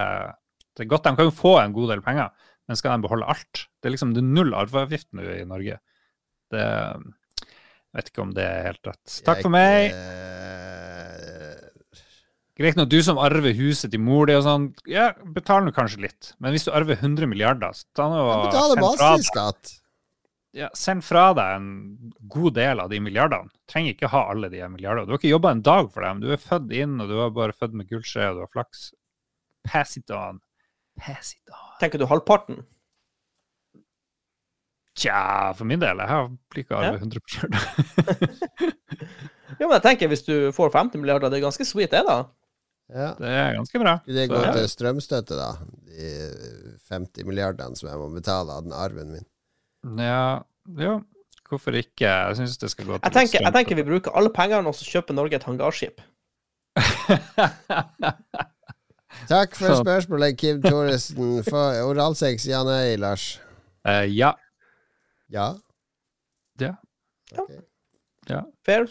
det 0.74 0.84
er 0.84 0.90
godt, 0.90 1.06
de 1.06 1.16
kan 1.18 1.28
jo 1.28 1.34
få 1.34 1.58
en 1.62 1.74
god 1.76 1.94
del 1.94 2.04
penger, 2.04 2.32
men 2.68 2.80
skal 2.80 2.96
de 2.96 3.06
beholde 3.06 3.28
alt? 3.28 3.66
Det 3.78 3.90
er 3.90 3.94
liksom 3.96 4.14
det 4.16 4.22
er 4.22 4.32
null 4.38 4.54
arveavgift 4.56 5.10
nå 5.16 5.26
i 5.34 5.44
Norge. 5.48 5.78
Det 6.52 6.64
jeg 7.94 8.00
vet 8.00 8.08
ikke 8.10 8.22
om 8.24 8.30
det 8.34 8.42
er 8.42 8.64
helt 8.66 8.88
rett. 8.88 9.18
Takk 9.22 9.40
for 9.44 9.54
meg. 9.54 9.92
meg. 9.94 11.04
Greit 12.58 12.74
nok, 12.78 12.88
du 12.90 13.00
som 13.06 13.18
arver 13.22 13.54
huset 13.54 13.90
til 13.90 14.02
mor 14.02 14.26
di 14.30 14.34
og 14.34 14.44
sånn, 14.46 14.68
ja, 14.90 15.08
betaler 15.34 15.66
nå 15.66 15.72
kanskje 15.74 16.04
litt. 16.04 16.32
Men 16.42 16.54
hvis 16.54 16.66
du 16.66 16.72
arver 16.74 16.98
100 16.98 17.26
milliarder, 17.30 17.74
så 17.74 17.86
ta 17.98 18.06
nå 18.10 18.20
og 18.22 18.44
send 18.54 19.26
fra, 19.30 19.46
deg, 19.50 19.72
ja, 20.58 20.68
send 20.78 21.06
fra 21.06 21.24
deg 21.34 21.56
en 21.56 21.68
god 22.30 22.54
del 22.58 22.82
av 22.82 22.90
de 22.90 23.00
milliardene. 23.02 23.50
Trenger 23.70 23.94
ikke 23.96 24.10
ha 24.10 24.24
alle 24.30 24.50
de 24.50 24.62
milliardene. 24.70 25.06
Du 25.06 25.14
har 25.14 25.22
ikke 25.22 25.32
jobba 25.32 25.54
en 25.54 25.64
dag 25.66 25.90
for 25.94 26.06
dem. 26.06 26.22
Du 26.22 26.30
er 26.30 26.42
født 26.42 26.74
inn, 26.78 26.94
og 27.02 27.10
du 27.10 27.16
er 27.22 27.34
bare 27.38 27.54
født 27.58 27.74
med 27.78 27.90
gullskje, 27.90 28.28
og 28.30 28.38
du 28.38 28.44
har 28.44 28.52
flaks. 28.54 28.84
Pass 29.64 29.96
it 29.96 30.10
on. 30.10 30.40
Pass 31.00 31.32
it 31.34 31.50
on. 31.52 31.74
Tenker 31.80 31.98
du 31.98 32.06
halvparten? 32.10 32.62
Tja, 34.94 35.50
for 35.58 35.66
min 35.66 35.80
del, 35.82 35.98
jeg 35.98 36.06
har 36.08 36.28
ikke 36.54 36.70
Ja. 36.70 36.92
arvet 36.92 37.00
100 37.02 37.20
kjørt. 37.26 37.54
Ja, 39.58 39.66
men 39.66 39.74
jeg 39.76 39.82
tenker 39.84 40.08
hvis 40.10 40.22
du 40.26 40.52
får 40.54 40.70
50 40.74 40.98
milliarder, 41.02 41.30
det 41.30 41.38
er 41.40 41.44
ganske 41.48 41.66
sweet, 41.66 41.90
det, 41.90 42.04
da. 42.06 42.16
Ja. 42.94 43.08
Det 43.18 43.28
er 43.30 43.54
ganske 43.56 43.78
bra. 43.82 43.96
Det 44.06 44.28
gå 44.30 44.34
går 44.38 44.52
til 44.54 44.68
strømstøtte, 44.70 45.34
da. 45.38 45.50
De 45.88 46.10
50 46.90 47.24
milliardene 47.26 47.76
som 47.78 47.88
jeg 47.90 47.98
må 47.98 48.08
betale 48.14 48.54
av 48.54 48.62
den 48.66 48.72
arven 48.76 49.12
min. 49.16 49.26
Ja, 50.00 50.42
jo. 50.78 51.00
hvorfor 51.50 51.74
ikke? 51.78 52.06
Jeg 52.08 52.36
syns 52.38 52.56
det 52.58 52.70
skal 52.72 52.86
gå 52.88 52.96
til 52.98 53.04
Jeg 53.04 53.12
tenker, 53.18 53.42
jeg 53.44 53.52
tenker 53.58 53.74
vi 53.78 53.86
bruker 53.90 54.14
alle 54.16 54.30
pengene, 54.34 54.66
og 54.70 54.74
så 54.78 54.86
kjøper 54.88 55.14
Norge 55.18 55.34
et 55.38 55.46
hangarskip. 55.46 56.00
Takk 59.28 59.54
for 59.56 59.66
Så- 59.74 59.82
spørsmålet, 59.82 60.36
Kim 60.38 60.62
Thoresen. 60.62 61.42
For 61.44 61.82
oralsex, 61.88 62.46
ja 62.46 62.62
nei, 62.64 62.96
Lars? 62.96 63.40
Uh, 63.86 64.04
ja. 64.16 64.32
Ja? 65.30 65.54
Ja. 66.60 66.74
Ok. 67.38 67.50
Fair? 68.64 68.86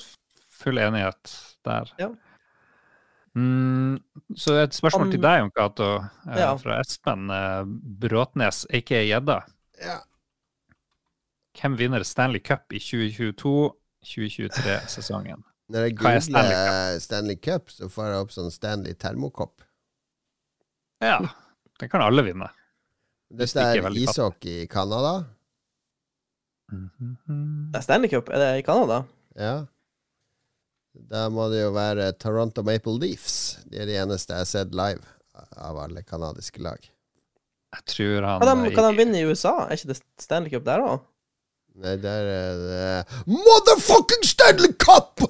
Full 0.63 0.77
enighet 0.77 1.55
der. 1.65 1.89
Ja. 1.99 2.07
Mm, 3.35 3.97
så 4.37 4.53
et 4.63 4.73
spørsmål 4.77 5.01
Om- 5.07 5.11
til 5.11 5.21
deg, 5.21 5.39
Jon 5.39 5.51
Cato, 5.57 5.95
uh, 5.97 6.03
Ja. 6.37 6.55
fra 6.57 6.79
Espen 6.79 7.29
uh, 7.33 7.63
Bråtnes, 7.99 8.65
aka 8.69 9.01
Gjedda. 9.03 9.39
Ja. 9.81 9.97
Hvem 11.59 11.77
vinner 11.77 12.03
Stanley 12.03 12.39
Cup 12.41 12.73
i 12.73 12.79
2022-2023-sesongen? 12.79 15.43
Når 15.69 15.79
jeg 15.79 15.93
er 15.93 16.19
Stanley 16.19 16.53
googler 16.53 16.99
Stanley 16.99 17.35
Cup, 17.41 17.69
så 17.71 17.87
får 17.89 18.05
jeg 18.11 18.15
opp 18.25 18.31
sånn 18.35 18.51
Stanley 18.51 18.93
termokopp. 18.93 19.61
Ja, 21.03 21.19
den 21.81 21.91
kan 21.91 22.03
alle 22.05 22.23
vinne. 22.25 22.49
Hvis 23.33 23.55
Det 23.57 23.63
er 23.65 23.97
ishockey 23.97 24.63
i 24.63 24.67
Canada. 24.69 25.23
Det 26.73 27.77
er 27.77 27.85
Stanley 27.85 28.09
Cup. 28.09 28.29
Er 28.29 28.41
det 28.41 28.49
i 28.61 28.65
Canada? 28.65 29.03
Ja. 29.37 29.55
Da 30.93 31.25
må 31.33 31.47
det 31.49 31.63
jo 31.63 31.71
være 31.73 32.11
Toronto 32.21 32.61
Maple 32.65 32.99
Leafs. 33.01 33.57
De 33.69 33.81
er 33.81 33.89
de 33.89 33.97
eneste 33.97 34.33
jeg 34.35 34.45
har 34.45 34.49
sett 34.49 34.75
live 34.77 35.01
av 35.57 35.79
alle 35.81 36.03
canadiske 36.05 36.61
lag. 36.61 36.77
Jeg 37.73 37.85
tror 37.89 38.27
han 38.27 38.43
Kan 38.45 38.61
de, 38.61 38.73
kan 38.75 38.85
de 38.85 38.97
vinne 39.01 39.17
i 39.17 39.25
USA? 39.25 39.55
Er 39.65 39.79
ikke 39.79 39.89
det 39.93 39.99
Stanley 40.21 40.53
Cup 40.53 40.65
der 40.67 40.83
òg? 40.85 40.99
Nei, 41.81 41.95
der 41.97 42.27
er 42.29 42.59
det 42.61 43.23
Motherfucking 43.25 44.27
Stanley 44.29 44.75
Cup! 44.77 45.23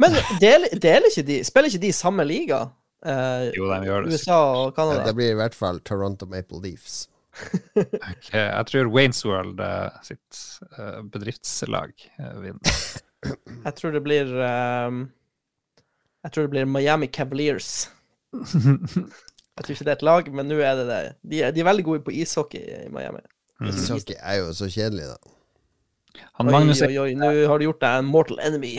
Men 0.00 0.18
deler, 0.40 0.68
deler 0.76 1.08
ikke 1.08 1.24
de 1.28 1.38
Spiller 1.44 1.72
ikke 1.72 1.80
de 1.80 1.88
i 1.88 1.96
samme 1.96 2.24
liga? 2.28 2.66
Eh, 3.06 3.46
Jo, 3.56 3.68
de 3.70 3.78
gjør 3.86 4.04
det. 4.06 4.12
USA 4.18 4.38
og 4.40 4.66
Ja, 4.66 4.74
Canada? 4.76 5.04
det 5.06 5.14
blir 5.16 5.30
i 5.32 5.38
hvert 5.38 5.54
fall 5.56 5.80
Toronto 5.80 6.26
Maple 6.26 6.60
Leafs. 6.64 7.06
Ok, 7.76 8.32
Jeg 8.34 8.66
tror 8.66 8.90
Waynes 8.92 9.22
World 9.24 9.60
eh, 9.64 10.00
sitt 10.04 10.40
eh, 10.78 11.00
bedriftslag 11.12 11.92
eh, 12.18 12.34
vinner. 12.42 12.76
Jeg 13.66 13.74
tror 13.76 13.92
det 13.92 14.02
blir 14.04 14.28
um, 14.88 15.02
Jeg 16.24 16.32
tror 16.32 16.46
det 16.48 16.50
blir 16.56 16.64
Miami 16.68 17.06
Cavaliers. 17.12 17.88
Jeg 19.60 19.64
tror 19.66 19.74
ikke 19.74 19.84
det 19.84 19.92
er 19.92 19.98
et 19.98 20.06
lag, 20.06 20.28
men 20.32 20.48
nå 20.48 20.56
er 20.64 20.76
det 20.78 20.86
det. 20.88 21.00
De 21.30 21.42
er, 21.44 21.50
de 21.52 21.60
er 21.60 21.68
veldig 21.68 21.84
gode 21.84 22.04
på 22.06 22.12
ishockey 22.16 22.62
i 22.86 22.88
Miami. 22.92 23.20
Ishockey 23.68 24.16
er 24.16 24.38
jo 24.40 24.52
så 24.56 24.68
kjedelig, 24.72 25.10
da. 25.10 25.34
Han 26.40 26.48
Oi, 26.48 26.52
Magnus, 26.54 26.80
oi, 26.82 26.94
oi, 26.98 27.10
nå 27.18 27.28
har 27.50 27.60
du 27.60 27.66
gjort 27.66 27.82
deg 27.84 27.98
en 28.00 28.08
mortal 28.08 28.40
enemy. 28.44 28.78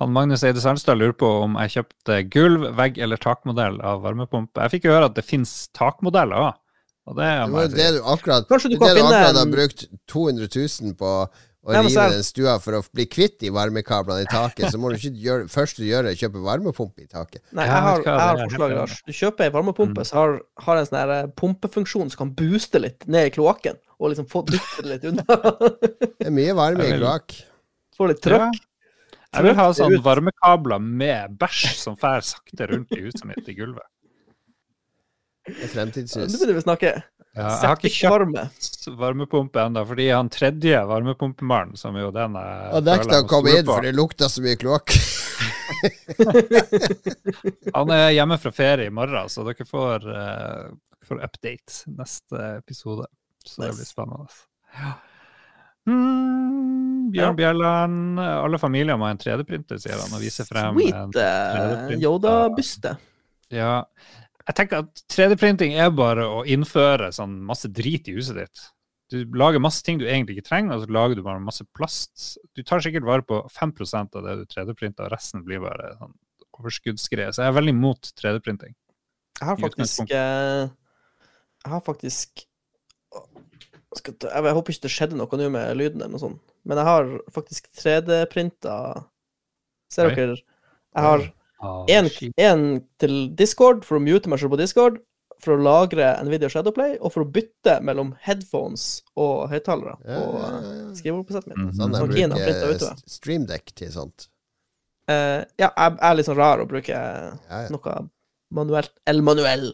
Han 0.00 0.12
Magnus 0.14 0.42
Eide 0.46 0.60
Sandstad 0.62 0.98
lurer 1.00 1.14
på 1.18 1.28
om 1.44 1.54
jeg 1.62 1.74
kjøpte 1.76 2.18
gulv, 2.32 2.66
vegg 2.78 2.98
eller 3.02 3.16
takmodell 3.20 3.80
av 3.82 4.02
varmepumpe. 4.04 4.62
Jeg 4.66 4.76
fikk 4.76 4.88
jo 4.90 4.96
høre 4.96 5.08
at 5.10 5.16
det 5.18 5.24
finnes 5.28 5.54
takmodeller 5.76 6.48
òg. 6.50 6.58
Og 7.10 7.16
det 7.18 7.30
Det 7.50 7.70
det 7.74 7.88
du 7.96 8.02
akkurat 8.06 8.44
du 8.46 8.68
det 8.68 8.76
er 8.78 8.94
det 8.94 9.00
du 9.00 9.06
akkurat 9.08 9.40
har 9.40 9.48
brukt 9.50 9.88
200 10.06 10.46
000 10.54 10.94
på 11.00 11.08
å 11.62 11.74
rive 11.74 11.90
så 11.94 12.04
den 12.10 12.24
stua 12.26 12.56
for 12.62 12.74
å 12.78 12.82
bli 12.94 13.04
kvitt 13.06 13.36
de 13.42 13.50
varmekablene 13.54 14.22
i 14.24 14.26
taket. 14.30 14.70
Så 14.70 14.78
må 14.82 14.90
du 14.90 14.96
ikke 14.98 15.12
gjøre 15.14 15.48
først 15.50 15.78
du 15.78 15.84
gjør, 15.86 16.08
å 16.10 16.14
kjøpe 16.18 16.42
varmepumpe 16.42 17.04
i 17.04 17.06
taket. 17.10 17.42
Nei, 17.54 17.66
jeg 17.66 17.82
har, 17.86 18.02
jeg 18.02 18.18
har 18.22 18.40
forslag. 18.44 18.74
Lars. 18.80 18.96
Du 19.06 19.12
kjøper 19.14 19.46
ei 19.46 19.52
varmepumpe 19.54 20.02
Mm. 20.02 20.06
som 20.08 20.18
har, 20.18 20.34
har 20.66 20.76
en 20.80 20.86
sånn 20.88 21.12
eh, 21.18 21.28
pumpefunksjon 21.38 22.10
som 22.10 22.18
kan 22.24 22.34
booste 22.38 22.78
litt 22.82 23.06
ned 23.06 23.30
i 23.30 23.34
kloakken, 23.34 23.78
og 23.98 24.10
liksom 24.10 24.26
få 24.30 24.42
dytte 24.50 24.82
det 24.82 24.90
litt 24.96 25.04
unna. 25.12 25.22
Det 26.18 26.26
er 26.26 26.34
mye 26.34 26.54
varme 26.58 26.86
i 26.86 26.98
kloakk. 26.98 27.34
Får 27.98 28.08
litt 28.14 28.26
Ja. 28.26 28.50
Jeg 29.32 29.46
vil 29.46 29.56
ha 29.56 29.66
sånn 29.76 29.94
varmekabler 30.04 30.80
med 30.82 31.36
bæsj 31.40 31.76
som 31.80 31.94
fær 32.00 32.20
sakte 32.26 32.66
rundt 32.68 32.92
i 32.96 33.00
huset 33.06 33.24
mitt 33.28 33.46
i 33.48 33.54
gulvet. 33.56 33.86
Det 35.48 35.70
er 35.72 35.86
Nå 35.88 35.92
begynner 36.28 36.54
vi 36.54 36.60
å 36.60 36.64
snakke. 36.66 36.90
Ja, 37.32 37.46
jeg 37.48 37.68
har 37.70 37.78
ikke 37.80 37.96
kjøpt 37.96 38.90
varmepumpe 39.00 39.62
ennå, 39.64 39.80
fordi 39.88 40.10
han 40.12 40.28
tredje 40.30 40.76
varmepumpemannen, 40.90 41.78
som 41.80 41.96
jo 41.96 42.10
den 42.12 42.36
jeg 42.36 42.72
Han 42.74 42.84
nekta 42.90 43.22
å 43.22 43.28
komme 43.30 43.54
inn, 43.56 43.64
for 43.64 43.80
det 43.86 43.94
lukta 43.96 44.28
så 44.28 44.44
mye 44.44 44.58
kloakk. 44.60 44.92
Han 47.76 47.90
er 47.94 48.10
hjemme 48.12 48.36
fra 48.42 48.52
ferie 48.52 48.86
i 48.90 48.92
morgen, 48.92 49.28
så 49.32 49.46
dere 49.48 49.64
får, 49.66 50.04
uh, 50.12 50.68
får 51.08 51.16
update 51.24 51.72
neste 51.96 52.36
episode. 52.58 53.06
Så 53.46 53.64
det 53.64 53.72
blir 53.80 53.88
spennende. 53.88 54.28
Ja. 54.76 54.92
Mm, 55.88 57.12
Ja. 57.12 57.26
Bjørn 57.28 57.36
Bjelland, 57.36 58.20
alle 58.22 58.58
familier 58.60 58.96
må 58.96 59.04
ha 59.04 59.12
en 59.12 59.18
3D-printer, 59.20 59.76
sier 59.82 59.98
han, 60.00 60.12
og 60.16 60.22
viser 60.22 60.46
frem 60.48 60.78
Sweet 60.78 61.16
eh, 61.20 61.56
3D-print 61.56 62.04
Yoda-byste. 62.06 62.94
Ja. 63.52 63.72
Jeg 64.46 64.56
tenker 64.58 64.84
at 64.86 65.02
3D-printing 65.12 65.74
er 65.78 65.90
bare 65.94 66.24
å 66.24 66.40
innføre 66.48 67.10
sånn 67.14 67.34
masse 67.46 67.68
drit 67.68 68.08
i 68.08 68.14
huset 68.16 68.38
ditt. 68.40 68.62
Du 69.12 69.18
lager 69.36 69.60
masse 69.60 69.84
ting 69.84 69.98
du 70.00 70.06
egentlig 70.06 70.38
ikke 70.38 70.48
trenger, 70.48 70.78
og 70.78 70.86
så 70.86 70.94
lager 70.96 71.18
du 71.18 71.22
bare 71.26 71.42
masse 71.44 71.66
plast. 71.76 72.38
Du 72.56 72.62
tar 72.64 72.80
sikkert 72.80 73.04
vare 73.04 73.26
på 73.28 73.42
5% 73.52 74.16
av 74.16 74.24
det 74.24 74.38
du 74.40 74.46
3D-printer, 74.48 75.04
og 75.04 75.12
resten 75.12 75.44
blir 75.44 75.60
bare 75.60 75.92
sånn 75.98 76.14
overskuddsgreier. 76.62 77.34
Så 77.36 77.44
jeg 77.44 77.52
er 77.52 77.58
veldig 77.58 77.74
imot 77.76 78.08
3D-printing. 78.22 78.72
Jeg 79.42 79.48
har 79.50 79.60
faktisk 79.60 80.10
eh, 80.16 80.64
Jeg 81.66 81.70
har 81.74 81.84
faktisk 81.84 82.46
jeg, 84.00 84.16
jeg 84.32 84.56
håper 84.56 84.72
ikke 84.74 84.86
det 84.86 84.92
skjedde 84.94 85.18
noe 85.20 85.38
nå 85.38 85.48
med 85.52 85.76
lyden, 85.76 86.00
eller 86.00 86.14
noe 86.16 86.22
sånt, 86.22 86.42
men 86.64 86.80
jeg 86.80 86.88
har 86.88 87.12
faktisk 87.34 87.68
3D-printa 87.82 88.76
Ser 89.92 90.08
Oi. 90.08 90.14
dere? 90.16 90.36
Jeg 90.96 91.04
har 91.04 91.24
én 91.92 92.08
en, 92.40 92.62
til 92.98 93.16
Discord, 93.38 93.84
for 93.84 93.98
å 93.98 94.02
mute 94.02 94.30
meg 94.32 94.40
selv 94.40 94.54
på 94.54 94.58
Discord, 94.60 94.96
for 95.42 95.56
å 95.56 95.62
lagre 95.62 96.08
Nvidia 96.24 96.48
Shadowplay, 96.52 96.96
og 97.02 97.12
for 97.14 97.24
å 97.24 97.28
bytte 97.34 97.76
mellom 97.84 98.14
headphones 98.24 99.02
og 99.18 99.48
høyttalere 99.50 99.96
Ja, 100.06 100.18
på 100.22 100.38
ja, 100.38 100.48
eh, 100.48 100.66
ja. 100.78 100.88
skrivebordssettet 101.00 101.50
mitt. 101.50 101.58
Mm. 101.58 101.72
Sånn 101.78 101.96
jeg 101.98 102.10
printet 102.12 102.44
bruker 102.46 102.74
utover. 102.76 103.00
streamdeck 103.10 103.72
til 103.78 103.90
sånt. 103.94 104.28
Uh, 105.10 105.42
ja, 105.58 105.68
jeg, 105.68 105.96
jeg 105.98 106.08
er 106.08 106.18
litt 106.18 106.28
sånn 106.30 106.38
rar 106.38 106.62
å 106.62 106.68
bruke 106.70 106.94
Ja, 106.94 107.32
ja. 107.50 107.62
noe 107.74 107.96
manuelt 108.54 108.92
eller 109.10 109.26
manuell. 109.26 109.64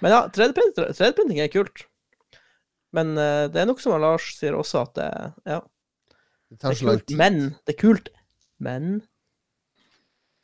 Men 0.00 0.14
ja, 0.14 0.22
3D-printing 0.32 0.94
3D-printing 0.96 1.42
er 1.44 1.50
kult. 1.52 1.84
Men 2.94 3.16
eh, 3.18 3.46
det 3.50 3.62
er 3.62 3.66
nok 3.70 3.80
som 3.82 3.96
Lars 4.00 4.28
sier 4.38 4.54
også, 4.58 4.84
at 4.86 4.94
det, 5.00 5.08
ja, 5.50 5.60
Det 6.14 6.54
det 6.54 6.60
tar 6.62 6.70
er 6.74 6.78
så 6.78 6.86
lang 6.86 7.00
kult. 7.00 7.06
tid. 7.10 7.18
Men 7.18 7.38
det 7.66 7.74
er 7.74 7.80
kult. 7.80 8.08
Men 8.62 8.92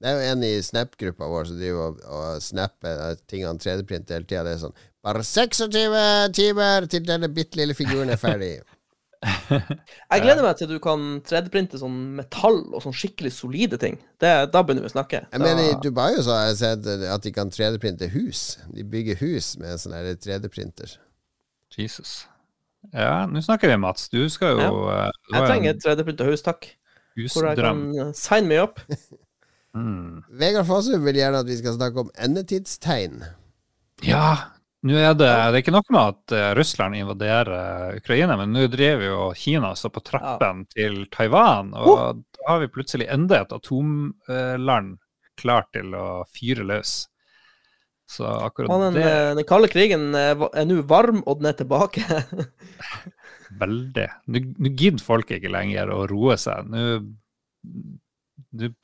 Det 0.00 0.08
er 0.10 0.16
jo 0.16 0.32
en 0.32 0.42
i 0.48 0.52
Snap-gruppa 0.64 1.28
vår 1.30 1.44
som 1.50 1.58
driver 1.60 1.90
og, 1.92 2.02
og 2.08 2.42
snapper 2.42 3.16
tingene 3.30 3.60
3D-print 3.60 4.10
hele 4.14 4.24
tida. 4.26 4.42
Det 4.48 4.56
er 4.56 4.62
sånn 4.66 4.76
Bare 5.04 5.22
26 5.24 6.32
timer 6.36 6.84
til 6.92 7.04
denne 7.08 7.28
bitte 7.32 7.56
lille 7.56 7.72
figuren 7.76 8.10
er 8.12 8.18
ferdig. 8.20 8.50
jeg 9.52 10.22
gleder 10.24 10.42
meg 10.44 10.56
til 10.58 10.68
du 10.70 10.78
kan 10.82 11.02
3D-printe 11.28 11.78
sånn 11.80 11.96
metall 12.18 12.58
og 12.74 12.82
sånn 12.84 12.96
skikkelig 12.96 13.32
solide 13.36 13.78
ting. 13.80 13.96
Det, 14.20 14.32
da 14.52 14.62
begynner 14.64 14.84
vi 14.84 14.90
å 14.90 14.94
snakke. 14.96 15.22
Jeg 15.28 15.40
Da- 15.40 15.44
mener, 15.44 15.70
I 15.70 15.78
Dubai 15.84 16.16
så 16.20 16.34
har 16.36 16.46
jeg 16.50 16.58
sett 16.60 16.88
at 17.16 17.22
de 17.24 17.32
kan 17.36 17.52
3D-printe 17.52 18.08
hus. 18.12 18.42
De 18.72 18.84
bygger 18.84 19.20
hus 19.20 19.54
med 19.60 19.72
en 19.76 19.80
sånn 19.84 19.96
3D-printer. 20.24 20.96
Jesus. 21.76 22.26
Ja, 22.92 23.26
nå 23.30 23.42
snakker 23.44 23.70
vi, 23.70 23.78
Mats. 23.80 24.08
Du 24.12 24.22
skal 24.32 24.56
jo 24.56 24.68
ja. 24.88 25.08
du 25.10 25.34
jeg 25.36 25.48
trenger 25.48 25.74
et 25.74 25.82
3D-printa 25.84 26.28
hus, 26.28 26.44
takk. 26.46 26.70
Hvor 27.18 27.50
jeg 27.50 27.60
kan 27.60 27.82
eh, 27.94 28.14
sign 28.16 28.48
me 28.50 28.62
up. 28.62 28.80
Mm. 29.70 30.24
Vegard 30.34 30.66
Fossum 30.66 31.04
vil 31.06 31.20
gjerne 31.20 31.44
at 31.44 31.46
vi 31.46 31.54
skal 31.60 31.76
snakke 31.76 32.02
om 32.02 32.08
endetidstegn. 32.18 33.20
Ja, 34.02 34.56
nå 34.82 34.96
er 34.96 35.12
det, 35.12 35.28
det 35.28 35.28
er 35.28 35.58
ikke 35.60 35.74
nok 35.74 35.92
med 35.92 36.00
at 36.14 36.34
eh, 36.34 36.48
Russland 36.58 36.96
invaderer 36.96 37.98
Ukraina, 38.00 38.34
men 38.40 38.54
nå 38.56 38.64
driver 38.72 39.04
jo 39.04 39.20
Kina 39.36 39.74
så 39.76 39.92
på 39.92 40.02
trappen 40.02 40.64
til 40.72 41.04
Taiwan, 41.12 41.74
og 41.76 42.24
da 42.24 42.48
har 42.48 42.62
vi 42.64 42.70
plutselig 42.72 43.06
enda 43.12 43.42
et 43.44 43.52
atomland 43.54 44.96
klart 45.40 45.70
til 45.76 45.94
å 45.96 46.24
fyre 46.32 46.64
løs. 46.66 47.04
Så 48.10 48.26
akkurat 48.26 48.72
Og 48.74 48.80
den, 48.82 48.96
det 48.98 49.06
eh, 49.06 49.32
den 49.38 49.46
kalde 49.46 49.70
krigen 49.70 50.10
eh, 50.18 50.32
er 50.34 50.66
nå 50.66 50.80
varm, 50.90 51.22
og 51.30 51.38
den 51.38 51.50
er 51.52 51.58
tilbake. 51.60 52.02
veldig 53.60 54.06
Nå 54.30 54.70
gidder 54.78 55.02
folk 55.04 55.30
ikke 55.34 55.50
lenger 55.52 55.92
å 55.94 56.04
roe 56.10 56.36
seg. 56.40 56.70
Nå 56.70 57.00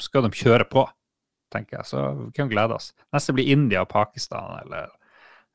skal 0.03 0.27
de 0.27 0.31
kjøre 0.37 0.67
på, 0.71 0.85
tenker 1.53 1.81
jeg. 1.81 1.89
Så 1.91 2.03
vi 2.21 2.31
kan 2.37 2.51
glede 2.51 2.79
oss. 2.79 2.93
Neste 3.15 3.35
blir 3.35 3.51
India 3.51 3.83
og 3.83 3.91
Pakistan, 3.91 4.61
eller 4.65 4.91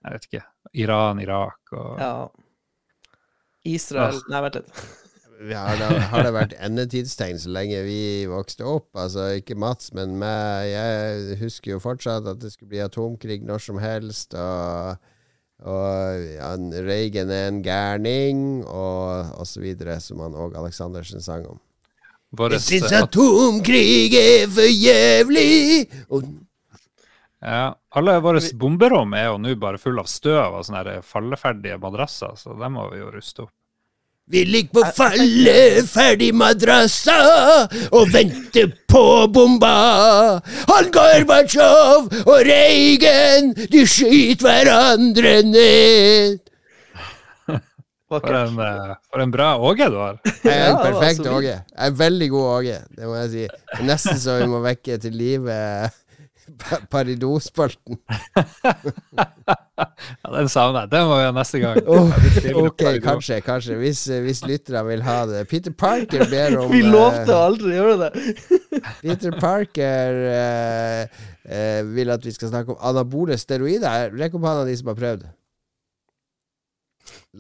jeg 0.02 0.16
vet 0.16 0.28
ikke. 0.30 0.44
Iran, 0.84 1.22
Irak 1.22 1.76
og 1.78 2.02
ja. 2.02 2.14
Israel. 3.72 4.20
Nei, 4.32 4.44
vent 4.48 4.60
litt. 4.60 4.84
Har 5.50 5.78
det, 5.80 5.88
har 6.12 6.26
det 6.26 6.34
vært 6.36 6.52
endetidstegn 6.62 7.40
så 7.42 7.50
lenge 7.54 7.80
vi 7.88 8.28
vokste 8.30 8.66
opp? 8.68 8.92
Altså 9.00 9.32
ikke 9.40 9.58
Mats, 9.58 9.90
men 9.98 10.14
meg. 10.22 10.68
Jeg 10.70 11.38
husker 11.40 11.74
jo 11.74 11.80
fortsatt 11.82 12.28
at 12.30 12.42
det 12.44 12.52
skulle 12.54 12.70
bli 12.76 12.84
atomkrig 12.84 13.40
når 13.48 13.64
som 13.66 13.80
helst. 13.82 14.36
Og, 14.38 15.00
og 15.66 16.78
Reagan 16.86 17.34
er 17.34 17.50
en 17.50 17.62
gærning, 17.66 18.44
og, 18.70 19.34
osv., 19.42 19.66
som 20.04 20.22
han 20.22 20.38
òg 20.38 20.60
Aleksandersen 20.62 21.26
sang 21.26 21.48
om. 21.50 21.58
våre 22.38 22.60
Jeg 22.60 22.68
syns 22.68 22.94
atomkrig 23.00 24.14
er 24.20 24.46
for 24.52 24.70
jævlig! 24.70 25.88
Og 26.10 26.30
Ja, 27.42 27.72
alle 27.98 28.20
våre 28.22 28.44
bomberom 28.54 29.16
er 29.18 29.32
jo 29.32 29.40
nå 29.42 29.56
bare 29.58 29.82
fulle 29.82 30.04
av 30.04 30.10
støv 30.12 30.60
og 30.60 30.68
sånne 30.68 31.00
falleferdige 31.02 31.80
madrasser, 31.82 32.38
så 32.38 32.54
dem 32.54 32.78
må 32.78 32.86
vi 32.92 33.02
jo 33.02 33.10
ruste 33.10 33.48
opp. 33.48 33.56
Vi 34.30 34.46
ligger 34.46 34.70
på 34.74 34.84
falleferdig 34.96 36.30
madrassa 36.36 37.18
og 37.92 38.14
venter 38.14 38.70
på 38.88 39.04
bomba. 39.34 39.74
Han 40.70 40.92
Gorbatsjov 40.94 42.08
og 42.22 42.40
Reigen, 42.48 43.52
de 43.74 43.84
skyter 43.88 44.46
hverandre 44.46 45.36
ned. 45.50 46.40
For 48.12 48.28
en, 48.36 48.58
eh, 48.60 48.96
for 49.08 49.24
en 49.24 49.32
bra 49.32 49.54
Åge 49.56 49.86
du 49.88 49.96
har. 49.96 50.18
Jeg 50.44 50.52
er 50.52 50.70
en 50.74 50.82
perfekt. 50.84 51.28
Åge. 51.28 51.54
Jeg 51.56 51.88
er 51.88 51.92
veldig 51.96 52.30
god 52.30 52.48
Åge, 52.58 52.78
det 52.98 53.08
må 53.08 53.16
jeg 53.22 53.30
si. 53.32 53.46
Nesten 53.88 54.20
så 54.20 54.36
vi 54.42 54.50
må 54.52 54.60
vekke 54.66 54.98
til 55.00 55.16
live 55.16 55.56
Pa- 56.62 56.82
Paridot-spalten. 56.92 58.00
Ja, 60.22 60.30
den 60.36 60.50
savner 60.52 60.84
jeg. 60.86 60.92
Den 60.92 61.08
må 61.10 61.16
vi 61.18 61.24
ha 61.26 61.32
neste 61.34 61.60
gang. 61.62 61.78
Oh, 61.92 62.12
ok, 62.68 62.84
kanskje, 63.04 63.40
kanskje. 63.46 63.78
Hvis, 63.80 64.04
hvis 64.24 64.42
lytterne 64.46 64.84
vil 64.88 65.02
ha 65.06 65.16
det. 65.30 65.42
Peter 65.50 65.74
Parker 65.74 66.26
ber 66.30 66.58
om 66.62 66.72
Vi 66.76 66.82
lovte 66.86 67.34
aldri 67.36 67.74
å 67.74 67.78
gjøre 67.80 67.98
det. 68.04 68.12
Peter 69.02 69.38
Parker 69.42 70.20
eh, 70.32 71.22
eh, 71.46 71.82
vil 71.96 72.14
at 72.14 72.26
vi 72.28 72.34
skal 72.36 72.52
snakke 72.54 72.76
om 72.76 72.82
anabole 72.92 73.38
steroider. 73.42 74.14
Rekk 74.18 74.38
opp 74.38 74.46
hånda 74.50 74.68
de 74.70 74.78
som 74.80 74.92
har 74.94 75.00
prøvd. 75.02 75.26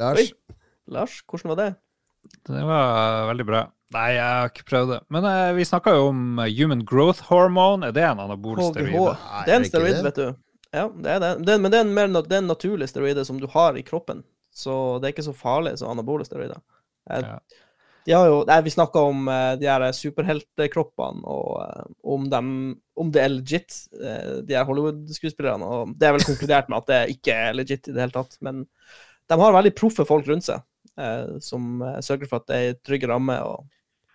Lars? 0.01 0.23
Oi. 0.23 0.57
Lars, 0.91 1.19
hvordan 1.29 1.53
var 1.53 1.61
det? 1.61 1.69
Det 2.49 2.65
var 2.67 3.27
veldig 3.31 3.47
bra. 3.47 3.61
Nei, 3.91 4.07
jeg 4.15 4.23
har 4.23 4.51
ikke 4.51 4.67
prøvd 4.69 4.91
det. 4.93 4.99
Men 5.11 5.25
eh, 5.27 5.49
vi 5.57 5.65
snakka 5.67 5.93
jo 5.97 6.05
om 6.13 6.39
eh, 6.39 6.51
human 6.55 6.85
growth 6.87 7.25
hormone. 7.27 7.89
Er 7.89 7.95
det 7.95 8.05
en 8.07 8.21
anabol 8.23 8.61
steroid? 8.69 8.93
Nei, 8.95 9.41
Det 9.47 9.53
er 9.55 9.59
en 9.59 9.67
steroid, 9.67 9.97
det? 9.97 10.05
vet 10.09 10.21
du. 10.21 10.29
Ja, 10.71 10.85
det 10.87 11.15
er 11.17 11.19
det. 11.19 11.31
det 11.47 11.57
men 11.59 11.73
det 11.73 11.81
er 11.81 11.83
en, 11.83 11.95
mer, 11.97 12.13
det 12.23 12.37
er 12.37 12.43
en 12.45 12.47
naturlig 12.53 12.87
steroide 12.87 13.25
som 13.27 13.41
du 13.41 13.49
har 13.51 13.75
i 13.75 13.83
kroppen. 13.83 14.23
Så 14.55 14.73
det 14.99 15.09
er 15.09 15.13
ikke 15.15 15.27
så 15.27 15.35
farlig 15.35 15.75
som 15.79 15.91
anabole 15.91 16.27
steroider. 16.27 16.63
Eh, 17.09 17.25
Ja. 17.27 17.35
De 18.01 18.15
har 18.17 18.25
jo, 18.25 18.39
nei, 18.49 18.55
vi 18.65 18.71
snakka 18.73 19.01
om 19.11 19.27
eh, 19.29 19.51
de 19.61 19.67
her 19.69 19.83
superheltkroppene, 19.93 21.21
og 21.29 21.51
eh, 21.61 21.83
om, 22.15 22.23
dem, 22.31 22.47
om 22.97 23.11
det 23.13 23.21
er 23.21 23.29
legit, 23.29 23.75
de 23.93 24.55
her 24.57 24.65
Hollywood-skuespillerne. 24.65 25.67
Og 25.67 25.91
det 25.99 26.07
er 26.07 26.15
vel 26.15 26.25
konkludert 26.25 26.71
med 26.71 26.79
at 26.79 26.89
det 26.89 27.01
ikke 27.13 27.35
er 27.35 27.53
legit 27.59 27.85
i 27.85 27.93
det 27.93 28.01
hele 28.01 28.15
tatt. 28.15 28.39
Men 28.41 28.63
de 29.29 29.37
har 29.43 29.53
veldig 29.53 29.73
proffe 29.77 30.07
folk 30.09 30.25
rundt 30.31 30.47
seg, 30.47 30.63
eh, 30.97 31.37
som 31.45 31.83
sørger 32.01 32.31
for 32.31 32.41
at 32.41 32.49
det 32.49 32.57
er 32.57 32.73
en 32.73 32.81
trygg 32.89 33.05
ramme. 33.11 33.37
Og, 33.45 33.69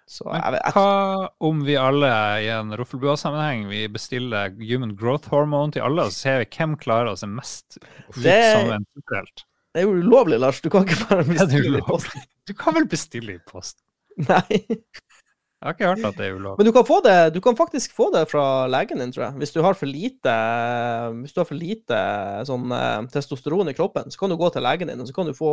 så 0.06 0.24
Men 0.30 0.54
jeg 0.60 0.72
hva 0.76 1.28
om 1.48 1.64
vi 1.66 1.74
alle 1.80 2.10
i 2.44 2.46
en 2.54 2.70
Roffelbua-sammenheng 2.78 3.64
vi 3.70 3.80
bestiller 3.90 4.52
human 4.60 4.94
growth 4.98 5.28
hormone 5.32 5.72
til 5.74 5.82
alle, 5.82 6.06
og 6.06 6.14
så 6.14 6.20
ser 6.28 6.38
vi 6.44 6.48
hvem 6.56 6.76
klarer 6.78 7.10
å 7.10 7.18
se 7.18 7.26
mest 7.26 7.78
ut 7.80 8.22
Det- 8.22 8.52
som 8.54 8.70
en 8.76 8.86
superhelt? 8.94 9.42
det 9.74 9.82
er 9.82 9.88
jo 9.88 9.96
ulovlig, 9.98 10.38
Lars. 10.40 10.60
Du 10.64 10.70
kan 10.70 10.86
ikke 10.86 11.08
bare 11.10 11.24
bestille 11.28 11.78
i 11.78 11.84
posten. 11.84 12.22
Du 12.46 12.54
kan 12.54 12.74
vel 12.78 12.86
bestille 12.88 13.34
i 13.34 13.42
post? 13.50 13.82
Nei. 14.16 14.62
Jeg 14.66 15.64
har 15.64 15.74
ikke 15.74 15.88
hørt 15.88 16.04
at 16.04 16.16
det 16.16 16.26
er 16.30 16.36
ulovlig. 16.36 16.58
Men 16.62 16.66
du 16.68 16.72
kan, 16.72 16.84
få 16.86 17.00
det, 17.04 17.16
du 17.34 17.40
kan 17.44 17.56
faktisk 17.58 17.92
få 17.96 18.10
det 18.14 18.22
fra 18.30 18.66
legen 18.70 19.00
din, 19.02 19.10
tror 19.12 19.24
jeg. 19.26 19.36
Hvis 19.40 19.52
du 19.52 19.60
har 19.64 19.74
for 19.74 19.88
lite, 19.90 20.32
har 20.32 21.44
for 21.48 21.56
lite 21.58 22.00
sånn, 22.48 22.70
eh, 22.72 23.06
testosteron 23.12 23.68
i 23.72 23.74
kroppen, 23.76 24.08
så 24.12 24.20
kan 24.20 24.30
du 24.30 24.36
gå 24.38 24.50
til 24.52 24.62
legen 24.62 24.88
din 24.92 25.00
og 25.00 25.08
så 25.08 25.14
kan 25.16 25.26
du 25.26 25.32
få 25.36 25.52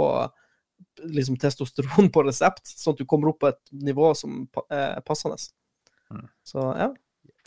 liksom, 1.04 1.38
testosteron 1.42 2.12
på 2.14 2.26
resept, 2.28 2.66
sånn 2.68 2.96
at 2.96 3.02
du 3.02 3.08
kommer 3.10 3.32
opp 3.32 3.42
på 3.44 3.52
et 3.52 3.62
nivå 3.86 4.14
som 4.18 4.44
er 4.70 5.02
passende. 5.08 5.40
Mm. 6.14 6.28
Så 6.48 6.68
ja. 6.80 6.92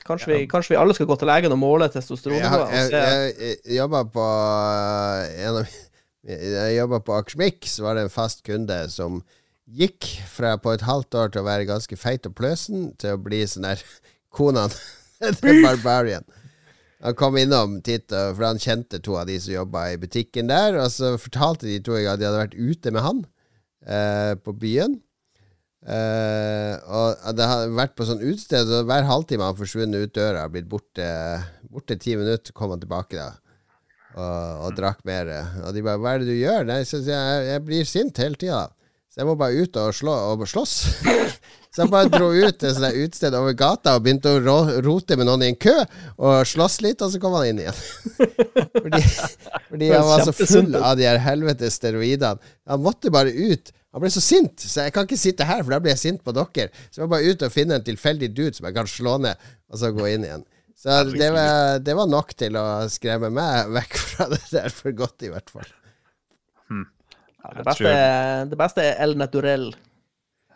Kanskje 0.07 0.31
vi, 0.31 0.43
kanskje 0.51 0.75
vi 0.75 0.79
alle 0.79 0.95
skal 0.95 1.09
gå 1.09 1.17
til 1.19 1.29
legen 1.31 1.55
og 1.55 1.59
måle 1.59 1.89
testosteronnivået. 1.91 2.75
jeg, 2.75 2.93
jeg, 2.93 3.33
jeg, 3.41 3.57
jeg 3.65 3.79
jobba 3.81 4.05
på 4.15 4.27
eh, 4.27 5.47
en 5.47 5.61
av 5.63 5.75
Jeg 6.27 6.71
jobba 6.75 6.99
på 7.07 7.15
Akersmik, 7.15 7.67
så 7.71 7.85
var 7.85 7.95
det 7.95 8.07
en 8.07 8.11
fast 8.11 8.41
kunde 8.47 8.79
som 8.91 9.21
gikk 9.67 10.09
fra 10.31 10.57
på 10.59 10.73
et 10.75 10.83
halvt 10.87 11.15
år 11.15 11.31
til 11.31 11.43
å 11.43 11.47
være 11.47 11.69
ganske 11.69 11.99
feit 11.99 12.27
og 12.27 12.35
pløsen, 12.39 12.89
til 12.99 13.15
å 13.15 13.21
bli 13.23 13.45
sånn 13.47 13.67
der 13.67 13.83
kona 14.35 14.67
til 15.41 15.63
Barbarian. 15.63 16.27
Han 17.05 17.17
kom 17.19 17.37
innom 17.37 17.81
titt, 17.85 18.09
for 18.09 18.45
han 18.47 18.61
kjente 18.63 19.03
to 19.05 19.19
av 19.21 19.27
de 19.29 19.37
som 19.43 19.53
jobba 19.53 19.91
i 19.93 19.99
butikken 20.01 20.49
der, 20.49 20.79
og 20.81 20.89
så 20.95 21.17
fortalte 21.21 21.69
de 21.69 21.81
to 21.85 21.99
at 21.99 22.21
de 22.21 22.29
hadde 22.29 22.41
vært 22.41 22.57
ute 22.57 22.93
med 22.95 23.05
han 23.05 23.25
eh, 23.85 24.33
på 24.41 24.55
byen. 24.57 24.97
Eh, 25.87 26.73
og 26.89 27.37
det 27.37 27.47
hadde 27.47 27.77
vært 27.77 27.95
på 27.99 28.07
sånn 28.09 28.25
utested, 28.25 28.67
så 28.67 28.81
hver 28.89 29.07
halvtime 29.07 29.45
han 29.45 29.59
forsvunnet 29.59 30.09
ut 30.09 30.15
døra, 30.17 30.47
blitt 30.51 30.71
borte, 30.71 31.05
borte 31.69 31.99
ti 32.01 32.17
minutter, 32.19 32.57
kom 32.57 32.73
han 32.75 32.83
tilbake 32.83 33.21
da. 33.21 33.35
Og, 34.17 34.65
og 34.65 34.77
drakk 34.79 35.03
mer. 35.05 35.29
Og 35.67 35.75
de 35.77 35.83
bare 35.85 36.01
'Hva 36.01 36.15
er 36.15 36.23
det 36.23 36.31
du 36.31 36.39
gjør?' 36.39 36.65
Nei, 36.65 36.81
jeg, 36.89 37.47
jeg 37.51 37.65
blir 37.67 37.85
sint 37.85 38.17
hele 38.17 38.41
tida. 38.41 38.63
Så 39.13 39.21
jeg 39.21 39.29
må 39.29 39.35
bare 39.37 39.61
ut 39.61 39.77
og, 39.77 39.93
slå, 39.97 40.15
og 40.33 40.49
slåss. 40.49 40.75
så 41.77 41.85
jeg 41.85 41.93
bare 41.93 42.09
dro 42.09 42.31
ut 42.33 42.57
til 42.57 42.85
et 42.89 42.95
utested 43.05 43.35
over 43.37 43.53
gata 43.53 43.99
og 43.99 44.05
begynte 44.07 44.31
å 44.33 44.63
rote 44.81 45.19
med 45.21 45.29
noen 45.29 45.43
i 45.45 45.51
en 45.51 45.59
kø, 45.61 45.75
og 46.17 46.39
slåss 46.49 46.79
litt, 46.87 47.03
og 47.05 47.11
så 47.13 47.21
kom 47.21 47.37
han 47.37 47.51
inn 47.51 47.61
igjen. 47.67 47.83
fordi 48.87 49.03
fordi 49.69 49.91
han 49.93 50.07
var 50.09 50.25
så 50.25 50.33
full 50.33 50.79
av 50.81 50.97
de 50.97 51.05
her 51.05 51.21
helvetes 51.21 51.77
steroidene. 51.77 52.41
Han 52.65 52.81
måtte 52.81 53.13
bare 53.13 53.29
ut. 53.29 53.75
Han 53.93 54.01
ble 54.01 54.09
så 54.15 54.25
sint, 54.25 54.57
så 54.65 54.87
jeg 54.87 54.97
kan 54.97 55.05
ikke 55.05 55.21
sitte 55.21 55.45
her, 55.45 55.61
for 55.61 55.77
da 55.77 55.83
blir 55.85 55.93
jeg 55.93 56.05
sint 56.07 56.25
på 56.25 56.33
dere. 56.37 56.71
Så 56.89 57.03
jeg 57.03 57.05
må 57.05 57.13
bare 57.13 57.29
ut 57.29 57.45
og 57.45 57.53
finne 57.53 57.77
en 57.77 57.85
tilfeldig 57.85 58.33
dude 58.33 58.57
som 58.57 58.71
jeg 58.71 58.77
kan 58.79 58.89
slå 58.89 59.19
ned, 59.29 59.49
og 59.69 59.83
så 59.83 59.93
gå 59.93 60.09
inn 60.15 60.25
igjen. 60.25 60.49
Så 60.81 60.97
det 61.13 61.29
var, 61.33 61.83
det 61.85 61.97
var 62.01 62.09
nok 62.09 62.33
til 62.41 62.57
å 62.57 62.67
skremme 62.93 63.29
meg 63.37 63.69
vekk 63.77 64.01
fra 64.01 64.33
det 64.33 64.41
der 64.49 64.73
for 64.73 64.97
godt, 64.97 65.29
i 65.29 65.33
hvert 65.33 65.53
fall. 65.53 65.69
Ja, 66.73 67.53
det, 67.53 67.65
beste, 67.69 67.97
det 68.49 68.59
beste 68.65 68.85
er 68.85 69.03
El 69.05 69.17
Naturell. 69.21 69.75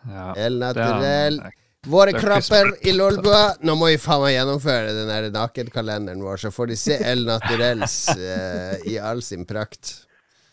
Ja, 0.09 0.31
El 0.35 0.59
det 0.59 0.77
er- 0.77 1.51
Våre 1.89 2.11
er 2.13 2.19
kropper 2.21 2.67
i 2.85 2.91
Lolbua. 2.93 3.55
Nå 3.65 3.73
må 3.75 3.87
vi 3.89 3.97
faen 3.97 4.21
meg 4.21 4.35
gjennomføre 4.35 4.91
den 4.93 5.07
der 5.09 5.31
nakenkalenderen 5.33 6.21
vår, 6.21 6.37
så 6.37 6.51
får 6.53 6.67
de 6.69 6.75
se 6.77 6.97
El 7.01 7.23
Naturels 7.25 7.95
uh, 8.13 8.75
i 8.91 8.99
all 9.01 9.21
sin 9.25 9.45
prakt. 9.49 10.05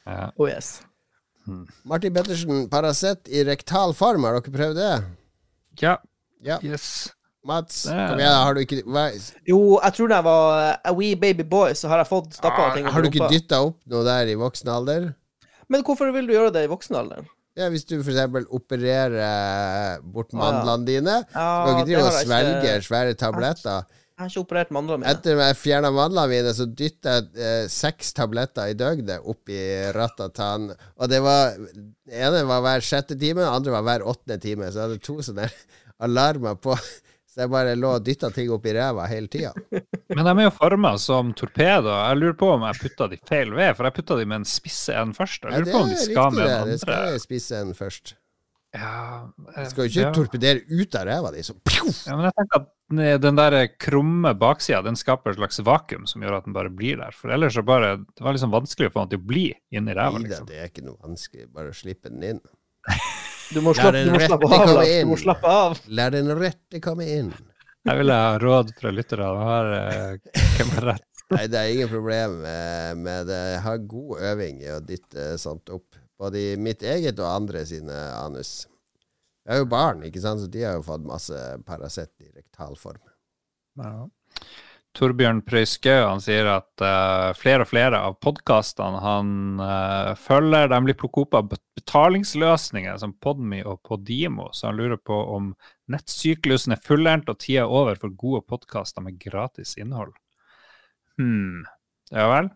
Ja. 0.06 0.30
Oh 0.38 0.48
yes. 0.48 0.78
Martin 1.84 2.14
Pettersen, 2.14 2.66
Paracet 2.72 3.28
i 3.28 3.44
rektal 3.44 3.92
form, 3.96 4.24
har 4.24 4.38
dere 4.40 4.52
prøvd 4.56 4.80
det? 4.80 5.04
ja. 5.82 5.98
Ja. 6.40 6.60
Yes. 6.62 7.08
Mats, 7.48 7.84
kom 7.88 8.18
igjen, 8.20 8.34
har 8.44 8.54
du 8.54 8.60
ikke 8.60 8.76
hva, 8.86 9.08
Jo, 9.48 9.58
jeg 9.82 9.94
tror 9.96 10.10
da 10.10 10.18
jeg 10.20 10.24
var 10.26 10.76
a 10.84 10.92
wee 10.94 11.16
baby 11.18 11.42
boy, 11.48 11.72
så 11.74 11.88
har 11.90 11.98
jeg 12.02 12.08
fått 12.10 12.36
stappa 12.36 12.68
ting 12.76 12.86
Ah, 12.86 12.92
Har 12.92 13.02
du 13.02 13.08
ikke 13.08 13.28
dytta 13.32 13.58
opp 13.64 13.78
noe 13.90 14.04
der 14.06 14.30
i 14.30 14.36
voksen 14.38 14.68
alder? 14.70 15.08
Men 15.68 15.82
hvorfor 15.86 16.12
vil 16.14 16.28
du 16.28 16.34
gjøre 16.34 16.52
det 16.54 16.64
i 16.66 16.70
voksen 16.70 16.98
alder? 16.98 17.24
Ja, 17.58 17.68
Hvis 17.74 17.84
du 17.90 17.96
f.eks. 17.98 18.46
opererer 18.54 20.00
bort 20.02 20.30
Ah, 20.34 20.38
mandlene 20.38 20.86
dine, 20.86 21.16
Ja, 21.34 21.46
skal 21.64 21.72
ikke 21.74 21.86
drive 21.88 22.04
og 22.06 22.12
svelge 22.22 22.58
ikke- 22.62 22.84
svære 22.86 23.14
tabletter. 23.18 23.86
Jeg 24.18 24.24
har 24.24 24.30
ikke 24.32 24.42
operert 24.42 24.70
mandlene 24.74 24.98
mine. 25.04 25.10
Etter 25.14 25.38
at 25.38 25.46
jeg 25.52 25.56
fjerna 25.62 25.90
mandlene 25.94 26.28
mine, 26.28 26.52
så 26.54 26.66
dytta 26.66 27.12
jeg 27.18 27.26
eh, 27.38 27.66
seks 27.70 28.12
tabletter 28.18 28.70
i 28.70 28.74
døgnet 28.74 29.20
opp 29.30 29.48
i 29.48 29.60
ratatan. 29.94 30.72
Og 30.98 31.08
det 31.08 31.20
var 31.22 31.54
ene 32.10 32.40
var 32.46 32.60
hver 32.66 32.80
sjette 32.82 33.14
time, 33.18 33.42
den 33.44 33.52
andre 33.52 33.70
var 33.76 33.82
hver 33.86 34.06
åttende 34.10 34.40
time. 34.42 34.70
Så 34.72 34.80
jeg 34.80 34.88
hadde 34.88 35.02
to 35.06 35.18
sånne 35.22 35.50
alarmer 36.00 36.56
på. 36.58 36.74
Så 37.38 37.44
jeg 37.44 37.50
bare 37.52 37.74
lå 37.78 37.90
og 37.94 38.02
dytta 38.02 38.32
ting 38.34 38.48
opp 38.50 38.64
i 38.66 38.72
ræva 38.74 39.04
hele 39.06 39.28
tida. 39.30 39.52
Men 40.16 40.26
de 40.26 40.32
er 40.32 40.48
jo 40.48 40.54
forma 40.56 40.90
som 40.98 41.28
torpedoer. 41.38 42.08
Jeg 42.08 42.18
lurer 42.18 42.34
på 42.40 42.48
om 42.56 42.64
jeg 42.66 42.80
putta 42.82 43.06
de 43.12 43.18
feil 43.30 43.52
ved, 43.54 43.76
for 43.78 43.86
jeg 43.86 43.94
putta 43.94 44.16
de 44.18 44.24
med 44.26 44.40
en 44.40 44.46
spisse 44.50 44.96
en 44.98 45.12
først. 45.14 45.46
Jeg 45.46 45.62
lurer 45.62 45.70
ja, 45.70 45.76
på 45.76 45.82
om 45.84 45.92
de 45.92 45.98
skal 46.02 46.34
med 46.34 46.42
en 46.42 46.54
andre. 46.56 46.72
Det 46.72 46.80
skal 46.82 47.12
jo 47.14 47.20
spisse 47.22 47.60
en 47.62 47.70
først. 47.78 48.12
Ja, 48.74 48.96
eh, 49.54 49.60
Du 49.60 49.70
skal 49.70 49.84
jo 49.84 49.92
ikke 49.92 50.02
ja. 50.02 50.10
torpedere 50.18 50.64
ut 50.66 50.98
av 50.98 51.06
ræva 51.06 51.32
di, 51.36 51.46
så! 51.46 51.54
Ja, 52.08 52.18
men 52.18 52.26
jeg 52.26 52.36
tenker 52.40 52.64
at 52.64 53.22
den 53.22 53.38
der 53.38 53.58
krumme 53.86 54.34
baksida 54.42 54.82
den 54.82 54.98
skaper 54.98 55.36
et 55.36 55.38
slags 55.38 55.62
vakuum 55.62 56.10
som 56.10 56.26
gjør 56.26 56.40
at 56.40 56.50
den 56.50 56.58
bare 56.58 56.74
blir 56.74 56.98
der. 56.98 57.14
For 57.14 57.30
ellers 57.38 57.54
så 57.54 57.62
bare 57.62 58.00
Det 58.02 58.26
var 58.26 58.34
liksom 58.34 58.50
vanskelig 58.50 58.90
å 58.90 58.96
få 58.98 59.06
den 59.06 59.14
til 59.14 59.22
å 59.22 59.30
bli 59.30 59.46
inni 59.70 59.94
ræva, 59.94 60.26
liksom. 60.26 60.50
det 60.50 60.58
er 60.58 60.74
ikke 60.74 60.88
noe 60.90 60.98
vanskelig. 61.06 61.52
Bare 61.54 61.70
å 61.70 61.80
slippe 61.86 62.10
den 62.10 62.32
inn. 62.34 62.46
Du 63.54 63.60
må 63.64 63.74
slappe, 63.76 64.04
du 64.04 64.12
må 64.12 64.20
slappe 64.20 64.48
av. 64.52 64.80
Du 64.84 65.08
må 65.08 65.18
slappe 65.20 65.52
av. 65.52 65.78
La 65.88 66.08
den 66.12 66.28
rette 66.36 66.80
komme 66.84 67.06
inn. 67.08 67.30
Jeg 67.88 68.00
vil 68.02 68.12
ha 68.12 68.38
råd 68.42 68.74
fra 68.76 68.92
lyttere. 68.92 69.28
De 69.28 69.44
har 69.48 69.70
eh, 69.76 70.42
hvem 70.58 70.74
har 70.76 70.88
rett? 70.92 71.06
Nei, 71.32 71.44
det 71.52 71.60
er 71.60 71.70
ingen 71.74 71.90
problem 71.92 72.38
med 73.04 73.28
det. 73.28 73.38
Jeg 73.54 73.62
har 73.64 73.80
god 73.90 74.26
øving 74.30 74.62
i 74.64 74.70
å 74.72 74.80
dytte 74.84 75.30
sånt 75.40 75.72
opp. 75.72 75.96
Både 76.18 76.40
i 76.40 76.56
mitt 76.60 76.82
eget 76.82 77.20
og 77.20 77.28
andre 77.30 77.62
sine 77.68 77.96
anus. 78.16 78.62
Jeg 79.48 79.56
er 79.56 79.62
jo 79.62 79.68
barn, 79.70 80.02
ikke 80.04 80.20
sant, 80.20 80.42
så 80.42 80.48
de 80.52 80.64
har 80.66 80.74
jo 80.76 80.84
fått 80.84 81.04
masse 81.08 81.36
Paracet 81.64 82.10
i 82.24 82.28
rektalform. 82.32 83.00
Ja. 83.80 84.08
Torbjørn 84.98 85.44
Prøyskau 85.46 86.08
han 86.08 86.22
sier 86.22 86.48
at 86.50 86.82
uh, 86.82 87.30
flere 87.38 87.62
og 87.62 87.70
flere 87.70 88.00
av 88.02 88.16
podkastene 88.24 88.98
han 89.02 89.32
uh, 89.62 90.14
følger, 90.18 90.70
de 90.72 90.80
blir 90.88 90.98
plukket 90.98 91.28
opp 91.28 91.36
av 91.38 91.50
betalingsløsninger 91.78 92.98
som 92.98 93.14
Podme 93.22 93.60
og 93.62 93.78
Podimo, 93.86 94.48
så 94.50 94.70
han 94.70 94.80
lurer 94.80 94.98
på 94.98 95.18
om 95.36 95.52
nettsyklusen 95.92 96.74
er 96.74 96.82
fullendt 96.82 97.30
og 97.30 97.38
tida 97.44 97.62
er 97.62 97.74
over 97.80 98.00
for 98.00 98.14
gode 98.18 98.42
podkaster 98.50 99.04
med 99.04 99.20
gratis 99.22 99.76
innhold. 99.78 100.16
Hm, 101.18 101.62
ja 102.14 102.26
vel. 102.34 102.50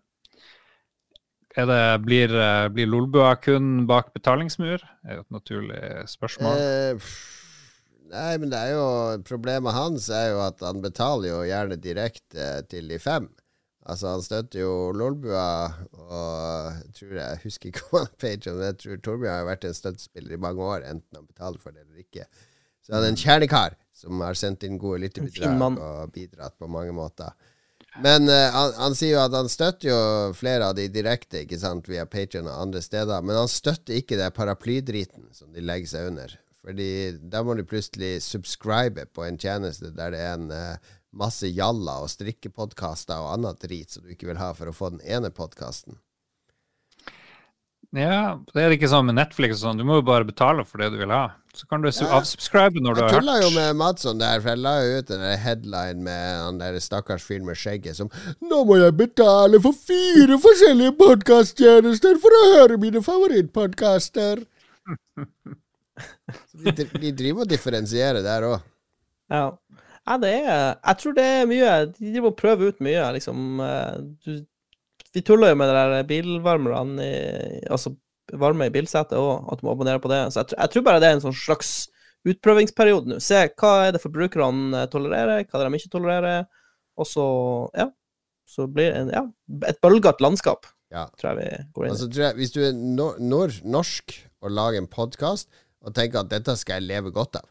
Det, 1.52 1.78
blir, 2.01 2.32
eh, 2.32 2.66
blir 2.73 2.89
Lolbua 2.89 3.35
kun 3.36 3.85
bak 3.86 4.14
betalingsmur? 4.14 4.81
Det 4.81 5.10
er 5.10 5.19
jo 5.19 5.24
et 5.27 5.35
naturlig 5.35 5.81
spørsmål. 6.09 6.62
Pff, 6.97 7.41
nei, 8.12 8.32
men 8.40 8.52
det 8.52 8.60
er 8.60 8.74
jo 8.76 8.86
Problemet 9.28 9.76
hans 9.76 10.09
er 10.12 10.32
jo 10.32 10.43
at 10.44 10.62
han 10.64 10.82
betaler 10.84 11.32
jo 11.32 11.40
gjerne 11.48 11.80
direkte 11.80 12.51
til 12.70 12.90
de 12.93 13.01
fem. 13.02 13.30
Altså, 13.82 14.12
han 14.12 14.22
støtter 14.22 14.62
jo 14.62 14.74
Lolbua, 14.94 15.47
og 15.90 16.76
jeg 16.76 16.93
tror 16.98 17.14
jeg 17.18 17.40
husker 17.43 17.70
ikke 17.70 17.86
om 17.89 17.97
han 17.98 18.12
Patreon, 18.24 18.59
men 18.60 18.68
jeg 18.68 18.78
tror 18.82 19.01
Torbjørn 19.09 19.39
har 19.40 19.48
vært 19.48 19.66
en 19.66 19.74
støttespiller 19.74 20.36
i 20.36 20.43
mange 20.44 20.62
år, 20.62 20.84
enten 20.86 21.18
han 21.18 21.26
betaler 21.26 21.62
for 21.62 21.74
det 21.74 21.82
eller 21.82 22.05
ikke. 22.05 22.28
Så 22.82 22.94
han 22.94 23.06
er 23.06 23.12
en 23.12 23.18
kjernekar 23.18 23.74
som 23.94 24.22
har 24.22 24.39
sendt 24.39 24.62
inn 24.66 24.78
gode 24.80 25.02
lytterbidrag 25.02 25.59
og 25.72 26.14
bidratt 26.14 26.55
på 26.59 26.70
mange 26.70 26.94
måter. 26.94 27.34
Men 28.02 28.24
uh, 28.30 28.48
han, 28.55 28.72
han 28.78 28.94
sier 28.97 29.16
jo 29.16 29.24
at 29.24 29.34
han 29.36 29.51
støtter 29.52 29.90
jo 29.90 29.98
flere 30.39 30.70
av 30.70 30.78
de 30.78 30.86
direkte, 30.89 31.43
ikke 31.43 31.59
sant, 31.60 31.90
via 31.90 32.06
Patreon 32.09 32.48
og 32.48 32.68
andre 32.68 32.80
steder, 32.84 33.26
men 33.26 33.36
han 33.36 33.51
støtter 33.51 33.98
ikke 33.98 34.16
det 34.20 34.30
paraplydriten 34.36 35.28
som 35.36 35.51
de 35.52 35.64
legger 35.64 35.90
seg 35.90 36.12
under. 36.12 36.39
Fordi 36.62 36.89
da 37.32 37.43
må 37.43 37.56
du 37.59 37.64
plutselig 37.66 38.20
subscribe 38.22 39.09
på 39.14 39.24
en 39.26 39.39
tjeneste 39.40 39.90
der 39.97 40.14
det 40.14 40.20
er 40.22 40.36
en 40.36 40.51
uh, 40.55 40.93
masse 41.12 41.48
jalla 41.51 41.98
og 42.05 42.10
strikkepodkaster 42.12 43.18
og 43.18 43.32
annet 43.34 43.59
drit 43.66 43.90
som 43.90 44.05
du 44.06 44.12
ikke 44.14 44.30
vil 44.30 44.39
ha 44.40 44.52
for 44.55 44.70
å 44.70 44.76
få 44.76 44.93
den 44.94 45.02
ene 45.02 45.32
podkasten. 45.34 45.98
Ja, 47.93 48.39
det 48.55 48.62
er 48.62 48.72
ikke 48.72 48.89
sånn 48.89 49.05
med 49.10 49.18
Netflix 49.18 49.59
og 49.59 49.66
sånn. 49.66 49.80
Du 49.82 49.84
må 49.84 49.98
jo 49.98 50.05
bare 50.06 50.24
betale 50.24 50.62
for 50.64 50.80
det 50.80 50.94
du 50.94 50.97
vil 51.02 51.10
ha. 51.12 51.34
Så 51.52 51.66
kan 51.68 51.82
du 51.82 51.90
Ja. 51.90 52.06
avsubscribe 52.16 52.80
når 52.80 52.94
du 52.94 53.01
har 53.02 53.10
hørt. 53.10 53.12
Jeg 53.12 53.20
tulla 53.20 53.34
jo 53.43 53.51
med 53.51 53.76
Madsson 53.76 54.18
der, 54.22 54.40
for 54.40 54.48
jeg 54.55 54.59
la 54.64 54.72
jo 54.80 54.98
ut 55.02 55.10
en 55.10 55.39
headline 55.39 56.02
med 56.02 56.40
han 56.40 56.59
der 56.62 56.78
stakkars 56.80 57.22
fyren 57.26 57.44
med 57.44 57.59
skjegget 57.60 57.97
som 57.98 58.09
Nå 58.40 58.62
må 58.64 58.78
jeg 58.80 58.97
betale 58.97 59.60
for 59.60 59.76
fire 59.76 60.39
forskjellige 60.40 60.97
podkasttjenester 60.97 62.16
for 62.22 62.39
å 62.39 62.48
høre 62.56 62.78
mine 62.80 63.02
favorittpodkaster. 63.05 64.47
De, 66.52 66.73
de 67.02 67.10
driver 67.12 67.44
og 67.44 67.51
differensierer 67.51 68.23
der 68.24 68.47
òg. 68.48 68.62
Ja. 69.32 69.43
ja, 70.09 70.16
det 70.20 70.31
er 70.44 70.74
Jeg 70.77 70.97
tror 71.01 71.14
det 71.16 71.24
er 71.24 71.47
mye 71.48 71.74
De 71.93 72.10
driver 72.12 72.31
og 72.32 72.36
prøver 72.36 72.73
ut 72.73 72.81
mye, 72.85 73.05
liksom. 73.16 73.60
eh, 73.64 73.94
Du, 74.24 74.32
vi 75.14 75.23
tuller 75.24 75.52
jo 75.52 75.59
med 75.60 75.69
de 75.70 75.77
der 75.78 76.05
bilvarmerne 76.09 77.06
Altså 77.70 77.94
varme 78.32 78.66
i 78.69 78.73
bilsetet 78.73 79.19
òg, 79.19 79.48
at 79.52 79.60
du 79.60 79.66
må 79.66 79.73
abonnere 79.74 80.01
på 80.01 80.09
det. 80.09 80.20
Så 80.32 80.40
jeg, 80.40 80.55
jeg 80.56 80.70
tror 80.73 80.85
bare 80.86 81.01
det 81.02 81.09
er 81.10 81.16
en 81.19 81.24
sånn 81.24 81.36
slags 81.36 81.73
utprøvingsperiode 82.28 83.10
nå. 83.10 83.19
Se 83.20 83.40
hva 83.60 83.73
er 83.89 83.97
det 83.97 84.01
forbrukerne 84.01 84.86
tolererer, 84.93 85.43
hva 85.51 85.59
er 85.59 85.66
det 85.66 85.73
de 85.74 85.81
ikke 85.82 85.93
tolererer, 85.98 86.47
og 86.97 87.09
så 87.10 87.27
Ja. 87.77 87.90
Så 88.52 88.66
blir 88.69 88.90
det 88.93 89.01
en, 89.02 89.10
ja, 89.14 89.23
et 89.69 89.78
bølgete 89.85 90.20
landskap, 90.24 90.66
Ja. 90.93 91.06
tror 91.20 91.31
jeg 91.32 91.39
vi 91.39 91.64
går 91.74 91.85
inn 91.85 91.90
i. 91.90 91.93
Altså, 91.94 92.09
tror 92.12 92.24
jeg, 92.27 92.35
hvis 92.40 92.51
du 92.52 92.59
er 92.66 92.73
nor 92.74 93.55
norsk 93.64 94.16
og 94.43 94.51
lager 94.52 94.78
en 94.82 94.89
podkast 94.93 95.48
og 95.82 95.94
tenker 95.96 96.22
at 96.22 96.30
dette 96.30 96.54
skal 96.59 96.80
jeg 96.80 96.90
leve 96.90 97.12
godt 97.14 97.40
av 97.40 97.48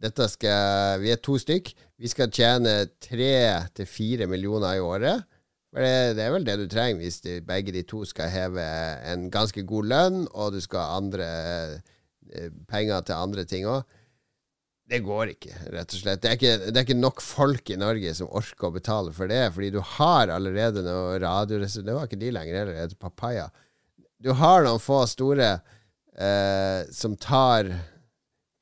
dette 0.00 0.26
skal, 0.32 1.00
Vi 1.02 1.12
er 1.12 1.20
to 1.20 1.36
stykk. 1.40 1.74
Vi 2.00 2.08
skal 2.08 2.32
tjene 2.32 2.88
tre 3.02 3.34
til 3.76 3.88
fire 3.88 4.28
millioner 4.30 4.78
i 4.78 4.82
året. 4.84 5.26
For 5.70 5.84
det, 5.84 6.16
det 6.18 6.24
er 6.24 6.34
vel 6.34 6.46
det 6.46 6.56
du 6.58 6.66
trenger 6.70 7.04
hvis 7.04 7.20
de, 7.22 7.38
begge 7.46 7.74
de 7.76 7.84
to 7.86 8.02
skal 8.08 8.32
heve 8.32 8.64
en 9.06 9.28
ganske 9.30 9.62
god 9.68 9.90
lønn, 9.92 10.20
og 10.32 10.56
du 10.56 10.60
skal 10.64 10.82
ha 10.82 10.98
andre 10.98 11.28
eh, 12.32 12.48
penger 12.70 13.04
til 13.06 13.20
andre 13.20 13.44
ting 13.46 13.68
òg. 13.70 13.84
Det 14.90 14.98
går 15.06 15.36
ikke, 15.36 15.52
rett 15.70 15.92
og 15.94 16.00
slett. 16.00 16.22
Det 16.24 16.30
er 16.32 16.34
ikke, 16.34 16.54
det 16.66 16.74
er 16.74 16.82
ikke 16.88 16.96
nok 16.98 17.20
folk 17.22 17.70
i 17.70 17.78
Norge 17.78 18.14
som 18.18 18.32
orker 18.34 18.66
å 18.66 18.74
betale 18.74 19.12
for 19.14 19.30
det, 19.30 19.44
fordi 19.54 19.68
du 19.76 19.78
har 19.92 20.32
allerede 20.34 20.82
noe 20.82 21.20
radio... 21.22 21.60
Det 21.62 21.94
var 21.94 22.08
ikke 22.08 22.18
de 22.18 22.32
lenger 22.34 22.56
heller, 22.58 22.72
det 22.74 22.88
heter 22.88 22.98
Papaya. 22.98 23.44
Du 24.18 24.32
har 24.34 24.66
noen 24.66 24.82
få 24.82 25.04
store 25.06 25.60
eh, 26.20 26.84
som 26.92 27.16
tar, 27.16 27.72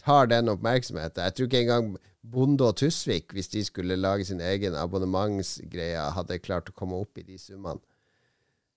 tar 0.03 0.31
den 0.31 0.53
oppmerksomheten. 0.53 1.25
Jeg 1.25 1.37
tror 1.37 1.51
ikke 1.51 1.65
engang 1.67 1.93
Bonde 2.29 2.67
og 2.67 2.77
Tusvik, 2.81 3.33
hvis 3.33 3.53
de 3.53 3.65
skulle 3.65 3.99
lage 3.99 4.27
sin 4.29 4.41
egen 4.45 4.77
abonnementsgreie, 4.77 6.09
hadde 6.17 6.43
klart 6.45 6.71
å 6.71 6.77
komme 6.77 6.99
opp 6.99 7.21
i 7.21 7.27
de 7.27 7.39
summene. 7.41 7.81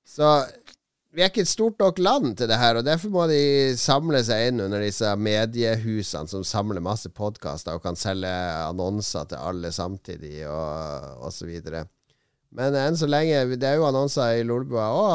Så 0.08 0.28
vi 1.12 1.24
er 1.24 1.32
ikke 1.32 1.44
et 1.44 1.52
stort 1.52 1.82
nok 1.82 1.99
land 1.99 2.38
til 2.40 2.48
det 2.48 2.58
her, 2.60 2.78
og 2.80 2.86
derfor 2.88 3.12
må 3.12 3.26
de 3.28 3.76
samle 3.80 4.22
seg 4.24 4.48
inn 4.48 4.64
under 4.64 4.84
disse 4.84 5.10
mediehusene 5.20 6.32
som 6.32 6.45
samler 6.48 6.84
masse 6.84 7.12
podkaster 7.12 7.76
og 7.76 7.84
kan 7.84 7.99
selge 7.99 8.32
annonser 8.70 9.28
til 9.28 9.44
alle 9.52 9.74
samtidig, 9.76 10.45
og, 10.48 11.28
videre. 11.44 11.84
Men 12.52 12.76
enn 12.76 12.98
så 12.99 13.07
lenge 13.07 13.56
Det 13.56 13.64
er 13.64 13.78
jo 13.80 13.86
annonser 13.88 14.41
i 14.41 14.44
Lolbua 14.44 14.90
Å, 14.91 15.06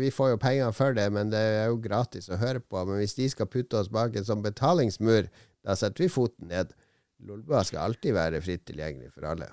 vi 0.00 0.10
får 0.12 0.34
jo 0.34 0.40
penger 0.42 0.74
for 0.76 0.96
det, 0.96 1.06
men 1.14 1.32
det 1.32 1.40
er 1.40 1.70
jo 1.72 1.80
gratis 1.80 2.28
å 2.28 2.40
høre 2.40 2.60
på. 2.60 2.84
Men 2.84 3.00
hvis 3.00 3.16
de 3.16 3.30
skal 3.32 3.48
putte 3.48 3.80
oss 3.80 3.88
bak 3.92 4.16
en 4.16 4.28
sånn 4.28 4.44
betalingsmur, 4.44 5.30
da 5.64 5.78
setter 5.78 6.04
vi 6.04 6.12
foten 6.12 6.52
ned. 6.52 6.74
Lolbua 7.22 7.62
skal 7.64 7.86
alltid 7.86 8.16
være 8.16 8.42
fritt 8.44 8.66
tilgjengelig 8.68 9.12
for 9.14 9.30
alle. 9.30 9.48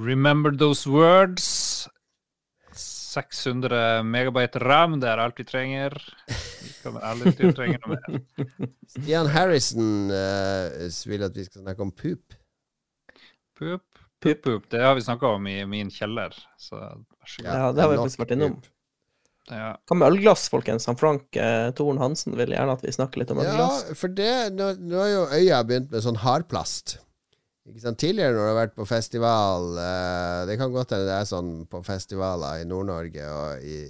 Remember 0.00 0.50
those 0.50 0.88
words. 0.88 1.88
600 3.10 4.04
megabyte 4.06 4.60
ram, 4.62 5.00
det 5.02 5.08
er 5.10 5.18
alt 5.18 5.38
vi 5.40 5.44
trenger. 5.44 5.96
Vi 6.30 6.70
kommer 6.84 7.02
aldri 7.08 7.32
til 7.34 7.50
å 7.50 7.56
trenge 7.58 7.80
noe 7.82 7.96
mer. 7.96 8.60
Stian 8.94 9.30
Harrison 9.34 10.12
uh, 10.14 10.86
vil 11.10 11.26
at 11.26 11.34
vi 11.34 11.46
skal 11.48 11.64
snakke 11.64 11.82
om 11.82 11.90
poop. 11.90 12.36
Pup, 13.58 13.89
pup, 14.22 14.42
pup. 14.44 14.68
Det 14.72 14.82
har 14.84 14.94
vi 14.98 15.04
snakka 15.06 15.34
om 15.36 15.46
i 15.50 15.58
min 15.68 15.90
kjeller, 15.92 16.36
så 16.60 16.78
vær 16.78 17.26
så 17.26 17.42
god. 17.42 17.50
Ja, 17.50 17.72
det 17.72 17.84
har 17.84 17.92
vi 17.92 17.98
faktisk 18.02 18.22
vært 18.24 18.36
innom. 18.36 18.60
Ja. 19.50 19.70
Hva 19.88 19.96
med 19.98 20.12
ølglass, 20.12 20.46
folkens? 20.52 20.86
Han 20.86 20.98
Frank 21.00 21.36
eh, 21.40 21.70
Toren 21.74 21.98
Hansen 21.98 22.36
vil 22.38 22.52
gjerne 22.54 22.76
at 22.76 22.84
vi 22.84 22.92
snakker 22.94 23.22
litt 23.22 23.32
om 23.34 23.40
ølglass. 23.42 23.86
Ja, 23.88 23.96
for 23.98 24.12
det 24.14 24.34
Nå, 24.54 24.72
nå 24.78 25.00
har 25.00 25.08
jo 25.10 25.22
øya 25.40 25.62
begynt 25.66 25.90
med 25.90 26.04
sånn 26.04 26.20
hardplast. 26.22 26.98
Ikke 27.70 27.82
sant? 27.82 27.98
Tidligere 28.02 28.34
når 28.34 28.40
du 28.40 28.48
har 28.48 28.58
vært 28.60 28.76
på 28.78 28.86
festival 28.88 29.76
eh, 29.78 30.38
Det 30.48 30.56
kan 30.58 30.72
godt 30.74 30.94
hende 30.94 31.08
det 31.08 31.18
er 31.18 31.28
sånn 31.28 31.50
på 31.70 31.82
festivaler 31.86 32.62
i 32.62 32.68
Nord-Norge 32.68 33.26
og 33.34 33.66
i 33.66 33.82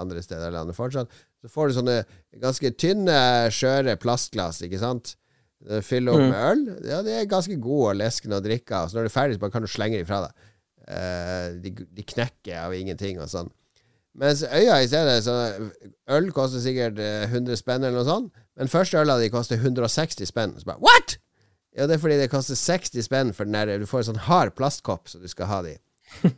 andre 0.00 0.24
steder 0.24 0.50
i 0.50 0.56
landet 0.56 0.76
fortsatt. 0.78 1.12
Så 1.44 1.50
får 1.52 1.68
du 1.68 1.76
sånne 1.76 1.98
ganske 2.42 2.72
tynne, 2.80 3.18
skjøre 3.54 3.98
plastglass, 4.00 4.62
ikke 4.64 4.80
sant? 4.80 5.14
Eh, 5.70 5.80
Fylle 5.80 6.12
opp 6.12 6.20
Mm. 6.20 6.30
med 6.30 6.44
øl. 6.50 6.64
Ja, 6.90 7.02
de 7.02 7.10
er 7.20 7.24
ganske 7.30 7.56
gode 7.60 7.90
og 7.94 7.96
leskende 8.00 8.36
å 8.40 8.44
drikke 8.44 8.72
av. 8.76 8.88
Så 8.90 8.96
når 8.98 9.06
du 9.06 9.10
er 9.12 9.14
ferdig, 9.20 9.38
så 9.40 9.50
kan 9.52 9.62
du 9.62 9.68
slenge 9.68 9.96
dem 9.96 10.06
fra 10.06 10.20
deg. 10.26 10.32
Eh, 10.88 11.52
de, 11.64 11.70
de 11.96 12.02
knekker 12.04 12.58
av 12.66 12.74
ingenting 12.76 13.20
og 13.20 13.28
sånn. 13.32 13.50
Mens 14.14 14.44
øya 14.44 14.76
i 14.82 14.86
stedet 14.86 15.24
så 15.24 15.32
Øl 16.14 16.28
koster 16.36 16.60
sikkert 16.62 16.98
eh, 17.02 17.24
100 17.32 17.56
spenn 17.58 17.82
eller 17.82 17.96
noe 17.98 18.04
sånt, 18.06 18.28
men 18.56 18.68
første 18.70 19.00
øla 19.00 19.16
di 19.18 19.30
koster 19.32 19.56
160 19.58 20.26
spenn. 20.30 20.52
Så 20.60 20.64
bare 20.68 20.78
What?! 20.84 21.16
Ja, 21.74 21.88
det 21.90 21.96
er 21.96 22.02
fordi 22.04 22.20
det 22.20 22.28
koster 22.30 22.54
60 22.54 23.02
spenn 23.02 23.32
for 23.34 23.44
den 23.48 23.56
der 23.56 23.80
Du 23.82 23.86
får 23.90 24.04
en 24.04 24.08
sånn 24.12 24.20
hard 24.28 24.52
plastkopp 24.54 25.08
så 25.10 25.18
du 25.18 25.26
skal 25.26 25.46
ha 25.50 25.62
de. 25.66 25.72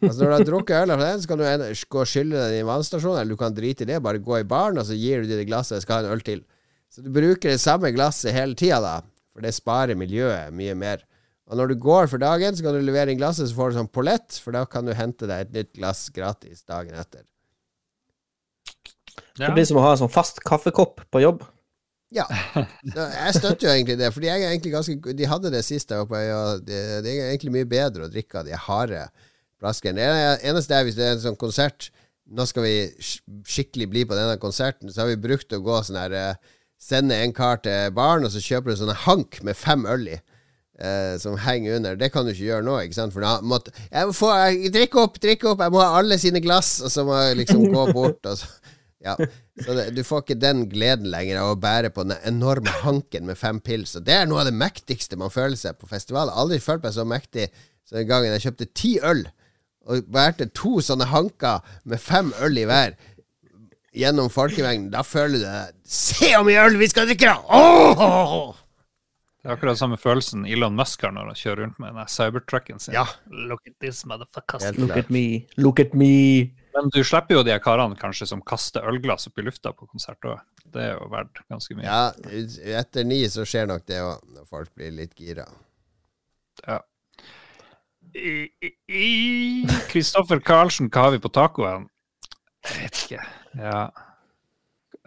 Altså 0.00 0.22
Når 0.22 0.30
du 0.30 0.32
har 0.38 0.44
drukket 0.48 0.78
øl 0.86 0.94
fra 0.94 1.10
den, 1.10 1.20
så 1.20 1.28
kan 1.28 1.38
du 1.42 1.74
gå 1.92 2.00
og 2.00 2.08
skylle 2.08 2.38
den 2.38 2.54
i 2.54 2.60
en 2.62 2.70
vannstasjon, 2.70 3.18
eller 3.18 3.34
du 3.34 3.36
kan 3.36 3.52
drite 3.52 3.82
i 3.84 3.90
det, 3.90 3.98
bare 4.00 4.22
gå 4.24 4.38
i 4.40 4.46
baren, 4.48 4.78
og 4.80 4.86
så 4.88 4.96
gir 4.96 5.20
du 5.20 5.28
dem 5.28 5.36
det 5.42 5.48
glasset, 5.50 5.76
og 5.76 5.82
skal 5.84 5.98
ha 5.98 6.06
en 6.06 6.14
øl 6.16 6.22
til. 6.24 6.40
Så 6.88 7.02
du 7.04 7.10
bruker 7.12 7.50
det 7.52 7.60
samme 7.60 7.90
glasset 7.92 8.32
hele 8.32 8.54
tida, 8.56 8.78
da, 8.80 8.94
for 9.36 9.44
det 9.44 9.52
sparer 9.52 9.98
miljøet 9.98 10.54
mye 10.56 10.74
mer. 10.78 11.04
Og 11.46 11.60
når 11.60 11.70
du 11.70 11.78
går 11.78 12.08
for 12.10 12.22
dagen, 12.22 12.56
så 12.56 12.64
kan 12.64 12.74
du 12.74 12.82
levere 12.82 13.12
inn 13.12 13.20
glasset, 13.20 13.50
så 13.50 13.58
får 13.58 13.70
du 13.70 13.76
sånn 13.78 13.90
pollett, 13.92 14.38
for 14.42 14.56
da 14.56 14.64
kan 14.66 14.88
du 14.88 14.94
hente 14.96 15.28
deg 15.28 15.44
et 15.44 15.52
nytt 15.54 15.74
glass 15.76 16.06
gratis 16.14 16.64
dagen 16.66 16.96
etter. 16.96 17.26
Det 19.36 19.52
blir 19.52 19.68
som 19.68 19.78
å 19.78 19.84
ha 19.84 19.92
en 19.92 20.00
sånn 20.00 20.12
fast 20.12 20.40
kaffekopp 20.48 21.04
på 21.12 21.22
jobb. 21.22 21.44
Ja. 22.14 22.24
Jeg 22.54 23.36
støtter 23.36 23.68
jo 23.68 23.74
egentlig 23.74 23.98
det, 24.00 24.08
for 24.14 24.24
de, 24.24 24.30
er 24.32 24.48
egentlig 24.48 24.72
ganske, 24.72 24.96
de 25.20 25.28
hadde 25.28 25.52
det 25.52 25.62
sist 25.66 25.92
jeg 25.92 26.00
var 26.00 26.08
på 26.10 26.18
øya. 26.18 26.40
Det, 26.64 26.80
de 27.04 27.12
er 27.12 27.30
egentlig 27.34 27.52
mye 27.58 27.68
bedre 27.68 28.06
å 28.06 28.10
drikke 28.12 28.40
av 28.40 28.48
de 28.48 28.56
harde 28.66 29.04
flaskene. 29.60 30.00
Det 30.00 30.50
eneste 30.50 30.76
er 30.76 30.88
hvis 30.88 30.98
det 30.98 31.06
er 31.06 31.16
en 31.18 31.24
sånn 31.28 31.40
konsert 31.40 31.90
Nå 32.26 32.42
skal 32.42 32.64
vi 32.64 33.10
skikkelig 33.46 33.86
bli 33.86 34.00
på 34.02 34.16
denne 34.18 34.34
konserten, 34.42 34.90
så 34.90 35.04
har 35.04 35.12
vi 35.12 35.20
brukt 35.28 35.52
å 35.54 35.60
gå 35.62 35.76
sånn 35.86 36.00
her 36.00 36.16
eh, 36.86 36.92
Sende 36.92 37.18
en 37.18 37.34
kar 37.34 37.60
til 37.64 37.92
baren, 37.96 38.24
og 38.24 38.30
så 38.30 38.42
kjøper 38.42 38.72
du 38.72 38.80
sånne 38.80 38.94
hank 39.06 39.42
med 39.42 39.58
fem 39.58 39.86
øl 39.90 40.06
i. 40.14 40.20
Eh, 40.76 41.16
som 41.18 41.38
henger 41.40 41.78
under. 41.78 41.96
Det 41.96 42.10
kan 42.12 42.26
du 42.26 42.34
ikke 42.34 42.50
gjøre 42.50 42.64
nå, 42.66 42.78
ikke 42.84 42.98
sant? 42.98 43.14
For 43.14 43.24
da 43.24 43.38
måtte 43.40 43.72
Jeg 43.88 44.10
må 44.10 44.12
få 44.12 44.28
jeg, 44.36 44.72
Drikk 44.74 44.98
opp, 45.00 45.14
drikk 45.24 45.46
opp! 45.48 45.62
Jeg 45.64 45.72
må 45.72 45.80
ha 45.80 45.94
alle 45.96 46.18
sine 46.20 46.42
glass! 46.44 46.82
Og 46.84 46.92
så 46.92 47.04
må 47.08 47.16
jeg 47.16 47.38
liksom 47.38 47.62
gå 47.72 47.86
bort, 47.96 48.20
og 48.28 48.36
så 48.42 48.72
Ja. 49.06 49.14
Så 49.62 49.72
det, 49.72 49.86
du 49.96 50.02
får 50.04 50.22
ikke 50.24 50.36
den 50.40 50.66
gleden 50.68 51.08
lenger 51.08 51.38
av 51.40 51.54
å 51.54 51.58
bære 51.60 51.88
på 51.94 52.04
den 52.04 52.18
enorme 52.28 52.72
hanken 52.82 53.24
med 53.28 53.38
fem 53.40 53.60
pils. 53.64 53.94
Og 53.96 54.04
det 54.04 54.12
er 54.12 54.28
noe 54.28 54.42
av 54.42 54.50
det 54.50 54.56
mektigste 54.56 55.16
man 55.16 55.32
føler 55.32 55.56
seg 55.56 55.78
på 55.80 55.88
festival. 55.88 56.28
Aldri 56.28 56.58
følt 56.60 56.84
meg 56.84 56.92
så 56.92 57.06
mektig 57.08 57.46
som 57.86 57.96
den 57.96 58.08
gangen 58.10 58.34
jeg 58.34 58.44
kjøpte 58.48 58.68
ti 58.76 58.96
øl 59.00 59.24
og 59.86 60.08
bærte 60.12 60.48
to 60.52 60.80
sånne 60.84 61.06
hanker 61.08 61.64
med 61.88 62.02
fem 62.02 62.32
øl 62.42 62.58
i 62.58 62.66
hver 62.68 62.98
gjennom 63.96 64.28
folkemengden. 64.32 64.90
Da 64.92 65.02
føler 65.06 65.40
du 65.40 65.44
deg 65.46 65.74
Se 65.88 66.30
hvor 66.34 66.46
mye 66.46 66.62
øl 66.66 66.78
vi 66.80 66.88
skal 66.92 67.08
drikke, 67.08 67.32
da! 67.32 67.36
Åh! 67.48 68.62
Det 69.46 69.52
er 69.52 69.54
akkurat 69.60 69.78
samme 69.78 69.94
følelsen 70.00 70.42
Elon 70.50 70.74
Musk 70.74 71.04
har 71.06 71.12
når 71.14 71.28
han 71.30 71.38
kjører 71.38 71.60
rundt 71.62 71.76
med 71.78 71.94
den 71.94 72.08
cybertrucken 72.10 72.80
sin. 72.82 72.96
Ja. 72.96 73.04
Look 73.30 73.62
at 73.68 73.76
this 73.78 74.00
motherfucker. 74.08 74.58
Look 74.74 74.96
at 74.98 75.12
me, 75.14 75.44
look 75.54 75.78
at 75.78 75.94
me. 75.94 76.50
Men 76.74 76.90
du 76.92 76.98
slipper 77.06 77.38
jo 77.38 77.44
de 77.46 77.54
karene 77.62 77.94
kanskje 77.96 78.26
som 78.28 78.42
kaster 78.44 78.84
ølglass 78.90 79.30
opp 79.30 79.38
i 79.38 79.44
lufta 79.46 79.70
på 79.72 79.86
konsert 79.86 80.26
òg. 80.26 80.42
Det 80.74 80.82
er 80.82 80.96
jo 80.96 81.06
verdt 81.12 81.40
ganske 81.46 81.78
mye. 81.78 81.86
Ja, 81.86 82.42
etter 82.82 83.06
ni 83.06 83.22
så 83.32 83.46
skjer 83.46 83.70
nok 83.70 83.86
det 83.86 84.02
òg, 84.02 84.18
når 84.34 84.50
folk 84.50 84.74
blir 84.74 84.90
litt 84.98 85.14
gira. 85.14 85.46
Ja. 86.66 86.80
Kristoffer 89.92 90.42
Karlsen, 90.42 90.90
hva 90.90 91.06
har 91.06 91.14
vi 91.14 91.22
på 91.22 91.30
tacoen? 91.32 91.86
Jeg 92.66 92.82
vet 92.82 93.00
ikke. 93.04 93.22
Ja. 93.60 93.80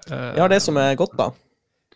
Uh, 0.09 0.33
Vi 0.35 0.39
har 0.41 0.49
det 0.49 0.61
som 0.63 0.77
er 0.79 0.95
godt, 0.99 1.15
da. 1.19 1.29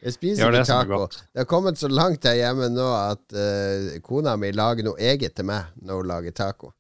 Jeg 0.04 0.14
spiser 0.18 0.52
det 0.52 0.66
ikke 0.66 0.76
taco. 0.76 0.98
godt. 1.06 1.18
Det 1.32 1.40
har 1.40 1.48
kommet 1.48 1.80
så 1.80 1.88
langt 1.88 2.26
her 2.28 2.36
hjemme 2.36 2.68
nå 2.74 2.88
at 3.00 3.36
uh, 3.40 3.94
kona 4.04 4.34
mi 4.36 4.50
lager 4.52 4.84
noe 4.84 5.00
eget 5.00 5.36
til 5.38 5.48
meg 5.48 5.70
når 5.80 6.02
hun 6.02 6.10
lager 6.12 6.36
taco. 6.36 6.74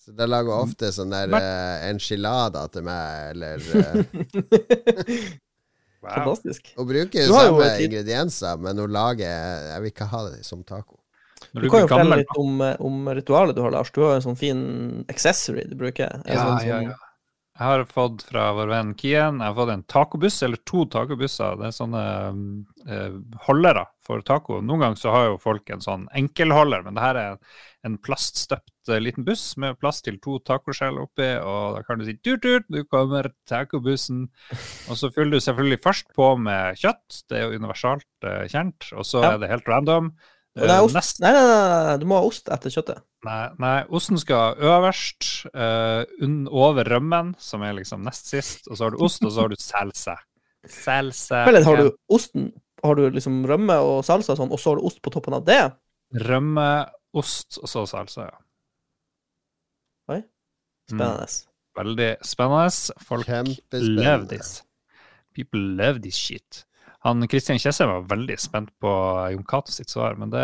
Så 0.00 0.12
da 0.16 0.26
lager 0.28 0.52
hun 0.52 0.68
ofte 0.68 0.90
sånn 0.92 1.12
der 1.12 1.32
uh, 1.32 1.88
enchilada 1.88 2.66
til 2.72 2.84
meg, 2.84 3.32
eller 3.32 3.64
uh, 3.64 4.04
wow. 6.04 6.14
Fantastisk. 6.14 6.72
Hun 6.76 6.88
bruker 6.88 7.26
jo 7.26 7.34
samme 7.36 7.64
et 7.66 7.84
ingredienser, 7.86 8.60
men 8.60 8.78
hun 8.80 8.92
lager 8.92 9.28
Jeg 9.72 9.80
vil 9.84 9.92
ikke 9.94 10.08
ha 10.12 10.22
det 10.30 10.44
som 10.48 10.62
taco. 10.64 10.98
Du 11.54 11.62
du 11.64 11.70
kan 11.72 11.80
jo 11.86 11.88
fortelle 11.88 12.20
litt 12.20 12.36
om, 12.38 12.60
om 12.84 13.08
ritualet 13.16 13.56
du 13.56 13.62
har, 13.64 13.72
Lars. 13.72 13.88
Du 13.96 14.02
har 14.04 14.12
jo 14.14 14.20
en 14.20 14.26
sånn 14.28 14.36
fin 14.38 14.60
accessory 15.10 15.64
du 15.70 15.76
bruker. 15.80 16.20
En 16.26 16.36
Ja, 16.36 16.42
sånn, 16.44 16.66
ja, 16.68 16.76
sånn- 16.76 16.90
ja. 16.92 16.98
Jeg 17.60 17.68
har 17.68 17.82
fått 17.84 18.22
fra 18.24 18.46
vår 18.56 18.70
venn 18.72 18.92
Kien 18.96 19.36
Jeg 19.42 19.44
har 19.50 19.56
fått 19.58 19.68
en 19.74 19.82
tacobuss, 19.84 20.38
eller 20.46 20.56
to 20.64 20.86
tacobusser. 20.88 21.58
Det 21.60 21.66
er 21.68 21.74
sånne 21.76 22.04
eh, 22.88 23.18
holdere 23.44 23.82
for 24.06 24.22
taco. 24.24 24.62
Noen 24.64 24.80
ganger 24.86 24.96
så 25.02 25.12
har 25.12 25.26
jo 25.26 25.34
folk 25.42 25.68
en 25.74 25.82
sånn 25.84 26.06
enkelholder, 26.16 26.86
men 26.86 26.96
det 26.96 27.04
her 27.04 27.20
er 27.20 27.36
en 27.84 27.98
plaststøpt 28.00 28.88
eh, 28.88 29.02
liten 29.04 29.26
buss 29.28 29.44
med 29.60 29.76
plass 29.82 30.00
til 30.06 30.16
to 30.24 30.38
tacoskjell 30.48 31.02
oppi, 31.04 31.28
og 31.44 31.76
da 31.76 31.84
kan 31.84 32.00
du 32.00 32.08
si 32.08 32.16
tut-tut, 32.16 32.64
du 32.72 32.80
kommer 32.88 33.28
tacobussen. 33.50 34.30
Og 34.88 34.96
så 34.96 35.12
fyller 35.12 35.36
du 35.36 35.44
selvfølgelig 35.44 35.82
først 35.84 36.08
på 36.16 36.32
med 36.40 36.80
kjøtt, 36.80 37.20
det 37.28 37.42
er 37.42 37.44
jo 37.50 37.60
universalt 37.60 38.08
eh, 38.24 38.46
kjent, 38.48 38.88
og 38.96 39.04
så 39.04 39.20
Ja. 39.20 39.34
er 39.34 39.44
det 39.44 39.52
helt 39.52 39.68
random. 39.68 40.14
Og 40.56 40.62
det 40.66 40.70
er 40.70 40.78
Eh, 40.80 40.84
ost. 40.84 40.94
nest- 40.94 41.20
Nei, 41.20 41.30
nei, 41.32 41.42
nei, 41.86 41.96
du 41.98 42.06
må 42.06 42.16
ha 42.18 42.26
ost 42.26 42.48
etter 42.48 42.70
kjøttet. 42.70 43.02
Nei, 43.24 43.48
nei, 43.58 43.84
osten 43.88 44.18
skal 44.18 44.56
øverst, 44.56 45.46
uh, 45.54 46.04
over 46.50 46.84
rømmen, 46.84 47.34
som 47.38 47.62
er 47.62 47.72
liksom 47.74 48.02
nest 48.02 48.26
sist, 48.26 48.66
og 48.68 48.76
så 48.76 48.84
har 48.84 48.90
du 48.90 49.04
ost, 49.04 49.22
og 49.24 49.30
så 49.30 49.40
har 49.42 49.48
du 49.48 49.56
salsa. 49.56 50.16
Salsa 50.66 51.46
Eller 51.46 51.64
har 51.64 51.76
du 51.76 51.90
osten 52.10 52.52
Har 52.82 52.94
du 52.96 53.10
liksom 53.10 53.44
rømme 53.46 53.74
og 53.78 54.02
salsa 54.04 54.32
og 54.32 54.38
sånn, 54.38 54.50
og 54.52 54.58
så 54.58 54.70
har 54.70 54.76
du 54.80 54.86
ost 54.86 55.02
på 55.02 55.10
toppen 55.12 55.34
av 55.34 55.44
det? 55.44 55.72
Rømme, 56.14 56.88
ost, 57.14 57.58
og 57.62 57.68
så 57.68 57.86
salsa, 57.86 58.22
ja. 58.24 58.38
Oi. 60.08 60.22
Mm, 60.90 60.98
Spennende. 60.98 61.46
veldig 61.76 62.16
spennende. 62.24 62.90
Folk 63.04 63.26
love 63.72 64.26
this. 64.28 64.62
People 65.34 65.60
love 65.60 66.00
this 66.00 66.16
shit. 66.16 66.64
Han 67.06 67.24
Kristian 67.32 67.56
Kjesse 67.58 67.86
var 67.88 68.02
veldig 68.10 68.34
spent 68.40 68.68
på 68.82 68.90
Jon 69.32 69.44
Cato 69.48 69.72
sitt 69.72 69.88
svar, 69.88 70.18
men 70.20 70.28
det, 70.34 70.42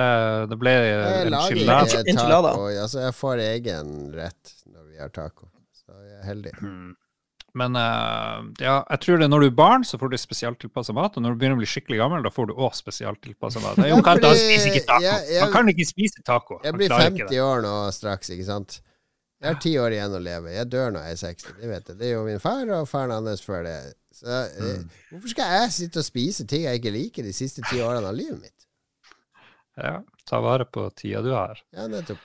det 0.49 0.57
ble 0.57 0.73
Jeg 0.73 1.31
lager 1.31 1.99
enchilada. 2.07 2.53
taco. 2.55 2.69
Altså, 2.73 3.03
jeg 3.05 3.15
får 3.19 3.43
egen 3.45 3.91
rett 4.17 4.55
når 4.73 4.87
vi 4.93 5.03
har 5.03 5.11
taco. 5.13 5.51
Så 5.77 5.93
jeg 6.01 6.17
er 6.23 6.25
heldig. 6.31 6.55
Mm. 6.63 6.95
Men 7.57 7.77
eh, 7.81 8.41
ja, 8.65 8.79
jeg 8.93 9.01
tror 9.05 9.21
det 9.21 9.29
når 9.33 9.41
du 9.41 9.47
er 9.51 9.55
barn, 9.57 9.85
så 9.85 9.97
får 10.01 10.11
du 10.13 10.17
spesialtilpassa 10.21 10.93
mat. 10.97 11.15
Og 11.17 11.23
når 11.25 11.37
du 11.37 11.39
begynner 11.41 11.57
å 11.57 11.61
bli 11.63 11.69
skikkelig 11.69 12.01
gammel, 12.03 12.25
da 12.25 12.33
får 12.33 12.51
du 12.51 12.55
òg 12.57 12.75
spesialtilpassa 12.77 13.61
mat. 13.65 13.81
Jon 13.93 14.03
Cato 14.05 14.33
spiser 14.37 14.73
ikke 14.73 14.87
taco. 14.89 15.05
jeg- 15.05 15.29
jeg- 15.33 15.41
Han 15.45 15.53
kan 15.53 15.69
ikke 15.73 15.87
spise 15.89 16.25
taco. 16.25 16.59
Jeg 16.65 16.73
blir 16.77 16.89
50 16.93 17.41
år 17.45 17.63
nå 17.65 17.77
straks, 17.97 18.33
ikke 18.33 18.45
sant? 18.49 18.81
Jeg 19.47 19.55
har 19.55 19.61
ti 19.63 19.73
år 19.79 19.93
igjen 19.95 20.17
å 20.19 20.21
leve. 20.23 20.51
Jeg 20.57 20.67
dør 20.73 20.89
når 20.97 21.03
jeg 21.07 21.13
er 21.15 21.19
60. 21.23 21.53
Det 21.61 21.69
vet 21.71 21.89
jeg. 21.93 21.97
Det 22.01 22.07
er 22.09 22.15
jo 22.17 22.25
min 22.27 22.41
far 22.43 22.65
og 22.75 22.89
faren 22.91 23.13
hans 23.15 23.45
før 23.47 23.61
det. 23.69 23.77
Så 24.17 24.27
eh, 24.27 24.67
Mm. 24.67 24.85
hvorfor 25.13 25.29
skal 25.31 25.47
jeg 25.55 25.73
sitte 25.77 25.99
og 26.03 26.07
spise 26.09 26.43
ting 26.51 26.63
jeg 26.67 26.75
ikke 26.81 26.95
liker 26.95 27.23
de 27.27 27.35
siste 27.37 27.61
ti 27.71 27.77
årene 27.85 28.09
av 28.11 28.17
livet 28.17 28.41
mitt? 28.43 28.61
Ja, 29.77 29.95
ta 30.27 30.37
vare 30.41 30.65
på 30.67 30.89
tida 30.97 31.21
du 31.23 31.31
har. 31.37 31.57
Ja, 31.77 31.87
nettopp. 31.93 32.23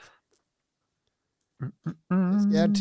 Mm. 1.62 2.50
Jeg 2.50 2.58
har 2.58 2.72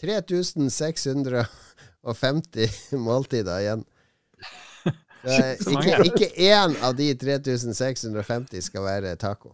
3650 0.00 2.96
måltider 2.96 3.60
igjen. 3.60 3.84
Så 5.22 5.36
eh, 5.36 5.54
ikke, 5.60 5.72
mange. 5.74 5.92
ikke 6.08 6.28
én 6.48 6.72
av 6.82 6.92
de 6.98 7.10
3650 7.14 8.62
skal 8.70 8.82
være 8.88 9.12
taco. 9.20 9.50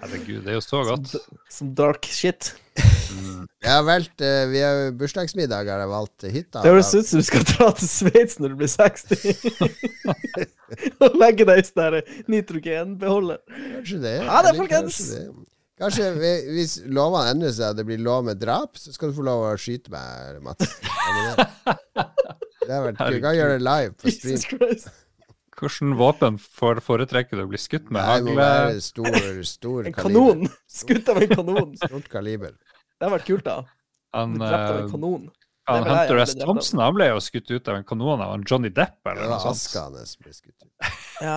Herregud, 0.00 0.40
det 0.44 0.50
er 0.52 0.56
jo 0.58 0.62
så 0.66 0.80
godt. 0.86 1.06
Som 1.50 1.74
dark 1.78 2.04
shit. 2.10 2.42
Jeg 3.64 3.70
har 3.72 3.84
valgt 3.86 4.20
uh, 4.24 4.44
Vi 4.52 4.60
har 4.60 4.90
bursdagsmiddag, 4.98 5.68
har 5.72 5.82
jeg 5.84 5.90
valgt 5.90 6.26
hytta. 6.28 6.62
Det 6.64 6.72
høres 6.72 6.92
ut 6.94 7.08
som 7.08 7.22
du 7.22 7.26
skal 7.26 7.44
dra 7.48 7.68
til 7.78 7.88
Sveits 7.90 8.38
når 8.42 8.54
du 8.54 8.56
blir 8.62 8.70
60. 8.72 9.34
Og 11.04 11.18
legge 11.20 11.46
deg 11.48 11.60
i 11.62 11.66
sånn 11.66 11.82
der 11.82 12.14
nitrogenbeholder. 12.32 13.40
Kanskje 13.78 14.00
det. 14.04 14.14
Ja, 14.24 14.40
det, 14.44 14.54
er 14.54 14.58
folkens! 14.62 14.98
Kanskje, 14.98 15.20
det. 15.20 15.46
kanskje 15.84 16.10
vi- 16.18 16.56
hvis 16.58 16.74
lovene 16.86 17.30
endrer 17.34 17.54
seg 17.56 17.72
og 17.74 17.80
det 17.80 17.86
blir 17.88 18.02
lov 18.04 18.26
med 18.28 18.40
drap, 18.42 18.76
så 18.80 18.92
skal 18.94 19.12
du 19.12 19.18
få 19.20 19.24
lov 19.26 19.46
å 19.48 19.54
skyte 19.60 19.92
meg, 19.94 20.42
Mats. 20.44 20.74
Det? 20.74 21.46
Det 22.64 22.72
har 22.72 22.84
vært 22.90 23.00
Du 23.12 23.18
kan 23.20 23.34
gjøre 23.36 23.58
det 23.58 23.64
live 23.64 23.96
på 24.00 24.12
stream. 24.14 24.84
Hvilken 25.54 25.94
våpen 25.96 26.36
foretrekker 26.42 27.38
du 27.38 27.44
å 27.44 27.50
bli 27.50 27.60
skutt 27.62 27.86
med? 27.92 28.02
Nei, 28.02 28.16
det 28.20 28.26
må 28.26 28.34
være 28.40 28.80
stor, 28.82 29.18
stor 29.46 29.86
En 29.86 29.94
kaliber. 29.94 30.32
kanon! 30.34 30.48
Skutt 30.82 31.10
av 31.12 31.20
en 31.22 31.30
kanon. 31.30 31.76
Stort 31.78 32.08
kaliber. 32.12 32.56
Det 33.04 33.10
hadde 33.10 33.16
vært 33.18 33.26
kult, 33.28 33.44
da. 33.44 33.56
Han, 34.16 34.36
drept 34.40 34.54
av 34.70 34.76
en 34.78 34.84
eh, 34.86 34.90
kanon. 34.94 35.24
han 35.68 35.84
Det 35.84 35.90
Hunter 35.92 36.20
S. 36.24 36.34
Thompson 36.40 36.80
han 36.80 36.94
ble 36.96 37.08
jo 37.10 37.20
skutt 37.20 37.50
ut 37.52 37.68
av 37.68 37.76
en 37.80 37.84
kanon 37.84 38.22
av 38.24 38.32
en 38.32 38.44
Johnny 38.48 38.70
Depp 38.72 39.10
eller 39.12 39.28
noe 39.28 39.40
sånt. 39.42 39.58
aska 39.60 39.82
hans 39.90 40.16
ble 40.22 40.32
skutt 40.32 40.56
ut. 40.64 40.92
Ja 41.20 41.36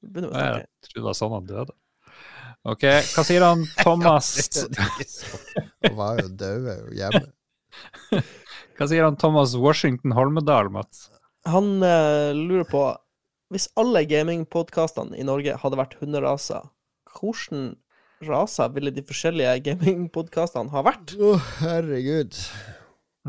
Begynner 0.00 0.30
å 0.30 0.32
Jeg 0.38 0.52
snakke. 0.54 0.68
trodde 0.86 1.00
det 1.00 1.06
var 1.08 1.16
sånn 1.18 1.32
han 1.34 1.48
døde. 1.50 1.74
OK, 2.70 2.84
hva 3.16 3.24
sier 3.26 3.44
han 3.48 3.64
Thomas 3.84 4.30
Han 5.82 5.96
var 5.98 6.20
jo 6.22 6.28
død 6.40 6.70
hjemme. 6.96 7.22
Hva 8.76 8.86
sier 8.88 9.04
han 9.04 9.16
Thomas 9.20 9.52
Washington 9.60 10.12
Holmedal, 10.16 10.70
Mats? 10.72 11.08
Han 11.48 11.82
eh, 11.84 12.30
lurer 12.36 12.64
på 12.68 12.82
Hvis 13.52 13.68
alle 13.80 14.02
gamingpodkastene 14.08 15.16
i 15.20 15.24
Norge 15.26 15.56
hadde 15.60 15.78
vært 15.80 15.96
hunderaser, 16.00 16.68
hvilke 17.10 17.62
raser 18.26 18.72
ville 18.74 18.92
de 18.94 19.02
forskjellige 19.06 19.54
gamingpodkastene 19.70 20.72
ha 20.74 20.82
vært? 20.84 21.14
Å, 21.16 21.34
herregud. 21.60 22.36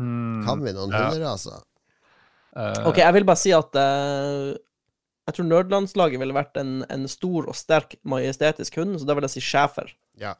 Mm, 0.00 0.42
Kan 0.46 0.62
vi 0.64 0.74
noen 0.76 0.92
ja. 0.92 1.06
hunderaser? 1.10 1.62
Uh, 2.52 2.88
OK, 2.90 2.98
jeg 3.00 3.16
vil 3.16 3.24
bare 3.28 3.40
si 3.40 3.52
at 3.56 3.78
uh, 3.80 4.52
jeg 5.28 5.36
tror 5.38 5.46
nerdlandslaget 5.48 6.20
ville 6.20 6.36
vært 6.36 6.58
en, 6.60 6.82
en 6.92 7.06
stor 7.08 7.46
og 7.48 7.56
sterk 7.56 7.96
majestetisk 8.04 8.76
hund, 8.82 8.98
så 9.00 9.08
da 9.08 9.16
vil 9.16 9.24
jeg 9.28 9.36
si 9.38 9.44
schæfer. 9.46 9.92
Ja. 10.20 10.34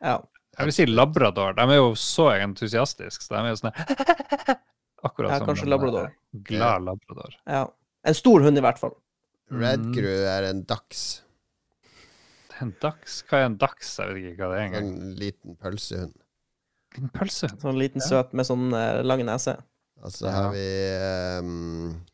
Ja. 0.00 0.18
Jeg 0.54 0.68
vil 0.70 0.76
si 0.76 0.86
labrador. 0.86 1.56
De 1.58 1.64
er 1.66 1.80
jo 1.80 1.92
så 1.98 2.28
entusiastiske. 2.38 3.24
Så 3.26 3.34
de 3.34 3.40
er 3.42 3.50
jo 3.50 3.58
sånn 3.58 3.74
Akkurat 5.04 5.34
Ja, 5.34 5.38
som 5.42 5.48
kanskje 5.50 5.66
labrador. 5.68 6.12
Glad 6.46 6.86
labrador. 6.86 7.34
ja. 7.50 7.66
En 8.04 8.16
stor 8.16 8.44
hund, 8.44 8.56
i 8.60 8.62
hvert 8.64 8.78
fall. 8.80 8.92
Red 9.52 9.80
Mm. 9.84 9.96
Er 10.28 10.46
en 10.50 10.62
dachs. 10.68 11.23
En 12.62 12.74
dachs? 12.80 13.22
Hva 13.28 13.40
er 13.40 13.46
en 13.48 13.56
dachs? 13.58 13.96
Jeg 13.98 14.14
vet 14.14 14.32
ikke 14.32 14.44
hva 14.44 14.50
det 14.54 14.58
er 14.60 14.66
engang. 14.68 14.88
En 14.94 15.14
liten 15.18 15.56
pølsehund. 15.56 16.14
En 17.00 17.08
pølse? 17.10 17.48
Sånn 17.58 17.78
liten 17.80 18.00
Ja. 18.04 18.06
søt 18.06 18.32
med 18.38 18.46
sånn 18.46 18.68
uh, 18.72 19.02
lang 19.02 19.24
nese. 19.26 19.56
Og 20.04 20.12
så 20.14 20.26
Ja. 20.28 20.34
har 20.36 20.52
vi 20.52 20.66
um, 21.40 22.04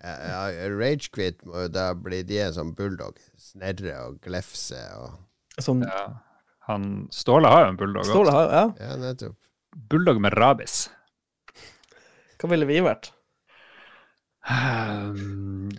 ja, 0.00 0.14
ja, 0.48 0.68
Ragequit 0.72 1.42
må 1.44 1.66
jo 1.66 1.68
da 1.68 1.90
bli 1.94 2.22
De 2.24 2.38
en 2.40 2.54
sånn 2.56 2.74
bulldog. 2.74 3.18
Snerre 3.36 3.98
og 4.06 4.20
glefse 4.24 4.80
og 4.96 5.18
Sånn 5.60 5.82
Ja. 5.84 6.06
Han 6.68 7.08
Ståle 7.12 7.48
har 7.50 7.64
jo 7.66 7.68
en 7.74 7.76
bulldog 7.76 8.04
Ståle 8.08 8.30
har 8.32 8.48
Ja, 8.54 8.64
Ja, 8.80 8.96
nettopp. 8.96 9.36
Bulldog 9.76 10.20
med 10.20 10.32
rabies. 10.38 10.88
hva 12.40 12.48
ville 12.48 12.64
vi 12.66 12.80
vært? 12.80 13.10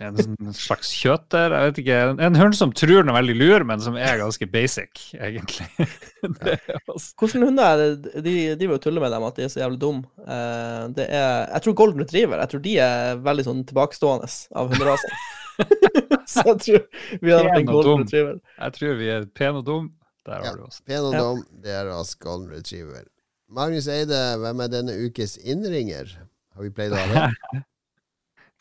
En 0.02 0.16
slags 0.18 0.58
slags 0.66 0.90
kjøter. 0.96 1.52
Jeg 1.54 1.70
vet 1.70 1.78
ikke. 1.82 1.96
En, 2.10 2.20
en 2.26 2.38
hund 2.38 2.56
som 2.58 2.72
tror 2.74 3.02
den 3.02 3.10
er 3.12 3.16
veldig 3.18 3.34
lur, 3.38 3.64
men 3.68 3.82
som 3.82 3.96
er 3.98 4.18
ganske 4.20 4.46
basic, 4.50 5.02
egentlig. 5.14 5.66
er. 6.52 6.62
Hvilke 6.88 7.42
hunder 7.42 7.68
er 7.68 7.82
det? 7.82 8.22
De 8.24 8.34
driver 8.58 8.78
og 8.78 8.82
tuller 8.84 9.04
med 9.04 9.14
dem 9.14 9.26
at 9.28 9.38
de 9.38 9.46
er 9.46 9.52
så 9.52 9.62
jævlig 9.62 9.80
dumme. 9.82 10.02
Eh, 10.26 10.82
det 10.96 11.06
er 11.10 11.46
Jeg 11.52 11.64
tror 11.66 11.76
golden 11.82 12.02
retriever. 12.02 12.42
Jeg 12.42 12.52
tror 12.54 12.64
de 12.66 12.74
er 12.86 13.22
veldig 13.28 13.46
sånn 13.48 13.62
tilbakestående 13.70 14.30
av 14.58 14.72
hunderasen. 14.72 15.16
så 16.32 16.44
jeg 16.48 16.60
tror 16.64 16.84
vi 17.20 17.32
hadde 17.34 17.44
vært 17.50 17.58
en 17.60 17.68
golden 17.68 17.90
dum. 17.92 18.04
retriever. 18.06 18.38
Jeg 18.58 18.76
tror 18.78 18.94
vi 19.02 19.10
er 19.18 19.26
pene 19.36 19.60
og 19.62 19.66
dumme. 19.68 19.92
Der 20.26 20.44
Ja. 20.46 20.52
du 20.54 20.62
oss. 20.68 20.78
Pen 20.86 21.02
og 21.08 21.14
Ja. 21.14 21.20
dum, 21.26 21.42
det 21.64 21.72
er 21.74 21.88
oss 21.90 22.14
Golden 22.14 22.50
Retriever. 22.54 23.02
Magnus 23.50 23.88
Eide, 23.90 24.20
hvem 24.38 24.60
er 24.62 24.70
denne 24.70 24.94
ukes 25.02 25.34
innringer? 25.42 26.12
Har 26.54 26.62
vi 26.62 26.70
pleid 26.70 26.94
å 26.94 27.00
ha 27.00 27.26
det? 27.26 27.62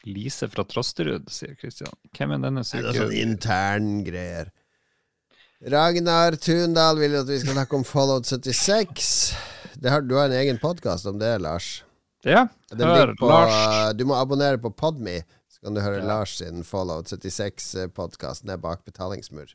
Lise 0.10 0.48
fra 0.49 0.64
Trosterud, 0.65 1.28
sier 1.30 1.53
Kristian. 1.60 1.94
Hvem 2.18 2.34
er 2.36 2.41
denne 2.48 2.64
Det 2.65 2.80
er 2.82 2.98
sånn 2.98 3.14
intern 3.14 3.88
interngreier. 4.02 4.52
Ragnar 5.61 6.36
Tundal 6.41 6.98
vil 6.98 7.19
at 7.19 7.28
vi 7.30 7.38
skal 7.44 7.53
snakke 7.53 7.78
om 7.78 7.84
Fallout 7.86 8.26
76. 8.26 9.11
Det 9.78 9.91
har, 9.94 10.02
du 10.02 10.15
har 10.18 10.32
en 10.32 10.40
egen 10.40 10.57
podkast 10.61 11.06
om 11.06 11.19
det, 11.22 11.36
Lars. 11.44 11.84
Ja, 12.26 12.48
Den 12.69 12.88
hør 12.88 13.14
på, 13.18 13.30
Lars. 13.30 13.94
Du 13.98 14.06
må 14.10 14.18
abonnere 14.18 14.57
på 14.61 14.72
Podme, 14.73 15.19
så 15.49 15.61
kan 15.68 15.78
du 15.78 15.82
høre 15.82 16.02
Ja. 16.02 16.07
Lars 16.15 16.38
sin 16.41 16.64
Fallout 16.65 17.14
76-podkast 17.14 18.45
ned 18.49 18.61
bak 18.61 18.86
betalingsmur. 18.86 19.53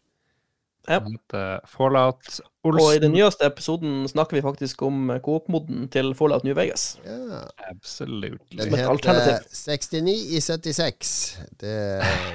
Ja. 0.86 1.00
Den 1.02 1.16
heter 1.16 1.60
Fallout 1.66 2.40
Og 2.66 2.78
i 2.94 3.00
den 3.02 3.12
nyeste 3.14 3.46
episoden 3.48 4.04
snakker 4.10 4.38
vi 4.38 4.42
faktisk 4.44 4.82
om 4.86 5.10
Coop-moden 5.24 5.88
til 5.90 6.12
Fallout 6.18 6.44
New 6.46 6.54
Vegas. 6.54 6.96
Ja. 7.06 7.42
Absolutely. 7.70 8.38
Den 8.52 8.66
Som 8.68 8.74
et 8.74 8.80
heter 8.80 8.92
alternativ. 8.92 9.48
69 9.52 10.14
i 10.36 10.40
76. 10.40 11.16
Det, 11.60 11.74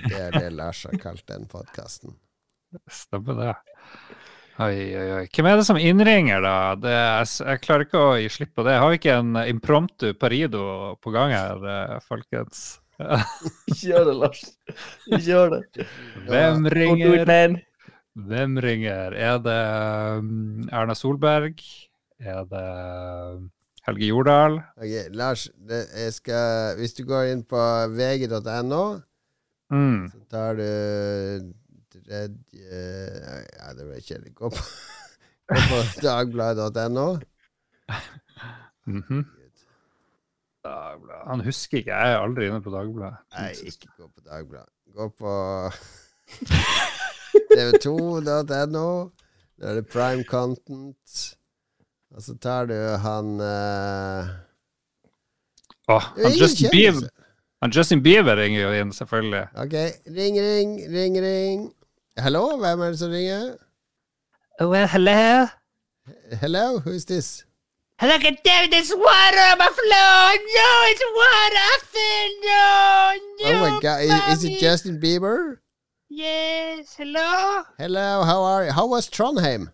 det 0.09 0.19
er 0.19 0.35
det 0.35 0.51
Lars 0.55 0.83
har 0.87 0.97
kalt 0.99 1.23
den 1.31 1.47
podkasten. 1.51 2.17
Stemmer 2.91 3.39
det. 3.39 3.55
Oi, 4.61 4.75
oi, 4.93 5.07
oi. 5.15 5.23
Hvem 5.31 5.47
er 5.47 5.57
det 5.57 5.65
som 5.65 5.79
innringer, 5.79 6.43
da? 6.43 6.55
Det, 6.77 6.91
jeg, 6.91 7.29
jeg 7.47 7.61
klarer 7.63 7.87
ikke 7.87 8.03
å 8.03 8.13
gi 8.19 8.29
slipp 8.29 8.51
på 8.59 8.65
det. 8.67 8.75
Har 8.77 8.91
vi 8.91 8.99
ikke 8.99 9.17
en 9.23 9.39
impromptu 9.47 10.11
parido 10.19 10.63
på 11.01 11.13
gang 11.15 11.33
her, 11.33 11.63
eh, 11.71 11.97
folkens? 12.05 12.65
Ikke 13.71 13.87
gjør 13.89 14.05
det, 14.11 14.15
Lars. 14.19 14.43
Ikke 15.07 15.23
gjør 15.25 15.55
det. 15.55 15.87
Hvem 16.27 16.67
ringer? 16.75 17.55
Hvem 18.15 18.57
ringer? 18.59 19.13
Er 19.15 19.37
det 19.39 19.59
um, 20.19 20.67
Erna 20.71 20.93
Solberg? 20.97 21.61
Er 22.19 22.43
det 22.49 22.65
um, 23.37 23.45
Helge 23.87 24.09
Jordal? 24.11 24.59
Okay, 24.77 25.05
Lars, 25.15 25.47
det, 25.69 25.85
skal, 26.13 26.75
hvis 26.77 26.93
du 26.97 27.05
går 27.07 27.31
inn 27.31 27.45
på 27.47 27.61
vg.no, 27.95 28.83
Mm. 29.71 30.09
så 30.11 30.17
tar 30.27 30.57
du 30.59 30.65
tredje 31.93 32.79
Ja, 33.55 33.69
det 33.77 33.85
ble 33.87 34.01
kjedelig. 34.03 34.33
Gå 34.35 34.49
på, 34.51 34.63
gå 35.47 35.61
på 35.69 35.77
dagbladet.no. 36.03 37.05
mhm. 38.91 39.21
Dagbladet. 40.67 41.23
Han 41.31 41.45
husker 41.47 41.79
ikke, 41.79 41.95
jeg 41.95 42.11
er 42.17 42.19
aldri 42.25 42.49
inne 42.51 42.59
på 42.61 42.73
Dagbladet. 42.75 43.23
Nei, 43.39 43.53
ikke 43.71 43.87
gå 43.95 44.09
på 44.11 44.25
Dagbladet. 44.27 44.73
Gå 44.91 45.07
på 45.23 45.31
tv2.no. 47.51 48.87
Da 49.61 49.69
er 49.69 49.79
det 49.79 49.87
prime 49.87 50.23
content. 50.23 51.17
Og 52.15 52.21
så 52.21 52.35
tar 52.41 52.65
du 52.71 52.75
han 52.75 53.35
uh... 53.39 54.29
Er 55.91 55.99
han, 56.23 56.31
Justin. 56.39 56.69
Bieber, 56.71 57.09
han 57.61 57.71
Justin 57.75 58.03
Bieber 58.03 58.35
ringer 58.35 58.61
jo 58.61 58.71
inn, 58.71 58.93
selvfølgelig. 58.93 59.47
Ok, 59.55 59.73
ring, 60.07 60.39
ring, 60.39 60.75
ring, 60.95 61.17
ring. 61.23 61.73
Hallo, 62.17 62.57
hvem 62.57 62.79
er 62.79 62.85
det 62.85 62.99
som 62.99 63.11
ringer? 63.11 63.55
Oh, 64.59 64.69
well, 64.69 64.87
hello? 64.87 65.47
Hello, 66.41 66.79
who 66.79 66.91
is 66.91 67.05
this? 67.05 67.45
Look 68.01 68.25
at 68.25 68.43
there, 68.43 68.67
there's 68.67 68.91
water 68.91 69.43
on 69.51 69.57
my 69.59 69.69
floor! 69.69 70.21
No, 70.57 70.69
it's 70.89 71.05
water! 71.21 71.61
I 71.73 71.77
feel 71.93 72.31
no! 72.49 72.63
oh 73.45 73.69
my 73.69 73.79
god, 73.79 74.01
is, 74.01 74.43
is 74.43 74.43
it 74.43 74.59
Justin 74.59 74.99
Bieber? 74.99 75.59
Yes, 76.13 76.95
hello? 76.97 77.63
Hello, 77.77 78.23
how 78.23 78.43
are 78.43 78.65
you? 78.65 78.71
How 78.73 78.85
was 78.85 79.09
Trondheim? 79.09 79.71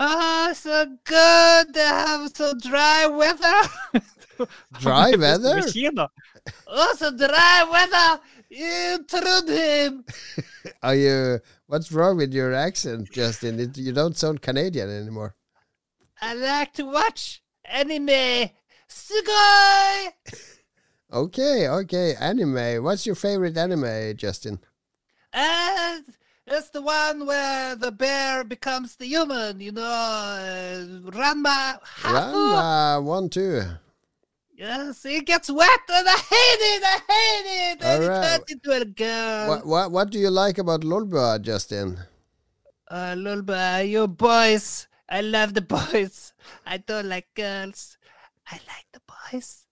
Oh, 0.00 0.52
so 0.52 0.86
good 1.04 1.72
to 1.72 1.80
have 1.80 2.32
so 2.34 2.52
dry 2.58 3.06
weather. 3.06 4.48
Dry 4.80 5.10
weather? 5.16 5.62
Oh, 6.66 6.94
so 6.98 7.16
dry 7.16 7.62
weather 7.70 8.20
in 8.50 9.04
Trondheim. 9.04 10.02
Are 10.82 10.96
you? 10.96 11.38
What's 11.68 11.92
wrong 11.92 12.16
with 12.16 12.34
your 12.34 12.52
accent, 12.52 13.12
Justin? 13.12 13.60
It, 13.60 13.78
you 13.78 13.92
don't 13.92 14.16
sound 14.16 14.42
Canadian 14.42 14.90
anymore. 14.90 15.36
I 16.20 16.34
like 16.34 16.72
to 16.72 16.82
watch 16.82 17.40
anime. 17.64 18.50
Sugoi! 18.90 20.10
Okay, 21.12 21.68
okay. 21.68 22.16
Anime. 22.18 22.82
What's 22.82 23.06
your 23.06 23.14
favorite 23.14 23.56
anime, 23.56 24.16
Justin? 24.16 24.58
And 25.36 26.04
it's 26.46 26.70
the 26.70 26.80
one 26.80 27.26
where 27.26 27.76
the 27.76 27.92
bear 27.92 28.42
becomes 28.42 28.96
the 28.96 29.04
human, 29.04 29.60
you 29.60 29.72
know, 29.72 29.84
uh, 29.84 31.10
Ranma 31.12 31.78
Ranma 32.00 33.02
one 33.04 33.28
two. 33.28 33.60
Yes, 34.56 35.02
he 35.02 35.20
gets 35.20 35.50
wet 35.50 35.80
and 35.92 36.08
I 36.08 36.16
hate 36.16 36.62
it, 36.72 36.82
I 36.82 37.00
hate 37.12 37.72
it. 37.72 37.82
And 37.82 38.04
Alright. 38.04 38.22
he 38.22 38.28
turns 38.28 38.50
into 38.52 38.72
a 38.72 38.84
girl. 38.86 39.48
What 39.48 39.66
what 39.66 39.90
what 39.92 40.10
do 40.10 40.18
you 40.18 40.30
like 40.30 40.56
about 40.56 40.80
Lolbua, 40.80 41.42
Justin? 41.42 41.98
Uh, 42.88 43.12
Lulba, 43.14 43.86
you 43.86 44.08
boys. 44.08 44.88
I 45.10 45.20
love 45.20 45.52
the 45.52 45.60
boys. 45.60 46.32
I 46.64 46.78
don't 46.78 47.10
like 47.10 47.28
girls. 47.34 47.98
I 48.48 48.54
like 48.66 48.86
the 48.92 49.02
boys. 49.04 49.65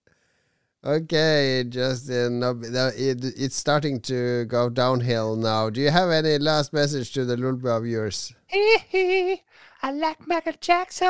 Okay, 0.86 1.64
Justin. 1.66 2.42
It's 2.44 3.56
starting 3.56 4.00
to 4.02 4.44
go 4.44 4.68
downhill 4.68 5.34
now. 5.34 5.70
Do 5.70 5.80
you 5.80 5.90
have 5.90 6.10
any 6.10 6.36
last 6.38 6.74
message 6.74 7.10
to 7.14 7.24
the 7.24 7.36
Lulbua 7.36 7.82
viewers? 7.82 8.34
I 8.52 9.92
like 9.92 10.26
Michael 10.26 10.60
Jackson. 10.60 11.08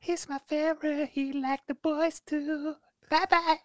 He's 0.00 0.28
my 0.28 0.38
favorite. 0.46 1.08
He 1.14 1.32
like 1.32 1.60
the 1.66 1.74
boys 1.74 2.20
too. 2.26 2.74
Bye 3.08 3.24
bye. 3.30 3.56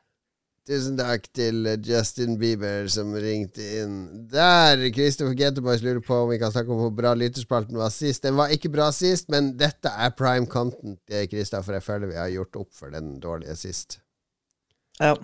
Tusen 0.69 0.95
takk 0.99 1.27
til 1.33 1.65
eh, 1.67 1.79
Justin 1.83 2.35
Bieber 2.39 2.87
som 2.87 3.11
ringte 3.11 3.63
inn 3.81 4.27
der. 4.31 4.83
Kristoffer 4.95 5.35
Getterboys 5.35 5.83
lurer 5.83 6.03
på 6.05 6.15
om 6.23 6.29
vi 6.29 6.37
kan 6.39 6.51
snakke 6.53 6.71
om 6.71 6.83
hvor 6.83 6.93
bra 6.95 7.15
lytterspalten 7.17 7.79
var 7.79 7.91
sist. 7.91 8.23
Den 8.23 8.37
var 8.39 8.53
ikke 8.55 8.71
bra 8.71 8.91
sist, 8.95 9.31
men 9.33 9.57
dette 9.59 9.91
er 9.91 10.13
prime 10.15 10.47
content, 10.47 10.99
Kristoffer. 11.07 11.31
Christopher. 11.33 11.79
Jeg 11.79 11.87
føler 11.89 12.13
vi 12.13 12.21
har 12.21 12.35
gjort 12.37 12.61
opp 12.63 12.71
for 12.75 12.93
den 12.95 13.17
dårlige 13.23 13.57
sist. 13.59 13.99
Ja. 14.99 15.15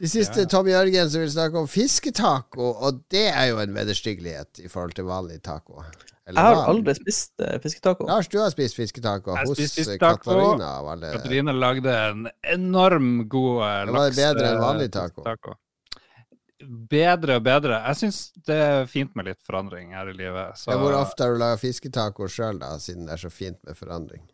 De 0.00 0.08
siste 0.08 0.46
Tom 0.48 0.66
som 0.66 1.20
vil 1.20 1.30
snakke 1.30 1.58
om 1.60 1.66
fisketaco, 1.68 2.70
og 2.72 3.02
det 3.12 3.26
er 3.34 3.50
jo 3.50 3.58
en 3.60 3.74
vederstyggelighet 3.76 4.62
i 4.64 4.68
forhold 4.72 4.94
til 4.96 5.04
vanlig 5.04 5.42
taco. 5.44 5.82
Eller 6.26 6.40
Jeg 6.40 6.46
har 6.46 6.56
hva? 6.56 6.68
aldri 6.72 6.94
spist 6.96 7.32
uh, 7.42 7.56
fisketaco. 7.60 8.06
Lars, 8.08 8.28
du 8.30 8.38
har 8.40 8.52
spist 8.54 8.78
fisketaco 8.78 9.34
Jeg 9.36 9.48
hos 9.50 9.58
eh, 9.58 9.66
fisketaco. 9.66 10.22
Katarina. 10.24 10.70
alle. 10.92 11.10
Katarina 11.16 11.52
lagde 11.52 11.96
en 12.10 12.28
enorm 12.54 13.10
god 13.28 13.58
uh, 13.60 13.72
Det 13.90 13.96
var 13.96 14.08
det 14.08 14.16
bedre 14.22 14.52
enn 14.52 14.62
vanlig 14.62 14.88
taco. 14.94 15.24
taco. 15.26 15.56
Bedre 16.90 17.36
og 17.40 17.44
bedre. 17.44 17.80
Jeg 17.88 18.00
syns 18.02 18.20
det 18.46 18.56
er 18.56 18.86
fint 18.88 19.12
med 19.16 19.28
litt 19.32 19.40
forandring 19.44 19.92
her 19.96 20.08
i 20.12 20.16
livet. 20.16 20.56
Så 20.60 20.70
Ja, 20.72 20.78
hvor 20.80 20.96
ofte 20.96 21.26
har 21.26 21.34
du 21.34 21.40
laga 21.40 21.58
fisketaco 21.60 22.28
sjøl, 22.28 22.60
da, 22.62 22.76
siden 22.80 23.08
det 23.08 23.16
er 23.18 23.24
så 23.26 23.32
fint 23.32 23.60
med 23.68 23.76
forandring? 23.76 24.24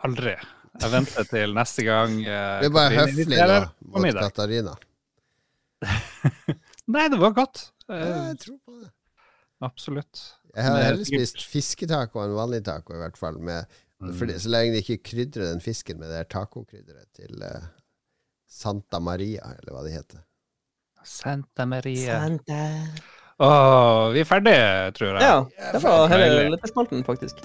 aldri. 0.00 0.32
Jeg 0.78 0.90
venter 0.92 1.24
til 1.26 1.54
neste 1.56 1.82
gang. 1.84 2.12
eh, 2.22 2.60
Det 2.62 2.68
er 2.70 2.74
bare 2.76 2.90
høflig 2.94 3.26
nå 3.40 3.58
mot. 3.98 4.20
Katarina. 4.20 4.74
Nei, 6.94 7.06
det 7.10 7.18
var 7.20 7.32
godt. 7.36 7.66
Ja, 7.88 7.94
Eh, 7.96 8.26
jeg 8.30 8.38
tror 8.44 8.58
på 8.66 8.76
det. 8.84 8.90
absolutt. 9.66 10.20
Jeg 10.54 10.64
har 10.64 10.82
heller 10.82 11.04
spist 11.06 11.42
fisketaco 11.46 12.20
enn 12.22 12.34
vanlig 12.36 12.60
taco, 12.64 12.94
i 12.94 13.00
hvert 13.02 13.16
fall. 13.18 13.38
Med, 13.38 13.66
Mm. 14.00 14.14
fordi, 14.16 14.32
så 14.40 14.48
lenge 14.48 14.72
de 14.72 14.78
ikke 14.80 15.02
krydrer 15.10 15.50
den 15.50 15.60
fisken 15.60 15.98
med 15.98 16.08
det 16.08 16.16
her 16.16 16.24
tacokrydderet 16.24 17.08
til 17.14 17.42
eh, 17.42 17.66
Santa 18.48 18.98
Maria, 18.98 19.42
eller 19.58 19.72
hva 19.74 19.82
det 19.84 19.92
heter. 19.92 20.22
Santa 21.04 21.66
Maria. 21.66 22.20
Santa. 22.20 22.86
Åh, 23.40 24.12
vi 24.12 24.20
er 24.20 24.24
ferdige, 24.24 24.92
tror 24.96 25.18
jeg. 25.18 25.22
Ja, 25.22 25.72
det 25.72 25.82
var 25.82 26.08
hele 26.08 26.48
lytterspalten, 26.54 27.04
faktisk. 27.04 27.36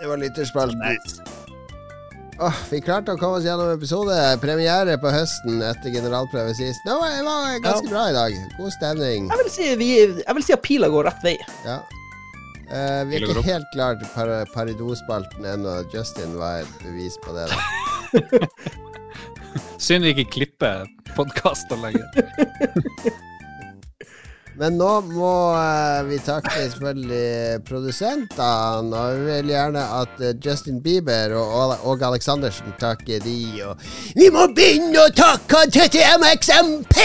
Det 0.00 0.08
var 0.08 0.16
lytterspalten. 0.16 0.78
Nice. 0.82 1.22
Åh, 2.40 2.56
vi 2.70 2.78
klarte 2.80 3.12
å 3.12 3.18
komme 3.20 3.36
oss 3.36 3.44
gjennom 3.44 3.68
episode. 3.74 4.14
Premiere 4.40 4.94
på 5.00 5.10
høsten 5.12 5.58
etter 5.60 5.92
generalprøve 5.92 6.54
sist. 6.56 6.80
Det 6.86 6.94
var, 6.96 7.10
det 7.12 7.24
var 7.26 7.58
ganske 7.66 7.84
Ja. 7.84 7.90
bra 7.90 8.04
i 8.08 8.14
dag. 8.16 8.36
God 8.56 8.72
stemning. 8.72 9.28
Jeg 9.28 9.42
vil 9.42 9.50
si, 9.52 9.66
vi, 9.76 9.88
jeg 10.24 10.36
vil 10.38 10.46
si 10.46 10.54
at 10.56 10.62
pila 10.64 10.88
går 10.88 11.04
rett 11.10 11.26
vei. 11.26 11.36
Ja. 11.66 11.82
Uh, 12.70 13.02
vi 13.10 13.18
er 13.18 13.26
ikke 13.26 13.42
helt 13.44 13.68
klart 13.74 14.00
til 14.00 14.08
par 14.14 14.30
Paridosspalten 14.54 15.44
ennå. 15.52 15.76
Justin 15.92 16.38
var 16.38 16.62
et 16.62 16.84
bevis 16.84 17.18
på 17.26 17.34
det. 17.36 17.48
Synd 19.84 20.06
vi 20.06 20.14
ikke 20.14 20.30
klipper 20.38 20.86
podkaster 21.16 21.76
lenger. 21.76 22.08
Men 24.58 24.76
nå 24.80 25.00
må 25.12 25.54
eh, 25.56 26.00
vi 26.08 26.18
takke 26.24 26.50
selvfølgelig 26.56 27.62
produsentene. 27.68 28.96
Og 28.96 29.18
vi 29.20 29.24
vil 29.28 29.52
gjerne 29.54 29.82
at 30.00 30.20
eh, 30.24 30.34
Justin 30.44 30.82
Bieber 30.84 31.34
og 31.38 31.76
Åge 31.88 32.06
Aleksandersen 32.08 32.74
takker 32.80 33.18
de. 33.24 33.62
Og 33.68 33.74
vi 34.18 34.30
må 34.34 34.46
begynne 34.56 34.98
å 35.04 35.14
takke 35.14 35.66
30MXMP! 35.70 36.96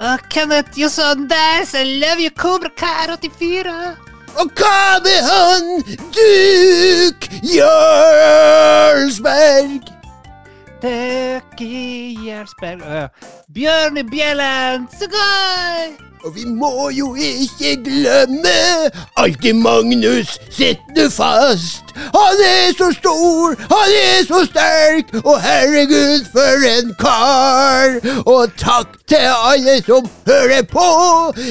Uh, 0.00 0.18
Kenneth, 0.28 0.76
you're 0.76 0.88
so 0.88 1.14
nice. 1.14 1.74
I 1.74 1.84
love 1.84 2.18
you, 2.20 2.30
Cobra 2.30 2.68
Car 2.76 3.10
84. 3.14 3.96
Og 4.34 4.50
hva 4.58 4.98
med 5.04 5.22
han 5.22 5.82
Duke 6.16 7.30
Jarlsberg? 7.54 9.14
Døkk 10.84 11.60
i 11.60 12.18
Jarlsberg. 12.26 13.08
Bjørn 13.54 13.96
i 13.96 14.02
Bjelland. 14.02 14.88
Så 14.98 15.06
gøy! 15.08 15.94
Og 16.24 16.34
vi 16.36 16.44
må 16.44 16.90
jo 16.90 17.14
ikke 17.14 17.76
glemme 17.84 18.52
alltid 19.16 19.52
Magnus 19.52 20.38
sitter 20.50 21.08
fast. 21.10 21.94
Han 21.96 22.42
er 22.48 22.76
så 22.78 22.90
stor, 22.98 23.56
han 23.72 23.96
er 24.02 24.20
så 24.28 24.44
sterk, 24.44 25.24
og 25.24 25.40
herregud, 25.40 26.24
for 26.32 26.68
en 26.74 26.94
kar. 27.00 27.96
Og 28.26 28.52
takk 28.60 28.88
til 29.08 29.24
alle 29.50 29.80
som 29.86 30.08
hører 30.26 30.62
på. 30.62 30.88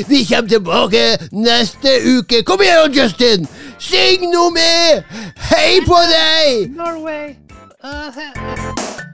Vi 0.10 0.26
kommer 0.30 0.50
tilbake 0.50 1.06
neste 1.32 1.90
uke. 2.18 2.44
Kom 2.44 2.62
igjen, 2.62 2.98
Justin! 3.02 3.48
Syng 3.80 4.30
noe 4.34 4.54
med! 4.54 5.06
Hei 5.50 5.82
på 5.86 6.06
deg! 6.14 6.70
Norway. 6.78 7.34
Uh, 7.84 8.93